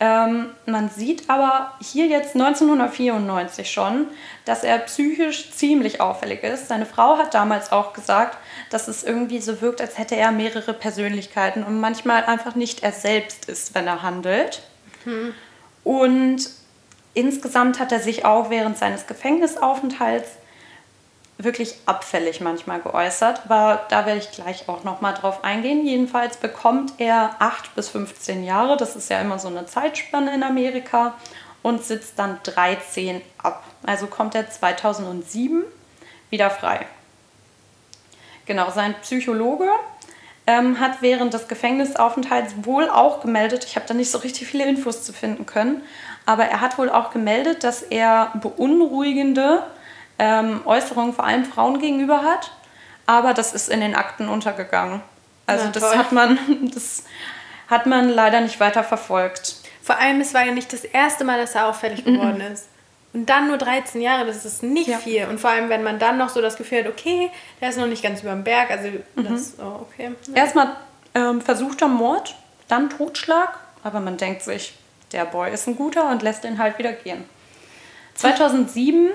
Ähm, 0.00 0.50
man 0.64 0.90
sieht 0.90 1.28
aber 1.28 1.74
hier 1.80 2.06
jetzt 2.06 2.34
1994 2.34 3.70
schon, 3.70 4.06
dass 4.44 4.62
er 4.62 4.78
psychisch 4.78 5.50
ziemlich 5.50 6.00
auffällig 6.00 6.44
ist. 6.44 6.68
Seine 6.68 6.86
Frau 6.86 7.18
hat 7.18 7.34
damals 7.34 7.72
auch 7.72 7.92
gesagt, 7.92 8.38
dass 8.70 8.86
es 8.86 9.02
irgendwie 9.02 9.40
so 9.40 9.60
wirkt, 9.60 9.80
als 9.80 9.98
hätte 9.98 10.14
er 10.14 10.30
mehrere 10.30 10.72
Persönlichkeiten 10.72 11.64
und 11.64 11.80
manchmal 11.80 12.24
einfach 12.24 12.54
nicht 12.54 12.84
er 12.84 12.92
selbst 12.92 13.46
ist, 13.46 13.74
wenn 13.74 13.88
er 13.88 14.02
handelt. 14.02 14.62
Mhm. 15.04 15.34
Und 15.82 16.48
insgesamt 17.18 17.80
hat 17.80 17.90
er 17.90 18.00
sich 18.00 18.24
auch 18.24 18.48
während 18.48 18.78
seines 18.78 19.06
Gefängnisaufenthalts 19.06 20.30
wirklich 21.36 21.74
abfällig 21.86 22.40
manchmal 22.40 22.80
geäußert, 22.80 23.42
aber 23.44 23.86
da 23.90 24.06
werde 24.06 24.20
ich 24.20 24.30
gleich 24.30 24.68
auch 24.68 24.84
noch 24.84 25.00
mal 25.00 25.12
drauf 25.12 25.44
eingehen. 25.44 25.84
Jedenfalls 25.84 26.36
bekommt 26.36 26.92
er 26.98 27.36
8 27.38 27.74
bis 27.74 27.88
15 27.90 28.44
Jahre, 28.44 28.76
das 28.76 28.96
ist 28.96 29.10
ja 29.10 29.20
immer 29.20 29.38
so 29.38 29.48
eine 29.48 29.66
Zeitspanne 29.66 30.34
in 30.34 30.42
Amerika, 30.42 31.14
und 31.62 31.84
sitzt 31.84 32.18
dann 32.18 32.38
13 32.44 33.20
ab. 33.42 33.64
Also 33.84 34.06
kommt 34.06 34.34
er 34.36 34.48
2007 34.48 35.64
wieder 36.30 36.50
frei. 36.50 36.86
Genau, 38.46 38.70
sein 38.70 38.94
Psychologe 39.02 39.68
ähm, 40.46 40.80
hat 40.80 41.02
während 41.02 41.34
des 41.34 41.48
Gefängnisaufenthalts 41.48 42.54
wohl 42.62 42.88
auch 42.88 43.20
gemeldet, 43.20 43.64
ich 43.64 43.76
habe 43.76 43.86
da 43.86 43.92
nicht 43.92 44.10
so 44.10 44.18
richtig 44.18 44.46
viele 44.46 44.66
Infos 44.66 45.02
zu 45.02 45.12
finden 45.12 45.46
können, 45.46 45.82
aber 46.28 46.44
er 46.44 46.60
hat 46.60 46.76
wohl 46.76 46.90
auch 46.90 47.10
gemeldet, 47.10 47.64
dass 47.64 47.80
er 47.80 48.32
beunruhigende 48.34 49.62
ähm, 50.18 50.60
Äußerungen 50.66 51.14
vor 51.14 51.24
allem 51.24 51.46
Frauen 51.46 51.80
gegenüber 51.80 52.22
hat. 52.22 52.50
Aber 53.06 53.32
das 53.32 53.54
ist 53.54 53.70
in 53.70 53.80
den 53.80 53.94
Akten 53.94 54.28
untergegangen. 54.28 55.00
Also 55.46 55.64
Na, 55.64 55.70
das 55.70 55.96
hat 55.96 56.12
man, 56.12 56.38
das 56.74 57.04
hat 57.68 57.86
man 57.86 58.10
leider 58.10 58.42
nicht 58.42 58.60
weiter 58.60 58.84
verfolgt. 58.84 59.56
Vor 59.82 59.96
allem, 59.96 60.20
es 60.20 60.34
war 60.34 60.44
ja 60.44 60.52
nicht 60.52 60.70
das 60.70 60.84
erste 60.84 61.24
Mal, 61.24 61.40
dass 61.40 61.54
er 61.54 61.66
auffällig 61.66 62.04
mhm. 62.04 62.12
geworden 62.12 62.42
ist. 62.42 62.66
Und 63.14 63.30
dann 63.30 63.48
nur 63.48 63.56
13 63.56 64.02
Jahre, 64.02 64.26
das 64.26 64.44
ist 64.44 64.62
nicht 64.62 64.88
ja. 64.88 64.98
viel. 64.98 65.24
Und 65.30 65.40
vor 65.40 65.48
allem, 65.48 65.70
wenn 65.70 65.82
man 65.82 65.98
dann 65.98 66.18
noch 66.18 66.28
so 66.28 66.42
das 66.42 66.58
Gefühl 66.58 66.80
hat, 66.80 66.88
okay, 66.88 67.30
der 67.62 67.70
ist 67.70 67.78
noch 67.78 67.86
nicht 67.86 68.02
ganz 68.02 68.20
über 68.20 68.32
dem 68.32 68.44
Berg. 68.44 68.70
Also, 68.70 68.88
mhm. 68.88 69.24
das, 69.24 69.54
oh, 69.58 69.86
okay. 69.88 70.10
Ja. 70.26 70.34
Erstmal 70.34 70.76
ähm, 71.14 71.40
versuchter 71.40 71.88
Mord, 71.88 72.34
dann 72.68 72.90
Totschlag. 72.90 73.58
Aber 73.82 74.00
man 74.00 74.18
denkt 74.18 74.42
sich, 74.42 74.74
der 75.12 75.24
Boy 75.24 75.52
ist 75.52 75.66
ein 75.66 75.76
guter 75.76 76.10
und 76.10 76.22
lässt 76.22 76.44
ihn 76.44 76.58
halt 76.58 76.78
wieder 76.78 76.92
gehen. 76.92 77.24
2007 78.14 79.10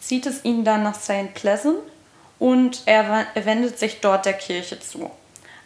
zieht 0.00 0.26
es 0.26 0.44
ihn 0.44 0.64
dann 0.64 0.82
nach 0.82 0.94
St. 0.94 1.34
Pleasant 1.34 1.78
und 2.38 2.82
er 2.86 3.26
wendet 3.34 3.78
sich 3.78 4.00
dort 4.00 4.26
der 4.26 4.32
Kirche 4.32 4.80
zu. 4.80 5.10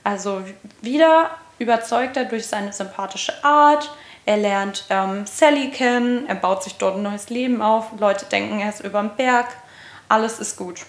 Also 0.02 0.42
wieder 0.82 1.30
überzeugt 1.58 2.16
er 2.16 2.24
durch 2.24 2.46
seine 2.46 2.72
sympathische 2.72 3.44
Art. 3.44 3.90
Er 4.26 4.36
lernt 4.38 4.84
ähm, 4.90 5.26
Sally 5.26 5.70
kennen, 5.70 6.26
er 6.26 6.34
baut 6.34 6.62
sich 6.62 6.74
dort 6.74 6.96
ein 6.96 7.02
neues 7.02 7.30
Leben 7.30 7.62
auf. 7.62 7.92
Leute 7.98 8.26
denken, 8.26 8.58
er 8.60 8.70
ist 8.70 8.80
über 8.80 9.00
dem 9.00 9.14
Berg. 9.16 9.46
Alles 10.08 10.40
ist 10.40 10.56
gut. 10.56 10.80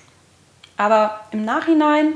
Aber 0.78 1.22
im 1.32 1.46
Nachhinein 1.46 2.14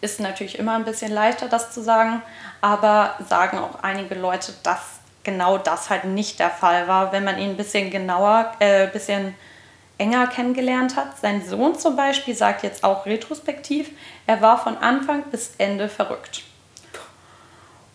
ist 0.00 0.20
natürlich 0.20 0.58
immer 0.58 0.74
ein 0.74 0.84
bisschen 0.84 1.12
leichter, 1.12 1.48
das 1.48 1.72
zu 1.72 1.82
sagen, 1.82 2.22
aber 2.60 3.16
sagen 3.28 3.58
auch 3.58 3.82
einige 3.82 4.14
Leute, 4.14 4.54
dass 4.62 4.99
genau 5.22 5.58
das 5.58 5.90
halt 5.90 6.04
nicht 6.04 6.38
der 6.38 6.50
Fall 6.50 6.88
war, 6.88 7.12
wenn 7.12 7.24
man 7.24 7.38
ihn 7.38 7.50
ein 7.50 7.56
bisschen 7.56 7.90
genauer, 7.90 8.52
äh, 8.60 8.84
ein 8.84 8.92
bisschen 8.92 9.34
enger 9.98 10.26
kennengelernt 10.28 10.96
hat. 10.96 11.18
Sein 11.18 11.46
Sohn 11.46 11.78
zum 11.78 11.94
Beispiel 11.94 12.34
sagt 12.34 12.62
jetzt 12.62 12.84
auch 12.84 13.06
retrospektiv, 13.06 13.90
er 14.26 14.40
war 14.40 14.58
von 14.58 14.76
Anfang 14.78 15.24
bis 15.24 15.52
Ende 15.58 15.88
verrückt. 15.88 16.42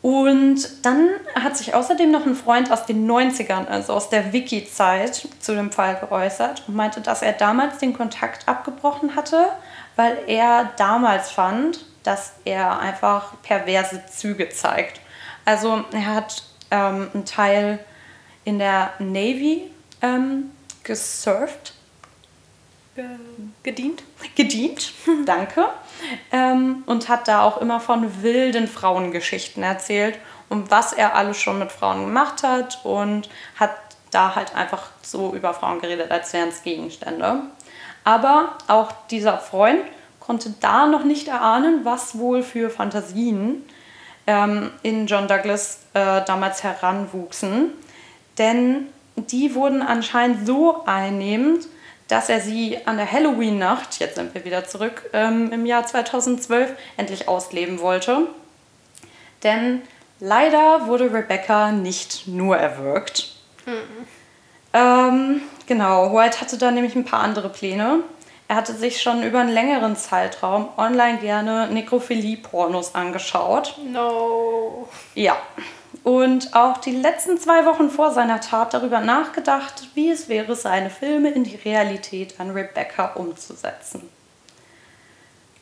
Und 0.05 0.85
dann 0.85 1.09
hat 1.33 1.57
sich 1.57 1.73
außerdem 1.73 2.11
noch 2.11 2.27
ein 2.27 2.35
Freund 2.35 2.71
aus 2.71 2.85
den 2.85 3.09
90ern, 3.09 3.65
also 3.67 3.93
aus 3.93 4.09
der 4.09 4.33
Wiki-Zeit, 4.33 5.27
zu 5.39 5.55
dem 5.55 5.71
Fall 5.71 5.95
geäußert 5.95 6.61
und 6.67 6.75
meinte, 6.75 7.01
dass 7.01 7.23
er 7.23 7.33
damals 7.33 7.79
den 7.79 7.97
Kontakt 7.97 8.47
abgebrochen 8.47 9.15
hatte, 9.15 9.47
weil 9.95 10.15
er 10.27 10.73
damals 10.77 11.31
fand, 11.31 11.85
dass 12.03 12.33
er 12.45 12.77
einfach 12.77 13.33
perverse 13.41 14.03
Züge 14.05 14.49
zeigt. 14.49 15.01
Also 15.43 15.83
er 15.91 16.13
hat 16.13 16.43
ähm, 16.71 17.09
einen 17.13 17.25
Teil 17.25 17.79
in 18.43 18.59
der 18.59 18.93
Navy 18.99 19.69
ähm, 20.01 20.51
gesurft. 20.83 21.73
gedient? 23.63 24.03
Gedient, 24.35 24.93
danke. 25.25 25.65
Ähm, 26.31 26.83
und 26.85 27.09
hat 27.09 27.27
da 27.27 27.41
auch 27.41 27.57
immer 27.57 27.79
von 27.79 28.23
wilden 28.23 28.67
Frauengeschichten 28.67 29.63
erzählt 29.63 30.17
und 30.49 30.71
was 30.71 30.93
er 30.93 31.15
alles 31.15 31.37
schon 31.37 31.59
mit 31.59 31.71
Frauen 31.71 32.05
gemacht 32.05 32.43
hat 32.43 32.79
und 32.83 33.29
hat 33.55 33.71
da 34.11 34.35
halt 34.35 34.55
einfach 34.55 34.89
so 35.01 35.33
über 35.33 35.53
Frauen 35.53 35.81
geredet, 35.81 36.11
als 36.11 36.31
wären 36.33 36.49
es 36.49 36.63
Gegenstände. 36.63 37.41
Aber 38.03 38.57
auch 38.67 38.93
dieser 39.09 39.39
Freund 39.39 39.81
konnte 40.19 40.53
da 40.61 40.85
noch 40.85 41.03
nicht 41.03 41.27
erahnen, 41.27 41.81
was 41.83 42.17
wohl 42.17 42.43
für 42.43 42.69
Fantasien 42.69 43.63
ähm, 44.27 44.71
in 44.83 45.07
John 45.07 45.27
Douglas 45.27 45.79
äh, 45.93 46.21
damals 46.25 46.63
heranwuchsen. 46.63 47.71
Denn 48.37 48.87
die 49.15 49.55
wurden 49.55 49.81
anscheinend 49.81 50.45
so 50.45 50.83
einnehmend, 50.85 51.67
dass 52.07 52.29
er 52.29 52.39
sie 52.39 52.77
an 52.85 52.97
der 52.97 53.11
Halloween-Nacht, 53.11 53.99
jetzt 53.99 54.15
sind 54.15 54.33
wir 54.33 54.45
wieder 54.45 54.65
zurück 54.65 55.09
ähm, 55.13 55.51
im 55.51 55.65
Jahr 55.65 55.85
2012, 55.85 56.71
endlich 56.97 57.27
ausleben 57.27 57.79
wollte. 57.79 58.27
Denn 59.43 59.81
leider 60.19 60.87
wurde 60.87 61.11
Rebecca 61.11 61.71
nicht 61.71 62.27
nur 62.27 62.57
erwürgt. 62.57 63.35
Mhm. 63.65 64.07
Ähm, 64.73 65.41
genau, 65.65 66.13
White 66.13 66.41
hatte 66.41 66.57
da 66.57 66.69
nämlich 66.69 66.95
ein 66.95 67.05
paar 67.05 67.21
andere 67.21 67.49
Pläne. 67.49 68.01
Er 68.47 68.57
hatte 68.57 68.73
sich 68.73 69.01
schon 69.01 69.23
über 69.23 69.39
einen 69.39 69.49
längeren 69.49 69.95
Zeitraum 69.95 70.69
online 70.77 71.17
gerne 71.17 71.67
Nekrophilie-Pornos 71.69 72.93
angeschaut. 72.93 73.75
No. 73.91 74.87
Ja. 75.15 75.35
Und 76.03 76.55
auch 76.55 76.77
die 76.77 76.91
letzten 76.91 77.39
zwei 77.39 77.65
Wochen 77.65 77.89
vor 77.89 78.11
seiner 78.11 78.39
Tat 78.41 78.75
darüber 78.75 78.99
nachgedacht, 78.99 79.89
wie 79.95 80.11
es 80.11 80.29
wäre, 80.29 80.55
seine 80.55 80.91
Filme 80.91 81.31
in 81.31 81.43
die 81.43 81.55
Realität 81.55 82.39
an 82.39 82.51
Rebecca 82.51 83.13
umzusetzen. 83.13 84.07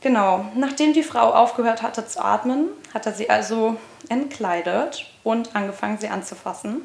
Genau, 0.01 0.45
nachdem 0.53 0.91
die 0.91 1.03
Frau 1.03 1.31
aufgehört 1.33 1.81
hatte 1.81 2.05
zu 2.05 2.21
atmen, 2.21 2.67
hat 2.93 3.05
er 3.05 3.13
sie 3.13 3.29
also 3.29 3.77
entkleidet 4.09 5.05
und 5.23 5.55
angefangen, 5.55 5.97
sie 5.97 6.09
anzufassen. 6.09 6.81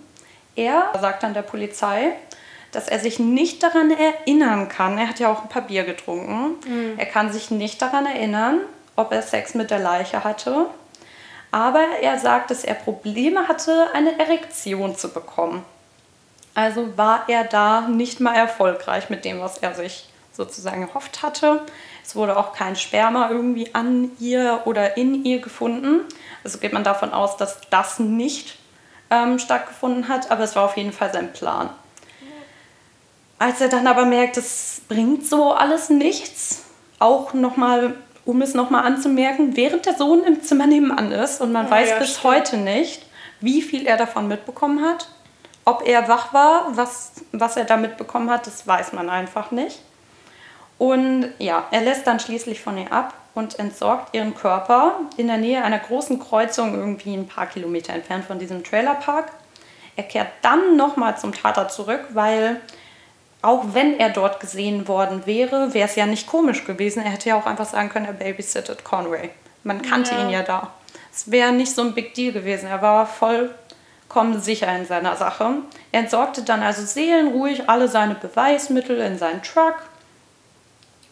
Er 0.54 0.92
sagt 1.00 1.24
dann 1.24 1.34
der 1.34 1.42
Polizei, 1.42 2.12
dass 2.72 2.88
er 2.88 2.98
sich 2.98 3.18
nicht 3.18 3.62
daran 3.62 3.90
erinnern 3.90 4.68
kann. 4.68 4.98
Er 4.98 5.08
hat 5.08 5.18
ja 5.18 5.30
auch 5.32 5.42
ein 5.42 5.48
paar 5.48 5.62
Bier 5.62 5.84
getrunken. 5.84 6.56
Mhm. 6.66 6.98
Er 6.98 7.06
kann 7.06 7.32
sich 7.32 7.50
nicht 7.50 7.80
daran 7.80 8.06
erinnern, 8.06 8.60
ob 8.96 9.12
er 9.12 9.22
Sex 9.22 9.54
mit 9.54 9.70
der 9.70 9.78
Leiche 9.78 10.24
hatte. 10.24 10.66
Aber 11.50 11.80
er 12.02 12.18
sagt, 12.18 12.50
dass 12.50 12.64
er 12.64 12.74
Probleme 12.74 13.48
hatte, 13.48 13.88
eine 13.94 14.18
Erektion 14.18 14.96
zu 14.96 15.08
bekommen. 15.08 15.64
Also 16.54 16.96
war 16.96 17.24
er 17.28 17.44
da 17.44 17.82
nicht 17.82 18.20
mal 18.20 18.34
erfolgreich 18.34 19.08
mit 19.10 19.24
dem, 19.24 19.40
was 19.40 19.58
er 19.58 19.74
sich 19.74 20.08
sozusagen 20.32 20.82
erhofft 20.82 21.22
hatte. 21.22 21.62
Es 22.04 22.16
wurde 22.16 22.36
auch 22.36 22.52
kein 22.52 22.76
Sperma 22.76 23.30
irgendwie 23.30 23.74
an 23.74 24.10
ihr 24.18 24.62
oder 24.64 24.96
in 24.96 25.24
ihr 25.24 25.40
gefunden. 25.40 26.00
Also 26.44 26.58
geht 26.58 26.72
man 26.72 26.84
davon 26.84 27.12
aus, 27.12 27.36
dass 27.36 27.60
das 27.70 27.98
nicht 27.98 28.58
ähm, 29.10 29.38
stattgefunden 29.38 30.08
hat, 30.08 30.30
aber 30.30 30.44
es 30.44 30.56
war 30.56 30.64
auf 30.64 30.76
jeden 30.76 30.92
Fall 30.92 31.12
sein 31.12 31.32
Plan. 31.32 31.70
Als 33.38 33.60
er 33.60 33.68
dann 33.68 33.86
aber 33.86 34.04
merkt, 34.04 34.36
es 34.36 34.82
bringt 34.88 35.26
so 35.26 35.52
alles 35.52 35.90
nichts, 35.90 36.64
auch 36.98 37.34
nochmal, 37.34 37.94
um 38.24 38.42
es 38.42 38.54
nochmal 38.54 38.84
anzumerken, 38.84 39.56
während 39.56 39.86
der 39.86 39.94
Sohn 39.94 40.24
im 40.24 40.42
Zimmer 40.42 40.66
nebenan 40.66 41.12
ist 41.12 41.40
und 41.40 41.52
man 41.52 41.66
oh, 41.66 41.70
weiß 41.70 41.90
ja, 41.90 41.98
bis 41.98 42.10
stimmt. 42.18 42.24
heute 42.24 42.56
nicht, 42.56 43.06
wie 43.40 43.62
viel 43.62 43.86
er 43.86 43.96
davon 43.96 44.26
mitbekommen 44.26 44.84
hat. 44.84 45.08
Ob 45.64 45.86
er 45.86 46.08
wach 46.08 46.32
war, 46.32 46.76
was, 46.76 47.12
was 47.32 47.56
er 47.56 47.64
da 47.64 47.76
mitbekommen 47.76 48.30
hat, 48.30 48.46
das 48.46 48.66
weiß 48.66 48.92
man 48.94 49.08
einfach 49.10 49.50
nicht. 49.50 49.80
Und 50.78 51.32
ja, 51.38 51.66
er 51.70 51.82
lässt 51.82 52.06
dann 52.06 52.20
schließlich 52.20 52.60
von 52.60 52.78
ihr 52.78 52.92
ab 52.92 53.12
und 53.34 53.58
entsorgt 53.58 54.14
ihren 54.14 54.34
Körper 54.34 55.00
in 55.16 55.26
der 55.26 55.36
Nähe 55.36 55.62
einer 55.62 55.78
großen 55.78 56.18
Kreuzung, 56.18 56.74
irgendwie 56.74 57.14
ein 57.14 57.28
paar 57.28 57.46
Kilometer 57.46 57.92
entfernt 57.92 58.24
von 58.24 58.38
diesem 58.38 58.64
Trailerpark. 58.64 59.30
Er 59.96 60.04
kehrt 60.04 60.28
dann 60.42 60.76
nochmal 60.76 61.18
zum 61.18 61.32
Tater 61.32 61.68
zurück, 61.68 62.04
weil 62.10 62.60
auch 63.48 63.64
wenn 63.72 63.98
er 63.98 64.10
dort 64.10 64.40
gesehen 64.40 64.88
worden 64.88 65.24
wäre, 65.24 65.72
wäre 65.72 65.88
es 65.88 65.96
ja 65.96 66.04
nicht 66.04 66.26
komisch 66.26 66.66
gewesen. 66.66 67.02
Er 67.02 67.12
hätte 67.12 67.30
ja 67.30 67.38
auch 67.38 67.46
einfach 67.46 67.64
sagen 67.64 67.88
können, 67.88 68.04
er 68.04 68.12
babysittet 68.12 68.84
Conway. 68.84 69.30
Man 69.64 69.80
kannte 69.80 70.14
ja. 70.14 70.22
ihn 70.22 70.28
ja 70.28 70.42
da. 70.42 70.74
Es 71.10 71.30
wäre 71.30 71.50
nicht 71.50 71.74
so 71.74 71.80
ein 71.80 71.94
Big 71.94 72.12
Deal 72.12 72.34
gewesen. 72.34 72.68
Er 72.68 72.82
war 72.82 73.06
vollkommen 73.06 74.38
sicher 74.42 74.70
in 74.76 74.84
seiner 74.84 75.16
Sache. 75.16 75.48
Er 75.92 76.00
entsorgte 76.00 76.42
dann 76.42 76.62
also 76.62 76.82
seelenruhig 76.84 77.70
alle 77.70 77.88
seine 77.88 78.16
Beweismittel 78.16 78.98
in 78.98 79.16
seinen 79.16 79.42
Truck, 79.42 79.76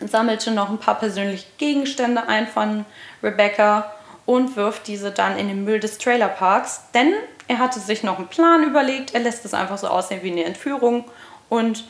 sammelte 0.01 0.51
noch 0.51 0.69
ein 0.69 0.79
paar 0.79 0.99
persönliche 0.99 1.47
Gegenstände 1.57 2.29
ein 2.29 2.47
von 2.47 2.85
Rebecca 3.23 3.91
und 4.27 4.57
wirft 4.57 4.89
diese 4.89 5.11
dann 5.11 5.39
in 5.39 5.49
den 5.49 5.65
Müll 5.65 5.81
des 5.81 5.97
Trailerparks. 5.97 6.83
Denn 6.93 7.15
er 7.49 7.61
hatte 7.61 7.81
sich 7.81 8.03
noch 8.03 8.19
einen 8.19 8.29
Plan 8.29 8.63
überlegt. 8.63 9.15
Er 9.15 9.21
lässt 9.21 9.47
es 9.47 9.55
einfach 9.55 9.79
so 9.79 9.89
aussehen 9.89 10.23
wie 10.23 10.33
eine 10.33 10.45
Entführung 10.45 11.07
und 11.49 11.85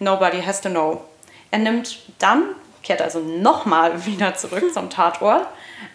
Nobody 0.00 0.42
has 0.42 0.60
to 0.62 0.68
know. 0.68 1.04
Er 1.50 1.60
nimmt 1.60 1.98
dann, 2.18 2.54
kehrt 2.82 3.02
also 3.02 3.20
nochmal 3.20 4.04
wieder 4.06 4.34
zurück 4.34 4.72
zum 4.72 4.90
Tatort, 4.90 5.46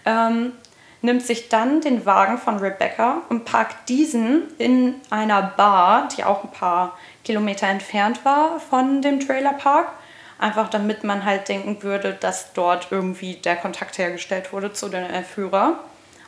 ähm, 0.05 0.53
nimmt 1.01 1.23
sich 1.23 1.49
dann 1.49 1.81
den 1.81 2.05
Wagen 2.05 2.37
von 2.37 2.57
Rebecca 2.57 3.21
und 3.29 3.45
parkt 3.45 3.89
diesen 3.89 4.43
in 4.57 4.95
einer 5.09 5.41
Bar, 5.41 6.07
die 6.15 6.23
auch 6.23 6.43
ein 6.43 6.51
paar 6.51 6.97
Kilometer 7.23 7.67
entfernt 7.67 8.23
war 8.25 8.59
von 8.59 9.01
dem 9.01 9.19
Trailerpark. 9.19 9.89
Einfach 10.37 10.69
damit 10.69 11.03
man 11.03 11.23
halt 11.23 11.47
denken 11.47 11.81
würde, 11.81 12.13
dass 12.13 12.53
dort 12.53 12.87
irgendwie 12.91 13.35
der 13.35 13.55
Kontakt 13.55 13.97
hergestellt 13.97 14.51
wurde 14.51 14.73
zu 14.73 14.89
den 14.89 15.05
Entführer. 15.05 15.79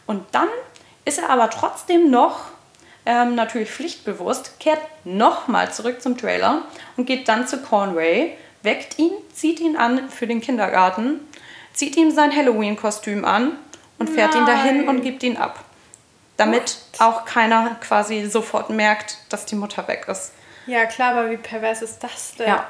Und 0.05 0.23
dann 0.31 0.47
ist 1.05 1.19
er 1.19 1.29
aber 1.29 1.49
trotzdem 1.49 2.09
noch 2.09 2.51
ähm, 3.07 3.35
natürlich 3.35 3.71
pflichtbewusst, 3.71 4.59
kehrt 4.59 4.81
nochmal 5.05 5.71
zurück 5.71 6.01
zum 6.01 6.17
Trailer 6.17 6.63
und 6.97 7.05
geht 7.05 7.29
dann 7.29 7.47
zu 7.47 7.61
Conway, 7.61 8.35
weckt 8.63 8.99
ihn, 8.99 9.13
zieht 9.33 9.61
ihn 9.61 9.77
an 9.77 10.09
für 10.09 10.27
den 10.27 10.41
Kindergarten, 10.41 11.21
zieht 11.73 11.95
ihm 11.95 12.11
sein 12.11 12.35
Halloween-Kostüm 12.35 13.23
an 13.23 13.53
und 13.97 14.09
fährt 14.09 14.33
Nein. 14.33 14.41
ihn 14.41 14.45
dahin 14.45 14.89
und 14.89 15.01
gibt 15.01 15.23
ihn 15.23 15.37
ab. 15.37 15.63
Damit 16.35 16.77
What? 16.97 17.01
auch 17.01 17.25
keiner 17.25 17.77
quasi 17.79 18.25
sofort 18.29 18.69
merkt, 18.69 19.17
dass 19.29 19.45
die 19.45 19.55
Mutter 19.55 19.87
weg 19.87 20.05
ist. 20.09 20.33
Ja, 20.65 20.85
klar, 20.85 21.13
aber 21.13 21.31
wie 21.31 21.37
pervers 21.37 21.81
ist 21.81 22.03
das 22.03 22.35
denn? 22.35 22.47
Ja, 22.47 22.67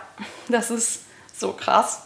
das 0.50 0.70
ist 0.70 1.02
so 1.34 1.54
krass. 1.54 2.04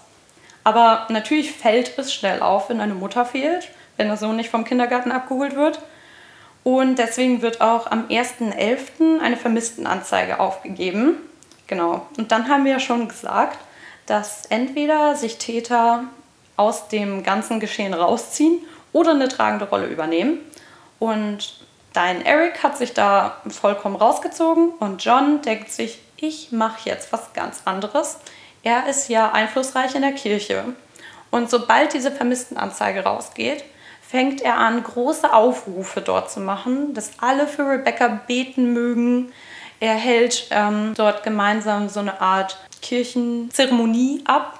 Aber 0.64 1.08
natürlich 1.10 1.52
fällt 1.52 1.98
es 1.98 2.14
schnell 2.14 2.41
auf, 2.41 2.70
wenn 2.70 2.80
eine 2.80 2.94
Mutter 2.94 3.26
fehlt, 3.26 3.68
wenn 3.98 4.08
der 4.08 4.16
Sohn 4.16 4.38
nicht 4.38 4.49
vom 4.49 4.64
Kindergarten 4.64 5.12
abgeholt 5.12 5.58
wird. 5.58 5.82
Und 6.64 6.98
deswegen 6.98 7.42
wird 7.42 7.62
auch 7.62 7.90
am 7.90 8.08
1.11. 8.08 9.20
eine 9.20 9.38
Vermisstenanzeige 9.38 10.40
aufgegeben. 10.40 11.16
Genau. 11.68 12.06
Und 12.18 12.32
dann 12.32 12.50
haben 12.50 12.66
wir 12.66 12.74
ja 12.74 12.80
schon 12.80 13.08
gesagt, 13.08 13.58
dass 14.06 14.46
entweder 14.48 15.16
sich 15.16 15.38
Täter 15.38 16.04
aus 16.58 16.88
dem 16.90 17.24
ganzen 17.24 17.60
Geschehen 17.60 17.94
rausziehen 17.94 18.60
oder 18.94 19.12
eine 19.12 19.30
tragende 19.30 19.66
Rolle 19.66 19.88
übernehmen. 19.88 20.40
Und 21.00 21.56
dein 21.94 22.24
Eric 22.24 22.62
hat 22.62 22.78
sich 22.78 22.94
da 22.94 23.38
vollkommen 23.50 23.96
rausgezogen 23.96 24.70
und 24.80 25.04
John 25.04 25.42
denkt 25.42 25.72
sich, 25.72 26.00
ich 26.18 26.52
mache 26.52 26.88
jetzt 26.90 27.12
was 27.12 27.34
ganz 27.34 27.62
anderes. 27.66 28.18
Er 28.62 28.88
ist 28.88 29.10
ja 29.10 29.32
einflussreich 29.32 29.96
in 29.96 30.04
der 30.04 30.12
Kirche. 30.12 30.64
Und 31.32 31.50
sobald 31.50 31.94
diese 31.94 32.12
Vermisstenanzeige 32.12 33.04
rausgeht, 33.04 33.64
fängt 34.12 34.42
er 34.42 34.58
an, 34.58 34.84
große 34.84 35.34
Aufrufe 35.34 36.02
dort 36.02 36.30
zu 36.30 36.42
machen, 36.42 36.94
dass 36.94 37.12
alle 37.20 37.48
für 37.48 37.66
Rebecca 37.66 38.10
beten 38.28 38.74
mögen. 38.74 39.32
Er 39.80 39.94
hält 39.94 40.48
ähm, 40.52 40.94
dort 40.98 41.24
gemeinsam 41.24 41.88
so 41.88 42.02
eine 42.02 42.20
Art 42.20 42.58
Kirchenzeremonie 42.82 44.22
ab 44.26 44.60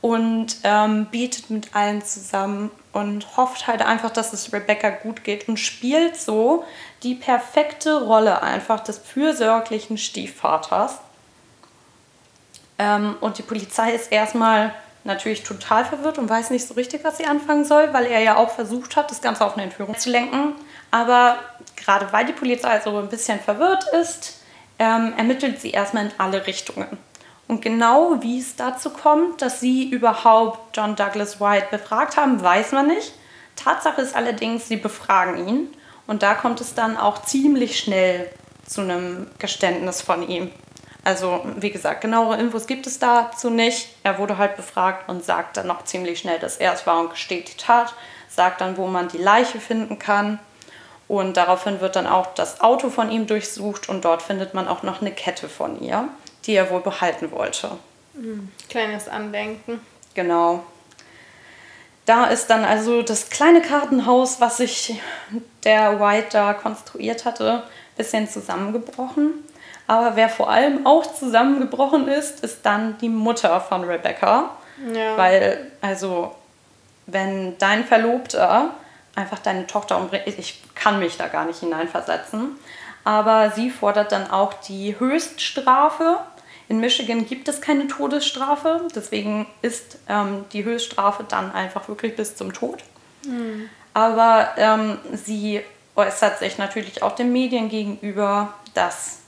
und 0.00 0.56
ähm, 0.64 1.06
betet 1.12 1.50
mit 1.50 1.74
allen 1.76 2.04
zusammen 2.04 2.72
und 2.92 3.36
hofft 3.36 3.68
halt 3.68 3.80
einfach, 3.80 4.10
dass 4.10 4.32
es 4.32 4.52
Rebecca 4.52 4.90
gut 4.90 5.22
geht 5.22 5.48
und 5.48 5.58
spielt 5.58 6.16
so 6.16 6.64
die 7.04 7.14
perfekte 7.14 8.02
Rolle 8.02 8.42
einfach 8.42 8.80
des 8.80 8.98
fürsorglichen 8.98 9.98
Stiefvaters. 9.98 10.98
Ähm, 12.80 13.14
und 13.20 13.38
die 13.38 13.42
Polizei 13.42 13.92
ist 13.92 14.10
erstmal 14.10 14.74
natürlich 15.04 15.42
total 15.42 15.84
verwirrt 15.84 16.18
und 16.18 16.28
weiß 16.28 16.50
nicht 16.50 16.66
so 16.66 16.74
richtig, 16.74 17.04
was 17.04 17.18
sie 17.18 17.26
anfangen 17.26 17.64
soll, 17.64 17.92
weil 17.92 18.06
er 18.06 18.20
ja 18.20 18.36
auch 18.36 18.50
versucht 18.50 18.96
hat, 18.96 19.10
das 19.10 19.20
Ganze 19.20 19.44
auf 19.44 19.54
eine 19.54 19.64
Entführung 19.64 19.96
zu 19.96 20.10
lenken. 20.10 20.54
Aber 20.90 21.36
gerade 21.76 22.12
weil 22.12 22.24
die 22.24 22.32
Polizei 22.32 22.80
so 22.80 22.96
ein 22.98 23.08
bisschen 23.08 23.38
verwirrt 23.38 23.84
ist, 24.00 24.40
ähm, 24.78 25.12
ermittelt 25.16 25.60
sie 25.60 25.70
erstmal 25.70 26.06
in 26.06 26.12
alle 26.18 26.46
Richtungen. 26.46 26.98
Und 27.46 27.60
genau 27.60 28.22
wie 28.22 28.40
es 28.40 28.56
dazu 28.56 28.90
kommt, 28.90 29.42
dass 29.42 29.60
sie 29.60 29.90
überhaupt 29.90 30.76
John 30.76 30.96
Douglas 30.96 31.40
White 31.40 31.68
befragt 31.70 32.16
haben, 32.16 32.42
weiß 32.42 32.72
man 32.72 32.86
nicht. 32.86 33.12
Tatsache 33.56 34.00
ist 34.00 34.16
allerdings, 34.16 34.68
sie 34.68 34.76
befragen 34.76 35.46
ihn. 35.46 35.68
Und 36.06 36.22
da 36.22 36.34
kommt 36.34 36.60
es 36.60 36.74
dann 36.74 36.96
auch 36.96 37.22
ziemlich 37.22 37.78
schnell 37.78 38.30
zu 38.66 38.80
einem 38.80 39.26
Geständnis 39.38 40.00
von 40.00 40.26
ihm. 40.26 40.50
Also, 41.04 41.44
wie 41.56 41.70
gesagt, 41.70 42.00
genauere 42.00 42.38
Infos 42.38 42.66
gibt 42.66 42.86
es 42.86 42.98
dazu 42.98 43.50
nicht. 43.50 43.88
Er 44.02 44.18
wurde 44.18 44.38
halt 44.38 44.56
befragt 44.56 45.08
und 45.08 45.22
sagt 45.22 45.58
dann 45.58 45.66
noch 45.66 45.84
ziemlich 45.84 46.18
schnell, 46.18 46.38
dass 46.38 46.56
er 46.56 46.72
es 46.72 46.86
war 46.86 46.98
und 47.00 47.10
gesteht 47.10 47.48
die 47.48 47.56
Tat. 47.56 47.94
Sagt 48.28 48.62
dann, 48.62 48.78
wo 48.78 48.86
man 48.86 49.08
die 49.08 49.18
Leiche 49.18 49.60
finden 49.60 49.98
kann. 49.98 50.38
Und 51.06 51.36
daraufhin 51.36 51.80
wird 51.80 51.96
dann 51.96 52.06
auch 52.06 52.34
das 52.34 52.62
Auto 52.62 52.88
von 52.88 53.10
ihm 53.10 53.26
durchsucht 53.26 53.90
und 53.90 54.06
dort 54.06 54.22
findet 54.22 54.54
man 54.54 54.66
auch 54.66 54.82
noch 54.82 55.02
eine 55.02 55.12
Kette 55.12 55.50
von 55.50 55.80
ihr, 55.82 56.08
die 56.46 56.54
er 56.54 56.70
wohl 56.70 56.80
behalten 56.80 57.30
wollte. 57.30 57.72
Mhm. 58.14 58.50
Kleines 58.70 59.08
Andenken. 59.08 59.80
Genau. 60.14 60.64
Da 62.06 62.26
ist 62.26 62.48
dann 62.48 62.64
also 62.64 63.02
das 63.02 63.28
kleine 63.28 63.60
Kartenhaus, 63.60 64.40
was 64.40 64.58
sich 64.58 65.00
der 65.64 66.00
White 66.00 66.28
da 66.32 66.54
konstruiert 66.54 67.24
hatte, 67.24 67.62
ein 67.62 67.96
bisschen 67.96 68.28
zusammengebrochen. 68.28 69.43
Aber 69.86 70.16
wer 70.16 70.28
vor 70.28 70.50
allem 70.50 70.86
auch 70.86 71.04
zusammengebrochen 71.14 72.08
ist, 72.08 72.42
ist 72.42 72.64
dann 72.64 72.96
die 72.98 73.08
Mutter 73.08 73.60
von 73.60 73.84
Rebecca. 73.84 74.50
Ja. 74.92 75.16
Weil, 75.16 75.70
also, 75.80 76.34
wenn 77.06 77.58
dein 77.58 77.84
Verlobter 77.84 78.70
einfach 79.14 79.38
deine 79.38 79.66
Tochter 79.66 79.98
umbringt, 79.98 80.26
ich 80.26 80.62
kann 80.74 80.98
mich 80.98 81.16
da 81.16 81.28
gar 81.28 81.44
nicht 81.44 81.60
hineinversetzen, 81.60 82.56
aber 83.04 83.50
sie 83.50 83.70
fordert 83.70 84.12
dann 84.12 84.30
auch 84.30 84.54
die 84.54 84.98
Höchststrafe. 84.98 86.18
In 86.68 86.80
Michigan 86.80 87.26
gibt 87.26 87.46
es 87.48 87.60
keine 87.60 87.86
Todesstrafe, 87.88 88.88
deswegen 88.94 89.46
ist 89.60 89.98
ähm, 90.08 90.46
die 90.52 90.64
Höchststrafe 90.64 91.24
dann 91.28 91.52
einfach 91.52 91.88
wirklich 91.88 92.16
bis 92.16 92.36
zum 92.36 92.52
Tod. 92.52 92.82
Mhm. 93.26 93.68
Aber 93.92 94.48
ähm, 94.56 94.98
sie 95.12 95.60
äußert 95.94 96.38
sich 96.38 96.58
natürlich 96.58 97.02
auch 97.02 97.14
den 97.14 97.32
Medien 97.32 97.68
gegenüber, 97.68 98.54
dass 98.72 99.18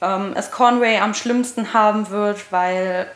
ähm, 0.00 0.32
es 0.36 0.50
Conway 0.50 0.98
am 0.98 1.14
schlimmsten 1.14 1.72
haben 1.72 2.10
wird, 2.10 2.52
weil 2.52 3.10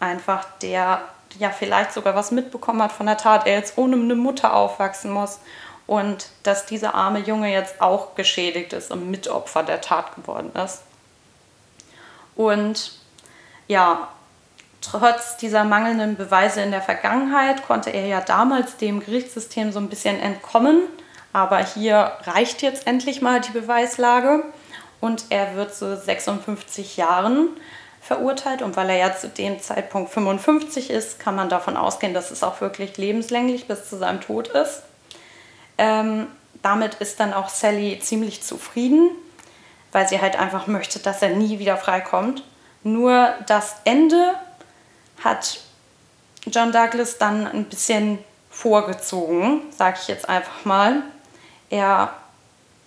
einfach 0.00 0.44
der 0.62 1.02
ja 1.38 1.50
vielleicht 1.50 1.92
sogar 1.92 2.14
was 2.14 2.30
mitbekommen 2.30 2.82
hat 2.82 2.92
von 2.92 3.06
der 3.06 3.16
Tat, 3.16 3.46
er 3.46 3.56
jetzt 3.56 3.76
ohne 3.76 3.96
eine 3.96 4.14
Mutter 4.14 4.54
aufwachsen 4.54 5.10
muss 5.10 5.40
und 5.86 6.28
dass 6.42 6.66
dieser 6.66 6.94
arme 6.94 7.20
Junge 7.20 7.52
jetzt 7.52 7.80
auch 7.80 8.14
geschädigt 8.14 8.72
ist 8.72 8.90
und 8.90 9.10
Mitopfer 9.10 9.62
der 9.62 9.80
Tat 9.80 10.14
geworden 10.16 10.50
ist. 10.54 10.82
Und 12.34 12.92
ja, 13.68 14.08
trotz 14.80 15.36
dieser 15.36 15.64
mangelnden 15.64 16.16
Beweise 16.16 16.60
in 16.60 16.70
der 16.70 16.82
Vergangenheit 16.82 17.66
konnte 17.66 17.90
er 17.90 18.06
ja 18.06 18.20
damals 18.20 18.76
dem 18.76 19.00
Gerichtssystem 19.00 19.72
so 19.72 19.78
ein 19.78 19.88
bisschen 19.88 20.18
entkommen, 20.18 20.82
aber 21.32 21.58
hier 21.58 22.12
reicht 22.24 22.62
jetzt 22.62 22.86
endlich 22.86 23.20
mal 23.20 23.40
die 23.40 23.52
Beweislage 23.52 24.44
und 25.06 25.26
er 25.30 25.54
wird 25.54 25.74
zu 25.74 25.96
56 25.96 26.96
Jahren 26.96 27.48
verurteilt. 28.02 28.62
Und 28.62 28.76
weil 28.76 28.90
er 28.90 28.96
ja 28.96 29.16
zu 29.16 29.28
dem 29.28 29.60
Zeitpunkt 29.60 30.12
55 30.12 30.90
ist, 30.90 31.18
kann 31.18 31.36
man 31.36 31.48
davon 31.48 31.76
ausgehen, 31.76 32.12
dass 32.12 32.30
es 32.30 32.42
auch 32.42 32.60
wirklich 32.60 32.96
lebenslänglich 32.96 33.66
bis 33.66 33.88
zu 33.88 33.96
seinem 33.96 34.20
Tod 34.20 34.48
ist. 34.48 34.82
Ähm, 35.78 36.26
damit 36.62 36.94
ist 36.96 37.20
dann 37.20 37.32
auch 37.32 37.48
Sally 37.48 37.98
ziemlich 38.00 38.42
zufrieden, 38.42 39.10
weil 39.92 40.08
sie 40.08 40.20
halt 40.20 40.38
einfach 40.38 40.66
möchte, 40.66 40.98
dass 40.98 41.22
er 41.22 41.30
nie 41.30 41.58
wieder 41.58 41.76
freikommt. 41.76 42.42
Nur 42.82 43.34
das 43.46 43.76
Ende 43.84 44.34
hat 45.22 45.60
John 46.46 46.72
Douglas 46.72 47.18
dann 47.18 47.46
ein 47.46 47.64
bisschen 47.64 48.18
vorgezogen, 48.50 49.62
sage 49.76 49.98
ich 50.00 50.08
jetzt 50.08 50.28
einfach 50.28 50.64
mal. 50.64 51.02
Er 51.70 52.14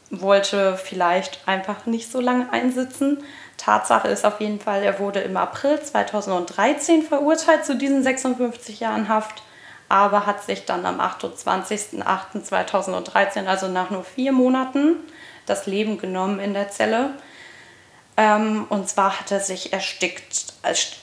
wollte 0.10 0.78
vielleicht 0.78 1.48
einfach 1.48 1.86
nicht 1.86 2.12
so 2.12 2.20
lange 2.20 2.52
einsitzen. 2.52 3.24
Tatsache 3.58 4.08
ist 4.08 4.26
auf 4.26 4.42
jeden 4.42 4.60
Fall, 4.60 4.82
er 4.84 5.00
wurde 5.00 5.20
im 5.20 5.38
April 5.38 5.82
2013 5.82 7.04
verurteilt 7.04 7.66
zu 7.66 7.76
diesen 7.76 8.04
56 8.04 8.80
Jahren 8.80 9.10
Haft, 9.10 9.44
aber 9.90 10.26
hat 10.26 10.44
sich 10.44 10.66
dann 10.66 10.86
am 10.86 11.02
28.08.2013, 11.02 13.46
also 13.46 13.68
nach 13.68 13.90
nur 13.90 14.04
vier 14.04 14.32
Monaten, 14.32 14.96
das 15.46 15.68
Leben 15.68 15.98
genommen 15.98 16.40
in 16.40 16.54
der 16.54 16.70
Zelle. 16.70 17.12
Ähm, 18.18 18.66
und 18.70 18.90
zwar 18.90 19.20
hat 19.20 19.32
er 19.32 19.40
sich 19.40 19.74
erstickt, 19.74 20.54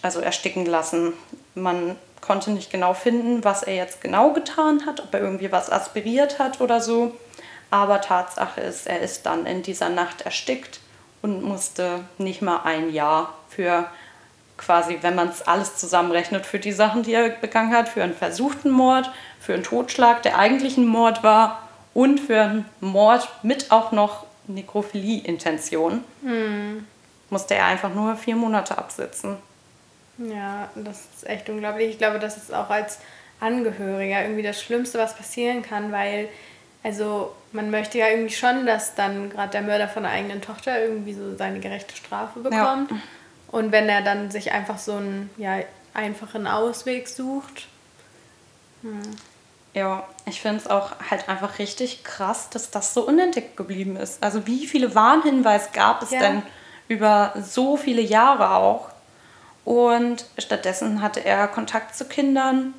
also 0.02 0.20
ersticken 0.20 0.66
lassen. 0.66 1.14
Man 1.54 1.96
konnte 2.20 2.50
nicht 2.50 2.70
genau 2.70 2.94
finden, 2.94 3.44
was 3.44 3.62
er 3.62 3.74
jetzt 3.74 4.00
genau 4.00 4.32
getan 4.32 4.86
hat, 4.86 5.00
ob 5.00 5.14
er 5.14 5.20
irgendwie 5.20 5.52
was 5.52 5.70
aspiriert 5.70 6.38
hat 6.38 6.60
oder 6.60 6.80
so. 6.80 7.14
Aber 7.70 8.00
Tatsache 8.00 8.60
ist, 8.60 8.86
er 8.86 9.00
ist 9.00 9.26
dann 9.26 9.46
in 9.46 9.62
dieser 9.62 9.88
Nacht 9.88 10.22
erstickt 10.22 10.80
und 11.22 11.42
musste 11.42 12.00
nicht 12.18 12.42
mal 12.42 12.62
ein 12.64 12.92
Jahr 12.92 13.34
für 13.48 13.86
quasi, 14.56 14.98
wenn 15.02 15.14
man 15.14 15.28
es 15.28 15.42
alles 15.42 15.76
zusammenrechnet, 15.76 16.46
für 16.46 16.58
die 16.58 16.72
Sachen, 16.72 17.02
die 17.02 17.12
er 17.12 17.28
begangen 17.28 17.74
hat, 17.74 17.88
für 17.88 18.02
einen 18.02 18.14
versuchten 18.14 18.70
Mord, 18.70 19.10
für 19.40 19.54
einen 19.54 19.64
Totschlag, 19.64 20.22
der 20.22 20.38
eigentlich 20.38 20.76
ein 20.76 20.86
Mord 20.86 21.22
war 21.22 21.68
und 21.92 22.20
für 22.20 22.40
einen 22.40 22.64
Mord 22.80 23.28
mit 23.42 23.70
auch 23.70 23.92
noch 23.92 24.26
Nekrophilie-Intention, 24.46 26.04
hm. 26.22 26.86
musste 27.30 27.54
er 27.54 27.66
einfach 27.66 27.92
nur 27.92 28.16
vier 28.16 28.36
Monate 28.36 28.78
absitzen. 28.78 29.36
Ja, 30.18 30.70
das 30.74 31.02
ist 31.14 31.26
echt 31.26 31.48
unglaublich. 31.48 31.90
Ich 31.90 31.98
glaube, 31.98 32.18
das 32.18 32.36
ist 32.36 32.54
auch 32.54 32.70
als 32.70 32.98
Angehöriger 33.40 34.22
irgendwie 34.22 34.42
das 34.42 34.62
Schlimmste, 34.62 34.98
was 34.98 35.14
passieren 35.14 35.62
kann, 35.62 35.92
weil 35.92 36.28
also 36.86 37.34
man 37.50 37.72
möchte 37.72 37.98
ja 37.98 38.08
irgendwie 38.08 38.34
schon, 38.34 38.64
dass 38.64 38.94
dann 38.94 39.28
gerade 39.28 39.50
der 39.50 39.62
Mörder 39.62 39.88
von 39.88 40.04
der 40.04 40.12
eigenen 40.12 40.40
Tochter 40.40 40.80
irgendwie 40.80 41.14
so 41.14 41.36
seine 41.36 41.58
gerechte 41.58 41.96
Strafe 41.96 42.38
bekommt. 42.38 42.92
Ja. 42.92 42.96
Und 43.48 43.72
wenn 43.72 43.88
er 43.88 44.02
dann 44.02 44.30
sich 44.30 44.52
einfach 44.52 44.78
so 44.78 44.92
einen 44.92 45.28
ja, 45.36 45.58
einfachen 45.94 46.46
Ausweg 46.46 47.08
sucht. 47.08 47.66
Hm. 48.82 49.02
Ja, 49.74 50.04
ich 50.26 50.40
finde 50.40 50.58
es 50.58 50.68
auch 50.68 50.92
halt 51.10 51.28
einfach 51.28 51.58
richtig 51.58 52.04
krass, 52.04 52.50
dass 52.50 52.70
das 52.70 52.94
so 52.94 53.04
unentdeckt 53.04 53.56
geblieben 53.56 53.96
ist. 53.96 54.22
Also 54.22 54.46
wie 54.46 54.68
viele 54.68 54.94
Warnhinweise 54.94 55.70
gab 55.72 56.02
es 56.02 56.12
ja. 56.12 56.20
denn 56.20 56.42
über 56.86 57.34
so 57.42 57.76
viele 57.76 58.00
Jahre 58.00 58.50
auch? 58.50 58.90
Und 59.64 60.24
stattdessen 60.38 61.02
hatte 61.02 61.24
er 61.24 61.48
Kontakt 61.48 61.96
zu 61.96 62.04
Kindern, 62.04 62.74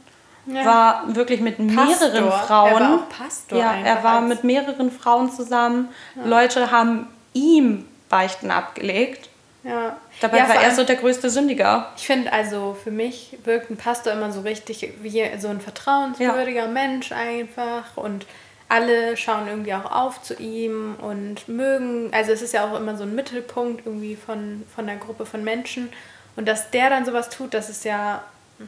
ja. 0.48 0.66
war 0.66 1.16
wirklich 1.16 1.42
mit 1.42 1.58
Pastor. 1.58 2.10
mehreren 2.10 2.32
Frauen. 2.32 2.72
Er 2.72 2.80
war 2.80 2.96
auch 2.96 3.10
Pastor. 3.10 3.60
Ja, 3.60 3.74
er 3.76 4.04
war 4.04 4.22
mit 4.22 4.44
mehreren 4.44 4.92
Frauen 4.92 5.32
zusammen. 5.32 5.90
Ja. 6.16 6.26
Leute 6.26 6.72
haben 6.72 7.08
ihm 7.34 7.86
Beichten 8.10 8.52
abgelegt. 8.52 9.30
Ja. 9.64 9.98
Dabei 10.22 10.38
ja, 10.38 10.50
war 10.50 10.56
er 10.56 10.72
so 10.74 10.84
der 10.84 10.96
größte 10.96 11.30
Sündiger. 11.30 11.92
Ich 11.98 12.08
finde 12.08 12.32
also, 12.32 12.78
für 12.82 12.92
mich 12.92 13.38
wirkt 13.44 13.70
ein 13.70 13.78
Pastor 13.78 14.14
immer 14.14 14.32
so 14.32 14.42
richtig 14.42 14.94
wie 15.02 15.24
so 15.38 15.50
ein 15.50 15.60
vertrauenswürdiger 15.60 16.66
ja. 16.66 16.68
Mensch 16.68 17.12
einfach 17.12 17.98
und 17.98 18.26
alle 18.70 19.16
schauen 19.16 19.48
irgendwie 19.48 19.74
auch 19.74 19.90
auf 19.90 20.22
zu 20.22 20.36
ihm 20.36 20.96
und 21.02 21.48
mögen, 21.48 22.10
also 22.14 22.32
es 22.32 22.42
ist 22.42 22.54
ja 22.54 22.66
auch 22.66 22.78
immer 22.78 22.98
so 22.98 23.04
ein 23.04 23.16
Mittelpunkt 23.16 23.86
irgendwie 23.86 24.16
von, 24.16 24.64
von 24.76 24.88
der 24.88 24.98
Gruppe 24.98 25.26
von 25.26 25.44
Menschen 25.44 25.90
und 26.36 26.48
dass 26.48 26.70
der 26.72 26.90
dann 26.90 27.06
sowas 27.06 27.30
tut, 27.30 27.54
das 27.54 27.70
ist 27.70 27.86
ja, 27.86 28.24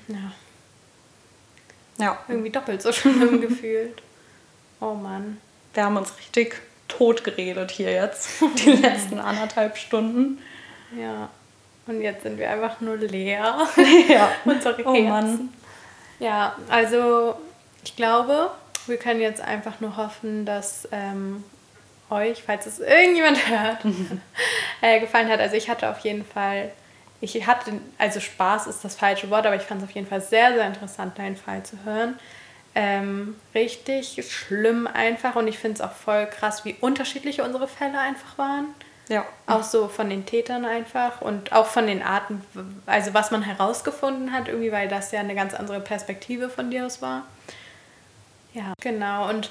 ja 0.08 0.18
ja. 2.00 2.18
Irgendwie 2.28 2.50
doppelt 2.50 2.82
so 2.82 2.92
schlimm 2.92 3.42
gefühlt. 3.48 4.02
Oh 4.80 4.94
Mann. 4.94 5.40
Wir 5.74 5.86
haben 5.86 5.98
uns 5.98 6.18
richtig 6.18 6.56
tot 6.88 7.24
geredet 7.24 7.72
hier 7.72 7.92
jetzt, 7.92 8.42
die 8.66 8.72
letzten 8.72 9.20
anderthalb 9.20 9.78
Stunden. 9.78 10.42
Ja. 10.98 11.30
Und 11.86 12.02
jetzt 12.02 12.24
sind 12.24 12.38
wir 12.38 12.50
einfach 12.50 12.82
nur 12.82 12.98
leer. 12.98 13.68
Ja. 14.08 14.32
Unsere 14.46 14.76
Herzen. 14.76 14.88
Oh 14.88 15.02
Mann. 15.02 15.50
Ja, 16.20 16.56
also 16.70 17.36
ich 17.84 17.96
glaube, 17.96 18.52
wir 18.88 18.98
können 18.98 19.22
jetzt 19.22 19.42
einfach 19.42 19.80
nur 19.80 19.96
hoffen, 19.98 20.46
dass 20.46 20.88
ähm, 20.92 21.44
euch, 22.10 22.44
falls 22.44 22.66
es 22.66 22.80
irgendjemand 22.80 23.48
hört, 23.48 23.78
äh, 24.82 25.00
gefallen 25.00 25.30
hat. 25.30 25.40
Also 25.40 25.56
ich 25.56 25.70
hatte 25.70 25.90
auf 25.90 26.00
jeden 26.00 26.26
Fall, 26.26 26.72
ich 27.22 27.46
hatte, 27.48 27.74
also 27.98 28.20
Spaß 28.20 28.68
ist 28.68 28.84
das 28.84 28.96
falsche 28.96 29.30
Wort, 29.30 29.46
aber 29.46 29.56
ich 29.56 29.64
fand 29.64 29.82
es 29.82 29.90
auf 29.90 29.96
jeden 29.96 30.08
Fall 30.08 30.22
sehr, 30.22 30.54
sehr 30.54 30.66
interessant, 30.66 31.18
deinen 31.18 31.36
Fall 31.36 31.64
zu 31.64 31.78
hören. 31.84 32.18
Ähm, 32.76 33.36
richtig 33.54 34.24
schlimm 34.32 34.88
einfach 34.88 35.36
und 35.36 35.48
ich 35.48 35.58
finde 35.58 35.76
es 35.76 35.82
auch 35.82 35.92
voll 35.92 36.28
krass, 36.28 36.66
wie 36.66 36.76
unterschiedlich 36.80 37.42
unsere 37.42 37.68
Fälle 37.68 38.00
einfach 38.00 38.38
waren. 38.38 38.68
Ja. 39.10 39.26
Auch 39.48 39.64
so 39.64 39.88
von 39.88 40.10
den 40.10 40.26
Tätern 40.28 40.66
einfach 40.66 41.22
und 41.22 41.52
auch 41.52 41.66
von 41.66 41.88
den 41.88 42.04
Arten, 42.04 42.44
also 42.86 43.14
was 43.16 43.32
man 43.32 43.42
herausgefunden 43.42 44.32
hat, 44.32 44.48
irgendwie, 44.48 44.72
weil 44.72 44.88
das 44.88 45.12
ja 45.12 45.20
eine 45.20 45.34
ganz 45.34 45.56
andere 45.56 45.80
Perspektive 45.80 46.48
von 46.48 46.70
dir 46.70 46.86
aus 46.86 47.02
war. 47.02 47.26
Ja, 48.54 48.74
genau. 48.82 49.28
Und 49.30 49.50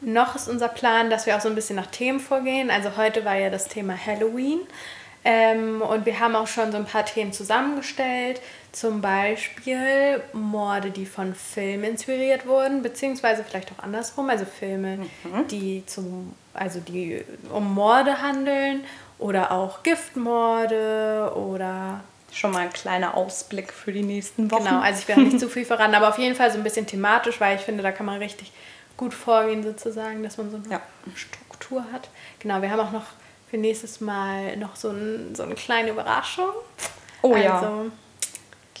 noch 0.00 0.34
ist 0.34 0.48
unser 0.48 0.68
Plan, 0.68 1.10
dass 1.10 1.26
wir 1.26 1.36
auch 1.36 1.40
so 1.40 1.48
ein 1.48 1.54
bisschen 1.54 1.76
nach 1.76 1.86
Themen 1.86 2.18
vorgehen. 2.18 2.70
Also 2.70 2.96
heute 2.96 3.24
war 3.26 3.36
ja 3.36 3.50
das 3.50 3.68
Thema 3.68 3.94
Halloween. 3.94 4.60
Ähm, 5.30 5.82
und 5.82 6.06
wir 6.06 6.20
haben 6.20 6.34
auch 6.34 6.46
schon 6.46 6.72
so 6.72 6.78
ein 6.78 6.86
paar 6.86 7.04
Themen 7.04 7.34
zusammengestellt. 7.34 8.40
Zum 8.72 9.02
Beispiel 9.02 10.22
Morde, 10.32 10.90
die 10.90 11.04
von 11.04 11.34
Filmen 11.34 11.84
inspiriert 11.84 12.46
wurden, 12.46 12.80
beziehungsweise 12.80 13.44
vielleicht 13.44 13.70
auch 13.72 13.84
andersrum, 13.84 14.30
also 14.30 14.46
Filme, 14.46 14.96
mhm. 14.96 15.46
die 15.50 15.84
zum, 15.84 16.32
also 16.54 16.80
die 16.80 17.22
um 17.52 17.74
Morde 17.74 18.22
handeln 18.22 18.84
oder 19.18 19.52
auch 19.52 19.82
Giftmorde 19.82 21.34
oder 21.36 22.00
schon 22.32 22.52
mal 22.52 22.60
ein 22.60 22.72
kleiner 22.72 23.14
Ausblick 23.14 23.70
für 23.74 23.92
die 23.92 24.04
nächsten 24.04 24.50
Wochen. 24.50 24.64
Genau, 24.64 24.80
also 24.80 25.00
ich 25.00 25.08
werde 25.08 25.24
nicht 25.24 25.40
zu 25.40 25.50
viel 25.50 25.66
voran, 25.66 25.94
aber 25.94 26.08
auf 26.08 26.18
jeden 26.18 26.36
Fall 26.36 26.50
so 26.50 26.56
ein 26.56 26.64
bisschen 26.64 26.86
thematisch, 26.86 27.38
weil 27.38 27.56
ich 27.56 27.62
finde, 27.62 27.82
da 27.82 27.92
kann 27.92 28.06
man 28.06 28.16
richtig 28.16 28.50
gut 28.96 29.12
vorgehen 29.12 29.62
sozusagen, 29.62 30.22
dass 30.22 30.38
man 30.38 30.50
so 30.50 30.56
eine 30.56 30.70
ja. 30.70 30.80
Struktur 31.14 31.84
hat. 31.92 32.08
Genau, 32.38 32.62
wir 32.62 32.70
haben 32.70 32.80
auch 32.80 32.92
noch 32.92 33.04
für 33.50 33.56
nächstes 33.56 34.00
Mal 34.00 34.56
noch 34.56 34.76
so, 34.76 34.90
ein, 34.90 35.34
so 35.34 35.42
eine 35.42 35.54
kleine 35.54 35.90
Überraschung. 35.90 36.50
Oh 37.22 37.34
also, 37.34 37.44
ja. 37.44 37.84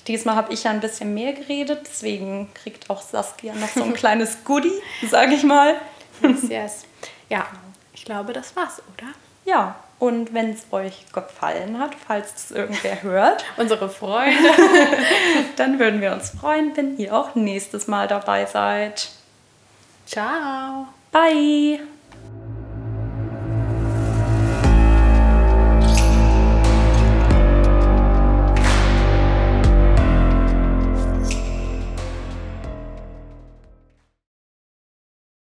Diesmal 0.06 0.36
habe 0.36 0.52
ich 0.52 0.64
ja 0.64 0.70
ein 0.70 0.80
bisschen 0.80 1.12
mehr 1.12 1.34
geredet, 1.34 1.80
deswegen 1.84 2.48
kriegt 2.54 2.88
auch 2.88 3.02
Saskia 3.02 3.54
noch 3.54 3.68
so 3.68 3.82
ein 3.82 3.94
kleines 3.94 4.44
Goodie, 4.44 4.80
sage 5.10 5.34
ich 5.34 5.42
mal. 5.42 5.76
Yes, 6.22 6.48
yes. 6.48 6.84
Ja, 7.28 7.46
ich 7.92 8.04
glaube, 8.04 8.32
das 8.32 8.56
war's, 8.56 8.82
oder? 8.96 9.08
Ja, 9.44 9.76
und 9.98 10.32
wenn 10.32 10.50
es 10.50 10.64
euch 10.70 11.04
gefallen 11.12 11.78
hat, 11.78 11.90
falls 12.06 12.32
es 12.36 12.50
irgendwer 12.50 13.02
hört, 13.02 13.44
unsere 13.56 13.88
Freunde, 13.88 14.50
dann 15.56 15.78
würden 15.78 16.00
wir 16.00 16.12
uns 16.12 16.30
freuen, 16.30 16.76
wenn 16.76 16.96
ihr 16.98 17.14
auch 17.14 17.34
nächstes 17.34 17.86
Mal 17.86 18.06
dabei 18.06 18.46
seid. 18.46 19.10
Ciao. 20.06 20.88
Bye. 21.10 21.80